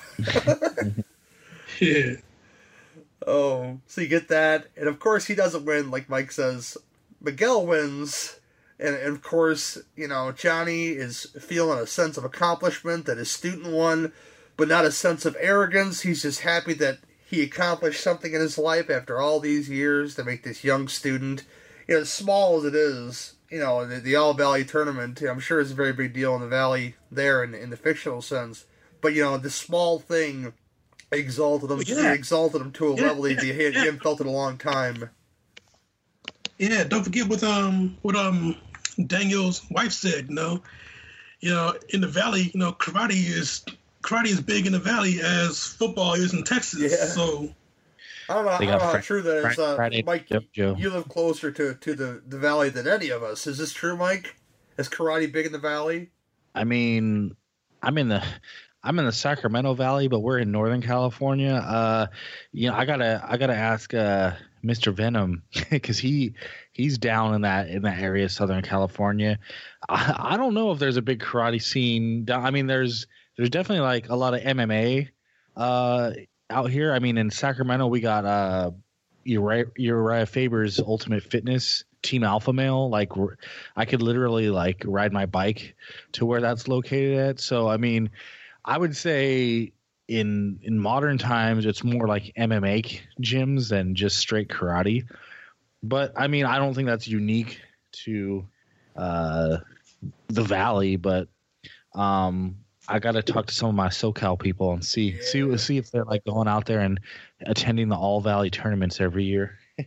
Yeah. 1.80 2.14
Oh, 3.26 3.80
so 3.86 4.00
you 4.00 4.06
get 4.06 4.28
that, 4.28 4.68
and 4.76 4.88
of 4.88 5.00
course 5.00 5.26
he 5.26 5.34
doesn't 5.34 5.64
win, 5.64 5.90
like 5.90 6.08
Mike 6.08 6.30
says. 6.32 6.78
Miguel 7.20 7.66
wins, 7.66 8.38
and, 8.78 8.94
and 8.94 9.16
of 9.16 9.22
course, 9.22 9.76
you 9.96 10.06
know, 10.06 10.30
Johnny 10.32 10.88
is 10.88 11.26
feeling 11.38 11.78
a 11.78 11.86
sense 11.86 12.16
of 12.16 12.24
accomplishment 12.24 13.06
that 13.06 13.18
his 13.18 13.30
student 13.30 13.66
won, 13.72 14.12
but 14.58 14.68
not 14.68 14.84
a 14.84 14.92
sense 14.92 15.24
of 15.24 15.36
arrogance. 15.40 16.02
He's 16.02 16.22
just 16.22 16.40
happy 16.40 16.74
that 16.74 16.98
he 17.24 17.42
accomplished 17.42 18.02
something 18.02 18.34
in 18.34 18.40
his 18.42 18.58
life 18.58 18.90
after 18.90 19.18
all 19.18 19.40
these 19.40 19.70
years 19.70 20.14
to 20.16 20.24
make 20.24 20.42
this 20.42 20.64
young 20.64 20.88
student, 20.88 21.44
you 21.86 21.94
know, 21.94 22.00
as 22.02 22.12
small 22.12 22.58
as 22.58 22.64
it 22.64 22.74
is, 22.74 23.34
you 23.50 23.60
know, 23.60 23.86
the, 23.86 24.00
the 24.00 24.16
All 24.16 24.34
Valley 24.34 24.64
tournament, 24.64 25.22
I'm 25.22 25.40
sure 25.40 25.60
is 25.60 25.70
a 25.70 25.74
very 25.74 25.92
big 25.94 26.12
deal 26.12 26.34
in 26.34 26.42
the 26.42 26.48
Valley 26.48 26.96
there 27.10 27.44
in, 27.44 27.54
in 27.54 27.70
the 27.70 27.76
fictional 27.76 28.20
sense. 28.20 28.66
But, 29.00 29.14
you 29.14 29.22
know, 29.22 29.38
this 29.38 29.54
small 29.54 30.00
thing 30.00 30.52
exalted 31.12 31.70
him, 31.70 31.80
Yeah. 31.86 32.12
exalted 32.12 32.60
him 32.60 32.72
to 32.72 32.88
a 32.88 32.94
Yeah, 32.94 33.02
level 33.08 33.24
he, 33.24 33.34
he 33.36 33.52
yeah. 33.52 33.70
hadn't 33.70 34.02
felt 34.02 34.20
in 34.20 34.26
a 34.26 34.30
long 34.32 34.58
time. 34.58 35.10
Yeah, 36.58 36.82
don't 36.84 37.04
forget 37.04 37.28
what 37.28 37.44
um 37.44 37.96
what 38.02 38.16
um 38.16 38.56
Daniel's 39.06 39.62
wife 39.70 39.92
said, 39.92 40.28
you 40.28 40.34
know. 40.34 40.62
You 41.40 41.50
know, 41.50 41.74
in 41.90 42.00
the 42.00 42.08
valley, 42.08 42.50
you 42.52 42.58
know, 42.58 42.72
karate 42.72 43.12
is 43.12 43.64
karate 44.08 44.26
is 44.26 44.40
big 44.40 44.66
in 44.66 44.72
the 44.72 44.78
valley 44.78 45.20
as 45.22 45.62
football 45.64 46.14
is 46.14 46.32
in 46.32 46.42
Texas. 46.44 46.80
Yeah. 46.92 47.06
So 47.06 47.54
I 48.28 48.34
don't 48.34 48.44
know, 48.44 48.58
They 48.58 48.66
I 48.68 48.70
don't 48.70 48.78
know 48.78 48.84
how 48.86 48.92
Fri- 48.92 49.02
true 49.02 49.22
that 49.22 49.52
is. 49.52 49.58
Uh, 49.58 49.76
Friday 49.76 50.02
Mike, 50.02 50.28
Dojo. 50.28 50.78
you 50.78 50.90
live 50.90 51.08
closer 51.08 51.50
to, 51.50 51.74
to 51.74 51.94
the, 51.94 52.22
the 52.26 52.38
valley 52.38 52.70
than 52.70 52.88
any 52.88 53.10
of 53.10 53.22
us. 53.22 53.46
Is 53.46 53.58
this 53.58 53.72
true, 53.72 53.96
Mike? 53.96 54.34
Is 54.78 54.88
karate 54.88 55.30
big 55.30 55.46
in 55.46 55.52
the 55.52 55.58
valley? 55.58 56.10
I 56.54 56.64
mean, 56.64 57.36
I'm 57.82 57.98
in 57.98 58.08
the 58.08 58.22
I'm 58.82 58.98
in 58.98 59.04
the 59.06 59.12
Sacramento 59.12 59.74
Valley, 59.74 60.08
but 60.08 60.20
we're 60.20 60.38
in 60.38 60.52
Northern 60.52 60.80
California. 60.80 61.52
Uh, 61.54 62.06
you 62.52 62.70
know, 62.70 62.76
I 62.76 62.84
gotta 62.84 63.22
I 63.26 63.36
gotta 63.36 63.56
ask 63.56 63.92
uh, 63.92 64.32
Mr. 64.64 64.94
Venom 64.94 65.42
because 65.70 65.98
he 65.98 66.34
he's 66.72 66.96
down 66.96 67.34
in 67.34 67.40
that 67.42 67.68
in 67.68 67.82
that 67.82 67.98
area, 67.98 68.28
Southern 68.28 68.62
California. 68.62 69.38
I, 69.88 70.14
I 70.16 70.36
don't 70.36 70.54
know 70.54 70.70
if 70.70 70.78
there's 70.78 70.96
a 70.96 71.02
big 71.02 71.20
karate 71.20 71.60
scene. 71.60 72.28
I 72.30 72.50
mean, 72.50 72.66
there's 72.66 73.06
there's 73.38 73.50
definitely 73.50 73.84
like 73.84 74.08
a 74.08 74.16
lot 74.16 74.34
of 74.34 74.40
MMA 74.40 75.08
uh, 75.56 76.10
out 76.50 76.70
here. 76.70 76.92
I 76.92 76.98
mean, 76.98 77.16
in 77.16 77.30
Sacramento, 77.30 77.86
we 77.86 78.00
got 78.00 78.24
uh, 78.24 78.72
Urijah, 79.24 79.70
Urijah 79.78 80.28
Faber's 80.28 80.80
Ultimate 80.80 81.22
Fitness 81.22 81.84
Team 82.02 82.24
Alpha 82.24 82.52
Male. 82.52 82.90
Like, 82.90 83.12
I 83.76 83.84
could 83.84 84.02
literally 84.02 84.50
like 84.50 84.82
ride 84.84 85.12
my 85.12 85.24
bike 85.24 85.76
to 86.12 86.26
where 86.26 86.40
that's 86.40 86.66
located 86.66 87.16
at. 87.16 87.40
So, 87.40 87.68
I 87.68 87.76
mean, 87.76 88.10
I 88.64 88.76
would 88.76 88.96
say 88.96 89.72
in 90.08 90.58
in 90.64 90.76
modern 90.76 91.16
times, 91.16 91.64
it's 91.64 91.84
more 91.84 92.08
like 92.08 92.32
MMA 92.36 93.00
gyms 93.22 93.68
than 93.68 93.94
just 93.94 94.18
straight 94.18 94.48
karate. 94.48 95.04
But 95.84 96.12
I 96.16 96.26
mean, 96.26 96.44
I 96.44 96.58
don't 96.58 96.74
think 96.74 96.88
that's 96.88 97.06
unique 97.06 97.60
to 98.04 98.44
uh, 98.96 99.58
the 100.26 100.42
valley. 100.42 100.96
But 100.96 101.28
um, 101.94 102.56
I 102.88 102.98
got 102.98 103.12
to 103.12 103.22
talk 103.22 103.46
to 103.46 103.54
some 103.54 103.68
of 103.68 103.74
my 103.74 103.88
SoCal 103.88 104.38
people 104.38 104.72
and 104.72 104.84
see 104.84 105.10
Yeah. 105.10 105.22
see 105.22 105.58
see 105.58 105.76
if 105.76 105.90
they're 105.90 106.04
like 106.04 106.24
going 106.24 106.48
out 106.48 106.66
there 106.66 106.80
and 106.80 106.98
attending 107.42 107.88
the 107.88 107.96
All 107.96 108.20
Valley 108.20 108.50
tournaments 108.50 109.00
every 109.00 109.24
year. 109.24 109.58
T- 109.78 109.84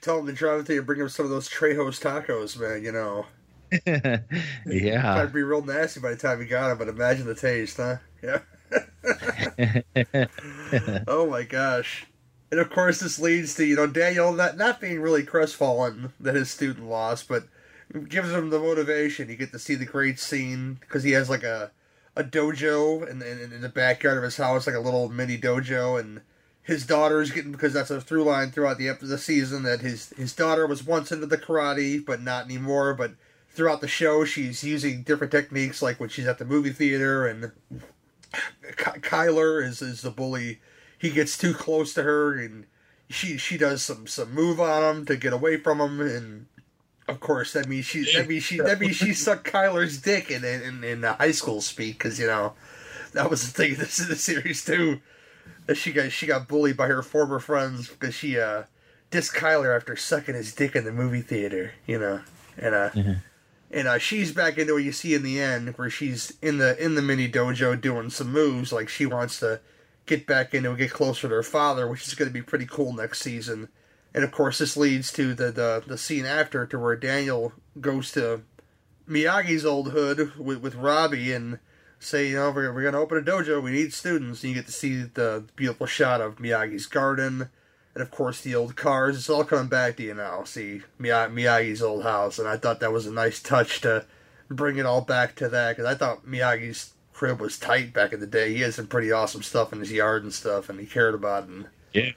tell 0.00 0.16
them 0.16 0.26
to 0.26 0.32
drive 0.32 0.58
with 0.58 0.70
you 0.70 0.78
and 0.78 0.86
bring 0.86 1.00
him 1.00 1.08
some 1.08 1.26
of 1.26 1.30
those 1.30 1.48
Trejo's 1.48 2.00
tacos, 2.00 2.58
man, 2.58 2.82
you 2.82 2.92
know. 2.92 3.26
yeah. 4.66 5.14
That'd 5.14 5.32
be 5.32 5.42
real 5.42 5.62
nasty 5.62 6.00
by 6.00 6.10
the 6.10 6.16
time 6.16 6.40
you 6.40 6.46
got 6.46 6.68
them, 6.68 6.78
but 6.78 6.88
imagine 6.88 7.26
the 7.26 7.34
taste, 7.34 7.76
huh? 7.76 7.96
Yeah. 8.22 8.40
oh 11.06 11.28
my 11.30 11.44
gosh. 11.44 12.06
And 12.50 12.60
of 12.60 12.70
course, 12.70 13.00
this 13.00 13.18
leads 13.18 13.54
to, 13.56 13.64
you 13.64 13.76
know, 13.76 13.86
Daniel 13.86 14.32
not, 14.32 14.56
not 14.56 14.80
being 14.80 15.00
really 15.00 15.22
crestfallen 15.22 16.12
that 16.18 16.34
his 16.34 16.50
student 16.50 16.88
lost, 16.88 17.28
but 17.28 17.44
gives 18.08 18.30
him 18.30 18.50
the 18.50 18.58
motivation. 18.58 19.28
You 19.28 19.36
get 19.36 19.52
to 19.52 19.58
see 19.58 19.74
the 19.74 19.84
great 19.84 20.18
scene 20.18 20.78
because 20.80 21.02
he 21.02 21.12
has 21.12 21.28
like 21.28 21.42
a, 21.42 21.70
a 22.18 22.24
dojo 22.24 23.08
in, 23.08 23.22
in, 23.22 23.52
in 23.52 23.60
the 23.60 23.68
backyard 23.68 24.18
of 24.18 24.24
his 24.24 24.36
house, 24.36 24.66
like 24.66 24.76
a 24.76 24.80
little 24.80 25.08
mini 25.08 25.38
dojo, 25.38 25.98
and 25.98 26.20
his 26.62 26.84
daughter 26.84 27.22
is 27.22 27.30
getting 27.30 27.52
because 27.52 27.72
that's 27.72 27.90
a 27.90 28.00
through 28.00 28.24
line 28.24 28.50
throughout 28.50 28.76
the 28.76 28.90
the 29.00 29.16
season 29.16 29.62
that 29.62 29.80
his 29.80 30.10
his 30.16 30.34
daughter 30.34 30.66
was 30.66 30.84
once 30.84 31.12
into 31.12 31.26
the 31.26 31.38
karate, 31.38 32.04
but 32.04 32.20
not 32.20 32.44
anymore. 32.44 32.92
But 32.92 33.12
throughout 33.50 33.80
the 33.80 33.88
show, 33.88 34.24
she's 34.24 34.64
using 34.64 35.02
different 35.04 35.30
techniques, 35.30 35.80
like 35.80 36.00
when 36.00 36.08
she's 36.08 36.26
at 36.26 36.38
the 36.38 36.44
movie 36.44 36.72
theater, 36.72 37.26
and 37.26 37.52
Ky- 38.76 39.00
Kyler 39.00 39.64
is 39.64 39.80
is 39.80 40.02
the 40.02 40.10
bully. 40.10 40.60
He 40.98 41.10
gets 41.10 41.38
too 41.38 41.54
close 41.54 41.94
to 41.94 42.02
her, 42.02 42.34
and 42.34 42.66
she 43.08 43.38
she 43.38 43.56
does 43.56 43.82
some 43.82 44.08
some 44.08 44.34
move 44.34 44.60
on 44.60 44.82
him 44.82 45.06
to 45.06 45.16
get 45.16 45.32
away 45.32 45.56
from 45.56 45.80
him, 45.80 46.00
and 46.00 46.46
of 47.08 47.20
course 47.20 47.54
that 47.54 47.66
means 47.66 47.86
she 47.86 48.04
that 48.14 48.28
means 48.28 48.44
she 48.44 48.58
that 48.58 48.80
means 48.80 48.96
she 48.96 49.12
sucked 49.14 49.50
Kyler's 49.50 50.00
dick 50.00 50.30
in 50.30 50.44
in, 50.44 50.84
in 50.84 51.04
uh, 51.04 51.16
high 51.16 51.32
school 51.32 51.60
speak 51.60 51.98
because 51.98 52.18
you 52.18 52.26
know 52.26 52.54
that 53.12 53.30
was 53.30 53.42
the 53.42 53.52
thing. 53.52 53.74
This 53.78 53.98
is 53.98 54.08
the 54.08 54.16
series 54.16 54.64
too. 54.64 55.00
That 55.66 55.76
she 55.76 55.92
got 55.92 56.12
she 56.12 56.26
got 56.26 56.48
bullied 56.48 56.76
by 56.76 56.86
her 56.88 57.02
former 57.02 57.38
friends 57.38 57.88
because 57.88 58.14
she 58.14 58.38
uh 58.38 58.64
dissed 59.10 59.34
Kyler 59.34 59.74
after 59.74 59.96
sucking 59.96 60.34
his 60.34 60.54
dick 60.54 60.76
in 60.76 60.84
the 60.84 60.92
movie 60.92 61.22
theater. 61.22 61.72
You 61.86 61.98
know, 61.98 62.20
and 62.56 62.74
uh. 62.74 62.90
And 63.70 63.86
uh, 63.86 63.98
she's 63.98 64.32
back 64.32 64.56
into 64.56 64.72
what 64.72 64.82
you 64.82 64.92
see 64.92 65.12
in 65.12 65.22
the 65.22 65.38
end, 65.38 65.76
where 65.76 65.90
she's 65.90 66.32
in 66.40 66.56
the 66.56 66.82
in 66.82 66.94
the 66.94 67.02
mini 67.02 67.30
dojo 67.30 67.78
doing 67.78 68.08
some 68.08 68.32
moves, 68.32 68.72
like 68.72 68.88
she 68.88 69.04
wants 69.04 69.40
to 69.40 69.60
get 70.06 70.26
back 70.26 70.54
into 70.54 70.70
and 70.70 70.78
get 70.78 70.90
closer 70.90 71.28
to 71.28 71.34
her 71.34 71.42
father, 71.42 71.86
which 71.86 72.08
is 72.08 72.14
going 72.14 72.30
to 72.30 72.32
be 72.32 72.40
pretty 72.40 72.64
cool 72.64 72.94
next 72.94 73.20
season. 73.20 73.68
And 74.14 74.24
of 74.24 74.32
course, 74.32 74.58
this 74.58 74.76
leads 74.76 75.12
to 75.12 75.34
the, 75.34 75.50
the 75.52 75.82
the 75.86 75.98
scene 75.98 76.24
after, 76.24 76.66
to 76.66 76.78
where 76.78 76.96
Daniel 76.96 77.52
goes 77.80 78.10
to 78.12 78.42
Miyagi's 79.08 79.64
old 79.64 79.92
hood 79.92 80.36
with 80.38 80.58
with 80.58 80.74
Robbie 80.74 81.32
and 81.32 81.58
say, 82.00 82.28
you 82.28 82.36
know, 82.36 82.50
we're, 82.50 82.72
we're 82.72 82.82
going 82.82 82.94
to 82.94 83.00
open 83.00 83.18
a 83.18 83.22
dojo. 83.22 83.62
We 83.62 83.72
need 83.72 83.92
students. 83.92 84.42
And 84.42 84.50
you 84.50 84.54
get 84.54 84.66
to 84.66 84.72
see 84.72 85.02
the 85.02 85.44
beautiful 85.56 85.86
shot 85.86 86.20
of 86.20 86.36
Miyagi's 86.36 86.86
garden. 86.86 87.48
And 87.94 88.02
of 88.02 88.10
course, 88.12 88.40
the 88.40 88.54
old 88.54 88.76
cars. 88.76 89.16
It's 89.16 89.28
all 89.30 89.42
coming 89.44 89.66
back 89.68 89.96
to 89.96 90.04
you 90.04 90.14
now. 90.14 90.44
See 90.44 90.82
Miya- 90.98 91.30
Miyagi's 91.30 91.82
old 91.82 92.04
house. 92.04 92.38
And 92.38 92.46
I 92.48 92.56
thought 92.56 92.78
that 92.80 92.92
was 92.92 93.06
a 93.06 93.12
nice 93.12 93.42
touch 93.42 93.80
to 93.80 94.04
bring 94.48 94.76
it 94.78 94.86
all 94.86 95.00
back 95.00 95.34
to 95.36 95.48
that. 95.48 95.76
Because 95.76 95.90
I 95.92 95.96
thought 95.96 96.24
Miyagi's 96.26 96.92
crib 97.12 97.40
was 97.40 97.58
tight 97.58 97.92
back 97.92 98.12
in 98.12 98.20
the 98.20 98.26
day. 98.26 98.54
He 98.54 98.60
had 98.60 98.74
some 98.74 98.86
pretty 98.86 99.10
awesome 99.10 99.42
stuff 99.42 99.72
in 99.72 99.80
his 99.80 99.90
yard 99.90 100.22
and 100.22 100.32
stuff. 100.32 100.68
And 100.68 100.78
he 100.78 100.86
cared 100.86 101.14
about 101.14 101.44
it. 101.44 101.48
And 101.48 101.66
Yeah. 101.92 102.10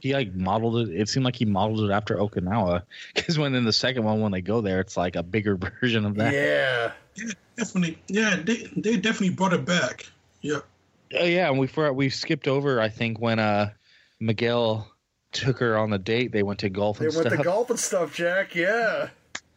He 0.00 0.14
like 0.14 0.34
modeled 0.34 0.88
it. 0.88 1.00
It 1.00 1.08
seemed 1.08 1.24
like 1.24 1.36
he 1.36 1.44
modeled 1.44 1.88
it 1.90 1.92
after 1.92 2.16
Okinawa, 2.16 2.82
because 3.14 3.38
when 3.38 3.54
in 3.54 3.64
the 3.64 3.72
second 3.72 4.04
one, 4.04 4.20
when 4.20 4.32
they 4.32 4.40
go 4.40 4.60
there, 4.60 4.80
it's 4.80 4.96
like 4.96 5.16
a 5.16 5.22
bigger 5.22 5.56
version 5.80 6.04
of 6.04 6.14
that. 6.16 6.32
yeah. 6.32 6.92
Yeah, 7.16 7.32
definitely. 7.56 7.98
Yeah, 8.06 8.36
they 8.36 8.68
they 8.76 8.96
definitely 8.96 9.30
brought 9.30 9.52
it 9.52 9.64
back. 9.64 10.06
Yeah. 10.40 10.60
Oh 11.18 11.24
yeah, 11.24 11.48
and 11.48 11.58
we 11.58 11.66
for, 11.66 11.92
we 11.92 12.10
skipped 12.10 12.46
over. 12.46 12.80
I 12.80 12.88
think 12.88 13.18
when 13.18 13.40
uh 13.40 13.70
Miguel 14.20 14.88
took 15.32 15.58
her 15.58 15.76
on 15.76 15.90
the 15.90 15.98
date, 15.98 16.30
they 16.30 16.42
went 16.44 16.60
to 16.60 16.68
golf 16.68 16.98
They 16.98 17.06
and 17.06 17.14
went 17.16 17.26
stuff, 17.26 17.38
to 17.38 17.44
golf 17.44 17.70
and 17.70 17.78
stuff, 17.78 18.14
Jack. 18.14 18.54
Yeah. 18.54 19.08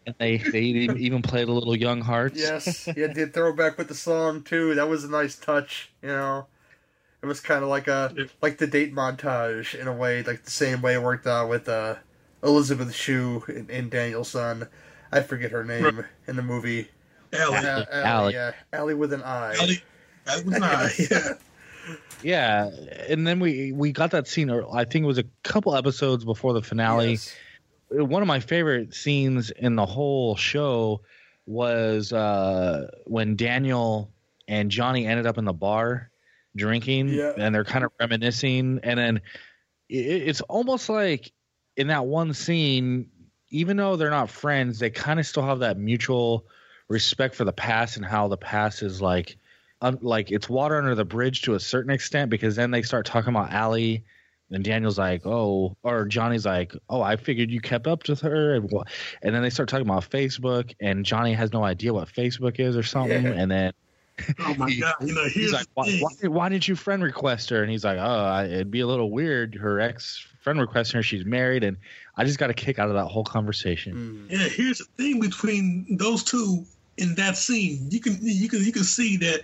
and 0.07 0.15
they 0.17 0.37
they 0.37 0.61
even 0.61 0.97
even 0.97 1.21
played 1.21 1.49
a 1.49 1.51
little 1.51 1.75
Young 1.75 2.01
Hearts. 2.01 2.39
Yes, 2.39 2.87
yeah, 2.97 3.07
did 3.07 3.33
throwback 3.33 3.77
with 3.77 3.87
the 3.89 3.95
song 3.95 4.41
too. 4.41 4.73
That 4.73 4.89
was 4.89 5.03
a 5.03 5.09
nice 5.11 5.35
touch, 5.35 5.91
you 6.01 6.09
know. 6.09 6.47
It 7.23 7.27
was 7.27 7.39
kind 7.39 7.63
of 7.63 7.69
like 7.69 7.87
a 7.87 8.27
like 8.41 8.57
the 8.57 8.67
date 8.67 8.95
montage 8.95 9.79
in 9.79 9.87
a 9.87 9.93
way, 9.93 10.23
like 10.23 10.43
the 10.43 10.51
same 10.51 10.81
way 10.81 10.95
it 10.95 11.03
worked 11.03 11.27
out 11.27 11.49
with 11.49 11.69
uh, 11.69 11.95
Elizabeth 12.43 12.95
Shue 12.95 13.43
and, 13.47 13.69
and 13.69 13.91
Daniel's 13.91 14.29
son. 14.29 14.67
I 15.11 15.21
forget 15.21 15.51
her 15.51 15.63
name 15.63 16.05
in 16.27 16.35
the 16.35 16.41
movie. 16.41 16.89
Allie. 17.33 17.57
Uh, 17.57 17.61
Allie, 17.61 17.87
Allie. 17.91 18.33
yeah, 18.33 18.51
Allie 18.73 18.93
with 18.93 19.13
an 19.13 19.23
I. 19.23 19.55
Allie. 19.55 19.83
That 20.25 20.45
was 20.45 20.59
nice. 20.59 21.11
Yeah. 21.11 21.33
yeah. 22.23 22.69
And 23.09 23.25
then 23.25 23.39
we 23.39 23.71
we 23.71 23.91
got 23.91 24.11
that 24.11 24.27
scene. 24.27 24.49
I 24.49 24.85
think 24.85 25.03
it 25.03 25.07
was 25.07 25.17
a 25.17 25.25
couple 25.43 25.75
episodes 25.75 26.25
before 26.25 26.53
the 26.53 26.61
finale. 26.61 27.11
Yes. 27.11 27.35
one 27.89 28.21
of 28.21 28.27
my 28.27 28.39
favorite 28.39 28.93
scenes 28.93 29.51
in 29.51 29.75
the 29.75 29.85
whole 29.85 30.35
show 30.35 31.01
was 31.45 32.13
uh, 32.13 32.87
when 33.05 33.35
Daniel 33.35 34.11
and 34.47 34.69
Johnny 34.69 35.07
ended 35.07 35.25
up 35.25 35.37
in 35.37 35.45
the 35.45 35.53
bar 35.53 36.10
drinking, 36.55 37.09
Yeah. 37.09 37.33
and 37.37 37.53
they're 37.53 37.63
kind 37.63 37.83
of 37.85 37.91
reminiscing, 37.99 38.79
and 38.83 38.99
then 38.99 39.21
it, 39.89 39.95
it's 40.27 40.41
almost 40.41 40.89
like 40.89 41.31
in 41.77 41.87
that 41.87 42.05
one 42.05 42.33
scene, 42.33 43.09
even 43.49 43.77
though 43.77 43.95
they're 43.95 44.09
not 44.09 44.29
friends, 44.29 44.79
they 44.79 44.89
kind 44.89 45.19
of 45.19 45.25
still 45.25 45.43
have 45.43 45.59
that 45.59 45.77
mutual 45.77 46.45
respect 46.87 47.35
for 47.35 47.45
the 47.45 47.53
past 47.53 47.97
and 47.97 48.05
how 48.05 48.27
the 48.27 48.37
past 48.37 48.81
is 48.83 49.01
like. 49.01 49.37
Un, 49.83 49.97
like 50.03 50.29
it's 50.31 50.47
water 50.47 50.77
under 50.77 50.93
the 50.93 51.03
bridge 51.03 51.41
to 51.41 51.55
a 51.55 51.59
certain 51.59 51.89
extent 51.91 52.29
because 52.29 52.55
then 52.55 52.69
they 52.69 52.83
start 52.83 53.03
talking 53.03 53.31
about 53.33 53.51
Allie 53.51 54.03
and 54.51 54.63
Daniel's 54.63 54.99
like, 54.99 55.25
oh, 55.25 55.75
or 55.81 56.05
Johnny's 56.05 56.45
like, 56.45 56.73
oh, 56.87 57.01
I 57.01 57.15
figured 57.15 57.49
you 57.49 57.59
kept 57.61 57.87
up 57.87 58.07
with 58.07 58.21
her, 58.21 58.53
and 58.53 58.71
and 59.23 59.33
then 59.33 59.41
they 59.41 59.49
start 59.49 59.69
talking 59.69 59.87
about 59.87 60.07
Facebook, 60.07 60.75
and 60.79 61.03
Johnny 61.03 61.33
has 61.33 61.51
no 61.51 61.63
idea 61.63 61.95
what 61.95 62.09
Facebook 62.09 62.59
is 62.59 62.77
or 62.77 62.83
something, 62.83 63.23
Yeah. 63.23 63.31
and 63.31 63.49
then 63.49 63.73
Oh 64.39 64.55
my 64.55 64.73
God. 64.75 64.95
You 65.01 65.13
know, 65.13 65.25
he's 65.25 65.53
like, 65.53 65.67
why, 65.73 65.85
thing. 65.85 66.01
why, 66.01 66.27
why 66.27 66.49
did 66.49 66.67
you 66.67 66.75
friend 66.75 67.03
request 67.03 67.49
her? 67.49 67.61
And 67.61 67.71
he's 67.71 67.83
like, 67.83 67.97
oh, 67.99 68.43
it'd 68.45 68.71
be 68.71 68.81
a 68.81 68.87
little 68.87 69.11
weird. 69.11 69.55
Her 69.55 69.79
ex 69.79 70.25
friend 70.41 70.59
requesting 70.59 70.97
her, 70.97 71.03
she's 71.03 71.25
married, 71.25 71.63
and 71.63 71.77
I 72.17 72.25
just 72.25 72.39
got 72.39 72.49
a 72.49 72.53
kick 72.53 72.79
out 72.79 72.87
of 72.89 72.95
that 72.95 73.05
whole 73.05 73.23
conversation. 73.23 74.27
Mm. 74.29 74.31
Yeah, 74.31 74.47
here's 74.47 74.79
the 74.79 74.85
thing 74.97 75.19
between 75.19 75.97
those 75.97 76.23
two 76.23 76.65
in 76.97 77.15
that 77.15 77.37
scene. 77.37 77.87
You 77.89 77.99
can 77.99 78.17
you 78.21 78.49
can 78.49 78.63
you 78.63 78.71
can 78.71 78.83
see 78.83 79.17
that 79.17 79.41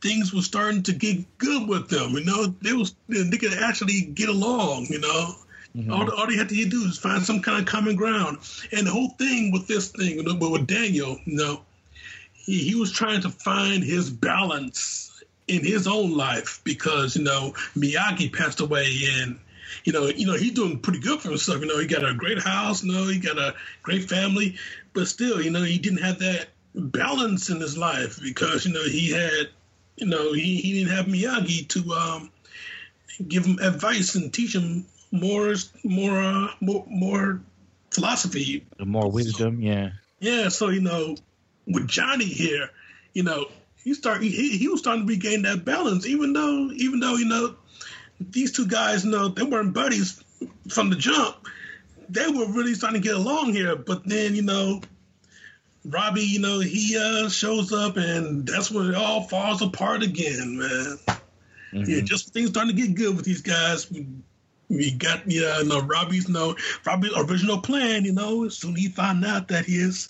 things 0.00 0.32
were 0.32 0.42
starting 0.42 0.82
to 0.84 0.92
get 0.92 1.38
good 1.38 1.68
with 1.68 1.88
them. 1.88 2.12
You 2.12 2.24
know, 2.24 2.46
they 2.62 2.72
was 2.72 2.94
they 3.08 3.36
could 3.36 3.54
actually 3.54 4.02
get 4.02 4.28
along. 4.28 4.86
You 4.90 5.00
know, 5.00 5.34
Mhm. 5.76 5.92
all, 5.92 6.10
all 6.14 6.26
they 6.26 6.36
had 6.36 6.48
to 6.48 6.64
do 6.64 6.84
is 6.84 6.98
find 6.98 7.22
some 7.22 7.40
kind 7.40 7.60
of 7.60 7.66
common 7.66 7.94
ground. 7.94 8.38
And 8.72 8.86
the 8.86 8.90
whole 8.90 9.10
thing 9.10 9.52
with 9.52 9.66
this 9.68 9.88
thing, 9.90 10.16
you 10.16 10.22
know, 10.22 10.34
but 10.34 10.50
with 10.50 10.66
Daniel, 10.66 11.18
you 11.26 11.36
know, 11.36 11.62
he, 12.48 12.70
he 12.70 12.74
was 12.74 12.90
trying 12.90 13.20
to 13.20 13.28
find 13.28 13.84
his 13.84 14.08
balance 14.08 15.22
in 15.46 15.64
his 15.64 15.86
own 15.86 16.16
life 16.16 16.60
because 16.64 17.16
you 17.16 17.22
know 17.22 17.52
Miyagi 17.76 18.32
passed 18.32 18.60
away 18.60 18.94
and 19.20 19.38
you 19.84 19.92
know 19.92 20.06
you 20.06 20.26
know 20.26 20.32
he's 20.32 20.52
doing 20.52 20.78
pretty 20.78 21.00
good 21.00 21.20
for 21.20 21.28
himself. 21.28 21.60
You 21.60 21.66
know 21.66 21.78
he 21.78 21.86
got 21.86 22.08
a 22.08 22.14
great 22.14 22.40
house, 22.40 22.82
you 22.82 22.92
know 22.92 23.06
he 23.06 23.18
got 23.18 23.38
a 23.38 23.54
great 23.82 24.08
family, 24.08 24.56
but 24.94 25.06
still 25.06 25.40
you 25.42 25.50
know 25.50 25.62
he 25.62 25.78
didn't 25.78 26.02
have 26.02 26.18
that 26.20 26.48
balance 26.74 27.50
in 27.50 27.60
his 27.60 27.76
life 27.76 28.18
because 28.22 28.66
you 28.66 28.72
know 28.72 28.84
he 28.84 29.12
had 29.12 29.48
you 29.96 30.06
know 30.06 30.32
he, 30.32 30.56
he 30.56 30.72
didn't 30.72 30.96
have 30.96 31.06
Miyagi 31.06 31.68
to 31.68 31.92
um, 31.92 32.30
give 33.26 33.44
him 33.44 33.58
advice 33.60 34.14
and 34.14 34.32
teach 34.32 34.54
him 34.54 34.86
more 35.12 35.54
more 35.84 36.18
uh, 36.18 36.48
more, 36.60 36.84
more 36.88 37.40
philosophy 37.90 38.66
more 38.78 39.10
wisdom, 39.10 39.60
yeah. 39.60 39.90
yeah, 40.20 40.48
so 40.48 40.68
you 40.68 40.80
know, 40.80 41.16
with 41.68 41.86
Johnny 41.86 42.24
here, 42.24 42.70
you 43.12 43.22
know, 43.22 43.46
he 43.84 43.94
start 43.94 44.22
he, 44.22 44.56
he 44.56 44.68
was 44.68 44.80
starting 44.80 45.06
to 45.06 45.08
regain 45.08 45.42
that 45.42 45.64
balance, 45.64 46.06
even 46.06 46.32
though 46.32 46.70
even 46.74 47.00
though 47.00 47.16
you 47.16 47.26
know 47.26 47.54
these 48.20 48.52
two 48.52 48.66
guys, 48.66 49.04
you 49.04 49.10
know, 49.10 49.28
they 49.28 49.42
weren't 49.42 49.74
buddies 49.74 50.22
from 50.68 50.90
the 50.90 50.96
jump. 50.96 51.36
They 52.08 52.26
were 52.26 52.50
really 52.50 52.74
starting 52.74 53.00
to 53.00 53.06
get 53.06 53.16
along 53.16 53.52
here, 53.52 53.76
but 53.76 54.06
then 54.06 54.34
you 54.34 54.42
know, 54.42 54.80
Robbie, 55.84 56.22
you 56.22 56.40
know, 56.40 56.60
he 56.60 56.98
uh, 56.98 57.28
shows 57.28 57.72
up, 57.72 57.96
and 57.96 58.46
that's 58.46 58.70
when 58.70 58.88
it 58.88 58.94
all 58.94 59.22
falls 59.22 59.62
apart 59.62 60.02
again, 60.02 60.58
man. 60.58 60.98
Mhm. 61.72 61.86
Yeah, 61.86 62.00
just 62.00 62.32
things 62.32 62.50
starting 62.50 62.74
to 62.74 62.82
get 62.82 62.94
good 62.94 63.14
with 63.16 63.24
these 63.26 63.42
guys. 63.42 63.90
We, 63.90 64.06
we 64.68 64.90
got 64.92 65.30
yeah, 65.30 65.62
know, 65.64 65.80
Robbie's 65.80 66.28
no 66.28 66.56
Robbie's 66.84 67.12
original 67.16 67.60
plan. 67.60 68.04
You 68.04 68.12
know, 68.12 68.48
soon 68.48 68.74
he 68.74 68.88
found 68.88 69.24
out 69.24 69.48
that 69.48 69.64
his 69.66 70.08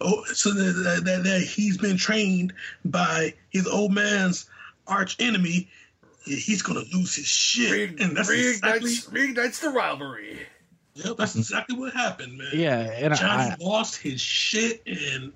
oh, 0.00 0.24
so 0.26 0.50
that, 0.52 1.02
that 1.04 1.24
that 1.24 1.40
he's 1.42 1.76
been 1.78 1.96
trained 1.96 2.52
by 2.84 3.34
his 3.50 3.66
old 3.66 3.92
man's 3.92 4.48
arch 4.86 5.16
enemy. 5.20 5.68
He's 6.24 6.62
gonna 6.62 6.82
lose 6.92 7.14
his 7.14 7.26
shit, 7.26 7.70
Re- 7.72 8.04
and 8.04 8.16
that's 8.16 8.28
exactly 8.30 8.90
reignites, 8.90 9.34
reignites 9.34 9.60
the 9.60 9.70
rivalry. 9.70 10.40
yep, 10.94 11.16
that's 11.16 11.36
exactly 11.36 11.76
what 11.78 11.92
happened, 11.92 12.36
man. 12.38 12.48
Yeah, 12.52 12.78
and 12.80 13.14
Johnny 13.14 13.52
I, 13.52 13.56
lost 13.60 13.96
his 14.00 14.20
shit, 14.20 14.82
and 14.86 15.32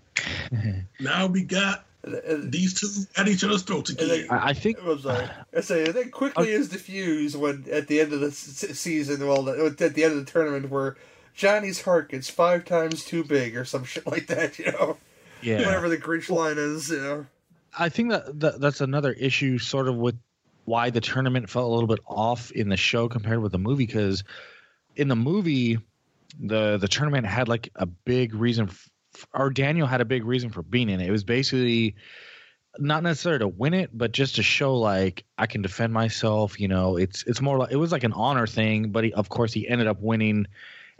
now 1.00 1.26
we 1.26 1.42
got 1.44 1.84
And- 2.02 2.14
and- 2.14 2.52
these 2.52 2.74
two 2.74 2.88
at 3.20 3.28
each 3.28 3.44
other's 3.44 3.62
throats 3.62 3.90
again. 3.90 4.08
they- 4.08 4.28
I 4.28 4.48
I 4.48 4.52
think 4.52 4.78
I'm 4.82 4.98
sorry. 5.00 5.28
I 5.56 5.60
say 5.60 5.84
and 5.84 5.94
then 5.94 6.10
quickly 6.10 6.50
is 6.50 6.68
diffused 6.70 7.36
when 7.38 7.66
at 7.70 7.86
the 7.86 8.00
end 8.00 8.12
of 8.12 8.20
the 8.20 8.28
s- 8.28 8.64
s- 8.64 8.78
season, 8.78 9.24
well, 9.26 9.48
at 9.48 9.76
the 9.78 10.04
end 10.04 10.14
of 10.18 10.24
the 10.24 10.30
tournament, 10.30 10.70
where 10.70 10.96
Johnny's 11.34 11.82
heart 11.82 12.10
gets 12.10 12.28
five 12.28 12.64
times 12.64 13.04
too 13.04 13.24
big 13.24 13.56
or 13.56 13.64
some 13.64 13.84
shit 13.84 14.06
like 14.06 14.26
that. 14.28 14.58
You 14.58 14.72
know, 14.72 14.96
yeah. 15.42 15.64
whatever 15.64 15.88
the 15.88 15.98
Grinch 15.98 16.30
line 16.30 16.56
is. 16.58 16.90
You 16.90 17.00
know, 17.00 17.26
I 17.78 17.88
think 17.88 18.10
that, 18.10 18.40
that 18.40 18.60
that's 18.60 18.80
another 18.80 19.12
issue, 19.12 19.58
sort 19.58 19.88
of 19.88 19.96
with 19.96 20.18
why 20.64 20.90
the 20.90 21.00
tournament 21.00 21.48
felt 21.48 21.66
a 21.66 21.72
little 21.72 21.88
bit 21.88 22.00
off 22.06 22.50
in 22.52 22.68
the 22.68 22.76
show 22.76 23.08
compared 23.08 23.40
with 23.40 23.52
the 23.52 23.58
movie. 23.58 23.86
Because 23.86 24.24
in 24.96 25.08
the 25.08 25.16
movie, 25.16 25.78
the 26.38 26.76
the 26.78 26.88
tournament 26.88 27.26
had 27.26 27.48
like 27.48 27.70
a 27.76 27.86
big 27.86 28.34
reason, 28.34 28.68
f- 28.68 28.90
or 29.34 29.50
Daniel 29.50 29.86
had 29.86 30.00
a 30.00 30.04
big 30.04 30.24
reason 30.24 30.50
for 30.50 30.62
being 30.62 30.88
in 30.88 31.00
it. 31.00 31.08
It 31.08 31.12
was 31.12 31.24
basically 31.24 31.96
not 32.78 33.02
necessarily 33.02 33.40
to 33.40 33.48
win 33.48 33.74
it, 33.74 33.90
but 33.92 34.12
just 34.12 34.36
to 34.36 34.42
show 34.42 34.76
like 34.76 35.24
I 35.38 35.46
can 35.46 35.62
defend 35.62 35.92
myself. 35.92 36.60
You 36.60 36.68
know, 36.68 36.96
it's 36.96 37.24
it's 37.26 37.40
more 37.40 37.58
like 37.58 37.72
it 37.72 37.76
was 37.76 37.92
like 37.92 38.04
an 38.04 38.12
honor 38.12 38.46
thing. 38.46 38.90
But 38.90 39.04
he, 39.04 39.12
of 39.12 39.28
course, 39.28 39.52
he 39.52 39.68
ended 39.68 39.86
up 39.86 40.00
winning 40.00 40.46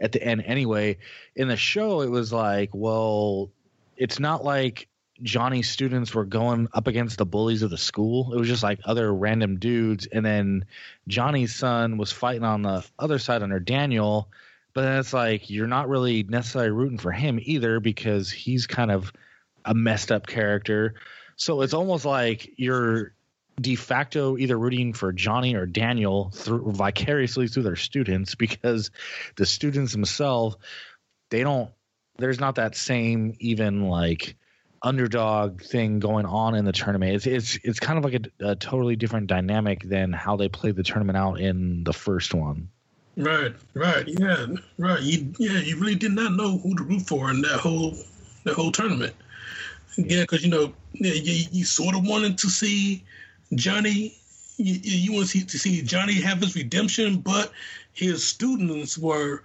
at 0.01 0.11
the 0.11 0.21
end 0.21 0.43
anyway. 0.45 0.97
In 1.35 1.47
the 1.47 1.55
show, 1.55 2.01
it 2.01 2.09
was 2.09 2.33
like, 2.33 2.71
well, 2.73 3.49
it's 3.95 4.19
not 4.19 4.43
like 4.43 4.87
Johnny's 5.21 5.69
students 5.69 6.13
were 6.13 6.25
going 6.25 6.67
up 6.73 6.87
against 6.87 7.17
the 7.17 7.25
bullies 7.25 7.61
of 7.61 7.69
the 7.69 7.77
school. 7.77 8.33
It 8.33 8.37
was 8.37 8.47
just 8.47 8.63
like 8.63 8.79
other 8.83 9.13
random 9.13 9.59
dudes. 9.59 10.07
And 10.07 10.25
then 10.25 10.65
Johnny's 11.07 11.55
son 11.55 11.97
was 11.97 12.11
fighting 12.11 12.43
on 12.43 12.63
the 12.63 12.83
other 12.97 13.19
side 13.19 13.43
under 13.43 13.59
Daniel. 13.59 14.27
But 14.73 14.81
then 14.81 14.99
it's 14.99 15.13
like 15.13 15.49
you're 15.49 15.67
not 15.67 15.89
really 15.89 16.23
necessarily 16.23 16.71
rooting 16.71 16.97
for 16.97 17.11
him 17.11 17.39
either 17.41 17.79
because 17.79 18.31
he's 18.31 18.65
kind 18.65 18.91
of 18.91 19.13
a 19.65 19.73
messed 19.73 20.11
up 20.11 20.25
character. 20.25 20.95
So 21.35 21.61
it's 21.61 21.73
almost 21.73 22.05
like 22.05 22.51
you're 22.57 23.13
de 23.59 23.75
facto 23.75 24.37
either 24.37 24.57
rooting 24.57 24.93
for 24.93 25.11
Johnny 25.11 25.55
or 25.55 25.65
Daniel 25.65 26.31
through 26.33 26.71
vicariously 26.71 27.47
through 27.47 27.63
their 27.63 27.75
students 27.75 28.35
because 28.35 28.91
the 29.35 29.45
students 29.45 29.91
themselves 29.91 30.55
they 31.29 31.43
don't 31.43 31.69
there's 32.17 32.39
not 32.39 32.55
that 32.55 32.75
same 32.75 33.35
even 33.39 33.87
like 33.89 34.35
underdog 34.83 35.61
thing 35.61 35.99
going 35.99 36.25
on 36.25 36.55
in 36.55 36.65
the 36.65 36.71
tournament. 36.71 37.15
It's 37.15 37.27
it's 37.27 37.59
it's 37.63 37.79
kind 37.79 37.97
of 37.97 38.03
like 38.03 38.31
a, 38.39 38.51
a 38.51 38.55
totally 38.55 38.95
different 38.95 39.27
dynamic 39.27 39.83
than 39.83 40.11
how 40.13 40.37
they 40.37 40.49
played 40.49 40.75
the 40.75 40.83
tournament 40.83 41.17
out 41.17 41.39
in 41.39 41.83
the 41.83 41.93
first 41.93 42.33
one. 42.33 42.69
Right, 43.17 43.53
right, 43.73 44.07
yeah, 44.07 44.45
right. 44.77 45.01
You, 45.01 45.33
yeah, 45.37 45.59
you 45.59 45.77
really 45.77 45.95
did 45.95 46.13
not 46.13 46.31
know 46.33 46.57
who 46.57 46.75
to 46.75 46.83
root 46.83 47.01
for 47.01 47.29
in 47.29 47.41
that 47.41 47.59
whole 47.59 47.95
that 48.45 48.53
whole 48.53 48.71
tournament. 48.71 49.13
Yeah, 49.97 50.21
because 50.21 50.43
you 50.43 50.49
know, 50.49 50.73
yeah, 50.93 51.13
you, 51.13 51.45
you 51.51 51.65
sort 51.65 51.95
of 51.95 52.07
wanted 52.07 52.37
to 52.39 52.49
see 52.49 53.03
Johnny. 53.55 54.17
You, 54.57 54.79
you 54.83 55.13
want 55.13 55.27
to 55.29 55.39
see 55.39 55.45
to 55.45 55.57
see 55.57 55.81
Johnny 55.81 56.21
have 56.21 56.39
his 56.39 56.55
redemption, 56.55 57.19
but 57.19 57.51
his 57.93 58.23
students 58.23 58.97
were 58.97 59.43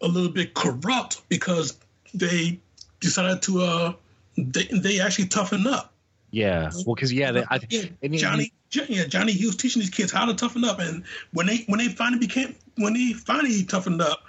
a 0.00 0.06
little 0.06 0.30
bit 0.30 0.54
corrupt 0.54 1.28
because 1.28 1.76
they 2.14 2.60
decided 3.00 3.42
to 3.42 3.62
uh 3.62 3.92
they 4.36 4.64
they 4.72 5.00
actually 5.00 5.26
toughen 5.26 5.66
up. 5.66 5.92
Yeah, 6.30 6.70
well, 6.84 6.94
because 6.94 7.12
yeah, 7.12 7.32
they, 7.32 7.44
I, 7.50 7.60
Yeah, 7.70 8.08
Johnny, 8.10 8.52
yeah, 8.70 9.06
Johnny, 9.06 9.32
he 9.32 9.46
was 9.46 9.56
teaching 9.56 9.80
these 9.80 9.90
kids 9.90 10.12
how 10.12 10.26
to 10.26 10.34
toughen 10.34 10.64
up, 10.64 10.80
and 10.80 11.04
when 11.32 11.46
they 11.46 11.64
when 11.66 11.78
they 11.78 11.88
finally 11.88 12.18
became 12.18 12.54
when 12.76 12.94
they 12.94 13.12
finally 13.12 13.64
toughened 13.64 14.02
up, 14.02 14.24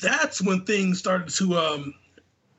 that's 0.00 0.40
when 0.42 0.64
things 0.64 0.98
started 0.98 1.28
to 1.34 1.56
um 1.58 1.94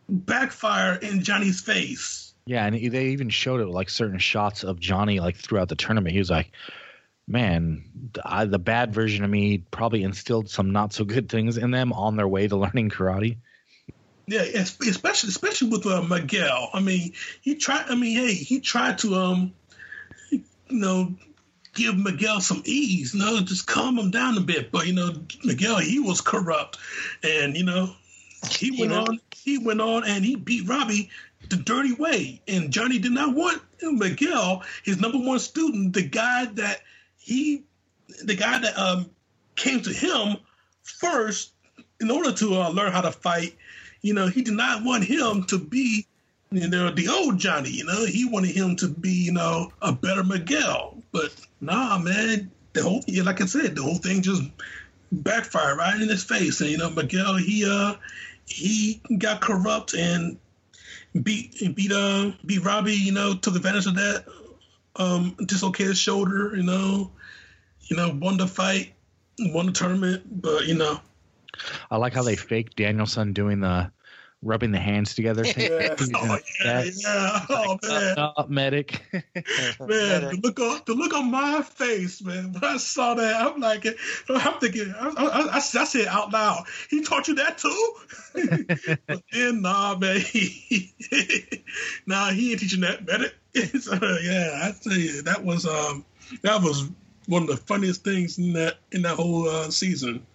backfire 0.10 0.96
in 0.96 1.24
Johnny's 1.24 1.62
face. 1.62 2.27
Yeah, 2.48 2.66
and 2.66 2.76
they 2.76 3.08
even 3.08 3.30
showed 3.30 3.60
it 3.60 3.68
like 3.68 3.90
certain 3.90 4.20
shots 4.20 4.64
of 4.64 4.80
Johnny 4.80 5.20
like 5.20 5.36
throughout 5.36 5.68
the 5.68 5.76
tournament. 5.76 6.14
He 6.14 6.20
was 6.20 6.30
like, 6.30 6.50
"Man, 7.28 7.84
I, 8.24 8.46
the 8.46 8.58
bad 8.58 8.94
version 8.94 9.26
of 9.26 9.30
me 9.30 9.58
probably 9.70 10.02
instilled 10.02 10.50
some 10.50 10.72
not 10.72 10.94
so 10.94 11.04
good 11.04 11.28
things 11.28 11.58
in 11.58 11.72
them 11.72 11.92
on 11.92 12.16
their 12.16 12.28
way 12.28 12.48
to 12.48 12.56
learning 12.56 12.90
karate." 12.90 13.36
Yeah, 14.28 14.44
especially 14.44 15.28
especially 15.30 15.70
with 15.70 15.86
uh, 15.86 16.02
Miguel. 16.04 16.70
I 16.74 16.80
mean, 16.80 17.12
he 17.42 17.56
tried. 17.56 17.86
I 17.90 17.96
mean, 17.96 18.18
hey, 18.18 18.34
he 18.34 18.62
tried 18.62 19.00
to 19.00 19.16
um, 19.16 19.54
you 20.32 20.42
know, 20.70 21.16
give 21.74 21.98
Miguel 21.98 22.40
some 22.40 22.64
ease. 22.66 23.14
You 23.14 23.20
know, 23.20 23.42
just 23.42 23.68
calm 23.68 24.00
him 24.00 24.10
down 24.10 24.38
a 24.38 24.42
bit. 24.42 24.72
But 24.72 24.88
you 24.88 24.94
know, 24.94 25.12
Miguel, 25.44 25.80
he 25.80 26.00
was 26.00 26.22
corrupt, 26.22 26.78
and 27.24 27.58
you 27.58 27.66
know, 27.66 27.90
he 28.50 28.72
went 28.72 28.94
Even- 28.94 28.98
on. 28.98 29.20
He 29.36 29.58
went 29.58 29.80
on 29.80 30.04
and 30.04 30.26
he 30.26 30.36
beat 30.36 30.68
Robbie 30.68 31.10
the 31.50 31.58
dirty 31.58 31.94
way. 31.94 32.42
And 32.48 32.72
Johnny 32.72 33.00
did 33.00 33.12
not 33.12 33.36
want 33.36 33.62
Miguel, 33.82 34.64
his 34.84 35.00
number 35.00 35.18
one 35.18 35.40
student, 35.40 35.94
the 35.94 36.04
guy 36.04 36.46
that 36.46 36.82
he, 37.18 37.64
the 38.24 38.36
guy 38.36 38.60
that 38.60 38.78
um 38.78 39.10
came 39.56 39.82
to 39.82 39.92
him 39.92 40.38
first 40.84 41.52
in 42.00 42.12
order 42.12 42.32
to 42.32 42.56
uh, 42.56 42.70
learn 42.70 42.92
how 42.92 43.02
to 43.02 43.12
fight. 43.12 43.56
You 44.02 44.14
know, 44.14 44.28
he 44.28 44.42
did 44.42 44.54
not 44.54 44.84
want 44.84 45.04
him 45.04 45.44
to 45.46 45.58
be, 45.58 46.06
you 46.52 46.68
know, 46.68 46.92
the 46.92 47.10
old 47.10 47.40
Johnny. 47.40 47.72
You 47.72 47.86
know, 47.86 48.06
he 48.06 48.26
wanted 48.26 48.52
him 48.52 48.76
to 48.78 48.88
be, 48.88 49.12
you 49.12 49.34
know, 49.34 49.72
a 49.82 49.92
better 49.92 50.24
Miguel. 50.24 51.02
But 51.12 51.34
nah, 51.60 51.98
man, 51.98 52.52
the 52.74 52.84
whole, 52.84 53.04
yeah, 53.08 53.24
like 53.24 53.42
I 53.42 53.46
said, 53.46 53.76
the 53.76 53.84
whole 53.84 53.96
thing 53.96 54.22
just 54.22 54.44
backfired 55.12 55.78
right 55.78 56.00
in 56.00 56.08
his 56.08 56.24
face. 56.24 56.62
And 56.62 56.70
you 56.70 56.78
know, 56.78 56.90
Miguel, 56.90 57.36
he 57.38 57.66
uh, 57.68 57.96
he 58.46 59.02
got 59.18 59.42
corrupt 59.42 59.94
and 59.94 60.38
beat 61.24 61.76
beat 61.76 61.92
uh 61.92 62.32
beat 62.46 62.64
Robbie. 62.64 62.94
You 62.94 63.12
know, 63.12 63.36
took 63.36 63.56
advantage 63.56 63.88
of 63.88 63.96
that. 63.96 64.26
Um, 64.96 65.36
dislocated 65.46 65.98
shoulder. 65.98 66.56
You 66.56 66.64
know, 66.64 67.12
you 67.84 67.96
know, 67.96 68.18
won 68.20 68.38
the 68.38 68.48
fight, 68.48 68.94
won 69.40 69.68
the 69.68 69.72
tournament. 69.72 70.24
But 70.42 70.66
you 70.66 70.76
know, 70.76 71.00
I 71.92 71.98
like 71.98 72.14
how 72.14 72.24
they 72.24 72.36
faked 72.36 72.76
Daniel 72.76 73.06
San 73.06 73.34
doing 73.34 73.60
the 73.60 73.92
rubbing 74.42 74.72
the 74.72 74.80
hands 74.80 75.16
together. 75.16 75.46
Yeah. 75.58 75.96
Oh 76.14 76.38
yeah, 76.64 76.84
yeah, 76.96 77.46
oh 77.50 77.78
man. 77.84 78.16
Medic. 78.50 79.02
Man, 79.12 79.24
the 79.80 80.40
look 80.44 80.60
on 80.60 80.82
the 80.86 80.94
look 80.94 81.14
on 81.14 81.32
my 81.32 81.62
face, 81.62 82.22
man. 82.22 82.54
When 82.54 82.64
I 82.64 82.78
saw 82.78 83.14
that, 83.16 83.42
I'm 83.42 83.60
like, 83.60 83.86
I'm 84.30 84.60
thinking, 84.60 84.94
I, 84.98 85.14
I, 85.18 85.26
I, 85.26 85.56
I 85.56 85.60
said 85.60 86.08
out 86.08 86.32
loud, 86.32 86.66
he 86.90 87.02
taught 87.04 87.28
you 87.28 87.36
that 87.36 87.58
too? 87.58 87.94
but 89.08 89.24
then, 89.32 89.62
nah, 89.62 89.96
man, 89.98 90.20
he, 90.20 90.94
nah, 92.06 92.30
he 92.30 92.52
ain't 92.52 92.62
teaching 92.62 92.82
that 92.82 93.06
medic. 93.06 93.34
so, 93.80 93.94
yeah, 94.22 94.62
I 94.64 94.74
tell 94.82 94.98
you, 94.98 95.22
that 95.24 95.44
was 95.44 95.66
um, 95.66 96.06
that 96.44 96.62
was 96.62 96.90
one 97.28 97.44
of 97.44 97.50
the 97.50 97.58
funniest 97.58 98.04
things 98.04 98.38
in 98.38 98.54
that 98.54 98.78
in 98.92 99.02
that 99.04 99.16
whole 99.16 99.48
uh, 99.48 99.70
season. 99.70 100.26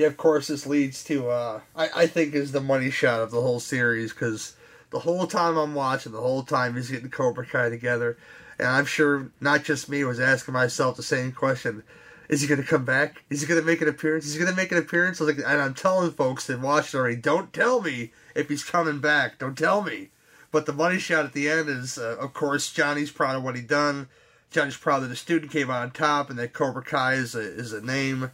Yeah, 0.00 0.06
of 0.06 0.16
course, 0.16 0.48
this 0.48 0.64
leads 0.64 1.04
to 1.04 1.28
uh, 1.28 1.60
I 1.76 1.90
I 1.94 2.06
think 2.06 2.34
is 2.34 2.52
the 2.52 2.60
money 2.62 2.90
shot 2.90 3.20
of 3.20 3.30
the 3.30 3.42
whole 3.42 3.60
series 3.60 4.14
because 4.14 4.56
the 4.88 5.00
whole 5.00 5.26
time 5.26 5.58
I'm 5.58 5.74
watching, 5.74 6.12
the 6.12 6.22
whole 6.22 6.42
time 6.42 6.74
he's 6.74 6.90
getting 6.90 7.10
Cobra 7.10 7.44
Kai 7.44 7.68
together, 7.68 8.16
and 8.58 8.68
I'm 8.68 8.86
sure 8.86 9.30
not 9.42 9.62
just 9.62 9.90
me 9.90 10.02
was 10.04 10.18
asking 10.18 10.54
myself 10.54 10.96
the 10.96 11.02
same 11.02 11.32
question: 11.32 11.82
Is 12.30 12.40
he 12.40 12.48
going 12.48 12.62
to 12.62 12.66
come 12.66 12.86
back? 12.86 13.24
Is 13.28 13.42
he 13.42 13.46
going 13.46 13.60
to 13.60 13.66
make 13.66 13.82
an 13.82 13.88
appearance? 13.88 14.24
Is 14.24 14.32
he 14.32 14.38
going 14.38 14.50
to 14.50 14.56
make 14.56 14.72
an 14.72 14.78
appearance? 14.78 15.20
I 15.20 15.24
was 15.24 15.36
like, 15.36 15.46
and 15.46 15.60
I'm 15.60 15.74
telling 15.74 16.12
folks 16.12 16.46
that 16.46 16.62
watched 16.62 16.94
already, 16.94 17.16
don't 17.16 17.52
tell 17.52 17.82
me 17.82 18.12
if 18.34 18.48
he's 18.48 18.64
coming 18.64 19.00
back. 19.00 19.38
Don't 19.38 19.58
tell 19.58 19.82
me. 19.82 20.08
But 20.50 20.64
the 20.64 20.72
money 20.72 20.98
shot 20.98 21.26
at 21.26 21.34
the 21.34 21.50
end 21.50 21.68
is, 21.68 21.98
uh, 21.98 22.16
of 22.18 22.32
course, 22.32 22.72
Johnny's 22.72 23.10
proud 23.10 23.36
of 23.36 23.42
what 23.42 23.54
he 23.54 23.60
done. 23.60 24.08
Johnny's 24.50 24.78
proud 24.78 25.00
that 25.00 25.08
the 25.08 25.16
student 25.16 25.52
came 25.52 25.68
on 25.68 25.90
top 25.90 26.30
and 26.30 26.38
that 26.38 26.54
Cobra 26.54 26.82
Kai 26.82 27.16
is 27.16 27.34
a, 27.34 27.40
is 27.40 27.74
a 27.74 27.82
name. 27.82 28.30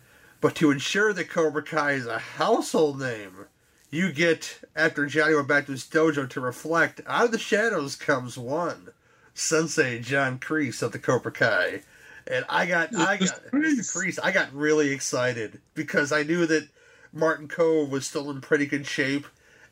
But 0.47 0.55
to 0.55 0.71
ensure 0.71 1.13
that 1.13 1.29
Cobra 1.29 1.61
Kai 1.61 1.95
is 1.95 2.07
a 2.07 2.21
household 2.21 3.01
name, 3.01 3.47
you 3.91 4.13
get, 4.13 4.61
after 4.77 5.05
Johnny 5.05 5.35
went 5.35 5.49
back 5.49 5.67
to 5.67 5.73
his 5.73 5.83
dojo 5.83 6.31
to 6.31 6.41
reflect, 6.41 7.01
out 7.05 7.25
of 7.25 7.33
the 7.33 7.39
shadows 7.41 7.97
comes 7.97 8.39
one. 8.39 8.91
Sensei 9.35 9.99
John 9.99 10.39
Kreese 10.39 10.85
of 10.85 10.93
the 10.93 11.01
Cobra 11.01 11.33
Kai. 11.33 11.83
And 12.29 12.45
I 12.49 12.67
got, 12.67 12.95
I 12.95 13.17
got, 13.17 13.45
Kreese. 13.51 14.21
I 14.23 14.31
got 14.31 14.55
really 14.55 14.93
excited 14.93 15.61
because 15.75 16.13
I 16.13 16.23
knew 16.23 16.47
that 16.47 16.69
Martin 17.13 17.49
Kove 17.49 17.91
was 17.91 18.07
still 18.07 18.31
in 18.31 18.41
pretty 18.41 18.67
good 18.67 18.87
shape. 18.87 19.27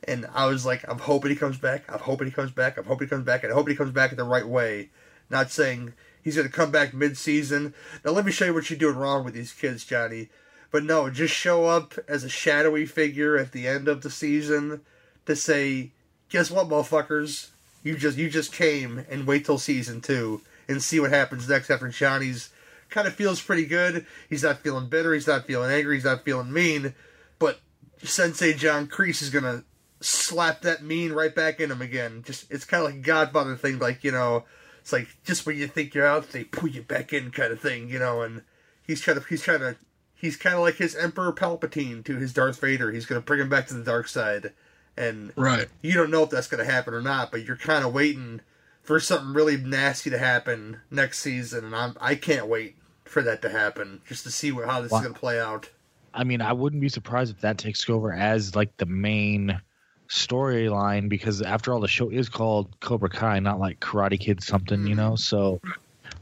And 0.08 0.26
I 0.34 0.46
was 0.46 0.66
like, 0.66 0.84
I'm 0.88 0.98
hoping 0.98 1.30
he 1.30 1.36
comes 1.36 1.56
back. 1.56 1.84
I'm 1.88 2.00
hoping 2.00 2.26
he 2.26 2.32
comes 2.32 2.50
back. 2.50 2.78
I'm 2.78 2.84
hoping 2.86 3.06
he 3.06 3.10
comes 3.10 3.24
back. 3.24 3.44
And 3.44 3.52
I 3.52 3.54
hope 3.54 3.68
he 3.68 3.76
comes 3.76 3.92
back 3.92 4.10
in 4.10 4.16
the 4.16 4.24
right 4.24 4.48
way. 4.48 4.90
Not 5.30 5.52
saying 5.52 5.92
he's 6.20 6.34
going 6.34 6.48
to 6.48 6.52
come 6.52 6.72
back 6.72 6.92
mid 6.92 7.16
season. 7.16 7.74
Now, 8.04 8.10
let 8.10 8.26
me 8.26 8.32
show 8.32 8.46
you 8.46 8.54
what 8.54 8.68
you're 8.70 8.76
doing 8.76 8.96
wrong 8.96 9.24
with 9.24 9.34
these 9.34 9.52
kids, 9.52 9.84
Johnny. 9.84 10.30
But 10.74 10.82
no, 10.82 11.08
just 11.08 11.32
show 11.32 11.66
up 11.66 11.94
as 12.08 12.24
a 12.24 12.28
shadowy 12.28 12.84
figure 12.84 13.38
at 13.38 13.52
the 13.52 13.68
end 13.68 13.86
of 13.86 14.02
the 14.02 14.10
season 14.10 14.80
to 15.24 15.36
say, 15.36 15.92
guess 16.28 16.50
what, 16.50 16.68
motherfuckers? 16.68 17.50
You 17.84 17.96
just 17.96 18.18
you 18.18 18.28
just 18.28 18.52
came 18.52 19.06
and 19.08 19.24
wait 19.24 19.44
till 19.44 19.58
season 19.58 20.00
two 20.00 20.40
and 20.66 20.82
see 20.82 20.98
what 20.98 21.12
happens 21.12 21.48
next 21.48 21.70
after 21.70 21.88
Johnny's 21.90 22.50
kind 22.90 23.06
of 23.06 23.14
feels 23.14 23.40
pretty 23.40 23.66
good. 23.66 24.04
He's 24.28 24.42
not 24.42 24.62
feeling 24.62 24.88
bitter. 24.88 25.14
He's 25.14 25.28
not 25.28 25.46
feeling 25.46 25.70
angry. 25.70 25.94
He's 25.94 26.06
not 26.06 26.24
feeling 26.24 26.52
mean. 26.52 26.92
But 27.38 27.60
Sensei 28.02 28.52
John 28.54 28.88
Kreese 28.88 29.22
is 29.22 29.30
gonna 29.30 29.62
slap 30.00 30.62
that 30.62 30.82
mean 30.82 31.12
right 31.12 31.32
back 31.32 31.60
in 31.60 31.70
him 31.70 31.82
again. 31.82 32.24
Just 32.26 32.50
it's 32.50 32.64
kind 32.64 32.84
of 32.84 32.90
like 32.90 33.02
Godfather 33.02 33.54
thing, 33.54 33.78
like 33.78 34.02
you 34.02 34.10
know, 34.10 34.42
it's 34.80 34.92
like 34.92 35.06
just 35.22 35.46
when 35.46 35.56
you 35.56 35.68
think 35.68 35.94
you're 35.94 36.04
out, 36.04 36.32
they 36.32 36.42
pull 36.42 36.68
you 36.68 36.82
back 36.82 37.12
in, 37.12 37.30
kind 37.30 37.52
of 37.52 37.60
thing, 37.60 37.88
you 37.88 38.00
know. 38.00 38.22
And 38.22 38.42
he's 38.84 39.00
trying 39.00 39.20
to 39.20 39.24
he's 39.28 39.42
trying 39.42 39.60
to 39.60 39.76
he's 40.14 40.36
kind 40.36 40.54
of 40.54 40.60
like 40.62 40.76
his 40.76 40.94
Emperor 40.94 41.32
Palpatine 41.32 42.04
to 42.04 42.16
his 42.16 42.32
Darth 42.32 42.60
Vader. 42.60 42.90
He's 42.92 43.06
gonna 43.06 43.20
bring 43.20 43.40
him 43.40 43.48
back 43.48 43.66
to 43.68 43.74
the 43.74 43.84
dark 43.84 44.08
side, 44.08 44.52
and 44.96 45.32
Right. 45.36 45.68
you 45.82 45.92
don't 45.94 46.10
know 46.10 46.22
if 46.22 46.30
that's 46.30 46.46
going 46.48 46.64
to 46.64 46.70
happen 46.70 46.94
or 46.94 47.00
not, 47.02 47.30
but 47.32 47.44
you're 47.44 47.56
kind 47.56 47.84
of 47.84 47.92
waiting 47.92 48.40
for 48.82 49.00
something 49.00 49.32
really 49.32 49.56
nasty 49.56 50.10
to 50.10 50.18
happen 50.18 50.78
next 50.90 51.18
season, 51.20 51.64
and 51.64 51.74
I'm 51.74 51.96
I 52.00 52.14
can't 52.14 52.46
wait 52.46 52.76
for 53.04 53.22
that 53.22 53.42
to 53.42 53.48
happen 53.48 54.00
just 54.06 54.24
to 54.24 54.30
see 54.30 54.52
what, 54.52 54.66
how 54.66 54.80
this 54.80 54.92
Wow. 54.92 54.98
is 54.98 55.02
going 55.02 55.14
to 55.14 55.20
play 55.20 55.40
out. 55.40 55.70
I 56.12 56.22
mean, 56.24 56.40
I 56.40 56.52
wouldn't 56.52 56.80
be 56.80 56.88
surprised 56.88 57.32
if 57.34 57.40
that 57.40 57.58
takes 57.58 57.88
over 57.90 58.12
as 58.12 58.54
like 58.54 58.76
the 58.76 58.86
main 58.86 59.60
storyline 60.08 61.08
because 61.08 61.42
after 61.42 61.72
all, 61.72 61.80
the 61.80 61.88
show 61.88 62.10
is 62.10 62.28
called 62.28 62.78
Cobra 62.80 63.08
Kai, 63.08 63.40
not 63.40 63.58
like 63.58 63.80
Karate 63.80 64.18
Kid 64.20 64.42
something, 64.42 64.86
you 64.86 64.94
know. 64.94 65.16
So, 65.16 65.60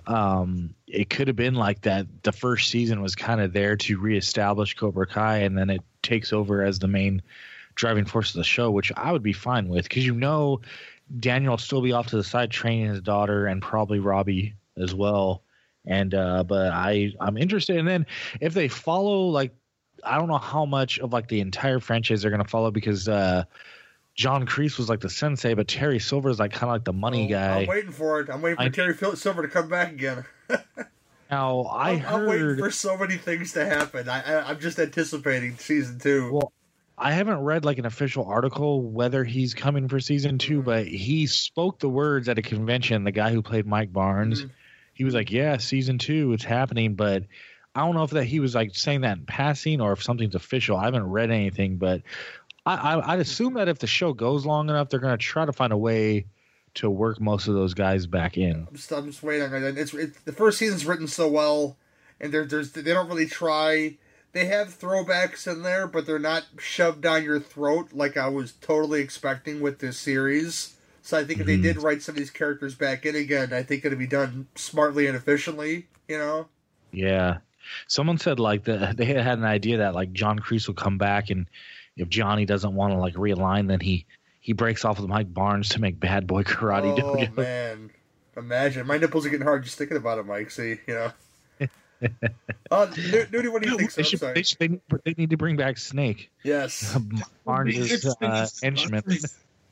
um, 0.07 0.75
it 0.93 1.09
could 1.11 1.27
have 1.27 1.37
been 1.37 1.55
like 1.55 1.81
that. 1.83 2.07
The 2.23 2.33
first 2.33 2.69
season 2.71 3.01
was 3.03 3.15
kind 3.15 3.41
of 3.41 3.53
there 3.53 3.77
to 3.77 3.99
reestablish 3.99 4.75
Cobra 4.75 5.07
Kai, 5.07 5.39
and 5.39 5.57
then 5.57 5.71
it 5.71 5.81
takes 6.03 6.33
over 6.33 6.63
as 6.63 6.79
the 6.79 6.89
main 6.89 7.23
driving 7.75 8.05
force 8.05 8.31
of 8.31 8.37
the 8.37 8.45
show, 8.45 8.71
which 8.71 8.93
I 8.97 9.11
would 9.11 9.23
be 9.23 9.33
fine 9.33 9.69
with 9.69 9.85
because 9.89 10.05
you 10.07 10.15
know 10.15 10.61
Daniel 11.19 11.53
will 11.53 11.59
still 11.59 11.81
be 11.83 11.93
off 11.93 12.09
to 12.09 12.17
the 12.17 12.25
side 12.25 12.51
training 12.51 12.87
his 12.91 13.01
daughter 13.01 13.47
and 13.47 13.63
probably 13.63 13.99
Robbie 13.99 14.55
as 14.77 14.95
well. 14.95 15.43
And 15.87 16.15
uh, 16.15 16.45
but 16.45 16.73
I 16.73 17.13
I'm 17.19 17.37
interested. 17.37 17.77
And 17.79 17.89
then 17.89 18.07
if 18.41 18.55
they 18.55 18.69
follow 18.69 19.29
like 19.29 19.53
I 20.05 20.19
don't 20.19 20.29
know 20.29 20.39
how 20.39 20.65
much 20.67 20.99
of 20.99 21.13
like 21.13 21.29
the 21.29 21.41
entire 21.41 21.81
franchise 21.81 22.23
they're 22.23 22.31
gonna 22.31 22.45
follow 22.45 22.71
because 22.71 23.09
uh, 23.09 23.45
John 24.15 24.47
Kreese 24.47 24.77
was 24.79 24.89
like 24.91 25.01
the 25.01 25.09
sensei, 25.11 25.55
but 25.55 25.67
Terry 25.69 25.99
Silver 25.99 26.29
is 26.29 26.39
like 26.39 26.53
kind 26.53 26.65
of 26.65 26.75
like 26.75 26.85
the 26.85 26.93
money 26.93 27.27
Oh, 27.27 27.31
guy. 27.31 27.61
I'm 27.63 27.67
waiting 27.67 27.93
for 27.93 28.21
it. 28.21 28.29
I'm 28.29 28.43
waiting 28.43 28.57
for 28.59 28.63
I- 28.63 28.69
Terry 28.69 29.17
Silver 29.17 29.43
to 29.43 29.49
come 29.49 29.69
back 29.69 29.91
again. 29.93 30.25
Now 31.31 31.63
I 31.63 31.93
I'm, 31.93 32.07
I'm 32.07 32.27
waiting 32.27 32.59
for 32.59 32.71
so 32.71 32.97
many 32.97 33.17
things 33.17 33.53
to 33.55 33.65
happen. 33.65 34.09
I, 34.09 34.21
I 34.23 34.51
I'm 34.51 34.61
just 34.61 34.79
anticipating 34.79 35.57
season 35.57 35.99
two. 35.99 36.31
Well, 36.33 36.53
I 36.99 37.13
haven't 37.13 37.39
read 37.41 37.65
like 37.65 37.79
an 37.79 37.87
official 37.87 38.27
article 38.27 38.83
whether 38.83 39.25
he's 39.25 39.55
coming 39.55 39.89
for 39.89 39.99
season 39.99 40.39
two, 40.39 40.63
but 40.63 40.87
he 40.87 41.27
spoke 41.27 41.79
the 41.79 41.89
words 41.89 42.29
at 42.29 42.39
a 42.39 42.43
convention. 42.43 43.05
The 43.05 43.13
guy 43.13 43.33
who 43.33 43.41
played 43.43 43.67
Mike 43.67 43.93
Barnes, 43.93 44.45
Mhm. 44.45 44.51
he 44.93 45.05
was 45.05 45.15
like, 45.15 45.31
"Yeah, 45.33 45.57
season 45.57 45.99
two, 45.99 46.33
it's 46.35 46.45
happening." 46.45 46.95
But 46.95 47.25
I 47.75 47.81
don't 47.81 47.95
know 47.95 48.03
if 48.05 48.11
that 48.11 48.25
he 48.25 48.39
was 48.39 48.55
like 48.55 48.77
saying 48.77 49.01
that 49.01 49.17
in 49.17 49.25
passing 49.25 49.81
or 49.81 49.93
if 49.93 50.03
something's 50.03 50.35
official. 50.35 50.77
I 50.77 50.85
haven't 50.85 51.05
read 51.07 51.31
anything, 51.31 51.79
but 51.79 52.03
I, 52.67 52.75
I, 52.75 53.13
I'd 53.15 53.21
assume 53.21 53.55
that 53.55 53.69
if 53.69 53.79
the 53.79 53.87
show 53.87 54.13
goes 54.13 54.45
long 54.45 54.69
enough, 54.69 54.91
they're 54.91 55.01
going 55.01 55.17
to 55.17 55.25
try 55.25 55.47
to 55.47 55.53
find 55.53 55.73
a 55.73 55.79
way 55.79 56.27
to 56.75 56.89
work 56.91 57.21
most 57.21 57.49
of 57.49 57.55
those 57.55 57.75
guys 57.75 58.07
back 58.07 58.37
in. 58.39 58.67
I'm 58.69 58.75
just, 58.75 58.93
I'm 58.93 59.07
just 59.07 59.23
waiting. 59.23 59.53
It's, 59.53 59.93
it's 59.95 60.19
the 60.21 60.33
first 60.33 60.59
season's 60.59 60.87
written 60.87 61.07
so 61.07 61.29
well, 61.29 61.77
and 62.21 62.33
there, 62.33 62.45
there's 62.45 62.73
they 62.73 62.83
don't 62.83 63.09
really 63.09 63.27
try. 63.27 63.97
They 64.33 64.47
have 64.47 64.69
throwbacks 64.79 65.51
in 65.51 65.63
there, 65.63 65.87
but 65.87 66.07
they're 66.07 66.19
not 66.19 66.47
shoved 66.59 67.03
down 67.03 67.25
your 67.25 67.39
throat 67.41 67.91
like 67.93 68.17
I 68.17 68.29
was 68.29 68.53
totally 68.53 69.03
expecting 69.03 69.61
with 69.61 69.81
this 69.81 69.99
series. 69.99 70.77
So 71.03 71.19
I 71.19 71.25
think 71.25 71.41
if 71.41 71.47
they 71.47 71.59
Mhm. 71.59 71.63
did 71.63 71.83
write 71.83 72.01
some 72.01 72.15
of 72.15 72.19
these 72.19 72.31
characters 72.31 72.75
back 72.75 73.05
in 73.05 73.15
again, 73.17 73.53
I 73.53 73.63
think 73.63 73.85
it'd 73.85 73.99
be 73.99 74.07
done 74.07 74.47
smartly 74.55 75.07
and 75.07 75.17
efficiently. 75.17 75.89
You 76.09 76.17
know? 76.19 76.49
Yeah. 76.93 77.39
Someone 77.89 78.17
said 78.19 78.39
like 78.41 78.65
the, 78.65 78.95
they 78.97 79.05
had 79.07 79.39
an 79.39 79.45
idea 79.45 79.79
that 79.79 79.95
like 79.95 80.13
John 80.13 80.39
Kreese 80.39 80.67
will 80.67 80.75
come 80.75 80.97
back 80.97 81.29
and 81.29 81.47
if 81.97 82.09
Johnny 82.09 82.47
doesn't 82.47 82.75
want 82.75 82.93
to 82.95 82.99
like 82.99 83.15
realign, 83.15 83.69
then 83.69 83.81
he 83.81 84.07
he 84.43 84.53
breaks 84.53 84.85
off 84.85 85.01
with 85.01 85.09
Mike 85.09 85.33
Barnes 85.33 85.71
to 85.71 85.81
make 85.81 85.99
Bad 85.99 86.27
Boy 86.27 86.43
Karate 86.43 86.93
oh 86.93 87.15
Dojo. 87.15 87.37
man, 87.37 87.91
imagine 88.37 88.87
my 88.87 88.99
nipples 88.99 89.25
are 89.25 89.31
getting 89.31 89.47
hard 89.47 89.63
just 89.63 89.79
thinking 89.79 89.97
about 89.97 90.19
it, 90.19 90.27
Mike. 90.27 90.51
See, 90.51 90.81
you 90.87 90.95
know. 90.95 91.13
uh, 91.61 91.67
Newty, 92.89 93.51
what 93.53 93.63
do 93.63 93.71
you 93.71 93.79
think? 93.79 93.95
They, 93.95 94.03
I'm 94.03 94.05
should, 94.05 94.21
they, 94.21 94.43
should, 94.43 94.59
they, 94.59 94.81
they 95.05 95.15
need 95.17 95.31
to 95.31 95.37
bring 95.37 95.57
back 95.57 95.79
Snake, 95.79 96.31
Yes, 96.43 96.99
Barnes' 97.47 97.77
uh, 97.79 97.81
Interesting. 97.81 98.51
henchman. 98.63 99.03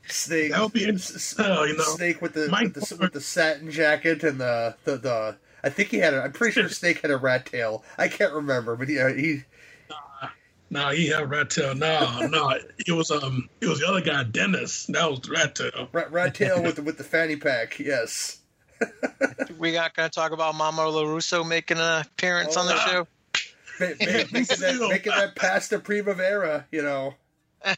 Snake. 0.06 0.52
That 0.52 0.62
would 0.62 0.72
be 0.72 0.88
S- 0.88 1.34
you 1.38 1.44
know. 1.44 1.82
Snake 1.82 2.22
with 2.22 2.34
the 2.34 2.48
with 2.50 2.74
the, 2.74 2.96
with 2.96 3.12
the 3.12 3.20
satin 3.20 3.70
jacket 3.70 4.22
and 4.22 4.40
the 4.40 4.76
the, 4.84 4.96
the 4.96 5.36
I 5.62 5.68
think 5.68 5.90
he 5.90 5.98
had 5.98 6.14
a, 6.14 6.22
I'm 6.22 6.32
pretty 6.32 6.52
sure 6.52 6.68
Snake 6.68 7.02
had 7.02 7.10
a 7.10 7.16
rat 7.16 7.46
tail. 7.46 7.84
I 7.98 8.08
can't 8.08 8.32
remember, 8.32 8.76
but 8.76 8.88
yeah, 8.88 9.12
he 9.12 9.42
No, 10.72 10.90
he 10.90 11.08
had 11.08 11.28
rat 11.28 11.50
tail. 11.50 11.74
No, 11.74 12.26
no, 12.28 12.54
it 12.78 12.92
was 12.92 13.10
um, 13.10 13.48
it 13.60 13.66
was 13.66 13.80
the 13.80 13.88
other 13.88 14.00
guy, 14.00 14.22
Dennis. 14.22 14.86
That 14.86 15.10
was 15.10 15.28
rat 15.28 15.56
tail. 15.56 15.88
rat, 15.92 16.12
rat 16.12 16.34
tail 16.36 16.62
with 16.62 16.76
the 16.76 16.82
with 16.82 16.96
the 16.96 17.04
fanny 17.04 17.36
pack. 17.36 17.78
Yes. 17.78 18.38
We 19.58 19.72
not 19.74 19.94
going 19.94 20.08
to 20.08 20.14
talk 20.14 20.32
about 20.32 20.54
Mama 20.54 20.82
LaRusso 20.82 21.46
making 21.46 21.76
an 21.78 22.00
appearance 22.00 22.56
on 22.56 22.66
the 22.66 22.74
Oh. 22.74 22.86
show. 22.86 23.06
Ma- 23.78 23.86
ma- 23.88 23.94
making, 24.32 24.32
that, 24.60 24.86
making 24.88 25.12
that 25.14 25.36
pasta 25.36 25.78
primavera, 25.80 26.66
you 26.72 26.80
know. 26.82 27.14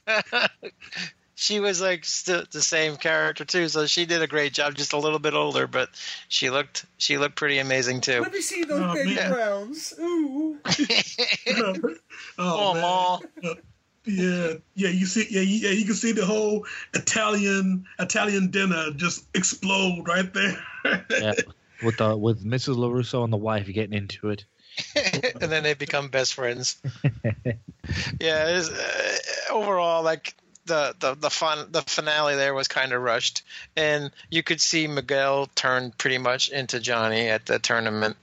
she 1.43 1.59
was 1.59 1.81
like 1.81 2.05
st- 2.05 2.51
the 2.53 2.63
same 2.63 2.97
character 2.97 3.45
too, 3.45 3.69
so 3.69 3.87
she 3.87 4.07
did 4.07 4.23
a 4.23 4.29
great 4.29 4.53
job. 4.55 4.75
Just 4.77 4.93
a 4.93 4.99
little 4.99 5.19
bit 5.19 5.35
older, 5.35 5.67
but 5.67 5.89
she 6.29 6.51
looked 6.51 6.85
she 6.99 7.19
looked 7.19 7.35
pretty 7.35 7.59
amazing 7.59 8.01
too. 8.01 8.21
Let 8.21 8.33
me 8.33 8.41
see 8.41 8.63
those 8.65 8.81
Oh, 8.81 8.95
baby 8.95 9.17
man. 9.17 9.33
browns. 9.33 9.93
Ooh. 9.99 10.59
oh, 11.49 11.95
Oh, 12.39 13.21
man. 13.43 13.55
Yeah, 14.05 14.55
yeah, 14.75 14.89
you 14.89 15.07
see, 15.07 15.27
yeah, 15.31 15.43
you- 15.43 15.69
yeah, 15.69 15.71
you 15.71 15.85
can 15.85 15.95
see 15.95 16.13
the 16.13 16.27
whole 16.27 16.67
Italian 16.95 17.87
Italian 17.99 18.51
dinner 18.51 18.91
just 18.97 19.25
explode 19.35 20.07
right 20.09 20.33
there. 20.33 20.65
Yeah, 21.11 21.35
with 21.83 21.97
the 21.99 22.17
with 22.17 22.45
Mrs. 22.45 22.77
LaRusso 22.77 23.23
and 23.25 23.33
the 23.33 23.37
wife 23.37 23.67
getting 23.67 23.93
into 23.95 24.31
it. 24.31 24.45
and 25.41 25.51
then 25.53 25.63
they 25.65 25.75
become 25.75 26.09
best 26.09 26.35
friends. 26.35 26.81
yeah, 28.19 28.47
it's, 28.57 28.71
uh, 28.71 29.19
overall, 29.51 30.03
like 30.03 30.35
the, 30.67 30.95
the 31.01 31.15
the 31.15 31.31
fun 31.31 31.69
the 31.71 31.83
finale 31.83 32.37
there 32.37 32.55
was 32.55 32.69
kind 32.69 32.93
of 32.93 33.03
rushed, 33.03 33.43
and 33.77 34.11
you 34.31 34.43
could 34.43 34.61
see 34.61 34.87
Miguel 34.87 35.49
turn 35.55 35.93
pretty 35.97 36.19
much 36.19 36.51
into 36.51 36.81
Johnny 36.81 37.29
at 37.29 37.47
the 37.47 37.59
tournament 37.59 38.17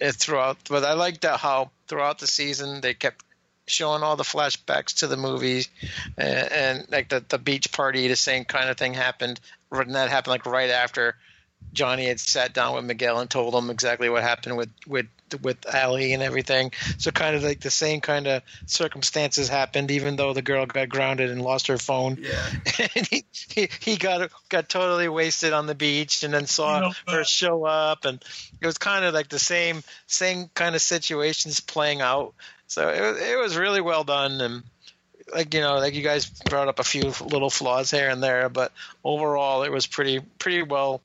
uh, 0.00 0.12
throughout. 0.12 0.58
But 0.68 0.84
I 0.84 0.94
liked 0.94 1.24
how 1.24 1.70
throughout 1.88 2.18
the 2.18 2.26
season 2.26 2.80
they 2.80 2.94
kept 2.94 3.24
showing 3.66 4.02
all 4.02 4.16
the 4.16 4.24
flashbacks 4.24 4.98
to 4.98 5.06
the 5.06 5.16
movies, 5.16 5.68
and, 6.16 6.52
and 6.52 6.90
like 6.90 7.08
the 7.08 7.24
the 7.28 7.38
beach 7.38 7.72
party, 7.72 8.08
the 8.08 8.16
same 8.16 8.44
kind 8.44 8.70
of 8.70 8.76
thing 8.76 8.94
happened. 8.94 9.40
And 9.72 9.94
that 9.94 10.10
happened 10.10 10.32
like 10.32 10.46
right 10.46 10.70
after 10.70 11.16
Johnny 11.72 12.06
had 12.06 12.20
sat 12.20 12.52
down 12.52 12.74
with 12.74 12.84
Miguel 12.84 13.20
and 13.20 13.30
told 13.30 13.54
him 13.54 13.70
exactly 13.70 14.08
what 14.08 14.22
happened 14.22 14.56
with 14.56 14.70
with 14.86 15.06
with 15.42 15.66
Allie 15.72 16.12
and 16.12 16.22
everything. 16.22 16.72
So 16.98 17.10
kind 17.10 17.36
of 17.36 17.42
like 17.42 17.60
the 17.60 17.70
same 17.70 18.00
kind 18.00 18.26
of 18.26 18.42
circumstances 18.66 19.48
happened, 19.48 19.90
even 19.90 20.16
though 20.16 20.32
the 20.32 20.42
girl 20.42 20.66
got 20.66 20.88
grounded 20.88 21.30
and 21.30 21.42
lost 21.42 21.66
her 21.68 21.78
phone. 21.78 22.18
Yeah. 22.20 22.50
and 22.94 23.06
he, 23.06 23.24
he 23.48 23.68
he 23.80 23.96
got 23.96 24.30
got 24.48 24.68
totally 24.68 25.08
wasted 25.08 25.52
on 25.52 25.66
the 25.66 25.74
beach, 25.74 26.22
and 26.22 26.32
then 26.32 26.46
saw 26.46 26.80
know, 26.80 26.92
her 27.08 27.20
uh, 27.20 27.24
show 27.24 27.64
up, 27.64 28.04
and 28.04 28.22
it 28.60 28.66
was 28.66 28.78
kind 28.78 29.04
of 29.04 29.14
like 29.14 29.28
the 29.28 29.38
same 29.38 29.82
same 30.06 30.48
kind 30.54 30.74
of 30.74 30.82
situations 30.82 31.60
playing 31.60 32.00
out. 32.00 32.34
So 32.66 32.88
it 32.88 33.00
was 33.00 33.20
it 33.20 33.38
was 33.38 33.56
really 33.56 33.80
well 33.80 34.04
done, 34.04 34.40
and 34.40 34.62
like 35.34 35.54
you 35.54 35.60
know, 35.60 35.78
like 35.78 35.94
you 35.94 36.02
guys 36.02 36.30
brought 36.48 36.68
up 36.68 36.78
a 36.78 36.84
few 36.84 37.12
little 37.20 37.50
flaws 37.50 37.90
here 37.90 38.08
and 38.08 38.22
there, 38.22 38.48
but 38.48 38.72
overall 39.04 39.62
it 39.62 39.72
was 39.72 39.86
pretty 39.86 40.20
pretty 40.38 40.62
well 40.62 41.00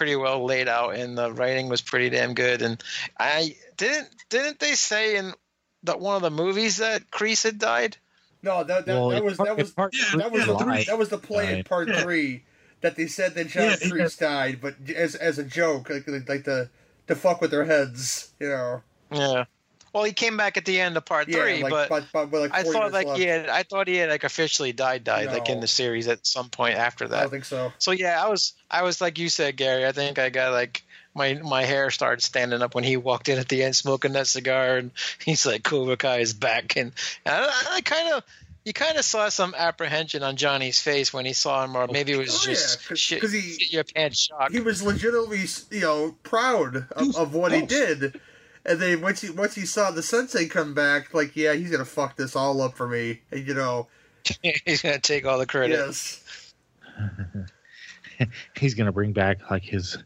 pretty 0.00 0.16
well 0.16 0.42
laid 0.46 0.66
out, 0.66 0.94
and 0.94 1.18
the 1.18 1.30
writing 1.30 1.68
was 1.68 1.82
pretty 1.82 2.08
damn 2.08 2.32
good. 2.32 2.62
And 2.62 2.82
I 3.18 3.54
didn't 3.76 4.08
didn't 4.30 4.58
they 4.58 4.72
say 4.72 5.16
in 5.16 5.34
that 5.82 6.00
one 6.00 6.16
of 6.16 6.22
the 6.22 6.30
movies 6.30 6.78
that 6.78 7.10
Kreese 7.10 7.44
had 7.44 7.58
died? 7.58 7.98
No, 8.42 8.64
that 8.64 8.86
that, 8.86 8.94
well, 8.94 9.10
that 9.10 9.22
was 9.22 9.36
part- 9.36 9.48
that 9.50 9.56
was 9.58 9.70
part 9.72 9.94
yeah, 9.94 10.16
that 10.16 10.32
was 10.32 10.46
the 10.46 10.56
three. 10.56 10.84
that 10.84 10.96
was 10.98 11.10
the 11.10 11.18
play 11.18 11.58
in 11.58 11.64
part 11.64 11.88
Yeah. 11.88 12.00
three 12.00 12.44
that 12.80 12.96
they 12.96 13.08
said 13.08 13.34
that 13.34 13.48
John 13.48 13.64
Yeah, 13.64 13.76
yeah. 13.82 13.88
Kreese 13.88 14.18
died, 14.18 14.60
but 14.62 14.76
as 14.96 15.14
as 15.16 15.38
a 15.38 15.44
joke, 15.44 15.90
like 15.90 16.08
like 16.08 16.44
the 16.44 16.70
to 17.08 17.14
fuck 17.14 17.42
with 17.42 17.50
their 17.50 17.66
heads, 17.66 18.32
you 18.40 18.48
know. 18.48 18.82
Yeah. 19.12 19.44
Well, 19.92 20.04
he 20.04 20.12
came 20.12 20.36
back 20.36 20.56
at 20.56 20.64
the 20.64 20.80
end 20.80 20.96
of 20.96 21.04
part 21.04 21.28
Yeah, 21.28 21.42
three, 21.42 21.62
like, 21.62 21.70
but 21.70 21.88
but, 21.88 22.04
but, 22.12 22.30
with 22.30 22.40
like 22.42 22.54
I 22.54 22.62
thought 22.62 22.92
like 22.92 23.06
left. 23.08 23.18
he 23.18 23.26
had 23.26 23.48
I 23.48 23.62
thought 23.64 23.88
he 23.88 23.96
had 23.96 24.08
like 24.10 24.24
officially 24.24 24.72
died 24.72 25.04
died 25.04 25.32
like 25.32 25.48
in 25.48 25.60
the 25.60 25.66
series 25.66 26.06
at 26.08 26.26
some 26.26 26.48
point 26.48 26.76
after 26.76 27.06
I 27.06 27.08
that. 27.08 27.20
don't 27.22 27.30
think 27.30 27.44
so. 27.44 27.72
So 27.78 27.90
yeah, 27.90 28.22
I 28.24 28.28
was 28.28 28.52
I 28.70 28.82
was 28.82 29.00
like 29.00 29.18
you 29.18 29.28
said, 29.28 29.56
Gary. 29.56 29.84
I 29.86 29.92
think 29.92 30.18
I 30.18 30.28
got 30.28 30.52
like 30.52 30.82
my 31.14 31.34
my 31.34 31.64
hair 31.64 31.90
started 31.90 32.22
standing 32.22 32.62
up 32.62 32.74
when 32.74 32.84
he 32.84 32.96
walked 32.96 33.28
in 33.28 33.38
at 33.38 33.48
the 33.48 33.64
end 33.64 33.74
smoking 33.74 34.12
that 34.12 34.28
cigar, 34.28 34.76
and 34.76 34.92
he's 35.24 35.44
like, 35.44 35.64
"Cobra 35.64 35.96
Kai 35.96 36.18
is 36.18 36.34
back," 36.34 36.76
and, 36.76 36.92
and 37.26 37.34
I, 37.34 37.64
I 37.76 37.80
kind 37.80 38.12
of. 38.14 38.22
You 38.62 38.74
kind 38.74 38.98
of 38.98 39.06
saw 39.06 39.30
some 39.30 39.54
apprehension 39.56 40.22
on 40.22 40.36
Johnny's 40.36 40.78
face 40.78 41.14
when 41.14 41.24
he 41.24 41.32
saw 41.32 41.64
him, 41.64 41.74
or 41.74 41.84
oh, 41.84 41.86
maybe 41.90 42.12
it 42.12 42.18
was 42.18 42.28
Oh, 42.28 42.50
just 42.50 42.78
yeah, 42.82 42.88
'cause- 42.88 42.98
shit, 42.98 43.20
'cause 43.22 43.32
he- 43.32 43.40
shit 43.58 43.72
your 43.72 43.84
pants 43.84 44.20
shock. 44.20 44.52
He 44.52 44.60
was 44.60 44.82
legitimately, 44.82 45.46
you 45.70 45.80
know, 45.80 46.14
proud 46.24 46.86
of, 46.92 47.16
of 47.16 47.34
what 47.34 47.52
he 47.52 47.62
did. 47.62 48.20
And 48.66 48.78
then 48.80 49.00
once 49.00 49.20
he 49.22 49.30
once 49.30 49.54
he 49.54 49.64
saw 49.66 49.90
the 49.90 50.02
sensei 50.02 50.46
come 50.46 50.74
back, 50.74 51.14
like, 51.14 51.34
yeah, 51.36 51.54
he's 51.54 51.70
gonna 51.70 51.84
fuck 51.84 52.16
this 52.16 52.36
all 52.36 52.60
up 52.60 52.76
for 52.76 52.86
me. 52.88 53.20
And 53.30 53.46
you 53.46 53.54
know, 53.54 53.88
He's 54.66 54.82
gonna 54.82 54.98
take 54.98 55.24
all 55.24 55.38
the 55.38 55.46
credit. 55.46 55.74
yes, 55.78 56.52
He's 58.56 58.74
gonna 58.74 58.92
bring 58.92 59.12
back 59.12 59.50
like 59.50 59.62
his 59.62 59.96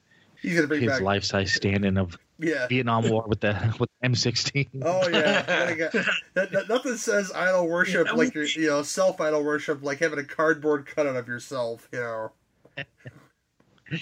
he's 0.40 0.54
gonna 0.54 0.68
bring 0.68 0.82
his 0.82 0.92
back. 0.92 1.00
life 1.00 1.24
size 1.24 1.52
stand-in 1.52 1.96
of 1.98 2.16
Yeah. 2.38 2.68
Vietnam 2.68 3.08
War 3.10 3.24
with 3.26 3.40
the 3.40 3.74
with 3.80 3.90
M16. 4.04 4.68
Oh 4.84 5.08
yeah, 5.08 5.74
Gotta 5.74 6.04
that, 6.34 6.52
that- 6.52 6.68
nothing 6.68 6.96
says 6.96 7.32
idol 7.32 7.66
worship 7.68 8.06
Yeah, 8.06 8.12
like 8.12 8.34
your, 8.34 8.44
you 8.44 8.68
know, 8.68 8.82
self 8.84 9.20
idol 9.20 9.42
worship 9.42 9.82
like 9.82 9.98
having 9.98 10.20
a 10.20 10.24
cardboard 10.24 10.86
cutout 10.86 11.16
of 11.16 11.26
yourself. 11.26 11.88
You 11.92 11.98
know, 12.00 12.32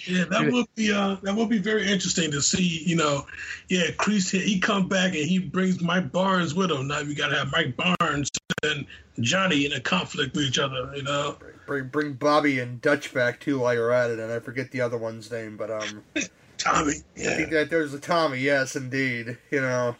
Yeah, 0.07 0.25
that 0.31 0.51
would 0.53 0.67
be 0.77 0.93
uh, 0.93 1.17
that 1.23 1.35
would 1.35 1.49
be 1.49 1.59
very 1.59 1.91
interesting 1.91 2.31
to 2.31 2.41
see. 2.41 2.83
You 2.87 2.97
know, 2.97 3.27
yeah, 3.69 3.91
Kreese 3.99 4.31
he, 4.31 4.39
he 4.41 4.61
come 4.61 4.89
back 4.89 5.15
and 5.15 5.27
he 5.29 5.39
brings 5.39 5.81
Mike 5.83 6.13
Barnes 6.13 6.55
with 6.55 6.71
him. 6.71 6.87
Now 6.89 7.01
you 7.01 7.15
got 7.15 7.29
to 7.29 7.37
have 7.37 7.51
Mike 7.51 7.77
Barnes 7.77 8.31
and 8.63 8.87
Johnny 9.21 9.67
in 9.67 9.73
a 9.73 9.81
conflict 9.81 10.35
with 10.37 10.45
each 10.45 10.59
other. 10.59 10.93
You 10.95 11.03
know, 11.03 11.37
bring 11.67 11.89
bring 11.89 12.13
Bobby 12.15 12.61
and 12.61 12.81
Dutch 12.81 13.13
back 13.13 13.41
too 13.41 13.61
while 13.61 13.75
you're 13.75 13.93
at 13.93 14.11
it, 14.11 14.19
and 14.21 14.33
I 14.33 14.39
forget 14.39 14.71
the 14.71 14.81
other 14.81 14.97
one's 14.99 15.31
name, 15.31 15.57
but 15.57 15.71
um, 15.71 16.03
Tommy. 16.59 16.95
I 17.17 17.21
Yeah, 17.21 17.37
think 17.37 17.51
that 17.51 17.71
there's 17.71 17.93
a 17.93 18.01
Tommy. 18.01 18.39
Yes, 18.39 18.77
indeed. 18.77 19.37
You 19.51 19.61
know, 19.63 19.97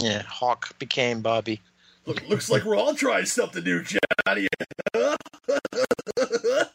Yeah, 0.00 0.22
Hawk 0.22 0.78
became 0.78 1.20
Bobby. 1.20 1.60
Look, 2.08 2.26
looks 2.26 2.48
like 2.48 2.64
we're 2.64 2.74
all 2.74 2.94
trying 2.94 3.26
something 3.26 3.62
new, 3.62 3.82
Johnny. 3.84 4.48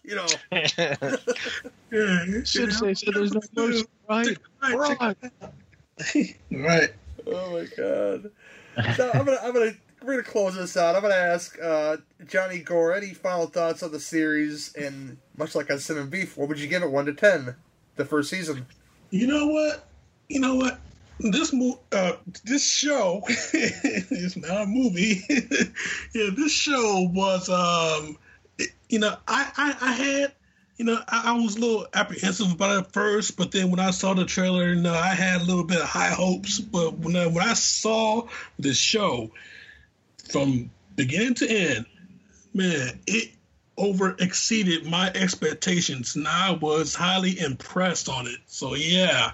you 0.04 0.16
know, 0.16 0.28
yeah. 0.52 2.44
Should 2.44 2.72
say 2.72 2.94
so. 2.94 3.12
There's 3.12 3.34
no 3.34 3.42
motion, 3.56 3.88
right? 4.08 4.38
Right, 4.62 5.00
Right. 6.14 6.38
right. 6.52 6.90
oh 7.26 7.52
my 7.52 7.66
god. 7.76 8.30
So 8.96 9.10
I'm 9.12 9.26
gonna, 9.26 9.40
I'm 9.42 9.54
gonna, 9.54 9.72
we're 10.04 10.12
gonna 10.14 10.22
close 10.22 10.54
this 10.54 10.78
out. 10.78 10.96
I'm 10.96 11.02
gonna 11.02 11.16
ask 11.16 11.58
uh, 11.60 11.98
Johnny 12.28 12.64
Orr 12.70 12.94
any 12.94 13.16
final 13.16 13.48
thoughts 13.48 13.82
on 13.82 13.92
the 13.92 14.00
series, 14.00 14.72
and 14.76 15.18
much 15.36 15.56
like 15.56 15.72
on 15.72 15.80
Cinema 15.80 16.12
Beef, 16.12 16.38
what 16.38 16.48
would 16.48 16.60
you 16.60 16.68
give 16.68 16.84
it, 16.84 16.92
one 16.92 17.08
to 17.08 17.14
ten, 17.14 17.56
the 17.96 18.06
first 18.06 18.30
season? 18.30 18.68
You 19.10 19.26
know 19.26 19.48
what? 19.48 19.88
You 20.30 20.42
know 20.42 20.54
what? 20.54 20.80
This 21.32 21.54
mo- 21.54 21.80
uh, 21.92 22.14
this 22.44 22.70
show 22.70 23.24
is 23.28 24.36
not 24.38 24.64
a 24.64 24.66
movie. 24.66 25.22
yeah, 25.30 26.30
this 26.36 26.52
show 26.52 27.10
was 27.14 27.50
um, 27.50 28.18
it- 28.58 28.72
you 28.90 29.00
know, 29.00 29.16
I, 29.28 29.52
I 29.58 29.76
I 29.82 29.92
had 29.94 30.34
you 30.78 30.86
know 30.86 31.00
I, 31.08 31.32
I 31.32 31.32
was 31.34 31.56
a 31.56 31.60
little 31.60 31.88
apprehensive 31.94 32.52
about 32.52 32.86
it 32.86 32.92
first, 32.94 33.38
but 33.38 33.52
then 33.52 33.72
when 33.72 33.80
I 33.80 33.92
saw 33.92 34.14
the 34.14 34.26
trailer, 34.26 34.74
you 34.74 34.82
know, 34.82 34.94
I 34.94 35.14
had 35.14 35.42
a 35.42 35.44
little 35.46 35.64
bit 35.64 35.80
of 35.82 35.88
high 35.88 36.12
hopes. 36.12 36.60
But 36.60 36.98
when 37.00 37.16
I, 37.16 37.28
when 37.28 37.48
I 37.48 37.54
saw 37.54 38.28
this 38.60 38.78
show 38.78 39.32
from 40.32 40.70
beginning 40.96 41.36
to 41.36 41.50
end, 41.50 41.86
man, 42.54 43.00
it 43.08 43.32
over 43.78 44.16
exceeded 44.20 44.86
my 44.86 45.12
expectations 45.16 46.16
and 46.16 46.28
I 46.28 46.52
was 46.52 46.94
highly 46.94 47.40
impressed 47.40 48.08
on 48.08 48.28
it. 48.28 48.38
So 48.46 48.76
yeah, 48.76 49.32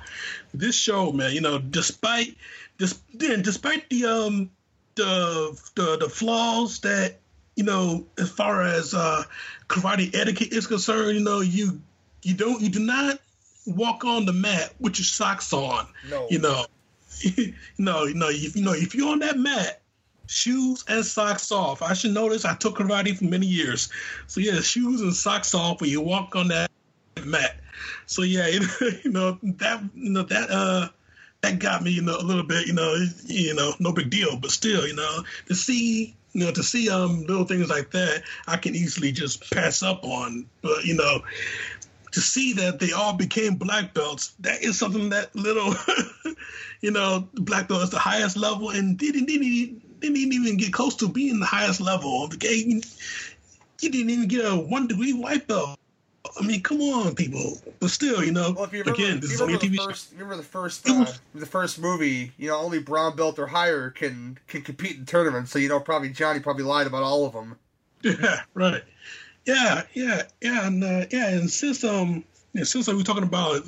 this 0.54 0.76
show, 0.76 1.12
man, 1.12 1.34
you 1.34 1.42
know, 1.42 1.60
despite 1.60 2.36
this 2.78 3.00
then 3.14 3.42
despite 3.42 3.90
the 3.90 4.06
um 4.06 4.52
the 4.96 5.60
the 5.76 5.98
the 5.98 6.10
flaws 6.10 6.80
that, 6.82 7.20
you 7.56 7.64
know, 7.64 8.06
as 8.18 8.30
far 8.30 8.62
as 8.64 8.94
uh 8.94 9.24
karate 9.68 10.14
etiquette 10.16 10.54
is 10.54 10.68
concerned, 10.68 11.18
you 11.18 11.24
know, 11.24 11.42
you 11.42 11.82
you 12.24 12.34
don't 12.34 12.62
you 12.62 12.70
do 12.70 12.80
not 12.80 13.20
walk 13.66 14.04
on 14.06 14.26
the 14.26 14.34
mat 14.34 14.74
with 14.80 14.98
your 15.00 15.06
socks 15.06 15.54
on. 15.54 15.88
No. 16.10 16.28
You 16.30 16.40
know. 16.40 16.66
no, 17.78 18.06
you 18.06 18.14
know, 18.14 18.30
if 18.30 18.56
you 18.56 18.64
know 18.64 18.74
if 18.74 18.96
you're 18.96 19.10
on 19.10 19.20
that 19.20 19.38
mat, 19.38 19.82
shoes 20.30 20.86
and 20.88 21.04
socks 21.04 21.52
off. 21.52 21.82
I 21.82 21.94
should 21.94 22.14
know 22.14 22.30
this. 22.30 22.46
I 22.46 22.56
took 22.56 22.78
karate 22.78 23.18
for 23.18 23.26
many 23.26 23.48
years. 23.48 23.90
So 24.28 24.40
yeah, 24.40 24.62
shoes 24.62 25.02
and 25.02 25.14
socks 25.14 25.54
off 25.54 25.82
when 25.82 25.90
you 25.90 26.02
walk 26.02 26.36
on 26.36 26.50
that 26.50 26.70
mat. 27.26 27.58
So 28.06 28.24
yeah, 28.24 28.48
you 28.48 28.60
know 29.12 29.38
that 29.42 29.84
you 29.96 30.10
know 30.10 30.24
that 30.24 30.50
uh 30.50 30.88
that 31.42 31.60
got 31.60 31.84
me 31.84 31.92
you 31.92 32.02
know 32.02 32.18
a 32.18 32.24
little 32.24 32.44
bit 32.44 32.68
you 32.68 32.74
know 32.74 32.96
you 33.26 33.54
know 33.54 33.74
no 33.80 33.92
big 33.92 34.10
deal, 34.10 34.38
but 34.38 34.52
still 34.52 34.88
you 34.88 34.96
know 34.96 35.24
to 35.48 35.56
see 35.56 36.16
you 36.34 36.46
know 36.46 36.52
to 36.52 36.64
see 36.64 36.90
um 36.90 37.22
little 37.22 37.46
things 37.46 37.70
like 37.70 37.92
that 37.92 38.24
I 38.48 38.58
can 38.58 38.76
easily 38.76 39.12
just 39.12 39.50
pass 39.52 39.84
up 39.84 40.04
on. 40.04 40.46
But 40.62 40.86
you 40.86 40.96
know 40.96 41.22
to 42.12 42.22
see 42.22 42.54
that 42.54 42.80
they 42.80 42.92
all 42.92 43.14
became 43.14 43.56
black 43.56 43.94
belts, 43.94 44.34
that 44.40 44.64
is 44.64 44.78
something 44.78 45.10
that 45.10 45.36
little, 45.36 45.76
you 46.82 46.92
know, 46.92 47.28
black 47.34 47.68
belt 47.68 47.84
is 47.84 47.90
the 47.90 48.00
highest 48.00 48.38
level 48.38 48.70
and 48.72 48.98
didn't, 48.98 49.26
didn't, 49.26 50.00
didn't 50.00 50.18
even 50.18 50.58
get 50.58 50.74
close 50.74 50.96
to 50.98 51.10
being 51.10 51.40
the 51.40 51.46
highest 51.46 51.82
level 51.82 52.24
of 52.24 52.32
the 52.32 52.38
game. 52.38 52.82
You 53.82 53.90
didn't 53.90 54.10
even 54.10 54.28
get 54.28 54.46
a 54.46 54.56
one 54.56 54.88
degree 54.88 55.14
white 55.14 55.48
belt. 55.48 55.80
I 56.40 56.46
mean, 56.46 56.62
come 56.62 56.82
on, 56.82 57.16
people. 57.16 57.60
But 57.80 57.90
still, 57.90 58.24
you 58.24 58.32
know, 58.32 58.54
Well, 58.56 58.66
if 58.66 58.74
you 58.74 58.80
remember, 58.80 59.02
again, 59.02 59.20
this 59.20 59.32
is 59.32 59.42
only 59.42 59.54
a 59.54 59.58
TV 59.58 59.72
the 59.72 59.78
show. 59.78 59.86
first, 59.88 60.12
remember 60.14 60.36
the 60.38 60.44
first, 60.44 60.90
uh, 60.90 61.06
the 61.34 61.46
first 61.46 61.80
movie. 61.80 62.32
You 62.38 62.50
know, 62.50 62.58
only 62.58 62.80
brown 62.80 63.16
belt 63.16 63.40
or 63.40 63.48
higher 63.48 63.90
can 63.90 64.38
can 64.48 64.62
compete 64.62 64.98
in 64.98 65.06
tournaments. 65.06 65.52
So 65.52 65.60
you 65.60 65.70
know, 65.70 65.80
probably 65.80 66.10
Johnny 66.10 66.40
probably 66.40 66.64
lied 66.64 66.88
about 66.88 67.04
all 67.04 67.26
of 67.26 67.34
them. 67.34 67.58
Yeah, 68.02 68.42
right. 68.54 68.84
Yeah, 69.46 69.84
yeah, 69.94 70.24
yeah, 70.42 70.66
and 70.66 70.84
uh, 70.84 71.06
yeah, 71.12 71.30
and 71.30 71.50
since 71.50 71.84
um, 71.84 72.24
yeah, 72.54 72.64
since 72.64 72.88
we're 72.88 73.02
talking 73.04 73.24
about 73.24 73.66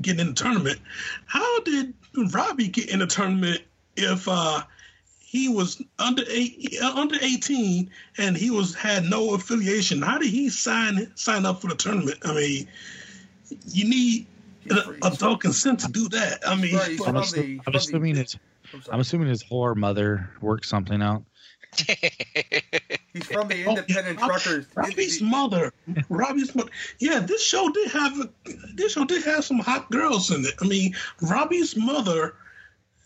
getting 0.00 0.20
in 0.20 0.28
the 0.28 0.32
tournament, 0.34 0.78
how 1.26 1.60
did 1.60 1.94
Robbie 2.32 2.68
get 2.68 2.88
in 2.88 3.00
the 3.00 3.06
tournament 3.06 3.62
if 3.96 4.28
uh 4.28 4.62
he 5.34 5.48
was 5.48 5.82
under 5.98 6.22
eight, 6.28 6.76
uh, 6.80 6.92
under 6.94 7.16
eighteen 7.20 7.90
and 8.18 8.36
he 8.36 8.50
was 8.52 8.72
had 8.72 9.02
no 9.04 9.34
affiliation? 9.34 10.00
How 10.00 10.16
did 10.18 10.30
he 10.30 10.48
sign 10.48 11.10
sign 11.16 11.44
up 11.44 11.60
for 11.60 11.66
the 11.66 11.74
tournament? 11.74 12.18
I 12.24 12.34
mean, 12.34 12.68
you 13.66 13.84
need 13.88 14.26
He's- 14.62 14.78
adult 15.02 15.40
consent 15.40 15.80
to 15.80 15.88
do 15.88 16.08
that. 16.10 16.38
I 16.48 16.54
mean, 16.54 16.76
Right, 16.76 16.90
he's 16.90 16.98
but- 16.98 17.06
from 17.06 17.16
I'm, 17.16 17.22
the- 17.22 17.58
assu- 17.58 17.60
I'm 17.66 17.74
assuming 17.74 18.14
his 18.14 18.36
I'm, 18.72 18.82
I'm 18.92 19.00
assuming 19.00 19.26
his 19.28 19.42
whore 19.42 19.74
mother 19.74 20.30
worked 20.40 20.66
something 20.66 21.02
out. 21.02 21.24
He's 23.12 23.26
from 23.26 23.48
the 23.48 23.64
Oh, 23.66 23.70
Independent 23.70 24.18
yeah, 24.20 24.26
Truckers. 24.26 24.66
Robbie's 24.76 25.20
mother. 25.20 25.72
Robbie's 26.08 26.54
mother. 26.54 26.70
Yeah, 27.00 27.18
this 27.18 27.42
show 27.44 27.68
did 27.70 27.90
have 27.90 28.28
this 28.74 28.92
show 28.92 29.04
did 29.04 29.24
have 29.24 29.44
some 29.44 29.58
hot 29.58 29.90
girls 29.90 30.30
in 30.30 30.44
it. 30.44 30.54
I 30.60 30.66
mean, 30.66 30.94
Robbie's 31.20 31.76
mother. 31.76 32.36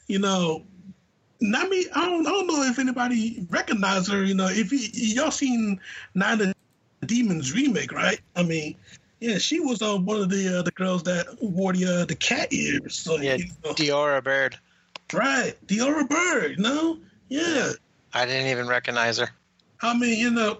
You 0.06 0.18
know, 0.18 0.64
I 1.42 1.68
mean, 1.68 1.84
I 1.94 2.04
don't, 2.06 2.26
I 2.26 2.30
don't 2.30 2.46
know 2.46 2.62
if 2.64 2.78
anybody 2.78 3.46
recognized 3.50 4.10
her. 4.10 4.24
You 4.24 4.34
know, 4.34 4.48
if 4.48 4.72
you, 4.72 4.78
y'all 4.92 5.30
seen 5.30 5.80
Nine 6.14 6.40
of 6.40 6.54
Demons 7.06 7.52
remake, 7.52 7.92
right? 7.92 8.20
I 8.34 8.42
mean, 8.42 8.74
yeah, 9.20 9.38
she 9.38 9.60
was 9.60 9.80
uh, 9.82 9.96
one 9.96 10.20
of 10.20 10.30
the 10.30 10.58
uh, 10.58 10.62
the 10.62 10.72
girls 10.72 11.04
that 11.04 11.26
wore 11.40 11.72
the 11.72 12.02
uh, 12.02 12.04
the 12.04 12.16
cat 12.16 12.52
ears. 12.52 12.96
So, 12.96 13.18
Yeah, 13.18 13.36
you 13.36 13.46
know, 13.64 13.72
Diora 13.72 14.22
Baird. 14.22 14.58
right, 15.12 15.54
Diora 15.66 16.08
Baird. 16.08 16.58
You 16.58 16.62
know, 16.62 16.98
yeah. 17.28 17.72
I 18.14 18.26
didn't 18.26 18.48
even 18.48 18.66
recognize 18.66 19.18
her. 19.18 19.28
I 19.80 19.96
mean, 19.96 20.18
you 20.18 20.30
know, 20.30 20.58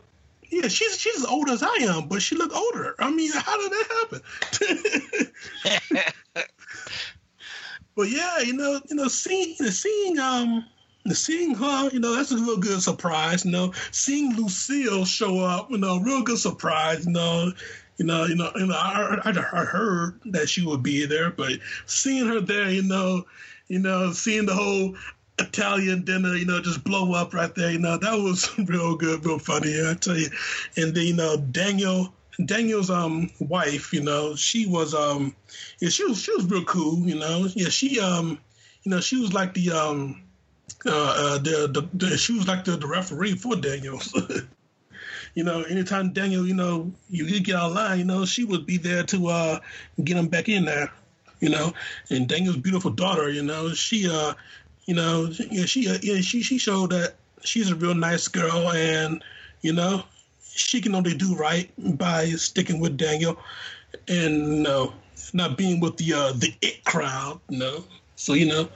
yeah, 0.48 0.68
she's 0.68 0.98
she's 0.98 1.16
as 1.16 1.26
old 1.26 1.50
as 1.50 1.62
I 1.62 1.74
am, 1.82 2.09
but 2.09 2.22
she 2.22 2.36
looked 2.36 2.55
older. 2.55 2.94
I 2.98 3.10
mean, 3.10 3.30
how 3.34 3.60
did 3.60 3.72
that 3.72 5.32
happen? 5.90 6.02
but 7.98 8.10
yeah, 8.10 8.38
you 8.38 8.52
know, 8.52 8.80
you 8.88 8.94
know, 8.94 9.08
seeing 9.08 9.56
seeing 9.56 10.20
um 10.20 10.64
seeing 11.10 11.52
her, 11.56 11.90
you 11.90 11.98
know, 11.98 12.14
that's 12.14 12.30
a 12.30 12.36
real 12.36 12.56
good 12.56 12.80
surprise. 12.80 13.44
You 13.44 13.50
know, 13.50 13.72
seeing 13.90 14.36
Lucille 14.36 15.04
show 15.04 15.40
up, 15.40 15.68
you 15.68 15.78
know, 15.78 15.98
real 15.98 16.22
good 16.22 16.38
surprise. 16.38 17.04
You 17.06 17.10
know, 17.10 17.50
you 17.96 18.06
know, 18.06 18.24
you 18.26 18.36
know, 18.36 18.52
you 18.54 18.66
know, 18.66 18.76
I, 18.76 19.18
I, 19.24 19.30
I 19.30 19.64
heard 19.64 20.20
that 20.26 20.48
she 20.48 20.64
would 20.64 20.80
be 20.80 21.06
there, 21.06 21.32
but 21.32 21.54
seeing 21.86 22.28
her 22.28 22.40
there, 22.40 22.70
you 22.70 22.84
know, 22.84 23.26
you 23.66 23.80
know, 23.80 24.12
seeing 24.12 24.46
the 24.46 24.54
whole 24.54 24.94
Italian 25.40 26.04
dinner, 26.04 26.36
you 26.36 26.46
know, 26.46 26.60
just 26.60 26.84
blow 26.84 27.14
up 27.14 27.34
right 27.34 27.52
there. 27.56 27.72
You 27.72 27.80
know, 27.80 27.96
that 27.96 28.14
was 28.14 28.56
real 28.68 28.94
good, 28.94 29.26
real 29.26 29.40
funny. 29.40 29.74
I 29.84 29.94
tell 29.94 30.16
you. 30.16 30.30
And 30.76 30.94
then 30.94 31.04
you 31.04 31.14
know, 31.14 31.36
Daniel, 31.36 32.14
Daniel's 32.44 32.90
um 32.90 33.31
wife, 33.40 33.93
you 33.93 34.02
know, 34.02 34.36
she 34.36 34.66
was 34.66 34.94
um, 34.94 35.35
yeah, 35.81 35.89
she 35.89 36.05
was 36.05 36.23
she 36.23 36.32
was 36.35 36.44
real 36.47 36.65
cool. 36.65 36.98
You 37.06 37.19
know, 37.19 37.48
yeah, 37.55 37.69
she 37.69 37.98
um, 38.01 38.39
you 38.82 38.90
know, 38.90 39.01
she 39.01 39.20
was 39.20 39.32
like 39.32 39.55
the 39.55 39.70
um, 39.70 40.23
uh, 40.86 40.90
uh 40.90 41.39
the, 41.39 41.69
the, 41.73 42.06
the 42.06 42.16
she 42.16 42.35
was 42.35 42.47
like 42.47 42.65
the, 42.65 42.77
the 42.77 42.86
referee 42.86 43.35
for 43.35 43.56
Daniel. 43.56 44.01
you 45.35 45.43
know, 45.44 45.62
anytime 45.62 46.12
Daniel, 46.12 46.47
you 46.47 46.55
know, 46.55 46.93
you 47.09 47.24
you 47.24 47.40
get 47.40 47.56
online, 47.56 47.98
you 47.98 48.05
know, 48.05 48.24
she 48.24 48.44
would 48.44 48.66
be 48.66 48.77
there 48.77 49.02
to 49.05 49.28
uh 49.28 49.60
get 50.05 50.16
him 50.16 50.28
back 50.28 50.48
in 50.48 50.65
there. 50.65 50.93
You 51.40 51.51
know, 51.51 51.73
and 52.10 52.28
Daniel's 52.28 52.56
beautiful 52.56 52.90
daughter, 52.90 53.31
you 53.31 53.43
know, 53.43 53.73
she 53.73 54.09
uh 54.09 54.35
you 54.86 54.94
know, 54.94 55.28
yeah, 55.51 55.66
she 55.66 55.89
uh, 55.89 55.98
yeah, 56.02 56.20
she 56.20 56.43
she 56.43 56.56
showed 56.56 56.90
that 56.90 57.15
she's 57.44 57.70
a 57.70 57.74
real 57.74 57.94
nice 57.94 58.27
girl, 58.28 58.70
and 58.70 59.23
you 59.60 59.73
know, 59.73 60.02
she 60.59 60.80
can 60.80 60.94
only 60.94 61.14
do 61.14 61.35
right 61.36 61.70
by 61.97 62.26
sticking 62.30 62.80
with 62.80 62.97
Daniel, 62.97 63.39
and 64.06 64.56
you 64.56 64.62
know, 64.62 64.93
not 65.32 65.56
being 65.56 65.80
with 65.80 65.97
the 65.97 66.12
uh, 66.12 66.32
the 66.32 66.55
it 66.60 66.85
crowd, 66.85 67.40
you 67.48 67.59
know. 67.59 67.85
So 68.16 68.35
you 68.35 68.47
know, 68.47 68.68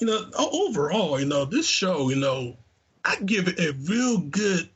you 0.00 0.06
know, 0.06 0.30
overall, 0.38 1.18
you 1.18 1.26
know, 1.26 1.44
this 1.44 1.66
show, 1.66 2.08
you 2.10 2.16
know, 2.16 2.56
I 3.04 3.16
give 3.16 3.48
it 3.48 3.58
a 3.58 3.72
real 3.72 4.18
good. 4.18 4.68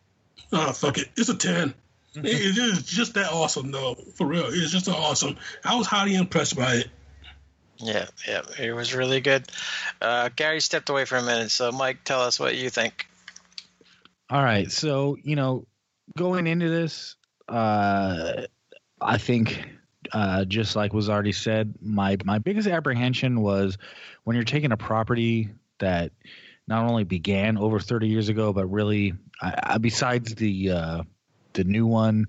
Oh 0.53 0.73
fuck 0.73 0.99
it, 0.99 1.09
it's 1.17 1.29
a 1.29 1.37
ten. 1.37 1.75
It, 2.17 2.25
it 2.25 2.59
is 2.59 2.83
just 2.83 3.15
that 3.15 3.33
awesome, 3.33 3.71
though. 3.71 3.95
For 4.17 4.27
real, 4.27 4.47
it's 4.47 4.73
just 4.73 4.89
awesome. 4.89 5.37
I 5.65 5.77
was 5.77 5.87
highly 5.87 6.17
impressed 6.17 6.57
by 6.57 6.75
it. 6.75 6.89
Yeah, 7.79 8.07
yeah, 8.29 8.43
it 8.59 8.73
was 8.73 8.95
really 8.95 9.21
good. 9.21 9.47
Uh, 10.03 10.29
Gary 10.35 10.61
stepped 10.61 10.91
away 10.91 11.07
for 11.07 11.17
a 11.17 11.23
minute, 11.23 11.51
so 11.51 11.73
Mike, 11.73 12.05
tell 12.05 12.21
us 12.21 12.39
what 12.39 12.57
you 12.57 12.69
think. 12.69 13.07
All 14.29 14.43
right. 14.43 14.71
So, 14.71 15.17
you 15.23 15.35
know, 15.35 15.67
going 16.17 16.47
into 16.47 16.69
this, 16.69 17.17
uh, 17.49 18.43
I 19.01 19.19
think, 19.19 19.67
uh, 20.13 20.45
just 20.45 20.77
like 20.77 20.93
was 20.93 21.09
already 21.09 21.33
said, 21.33 21.75
my, 21.81 22.17
my 22.25 22.39
biggest 22.39 22.69
apprehension 22.69 23.41
was 23.41 23.79
when 24.25 24.35
you're 24.35 24.45
taking 24.45 24.73
a 24.73 24.77
property 24.77 25.51
that 25.79 26.13
not 26.67 26.89
only 26.89 27.05
began 27.05 27.59
over 27.59 27.81
30 27.81 28.09
years 28.09 28.29
ago, 28.29 28.53
but 28.53 28.67
really, 28.67 29.15
I, 29.41 29.61
I, 29.63 29.79
besides 29.79 30.35
the, 30.35 30.71
uh, 30.71 31.03
the 31.53 31.65
new 31.65 31.87
one, 31.87 32.27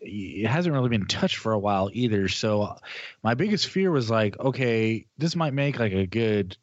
it 0.00 0.46
hasn't 0.46 0.74
really 0.74 0.88
been 0.88 1.06
touched 1.06 1.36
for 1.36 1.52
a 1.52 1.58
while 1.58 1.90
either. 1.92 2.28
So 2.28 2.76
my 3.22 3.34
biggest 3.34 3.68
fear 3.68 3.90
was 3.90 4.10
like, 4.10 4.38
okay, 4.38 5.06
this 5.18 5.34
might 5.34 5.54
make 5.54 5.78
like 5.78 5.92
a 5.92 6.06
good 6.06 6.56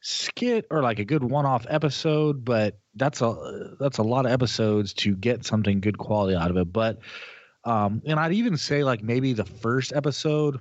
skit 0.00 0.66
or 0.70 0.82
like 0.82 0.98
a 0.98 1.04
good 1.04 1.24
one-off 1.24 1.66
episode, 1.68 2.44
but 2.44 2.78
that's 2.98 3.22
a 3.22 3.76
that's 3.80 3.98
a 3.98 4.02
lot 4.02 4.26
of 4.26 4.32
episodes 4.32 4.92
to 4.94 5.16
get 5.16 5.44
something 5.44 5.80
good 5.80 5.98
quality 5.98 6.36
out 6.36 6.50
of 6.50 6.56
it. 6.56 6.72
But 6.72 6.98
um, 7.64 8.02
and 8.04 8.18
I'd 8.18 8.32
even 8.32 8.56
say 8.56 8.84
like 8.84 9.02
maybe 9.02 9.32
the 9.32 9.44
first 9.44 9.92
episode 9.92 10.60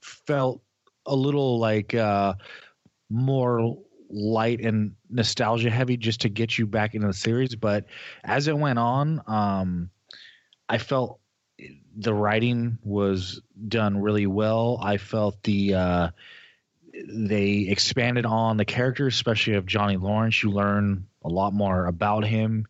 felt 0.00 0.62
a 1.06 1.14
little 1.14 1.58
like 1.58 1.94
uh, 1.94 2.34
more 3.10 3.76
light 4.10 4.60
and 4.60 4.94
nostalgia 5.10 5.70
heavy 5.70 5.96
just 5.96 6.20
to 6.20 6.28
get 6.28 6.58
you 6.58 6.66
back 6.66 6.94
into 6.94 7.06
the 7.06 7.12
series. 7.12 7.54
But 7.54 7.86
as 8.24 8.48
it 8.48 8.56
went 8.56 8.78
on, 8.78 9.22
um, 9.26 9.90
I 10.68 10.78
felt 10.78 11.20
the 11.96 12.14
writing 12.14 12.78
was 12.82 13.40
done 13.68 14.00
really 14.00 14.26
well. 14.26 14.78
I 14.82 14.96
felt 14.96 15.42
the 15.42 15.74
uh, 15.74 16.08
they 17.06 17.66
expanded 17.68 18.26
on 18.26 18.56
the 18.56 18.64
character, 18.64 19.06
especially 19.06 19.54
of 19.54 19.66
Johnny 19.66 19.96
Lawrence. 19.96 20.42
You 20.42 20.50
learn 20.50 21.06
a 21.22 21.28
lot 21.28 21.52
more 21.52 21.86
about 21.86 22.24
him. 22.24 22.66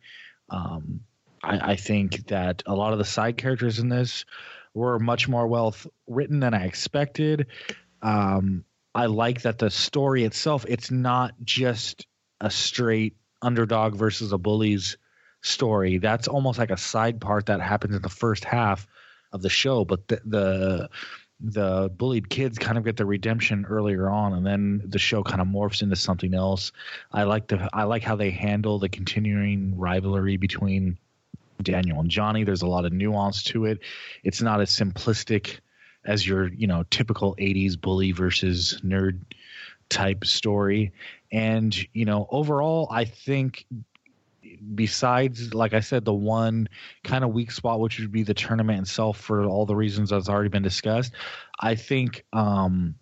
Um, 0.51 1.01
I, 1.43 1.73
I 1.73 1.77
think 1.77 2.29
that 2.29 2.63
a 2.67 2.75
lot 2.75 2.93
of 2.93 2.99
the 2.99 3.05
side 3.05 3.37
characters 3.37 3.79
in 3.79 3.89
this 3.89 4.25
were 4.73 4.99
much 4.99 5.29
more 5.29 5.47
well 5.47 5.75
written 6.07 6.41
than 6.41 6.55
I 6.55 6.65
expected. 6.65 7.47
Um, 8.03 8.65
I 8.95 9.07
like 9.07 9.43
that 9.43 9.59
the 9.59 9.71
story 9.71 10.25
itself, 10.25 10.65
it's 10.69 10.91
not 10.91 11.35
just 11.43 12.07
a 12.41 12.51
straight 12.51 13.17
underdog 13.43 13.97
versus 13.97 14.33
a 14.33 14.39
bullies 14.39 14.97
story. 15.43 15.99
That's 15.99 16.29
almost 16.29 16.59
like 16.59 16.71
a 16.71 16.77
side 16.77 17.21
part 17.21 17.47
that 17.47 17.61
happens 17.61 17.97
in 17.97 18.03
the 18.03 18.09
first 18.09 18.45
half 18.45 18.87
of 19.33 19.43
the 19.43 19.51
show, 19.51 19.85
but 19.85 20.07
the 20.09 20.21
the, 20.25 20.91
the 21.45 21.91
bullied 21.99 22.31
kids 22.31 22.59
kind 22.59 22.79
of 22.79 22.85
get 22.85 22.97
their 22.97 23.07
redemption 23.07 23.67
earlier 23.69 24.09
on 24.09 24.33
and 24.33 24.47
then 24.47 24.81
the 24.87 24.99
show 24.99 25.23
kind 25.23 25.43
of 25.43 25.47
morphs 25.47 25.83
into 25.83 25.97
something 25.97 26.35
else. 26.35 26.73
I 27.13 27.25
like 27.25 27.49
the 27.49 27.69
I 27.73 27.85
like 27.85 28.03
how 28.03 28.17
they 28.17 28.31
handle 28.31 28.79
the 28.79 28.89
continuing 28.89 29.77
rivalry 29.79 30.39
between 30.39 30.97
Daniel 31.63 32.01
and 32.01 32.11
Johnny. 32.11 32.45
There's 32.45 32.63
a 32.63 32.67
lot 32.67 32.87
of 32.87 32.93
nuance 32.93 33.43
to 33.45 33.67
it. 33.67 33.81
It's 34.23 34.41
not 34.41 34.61
as 34.61 34.71
simplistic 34.71 35.59
as 36.07 36.27
your, 36.27 36.49
you 36.49 36.67
know, 36.67 36.85
typical 36.91 37.35
80s 37.37 37.79
bully 37.81 38.13
versus 38.13 38.81
nerd 38.83 39.21
type 39.91 40.25
story. 40.25 40.93
And, 41.31 41.77
you 41.93 42.05
know, 42.05 42.27
overall, 42.31 42.89
I 42.91 43.05
think 43.05 43.67
besides, 44.75 45.55
like 45.55 45.75
I 45.75 45.81
said, 45.81 46.05
the 46.05 46.15
one 46.15 46.69
kind 47.03 47.25
of 47.25 47.31
weak 47.31 47.51
spot, 47.51 47.81
which 47.81 47.99
would 47.99 48.13
be 48.13 48.23
the 48.23 48.35
tournament 48.35 48.81
itself 48.81 49.19
for 49.19 49.45
all 49.45 49.67
the 49.67 49.77
reasons 49.77 50.11
that's 50.11 50.29
already 50.29 50.49
been 50.49 50.63
discussed, 50.63 51.13
I 51.61 51.75
think 51.75 52.25
um, 52.33 52.95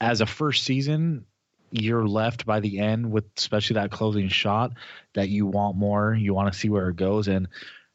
as 0.00 0.20
a 0.20 0.26
first 0.26 0.64
season, 0.64 1.24
you're 1.72 2.06
left 2.06 2.46
by 2.46 2.60
the 2.60 2.80
end 2.80 3.10
with 3.10 3.24
especially 3.36 3.74
that 3.74 3.90
closing 3.90 4.28
shot 4.28 4.72
that 5.14 5.28
you 5.28 5.46
want 5.46 5.76
more, 5.76 6.14
you 6.14 6.34
want 6.34 6.52
to 6.52 6.58
see 6.58 6.68
where 6.68 6.88
it 6.88 6.96
goes. 6.96 7.28
And 7.28 7.48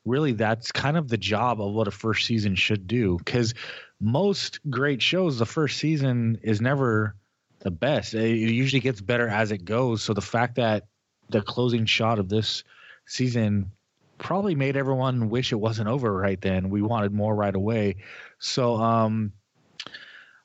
really, 0.05 0.31
that's 0.31 0.71
kind 0.71 0.97
of 0.97 1.09
the 1.09 1.17
job 1.17 1.61
of 1.61 1.73
what 1.73 1.87
a 1.87 1.91
first 1.91 2.25
season 2.25 2.55
should 2.55 2.87
do. 2.87 3.17
Because 3.17 3.53
most 3.99 4.59
great 4.69 5.01
shows, 5.01 5.37
the 5.37 5.45
first 5.45 5.77
season 5.77 6.39
is 6.41 6.61
never 6.61 7.15
the 7.59 7.71
best. 7.71 8.13
It 8.13 8.37
usually 8.37 8.79
gets 8.79 9.01
better 9.01 9.27
as 9.27 9.51
it 9.51 9.65
goes. 9.65 10.03
So 10.03 10.13
the 10.13 10.21
fact 10.21 10.55
that 10.55 10.85
the 11.29 11.41
closing 11.41 11.85
shot 11.85 12.19
of 12.19 12.29
this 12.29 12.63
season 13.05 13.71
probably 14.17 14.55
made 14.55 14.77
everyone 14.77 15.29
wish 15.29 15.51
it 15.51 15.55
wasn't 15.55 15.87
over 15.87 16.11
right 16.11 16.39
then. 16.39 16.69
We 16.69 16.81
wanted 16.81 17.13
more 17.13 17.35
right 17.35 17.55
away. 17.55 17.97
So 18.39 18.75
um 18.75 19.33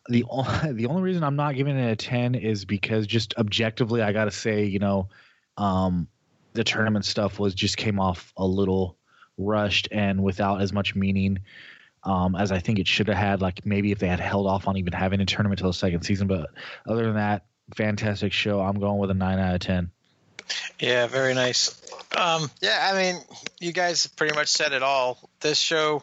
the 0.09 0.25
o- 0.29 0.71
the 0.73 0.87
only 0.87 1.03
reason 1.03 1.23
I'm 1.23 1.37
not 1.37 1.55
giving 1.55 1.79
it 1.79 1.91
a 1.91 1.97
10 1.97 2.35
is 2.35 2.65
because 2.65 3.07
just 3.07 3.35
objectively 3.39 4.03
I 4.03 4.13
got 4.13 4.25
to 4.25 4.31
say, 4.31 4.65
you 4.65 4.79
know, 4.79 5.09
um 5.57 6.09
the 6.53 6.65
tournament 6.65 7.05
stuff 7.05 7.39
was 7.39 7.55
just 7.55 7.77
came 7.77 8.01
off 8.01 8.33
a 8.37 8.45
little 8.45 8.97
rushed 9.39 9.89
and 9.93 10.23
without 10.23 10.61
as 10.61 10.73
much 10.73 10.95
meaning 10.95 11.39
um, 12.05 12.35
as 12.35 12.51
I 12.51 12.59
think 12.59 12.79
it 12.79 12.89
should 12.89 13.09
have 13.09 13.17
had. 13.17 13.41
Like 13.41 13.65
maybe 13.67 13.93
if 13.93 13.99
they 13.99 14.09
had 14.09 14.21
held 14.21 14.47
off 14.47 14.67
on 14.69 14.77
even 14.77 14.93
having 14.93 15.21
a 15.21 15.27
tournament 15.27 15.59
till 15.59 15.69
the 15.69 15.75
second 15.75 16.03
season. 16.03 16.27
But 16.27 16.51
other 16.87 17.05
than 17.05 17.15
that, 17.15 17.45
fantastic 17.77 18.33
show. 18.33 18.61
I'm 18.61 18.79
going 18.79 18.99
with 18.99 19.11
a 19.11 19.15
nine 19.15 19.39
out 19.39 19.55
of 19.55 19.61
ten. 19.61 19.91
Yeah, 20.79 21.07
very 21.07 21.35
nice. 21.35 21.81
Um, 22.17 22.51
yeah, 22.61 22.91
I 22.93 23.01
mean, 23.01 23.23
you 23.61 23.73
guys 23.73 24.07
pretty 24.07 24.35
much 24.35 24.49
said 24.49 24.73
it 24.73 24.83
all. 24.83 25.19
This 25.41 25.59
show, 25.59 26.03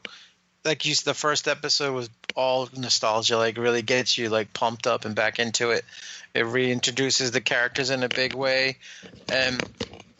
like 0.63 0.85
you, 0.85 0.95
the 0.95 1.13
first 1.13 1.47
episode 1.47 1.93
was 1.93 2.09
all 2.35 2.69
nostalgia. 2.75 3.37
Like, 3.37 3.57
really 3.57 3.81
gets 3.81 4.17
you 4.17 4.29
like 4.29 4.53
pumped 4.53 4.87
up 4.87 5.05
and 5.05 5.15
back 5.15 5.39
into 5.39 5.71
it. 5.71 5.83
It 6.33 6.45
reintroduces 6.45 7.31
the 7.31 7.41
characters 7.41 7.89
in 7.89 8.03
a 8.03 8.09
big 8.09 8.33
way, 8.33 8.77
and 9.31 9.61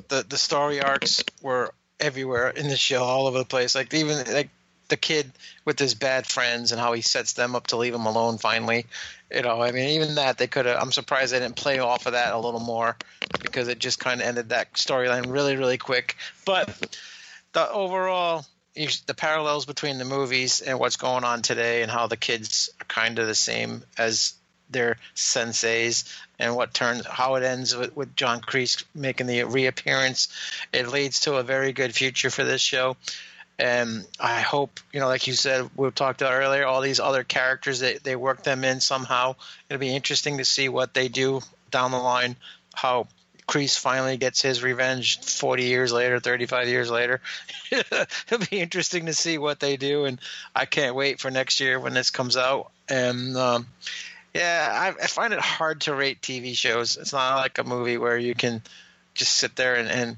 the 0.10 0.26
the 0.28 0.38
story 0.38 0.82
arcs 0.82 1.24
were 1.42 1.74
everywhere 2.00 2.50
in 2.50 2.68
the 2.68 2.78
show, 2.78 3.04
all 3.04 3.28
over 3.28 3.40
the 3.40 3.46
place. 3.46 3.76
Like 3.76 3.94
even 3.94 4.26
like 4.34 4.50
the 4.90 4.98
kid 4.98 5.32
with 5.66 5.80
his 5.80 5.94
bad 5.94 6.26
friends 6.26 6.72
and 6.72 6.80
how 6.80 6.94
he 6.94 7.02
sets 7.02 7.34
them 7.34 7.56
up 7.56 7.68
to 7.68 7.78
leave 7.78 7.94
him 7.94 8.06
alone 8.06 8.38
finally. 8.38 8.86
You 9.34 9.42
know, 9.42 9.62
I 9.62 9.72
mean, 9.72 10.02
even 10.02 10.16
that 10.16 10.38
they 10.38 10.48
could 10.48 10.66
have. 10.66 10.82
I'm 10.82 10.92
surprised 10.92 11.34
they 11.34 11.40
didn't 11.40 11.58
play 11.58 11.80
off 11.80 12.06
of 12.06 12.14
that 12.14 12.34
a 12.34 12.38
little 12.38 12.60
more 12.60 12.96
because 13.42 13.68
it 13.68 13.80
just 13.80 14.00
kind 14.00 14.22
of 14.22 14.28
ended 14.28 14.50
that 14.50 14.74
storyline 14.74 15.32
really, 15.32 15.58
really 15.58 15.78
quick. 15.78 16.16
But 16.46 16.98
the 17.54 17.70
overall, 17.70 18.46
the 18.76 19.14
parallels 19.16 19.66
between 19.66 19.98
the 19.98 20.06
movies 20.06 20.62
and 20.62 20.80
what's 20.80 20.96
going 20.96 21.24
on 21.24 21.42
today, 21.42 21.82
and 21.82 21.92
how 21.92 22.08
the 22.08 22.18
kids 22.18 22.70
are 22.80 22.86
kind 22.86 23.20
of 23.20 23.28
the 23.28 23.36
same 23.36 23.84
as 23.98 24.34
their 24.70 24.98
senseis, 25.16 26.14
and 26.40 26.56
what 26.56 26.74
turns 26.74 27.06
how 27.06 27.36
it 27.36 27.44
ends 27.44 27.76
with, 27.76 27.96
with 27.96 28.16
John 28.16 28.42
Kreese 28.42 28.84
making 28.94 29.28
the 29.28 29.44
reappearance, 29.44 30.28
it 30.72 30.88
leads 30.88 31.22
to 31.22 31.36
a 31.36 31.44
very 31.44 31.74
good 31.74 31.96
future 31.96 32.30
for 32.30 32.44
this 32.44 32.62
show. 32.62 32.96
And 33.60 34.06
I 34.20 34.42
hope, 34.42 34.80
you 34.94 35.00
know, 35.00 35.08
like 35.08 35.26
you 35.26 35.34
said, 35.34 35.70
we 35.76 35.90
talked 35.90 36.22
about 36.22 36.34
earlier, 36.34 36.66
all 36.66 36.82
these 36.82 37.00
other 37.00 37.24
characters 37.24 37.80
they 37.80 37.98
they 37.98 38.16
work 38.16 38.44
them 38.44 38.64
in 38.64 38.82
somehow. 38.82 39.36
It'll 39.70 39.80
be 39.80 39.96
interesting 39.96 40.38
to 40.38 40.46
see 40.46 40.70
what 40.70 40.94
they 40.94 41.08
do 41.08 41.42
down 41.72 41.92
the 41.92 41.98
line. 41.98 42.36
How 42.76 43.08
Kreese 43.48 43.80
finally 43.80 44.18
gets 44.18 44.42
his 44.42 44.62
revenge 44.62 45.22
40 45.22 45.64
years 45.64 45.94
later, 45.94 46.20
35 46.20 46.68
years 46.68 46.92
later. 46.92 47.22
It'll 47.72 48.46
be 48.50 48.60
interesting 48.60 49.06
to 49.06 49.14
see 49.14 49.38
what 49.38 49.60
they 49.60 49.78
do, 49.78 50.06
and 50.06 50.20
I 50.54 50.66
can't 50.66 50.96
wait 50.96 51.20
for 51.20 51.32
next 51.32 51.60
year 51.60 51.80
when 51.80 51.94
this 51.94 52.12
comes 52.12 52.36
out. 52.36 52.72
And 52.90 53.38
um, 53.38 53.68
yeah, 54.34 54.70
I, 54.72 55.04
I 55.04 55.08
find 55.08 55.34
it 55.34 55.40
hard 55.40 55.82
to 55.82 55.96
rate 55.96 56.22
TV 56.22 56.56
shows. 56.56 56.98
It's 56.98 57.14
not 57.14 57.38
like 57.38 57.58
a 57.58 57.64
movie 57.64 57.98
where 57.98 58.18
you 58.18 58.36
can 58.36 58.62
just 59.14 59.34
sit 59.34 59.56
there 59.56 59.76
and 59.76 59.90
and, 59.90 60.18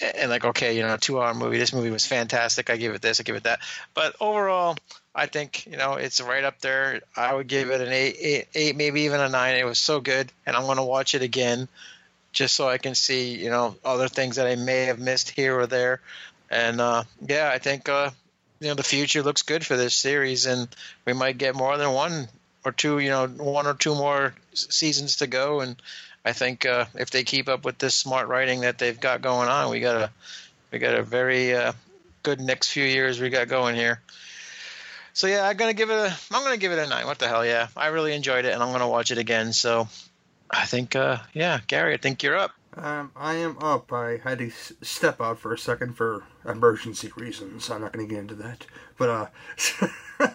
and 0.00 0.30
like 0.30 0.44
okay, 0.44 0.76
you 0.76 0.82
know, 0.82 0.94
a 0.94 0.98
two-hour 0.98 1.34
movie. 1.34 1.58
This 1.58 1.72
movie 1.72 1.90
was 1.90 2.06
fantastic. 2.06 2.70
I 2.70 2.76
give 2.76 2.94
it 2.94 3.02
this. 3.02 3.20
I 3.20 3.22
give 3.22 3.36
it 3.36 3.44
that. 3.44 3.60
But 3.94 4.16
overall, 4.20 4.76
I 5.14 5.26
think 5.26 5.66
you 5.66 5.76
know 5.76 5.94
it's 5.94 6.20
right 6.20 6.44
up 6.44 6.60
there. 6.60 7.00
I 7.16 7.34
would 7.34 7.46
give 7.46 7.70
it 7.70 7.80
an 7.80 7.92
eight, 7.92 8.16
eight, 8.20 8.48
eight 8.54 8.76
maybe 8.76 9.02
even 9.02 9.20
a 9.20 9.28
nine. 9.28 9.56
It 9.56 9.64
was 9.66 9.78
so 9.78 10.00
good, 10.00 10.30
and 10.46 10.56
I'm 10.56 10.64
going 10.64 10.76
to 10.76 10.84
watch 10.84 11.14
it 11.14 11.22
again 11.22 11.68
just 12.32 12.54
so 12.54 12.68
I 12.68 12.78
can 12.78 12.94
see 12.94 13.34
you 13.34 13.50
know 13.50 13.76
other 13.84 14.08
things 14.08 14.36
that 14.36 14.46
I 14.46 14.56
may 14.56 14.84
have 14.84 14.98
missed 14.98 15.30
here 15.30 15.58
or 15.58 15.66
there. 15.66 16.00
And 16.50 16.80
uh, 16.80 17.04
yeah, 17.26 17.50
I 17.52 17.58
think 17.58 17.88
uh, 17.88 18.10
you 18.60 18.68
know 18.68 18.74
the 18.74 18.82
future 18.82 19.22
looks 19.22 19.42
good 19.42 19.64
for 19.64 19.76
this 19.76 19.94
series, 19.94 20.46
and 20.46 20.68
we 21.04 21.12
might 21.12 21.38
get 21.38 21.54
more 21.54 21.76
than 21.76 21.92
one 21.92 22.28
or 22.66 22.72
two, 22.72 22.98
you 22.98 23.10
know, 23.10 23.28
one 23.28 23.66
or 23.66 23.74
two 23.74 23.94
more 23.94 24.34
seasons 24.52 25.16
to 25.16 25.26
go. 25.28 25.60
And 25.60 25.76
I 26.26 26.32
think 26.32 26.66
uh, 26.66 26.86
if 26.96 27.10
they 27.10 27.22
keep 27.22 27.48
up 27.48 27.64
with 27.64 27.78
this 27.78 27.94
smart 27.94 28.26
writing 28.26 28.62
that 28.62 28.78
they've 28.78 28.98
got 28.98 29.22
going 29.22 29.48
on, 29.48 29.70
we 29.70 29.78
got 29.78 29.96
a 29.96 30.10
we 30.72 30.80
got 30.80 30.96
a 30.96 31.02
very 31.04 31.54
uh, 31.54 31.72
good 32.24 32.40
next 32.40 32.72
few 32.72 32.82
years 32.82 33.20
we 33.20 33.30
got 33.30 33.46
going 33.46 33.76
here. 33.76 34.00
So 35.12 35.28
yeah, 35.28 35.46
I'm 35.46 35.56
gonna 35.56 35.72
give 35.72 35.90
it 35.90 35.94
a 35.94 36.16
I'm 36.32 36.42
gonna 36.42 36.56
give 36.56 36.72
it 36.72 36.80
a 36.80 36.88
nine. 36.88 37.06
What 37.06 37.20
the 37.20 37.28
hell? 37.28 37.46
Yeah, 37.46 37.68
I 37.76 37.86
really 37.86 38.12
enjoyed 38.12 38.44
it, 38.44 38.52
and 38.52 38.60
I'm 38.60 38.72
gonna 38.72 38.88
watch 38.88 39.12
it 39.12 39.18
again. 39.18 39.52
So 39.52 39.88
I 40.50 40.66
think 40.66 40.96
uh, 40.96 41.18
yeah, 41.32 41.60
Gary, 41.68 41.94
I 41.94 41.96
think 41.96 42.24
you're 42.24 42.36
up. 42.36 42.50
Um, 42.76 43.10
I 43.16 43.34
am 43.36 43.56
up. 43.60 43.90
I 43.92 44.18
had 44.22 44.38
to 44.38 44.50
step 44.82 45.20
out 45.20 45.38
for 45.38 45.54
a 45.54 45.58
second 45.58 45.94
for 45.94 46.24
emergency 46.44 47.10
reasons. 47.16 47.70
I'm 47.70 47.80
not 47.80 47.92
going 47.92 48.06
to 48.06 48.14
get 48.14 48.20
into 48.20 48.34
that. 48.34 48.66
But, 48.98 49.32
uh, 50.20 50.28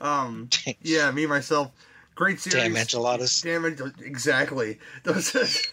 um, 0.00 0.48
yeah, 0.80 1.10
me, 1.10 1.26
myself, 1.26 1.72
great 2.14 2.40
series. 2.40 2.62
Damn 2.62 2.76
enchiladas. 2.76 3.40
Damn 3.42 3.64
it, 3.64 3.80
exactly. 4.00 4.78
Those, 5.04 5.32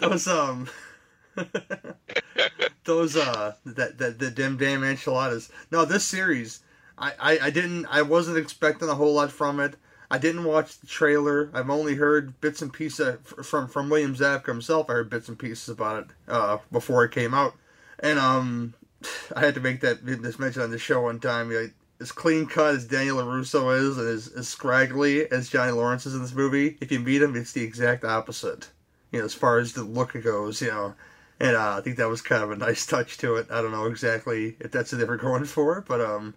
those, 0.00 0.26
um, 0.26 0.68
those, 2.84 3.16
uh, 3.16 3.54
that, 3.64 3.98
that, 3.98 4.18
the 4.18 4.30
dim 4.30 4.56
damn 4.56 4.84
enchiladas. 4.84 5.50
No, 5.70 5.84
this 5.84 6.04
series, 6.04 6.60
I, 6.98 7.12
I, 7.18 7.38
I 7.42 7.50
didn't, 7.50 7.86
I 7.86 8.02
wasn't 8.02 8.38
expecting 8.38 8.88
a 8.88 8.94
whole 8.94 9.14
lot 9.14 9.32
from 9.32 9.60
it. 9.60 9.76
I 10.10 10.18
didn't 10.18 10.44
watch 10.44 10.78
the 10.78 10.88
trailer. 10.88 11.50
I've 11.54 11.70
only 11.70 11.94
heard 11.94 12.40
bits 12.40 12.62
and 12.62 12.72
pieces 12.72 13.16
from 13.44 13.68
from 13.68 13.88
William 13.88 14.16
Zabka 14.16 14.46
himself. 14.46 14.90
I 14.90 14.94
heard 14.94 15.10
bits 15.10 15.28
and 15.28 15.38
pieces 15.38 15.68
about 15.68 16.02
it 16.02 16.06
uh, 16.26 16.58
before 16.72 17.04
it 17.04 17.12
came 17.12 17.32
out, 17.32 17.54
and 18.00 18.18
um, 18.18 18.74
I 19.36 19.40
had 19.40 19.54
to 19.54 19.60
make 19.60 19.80
that 19.82 20.04
this 20.04 20.38
mention 20.38 20.62
on 20.62 20.72
the 20.72 20.78
show 20.78 21.02
one 21.02 21.20
time. 21.20 21.52
Like, 21.52 21.74
as 22.00 22.12
clean 22.12 22.46
cut 22.46 22.74
as 22.74 22.86
Daniel 22.86 23.18
LaRusso 23.18 23.78
is, 23.78 23.98
and 23.98 24.08
as, 24.08 24.28
as 24.28 24.48
scraggly 24.48 25.30
as 25.30 25.48
Johnny 25.48 25.72
Lawrence 25.72 26.06
is 26.06 26.14
in 26.14 26.22
this 26.22 26.34
movie, 26.34 26.76
if 26.80 26.90
you 26.90 26.98
meet 27.00 27.22
him, 27.22 27.36
it's 27.36 27.52
the 27.52 27.62
exact 27.62 28.04
opposite. 28.04 28.70
You 29.12 29.18
know, 29.18 29.24
as 29.24 29.34
far 29.34 29.58
as 29.58 29.72
the 29.72 29.82
look 29.84 30.20
goes, 30.22 30.62
you 30.62 30.68
know. 30.68 30.94
And 31.38 31.56
uh, 31.56 31.76
I 31.78 31.80
think 31.80 31.96
that 31.96 32.08
was 32.08 32.22
kind 32.22 32.42
of 32.42 32.50
a 32.50 32.56
nice 32.66 32.86
touch 32.86 33.18
to 33.18 33.36
it. 33.36 33.48
I 33.50 33.60
don't 33.60 33.72
know 33.72 33.86
exactly 33.86 34.56
if 34.60 34.70
that's 34.70 34.92
what 34.92 34.98
they 34.98 35.04
were 35.04 35.16
going 35.16 35.44
for, 35.44 35.80
but 35.86 36.00
um, 36.00 36.34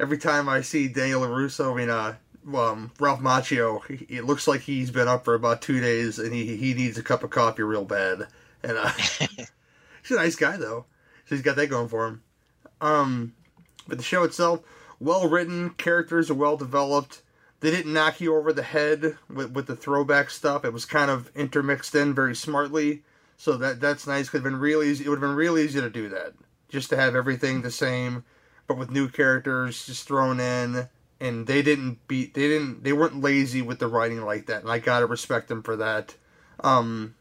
every 0.00 0.18
time 0.18 0.48
I 0.48 0.60
see 0.62 0.88
Daniel 0.88 1.22
LaRusso, 1.22 1.72
I 1.72 1.76
mean, 1.76 1.90
uh, 1.90 2.14
um, 2.56 2.92
Ralph 2.98 3.20
Macchio, 3.20 3.84
he- 3.86 4.16
it 4.16 4.24
looks 4.24 4.48
like 4.48 4.62
he's 4.62 4.90
been 4.90 5.08
up 5.08 5.24
for 5.24 5.34
about 5.34 5.62
two 5.62 5.80
days 5.80 6.18
and 6.18 6.32
he 6.32 6.56
he 6.56 6.74
needs 6.74 6.96
a 6.98 7.02
cup 7.02 7.22
of 7.22 7.30
coffee 7.30 7.62
real 7.62 7.84
bad. 7.84 8.26
And 8.62 8.76
uh, 8.76 8.90
he's 10.02 10.10
a 10.10 10.16
nice 10.16 10.36
guy 10.36 10.56
though, 10.56 10.86
so 11.26 11.34
he's 11.34 11.42
got 11.42 11.56
that 11.56 11.68
going 11.68 11.88
for 11.88 12.06
him. 12.06 12.22
Um, 12.80 13.34
but 13.86 13.98
the 13.98 14.04
show 14.04 14.22
itself, 14.24 14.60
well 15.00 15.28
written, 15.28 15.70
characters 15.70 16.30
are 16.30 16.34
well 16.34 16.56
developed. 16.56 17.22
they 17.60 17.70
didn't 17.70 17.92
knock 17.92 18.20
you 18.20 18.36
over 18.36 18.52
the 18.52 18.62
head 18.62 19.16
with, 19.28 19.52
with 19.52 19.66
the 19.66 19.76
throwback 19.76 20.30
stuff. 20.30 20.64
It 20.64 20.72
was 20.72 20.84
kind 20.84 21.10
of 21.10 21.30
intermixed 21.34 21.94
in 21.94 22.14
very 22.14 22.34
smartly. 22.34 23.02
So 23.36 23.56
that 23.56 23.80
that's 23.80 24.06
nice. 24.06 24.28
Could 24.28 24.38
have 24.38 24.52
been 24.52 24.60
really 24.60 24.88
easy. 24.88 25.04
It 25.04 25.08
would 25.08 25.20
have 25.20 25.28
been 25.28 25.36
real 25.36 25.58
easy 25.58 25.80
to 25.80 25.90
do 25.90 26.08
that. 26.08 26.34
Just 26.68 26.90
to 26.90 26.96
have 26.96 27.14
everything 27.14 27.62
the 27.62 27.70
same, 27.70 28.24
but 28.66 28.76
with 28.76 28.90
new 28.90 29.08
characters 29.08 29.86
just 29.86 30.06
thrown 30.06 30.40
in. 30.40 30.88
And 31.20 31.46
they 31.46 31.62
didn't 31.62 32.06
beat. 32.06 32.34
They 32.34 32.48
didn't. 32.48 32.84
They 32.84 32.92
weren't 32.92 33.20
lazy 33.20 33.62
with 33.62 33.78
the 33.78 33.88
writing 33.88 34.22
like 34.22 34.46
that. 34.46 34.62
And 34.62 34.70
I 34.70 34.78
gotta 34.78 35.06
respect 35.06 35.48
them 35.48 35.62
for 35.62 35.76
that. 35.76 36.14
Um, 36.60 37.14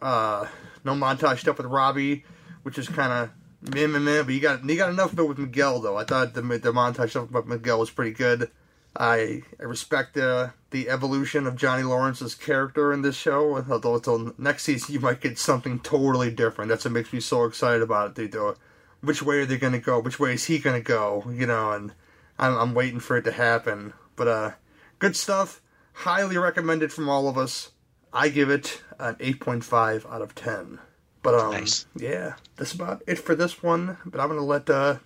uh, 0.00 0.46
no 0.84 0.94
montage 0.94 1.38
stuff 1.38 1.58
with 1.58 1.66
Robbie, 1.66 2.24
which 2.62 2.78
is 2.78 2.88
kind 2.88 3.12
of 3.12 3.30
meh 3.72 3.86
meh 3.86 3.98
meh. 3.98 4.22
But 4.22 4.34
you 4.34 4.40
got 4.40 4.64
you 4.68 4.76
got 4.76 4.90
enough 4.90 5.12
of 5.12 5.18
it 5.18 5.28
with 5.28 5.38
Miguel 5.38 5.80
though. 5.80 5.96
I 5.96 6.04
thought 6.04 6.34
the 6.34 6.42
the 6.42 6.72
montage 6.72 7.10
stuff 7.10 7.30
with 7.30 7.46
Miguel 7.46 7.80
was 7.80 7.90
pretty 7.90 8.12
good. 8.12 8.50
I 8.96 9.42
I 9.58 9.64
respect 9.64 10.14
the 10.14 10.52
the 10.70 10.88
evolution 10.88 11.46
of 11.46 11.56
Johnny 11.56 11.82
Lawrence's 11.82 12.34
character 12.34 12.92
in 12.92 13.02
this 13.02 13.16
show. 13.16 13.64
Although 13.68 13.96
until 13.96 14.34
next 14.38 14.64
season 14.64 14.94
you 14.94 15.00
might 15.00 15.20
get 15.20 15.38
something 15.38 15.80
totally 15.80 16.30
different. 16.30 16.68
That's 16.68 16.84
what 16.84 16.92
makes 16.92 17.12
me 17.12 17.20
so 17.20 17.44
excited 17.44 17.82
about 17.82 18.10
it. 18.10 18.14
They 18.14 18.28
do. 18.28 18.54
Which 19.00 19.22
way 19.22 19.40
are 19.40 19.46
they 19.46 19.58
going 19.58 19.74
to 19.74 19.78
go? 19.78 20.00
Which 20.00 20.18
way 20.18 20.32
is 20.32 20.44
he 20.44 20.58
going 20.58 20.80
to 20.80 20.86
go? 20.86 21.24
You 21.30 21.46
know, 21.46 21.72
and 21.72 21.92
I'm 22.38 22.56
I'm 22.56 22.74
waiting 22.74 23.00
for 23.00 23.16
it 23.16 23.24
to 23.24 23.32
happen. 23.32 23.92
But 24.16 24.28
uh, 24.28 24.50
good 24.98 25.16
stuff. 25.16 25.60
Highly 25.98 26.36
recommended 26.36 26.92
from 26.92 27.08
all 27.08 27.28
of 27.28 27.38
us. 27.38 27.70
I 28.12 28.28
give 28.28 28.48
it 28.48 28.80
an 28.98 29.16
8.5 29.16 30.10
out 30.10 30.22
of 30.22 30.34
10. 30.36 30.78
But 31.24 31.34
um, 31.34 31.50
Nice. 31.52 31.86
yeah, 31.96 32.34
that's 32.56 32.72
about 32.74 33.02
it 33.08 33.18
for 33.18 33.34
this 33.34 33.60
one. 33.62 33.96
But 34.06 34.20
I'm 34.20 34.28
gonna 34.28 34.44
let 34.44 34.70
uh, 34.70 34.98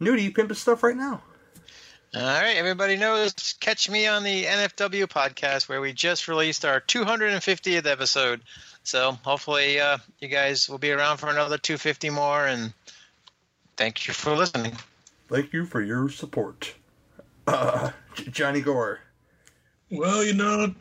Newty 0.00 0.32
pimp 0.32 0.50
his 0.50 0.60
stuff 0.60 0.84
right 0.84 0.96
now. 0.96 1.22
All 2.14 2.20
right, 2.22 2.56
everybody 2.56 2.96
knows. 2.96 3.32
Catch 3.58 3.90
me 3.90 4.06
on 4.06 4.22
the 4.22 4.44
NFW 4.44 5.06
podcast 5.06 5.68
where 5.68 5.80
we 5.80 5.92
just 5.92 6.28
released 6.28 6.64
our 6.64 6.80
250th 6.80 7.86
episode. 7.86 8.42
So 8.84 9.18
hopefully 9.24 9.80
uh, 9.80 9.98
you 10.20 10.28
guys 10.28 10.68
will 10.68 10.78
be 10.78 10.92
around 10.92 11.16
for 11.16 11.28
another 11.28 11.58
250 11.58 12.10
more. 12.10 12.46
And 12.46 12.72
thank 13.76 14.06
you 14.06 14.14
for 14.14 14.36
listening. 14.36 14.76
Thank 15.28 15.52
you 15.52 15.64
for 15.66 15.80
your 15.82 16.08
support, 16.08 16.74
uh, 17.48 17.90
J- 18.14 18.26
Johnny 18.30 18.62
Orr. 18.62 19.00
Well, 19.90 20.22
you 20.22 20.34
know, 20.34 20.72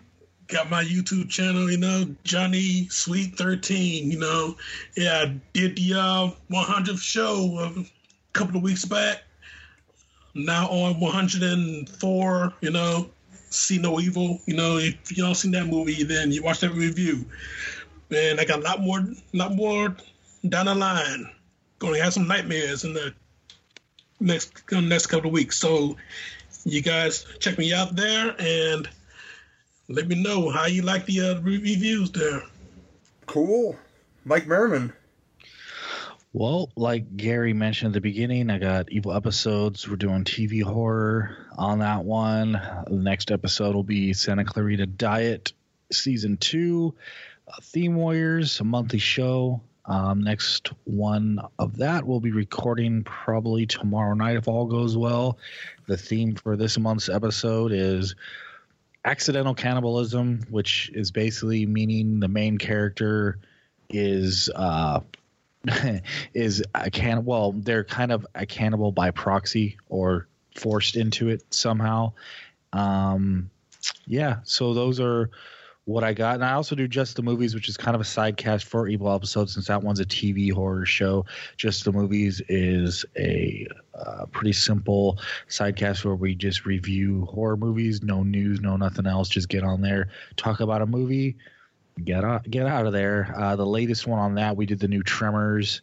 got 0.47 0.69
my 0.69 0.83
YouTube 0.83 1.29
channel, 1.29 1.69
you 1.69 1.77
know, 1.77 2.05
Johnny 2.23 2.87
Sweet 2.89 3.37
13, 3.37 4.11
you 4.11 4.19
know. 4.19 4.55
Yeah, 4.95 5.25
I 5.27 5.39
did 5.53 5.75
the 5.77 5.93
uh, 5.93 6.31
100th 6.51 7.01
show 7.01 7.59
a 7.59 7.85
couple 8.33 8.57
of 8.57 8.63
weeks 8.63 8.85
back. 8.85 9.23
Now 10.35 10.67
on 10.67 10.99
104, 10.99 12.53
you 12.61 12.71
know, 12.71 13.09
See 13.49 13.77
No 13.77 13.99
Evil. 13.99 14.39
You 14.45 14.55
know, 14.55 14.77
if 14.77 15.15
you 15.15 15.23
don't 15.23 15.35
seen 15.35 15.51
that 15.51 15.67
movie, 15.67 16.03
then 16.03 16.31
you 16.31 16.41
watch 16.41 16.59
that 16.61 16.71
review. 16.71 17.25
And 18.15 18.39
I 18.39 18.45
got 18.45 18.59
a 18.59 18.63
lot 18.63 18.81
more, 18.81 19.03
lot 19.33 19.55
more 19.55 19.95
down 20.47 20.65
the 20.65 20.75
line. 20.75 21.29
Going 21.79 21.95
to 21.95 22.03
have 22.03 22.13
some 22.13 22.27
nightmares 22.27 22.83
in 22.83 22.93
the 22.93 23.13
next 24.19 24.71
next 24.71 25.07
couple 25.07 25.27
of 25.27 25.33
weeks. 25.33 25.57
So 25.57 25.97
you 26.63 26.81
guys 26.81 27.25
check 27.39 27.57
me 27.57 27.73
out 27.73 27.95
there 27.95 28.35
and 28.39 28.89
let 29.89 30.07
me 30.07 30.21
know 30.21 30.49
how 30.49 30.65
you 30.65 30.81
like 30.81 31.05
the 31.05 31.21
uh, 31.21 31.41
reviews 31.41 32.11
there. 32.11 32.43
Cool, 33.25 33.75
Mike 34.25 34.45
Marrman. 34.45 34.93
Well, 36.35 36.71
like 36.75 37.15
Gary 37.15 37.53
mentioned 37.53 37.89
at 37.89 37.93
the 37.93 38.01
beginning, 38.01 38.49
I 38.49 38.57
got 38.57 38.91
evil 38.91 39.13
episodes. 39.13 39.87
We're 39.87 39.97
doing 39.97 40.23
TV 40.23 40.63
horror 40.63 41.37
on 41.57 41.79
that 41.79 42.03
one. 42.05 42.53
The 42.53 42.95
next 42.95 43.29
episode 43.29 43.75
will 43.75 43.83
be 43.83 44.13
Santa 44.13 44.43
Clarita 44.43 44.87
Diet 44.87 45.53
season 45.91 46.37
two, 46.37 46.95
uh, 47.47 47.57
Theme 47.61 47.95
Warriors, 47.95 48.59
a 48.59 48.63
monthly 48.63 48.97
show. 48.97 49.61
Um, 49.85 50.23
next 50.23 50.71
one 50.85 51.41
of 51.59 51.75
that 51.77 52.07
we'll 52.07 52.21
be 52.21 52.31
recording 52.31 53.03
probably 53.03 53.65
tomorrow 53.65 54.13
night 54.13 54.37
if 54.37 54.47
all 54.47 54.65
goes 54.65 54.95
well. 54.95 55.37
The 55.87 55.97
theme 55.97 56.35
for 56.35 56.55
this 56.55 56.79
month's 56.79 57.09
episode 57.09 57.73
is 57.73 58.15
accidental 59.05 59.53
cannibalism, 59.53 60.41
which 60.49 60.91
is 60.93 61.11
basically 61.11 61.65
meaning 61.65 62.19
the 62.19 62.27
main 62.27 62.57
character 62.57 63.37
is 63.89 64.49
uh, 64.55 65.01
is 66.33 66.63
a 66.75 66.91
can 66.91 67.25
well 67.25 67.53
they're 67.53 67.83
kind 67.83 68.11
of 68.11 68.25
a 68.35 68.45
cannibal 68.45 68.91
by 68.91 69.11
proxy 69.11 69.77
or 69.89 70.27
forced 70.55 70.95
into 70.95 71.29
it 71.29 71.41
somehow. 71.53 72.11
Um 72.71 73.49
yeah 74.07 74.37
so 74.43 74.73
those 74.73 74.99
are 74.99 75.29
what 75.85 76.03
i 76.03 76.13
got. 76.13 76.35
And 76.35 76.45
i 76.45 76.53
also 76.53 76.75
do 76.75 76.87
just 76.87 77.15
the 77.15 77.21
movies 77.21 77.53
which 77.53 77.67
is 77.67 77.77
kind 77.77 77.95
of 77.95 78.01
a 78.01 78.05
side 78.05 78.37
cast 78.37 78.65
for 78.65 78.87
evil 78.87 79.13
episodes 79.13 79.53
since 79.53 79.67
that 79.67 79.83
one's 79.83 79.99
a 79.99 80.05
tv 80.05 80.51
horror 80.51 80.85
show. 80.85 81.25
Just 81.57 81.83
the 81.83 81.91
movies 81.91 82.41
is 82.47 83.05
a 83.17 83.67
uh, 83.93 84.25
pretty 84.27 84.53
simple 84.53 85.19
side 85.47 85.75
cast 85.75 86.05
where 86.05 86.15
we 86.15 86.35
just 86.35 86.65
review 86.65 87.25
horror 87.25 87.57
movies 87.57 88.01
no 88.01 88.23
news 88.23 88.61
no 88.61 88.77
nothing 88.77 89.05
else 89.05 89.29
just 89.29 89.49
get 89.49 89.63
on 89.63 89.81
there 89.81 90.09
talk 90.37 90.61
about 90.61 90.81
a 90.81 90.85
movie 90.85 91.35
get 92.03 92.23
out 92.23 92.49
get 92.49 92.65
out 92.65 92.85
of 92.85 92.93
there. 92.93 93.33
Uh, 93.37 93.55
the 93.55 93.65
latest 93.65 94.07
one 94.07 94.19
on 94.19 94.35
that 94.35 94.55
we 94.55 94.65
did 94.65 94.79
the 94.79 94.87
new 94.87 95.03
tremors 95.03 95.81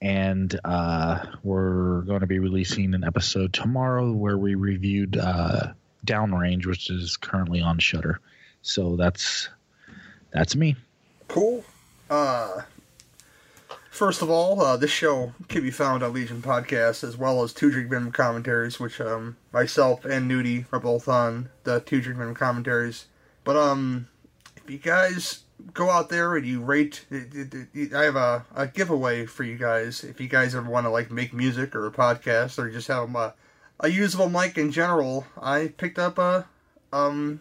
and 0.00 0.58
uh, 0.64 1.24
we're 1.42 2.02
going 2.02 2.20
to 2.20 2.26
be 2.26 2.38
releasing 2.38 2.94
an 2.94 3.04
episode 3.04 3.52
tomorrow 3.52 4.12
where 4.12 4.36
we 4.36 4.54
reviewed 4.54 5.16
uh, 5.16 5.72
downrange 6.06 6.66
which 6.66 6.90
is 6.90 7.16
currently 7.16 7.60
on 7.60 7.78
Shudder 7.78 8.20
so 8.66 8.96
that's 8.96 9.48
that's 10.32 10.56
me 10.56 10.76
Cool. 11.28 11.64
Uh, 12.08 12.62
first 13.90 14.22
of 14.22 14.30
all, 14.30 14.60
uh, 14.60 14.76
this 14.76 14.90
show 14.90 15.32
can 15.48 15.62
be 15.62 15.70
found 15.70 16.02
on 16.02 16.12
Legion 16.12 16.40
Podcast 16.40 17.02
as 17.02 17.16
well 17.16 17.42
as 17.42 17.52
Two 17.52 17.70
Drink 17.70 17.90
Minimum 17.90 18.12
Commentaries, 18.12 18.78
which 18.78 19.00
um, 19.00 19.36
myself 19.52 20.04
and 20.04 20.30
Newty 20.30 20.66
are 20.72 20.80
both 20.80 21.08
on 21.08 21.48
the 21.64 21.80
Two 21.80 22.00
Drink 22.00 22.18
Minimum 22.18 22.36
Commentaries. 22.36 23.06
But 23.44 23.56
um, 23.56 24.08
if 24.56 24.70
you 24.70 24.78
guys 24.78 25.40
go 25.72 25.90
out 25.90 26.08
there 26.08 26.36
and 26.36 26.46
you 26.46 26.60
rate, 26.60 27.04
I 27.12 28.02
have 28.02 28.16
a, 28.16 28.44
a 28.54 28.66
giveaway 28.66 29.26
for 29.26 29.42
you 29.42 29.56
guys. 29.56 30.04
If 30.04 30.20
you 30.20 30.28
guys 30.28 30.54
ever 30.54 30.70
want 30.70 30.86
to 30.86 30.90
like 30.90 31.10
make 31.10 31.32
music 31.32 31.74
or 31.74 31.86
a 31.86 31.92
podcast 31.92 32.58
or 32.58 32.70
just 32.70 32.88
have 32.88 33.14
a, 33.14 33.34
a 33.80 33.88
usable 33.88 34.28
mic 34.28 34.58
in 34.58 34.70
general, 34.70 35.26
I 35.40 35.72
picked 35.76 35.98
up 35.98 36.18
a 36.18 36.46
um 36.92 37.40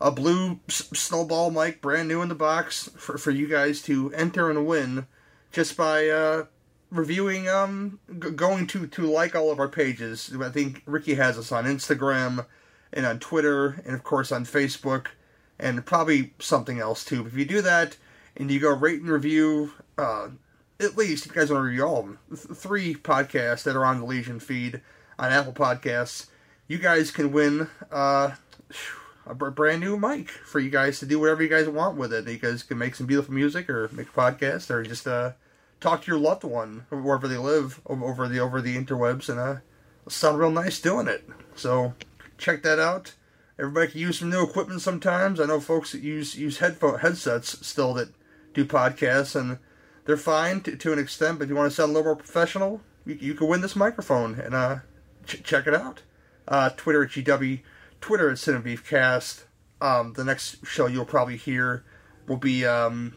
a 0.00 0.10
blue 0.10 0.60
snowball 0.68 1.50
mic, 1.50 1.82
brand 1.82 2.08
new 2.08 2.22
in 2.22 2.28
the 2.28 2.34
box, 2.34 2.88
for, 2.96 3.18
for 3.18 3.30
you 3.30 3.46
guys 3.46 3.82
to 3.82 4.12
enter 4.14 4.48
and 4.50 4.66
win 4.66 5.06
just 5.52 5.76
by 5.76 6.08
uh, 6.08 6.44
reviewing, 6.90 7.48
um, 7.48 7.98
going 8.18 8.66
to, 8.66 8.86
to 8.86 9.02
like 9.02 9.34
all 9.34 9.50
of 9.50 9.58
our 9.58 9.68
pages. 9.68 10.32
I 10.40 10.48
think 10.48 10.82
Ricky 10.86 11.14
has 11.14 11.36
us 11.36 11.52
on 11.52 11.64
Instagram 11.64 12.46
and 12.92 13.04
on 13.04 13.18
Twitter 13.18 13.82
and, 13.84 13.94
of 13.94 14.02
course, 14.02 14.32
on 14.32 14.44
Facebook 14.44 15.08
and 15.58 15.84
probably 15.84 16.32
something 16.38 16.78
else 16.78 17.04
too. 17.04 17.26
If 17.26 17.34
you 17.34 17.44
do 17.44 17.60
that 17.60 17.96
and 18.36 18.50
you 18.50 18.58
go 18.58 18.74
rate 18.74 19.00
and 19.00 19.10
review, 19.10 19.72
uh, 19.98 20.28
at 20.80 20.96
least, 20.96 21.26
if 21.26 21.32
you 21.32 21.40
guys 21.40 21.50
want 21.50 21.60
to 21.60 21.64
review 21.68 21.84
all 21.84 21.98
of 21.98 22.06
them, 22.06 22.18
th- 22.28 22.56
three 22.56 22.94
podcasts 22.94 23.64
that 23.64 23.76
are 23.76 23.84
on 23.84 24.00
the 24.00 24.06
Legion 24.06 24.40
feed 24.40 24.80
on 25.18 25.30
Apple 25.30 25.52
Podcasts, 25.52 26.28
you 26.66 26.78
guys 26.78 27.10
can 27.10 27.32
win. 27.32 27.68
Uh, 27.92 28.32
a 29.30 29.50
brand 29.50 29.80
new 29.80 29.96
mic 29.96 30.28
for 30.28 30.60
you 30.60 30.70
guys 30.70 30.98
to 30.98 31.06
do 31.06 31.18
whatever 31.18 31.42
you 31.42 31.48
guys 31.48 31.68
want 31.68 31.96
with 31.96 32.12
it. 32.12 32.28
You 32.28 32.38
guys 32.38 32.62
can 32.62 32.78
make 32.78 32.94
some 32.94 33.06
beautiful 33.06 33.34
music 33.34 33.70
or 33.70 33.88
make 33.92 34.08
a 34.08 34.12
podcast 34.12 34.70
or 34.70 34.82
just 34.82 35.06
uh, 35.06 35.32
talk 35.80 36.02
to 36.02 36.10
your 36.10 36.20
loved 36.20 36.44
one 36.44 36.86
wherever 36.90 37.28
they 37.28 37.38
live 37.38 37.80
over 37.86 38.28
the 38.28 38.38
over 38.40 38.60
the 38.60 38.76
interwebs 38.76 39.28
and 39.28 39.38
uh, 39.38 39.56
sound 40.08 40.38
real 40.38 40.50
nice 40.50 40.80
doing 40.80 41.08
it. 41.08 41.28
So 41.54 41.94
check 42.38 42.62
that 42.62 42.78
out. 42.78 43.14
Everybody 43.58 43.92
can 43.92 44.00
use 44.00 44.18
some 44.18 44.30
new 44.30 44.42
equipment 44.42 44.80
sometimes. 44.80 45.38
I 45.38 45.46
know 45.46 45.60
folks 45.60 45.92
that 45.92 46.02
use 46.02 46.36
use 46.36 46.58
headphone 46.58 47.00
headsets 47.00 47.66
still 47.66 47.94
that 47.94 48.08
do 48.54 48.64
podcasts 48.64 49.38
and 49.38 49.58
they're 50.06 50.16
fine 50.16 50.60
to, 50.62 50.76
to 50.76 50.92
an 50.92 50.98
extent. 50.98 51.38
But 51.38 51.44
if 51.44 51.50
you 51.50 51.56
want 51.56 51.70
to 51.70 51.76
sound 51.76 51.90
a 51.90 51.92
little 51.92 52.06
more 52.06 52.16
professional, 52.16 52.80
you, 53.04 53.18
you 53.20 53.34
can 53.34 53.48
win 53.48 53.60
this 53.60 53.76
microphone 53.76 54.40
and 54.40 54.54
uh, 54.54 54.78
ch- 55.26 55.42
check 55.42 55.66
it 55.66 55.74
out. 55.74 56.02
Uh, 56.48 56.70
Twitter 56.70 57.04
at 57.04 57.10
GW, 57.10 57.60
Twitter 58.00 58.30
at 58.30 58.36
CineBeefCast. 58.36 59.44
Um, 59.80 60.12
the 60.12 60.24
next 60.24 60.66
show 60.66 60.86
you'll 60.86 61.04
probably 61.04 61.36
hear 61.36 61.84
will 62.26 62.36
be 62.36 62.66
um, 62.66 63.14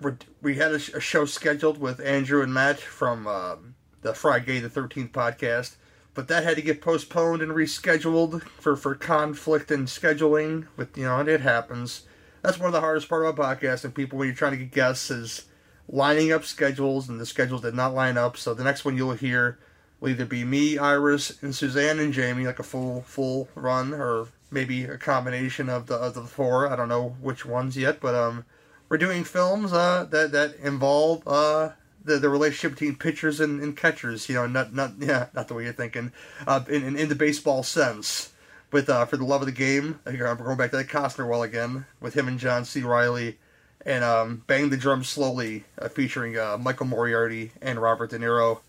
we're, 0.00 0.16
had 0.54 0.72
a, 0.72 0.78
sh- 0.78 0.94
a 0.94 1.00
show 1.00 1.24
scheduled 1.24 1.78
with 1.78 2.00
Andrew 2.00 2.42
and 2.42 2.52
Matt 2.52 2.80
from 2.80 3.26
um, 3.26 3.74
the 4.02 4.14
Friday 4.14 4.60
the 4.60 4.68
Thirteenth 4.68 5.12
podcast, 5.12 5.76
but 6.14 6.28
that 6.28 6.44
had 6.44 6.56
to 6.56 6.62
get 6.62 6.80
postponed 6.80 7.42
and 7.42 7.52
rescheduled 7.52 8.42
for 8.42 8.76
for 8.76 8.94
conflict 8.94 9.70
and 9.70 9.86
scheduling. 9.86 10.66
With 10.76 10.96
you 10.96 11.04
know, 11.04 11.20
it 11.20 11.40
happens. 11.40 12.02
That's 12.42 12.58
one 12.58 12.68
of 12.68 12.72
the 12.72 12.80
hardest 12.80 13.08
part 13.08 13.26
about 13.26 13.60
podcasting. 13.60 13.94
People 13.94 14.18
when 14.18 14.28
you're 14.28 14.34
trying 14.34 14.52
to 14.52 14.58
get 14.58 14.72
guests 14.72 15.10
is 15.10 15.46
lining 15.88 16.32
up 16.32 16.44
schedules, 16.44 17.08
and 17.08 17.20
the 17.20 17.26
schedules 17.26 17.62
did 17.62 17.74
not 17.74 17.94
line 17.94 18.16
up. 18.16 18.36
So 18.36 18.54
the 18.54 18.64
next 18.64 18.84
one 18.84 18.96
you'll 18.96 19.12
hear 19.12 19.58
will 20.00 20.08
either 20.08 20.26
be 20.26 20.44
me, 20.44 20.78
Iris, 20.78 21.42
and 21.42 21.54
Suzanne 21.54 21.98
and 21.98 22.12
Jamie, 22.12 22.46
like 22.46 22.58
a 22.58 22.64
full 22.64 23.02
full 23.02 23.48
run, 23.54 23.92
or 23.92 24.28
maybe 24.50 24.84
a 24.84 24.98
combination 24.98 25.68
of 25.68 25.86
the 25.86 25.94
of 25.94 26.14
the 26.14 26.22
four. 26.22 26.68
I 26.68 26.76
don't 26.76 26.88
know 26.88 27.16
which 27.20 27.44
ones 27.44 27.76
yet, 27.76 28.00
but 28.00 28.14
um, 28.14 28.44
we're 28.88 28.98
doing 28.98 29.24
films 29.24 29.72
uh, 29.72 30.06
that 30.10 30.32
that 30.32 30.56
involve 30.56 31.26
uh, 31.26 31.70
the 32.04 32.18
the 32.18 32.28
relationship 32.28 32.78
between 32.78 32.96
pitchers 32.96 33.40
and, 33.40 33.60
and 33.62 33.76
catchers. 33.76 34.28
You 34.28 34.36
know, 34.36 34.46
not 34.46 34.74
not 34.74 34.92
yeah, 34.98 35.26
not 35.34 35.48
the 35.48 35.54
way 35.54 35.64
you're 35.64 35.72
thinking. 35.72 36.12
Uh, 36.46 36.64
in, 36.68 36.82
in 36.84 36.96
in 36.96 37.08
the 37.08 37.14
baseball 37.14 37.62
sense. 37.62 38.32
With 38.72 38.88
uh, 38.88 39.04
for 39.04 39.16
the 39.16 39.24
love 39.24 39.42
of 39.42 39.46
the 39.46 39.52
game, 39.52 39.98
here 40.08 40.28
I'm 40.28 40.36
going 40.36 40.56
back 40.56 40.70
to 40.70 40.76
that 40.76 40.86
Costner 40.86 41.28
well 41.28 41.42
again 41.42 41.86
with 42.00 42.14
him 42.14 42.28
and 42.28 42.38
John 42.38 42.64
C. 42.64 42.82
Reilly, 42.82 43.36
and 43.84 44.04
um, 44.04 44.44
Bang 44.46 44.70
the 44.70 44.76
Drum 44.76 45.02
Slowly, 45.02 45.64
uh, 45.76 45.88
featuring 45.88 46.38
uh, 46.38 46.56
Michael 46.56 46.86
Moriarty 46.86 47.50
and 47.60 47.82
Robert 47.82 48.10
De 48.10 48.18
Niro. 48.20 48.60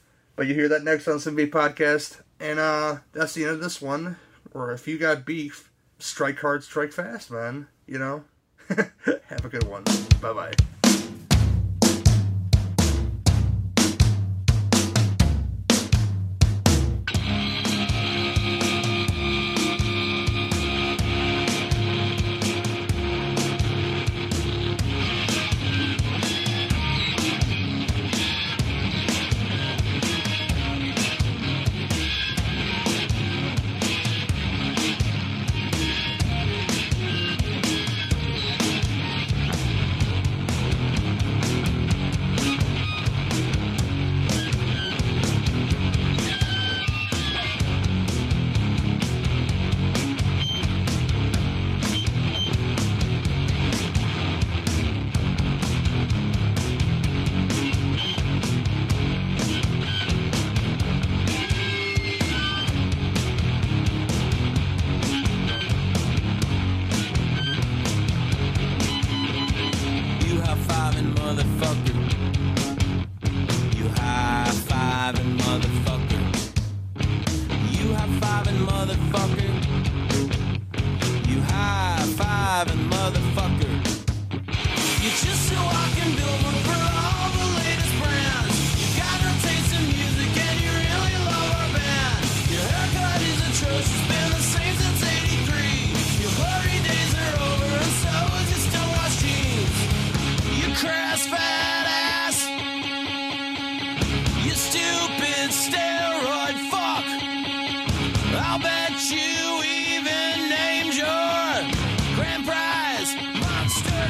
But 0.42 0.48
you 0.48 0.56
hear 0.56 0.70
that 0.70 0.84
next 0.84 1.08
on 1.08 1.20
Simba 1.20 1.46
Podcast, 1.46 2.20
and 2.40 2.58
uh, 2.58 2.98
that's 3.12 3.36
the 3.36 3.44
end 3.44 3.54
of 3.54 3.62
this 3.62 3.80
one. 3.80 4.18
Or 4.56 4.72
if 4.72 4.88
you 4.88 4.98
got 4.98 5.24
beef, 5.24 5.70
strike 6.00 6.40
hard, 6.40 6.64
strike 6.64 6.92
fast, 6.92 7.30
man. 7.30 7.68
You 7.86 8.00
know. 8.00 8.24
Have 8.70 9.46
a 9.46 9.50
good 9.50 9.66
one. 9.66 9.84
Bye 10.20 10.34
bye. 10.34 10.81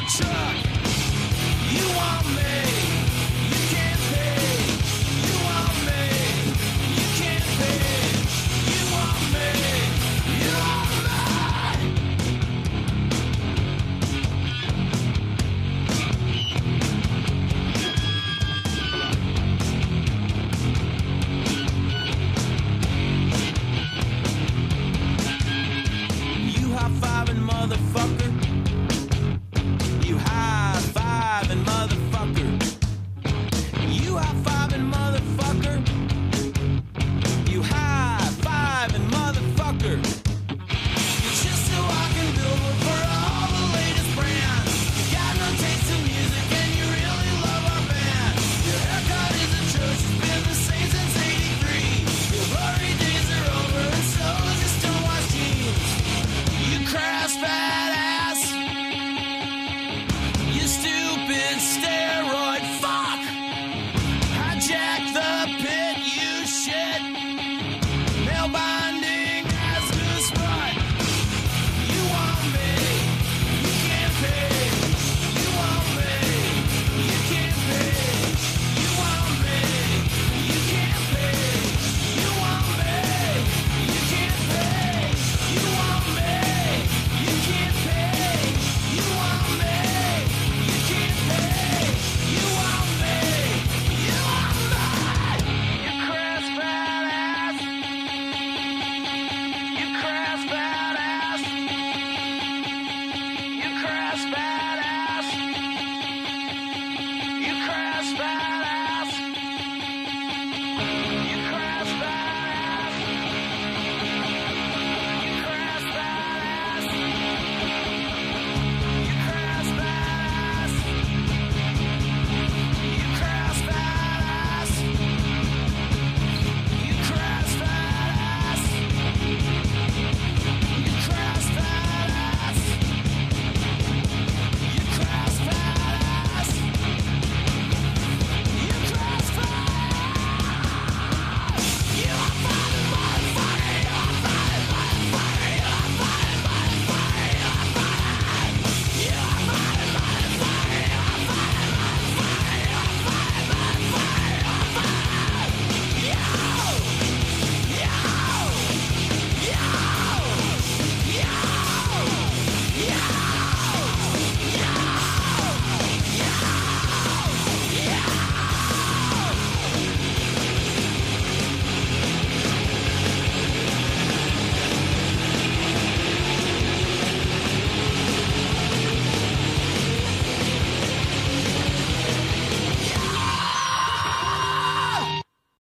Truck. 0.00 0.56
You 1.70 1.86
want 1.96 2.26
me, 2.36 2.71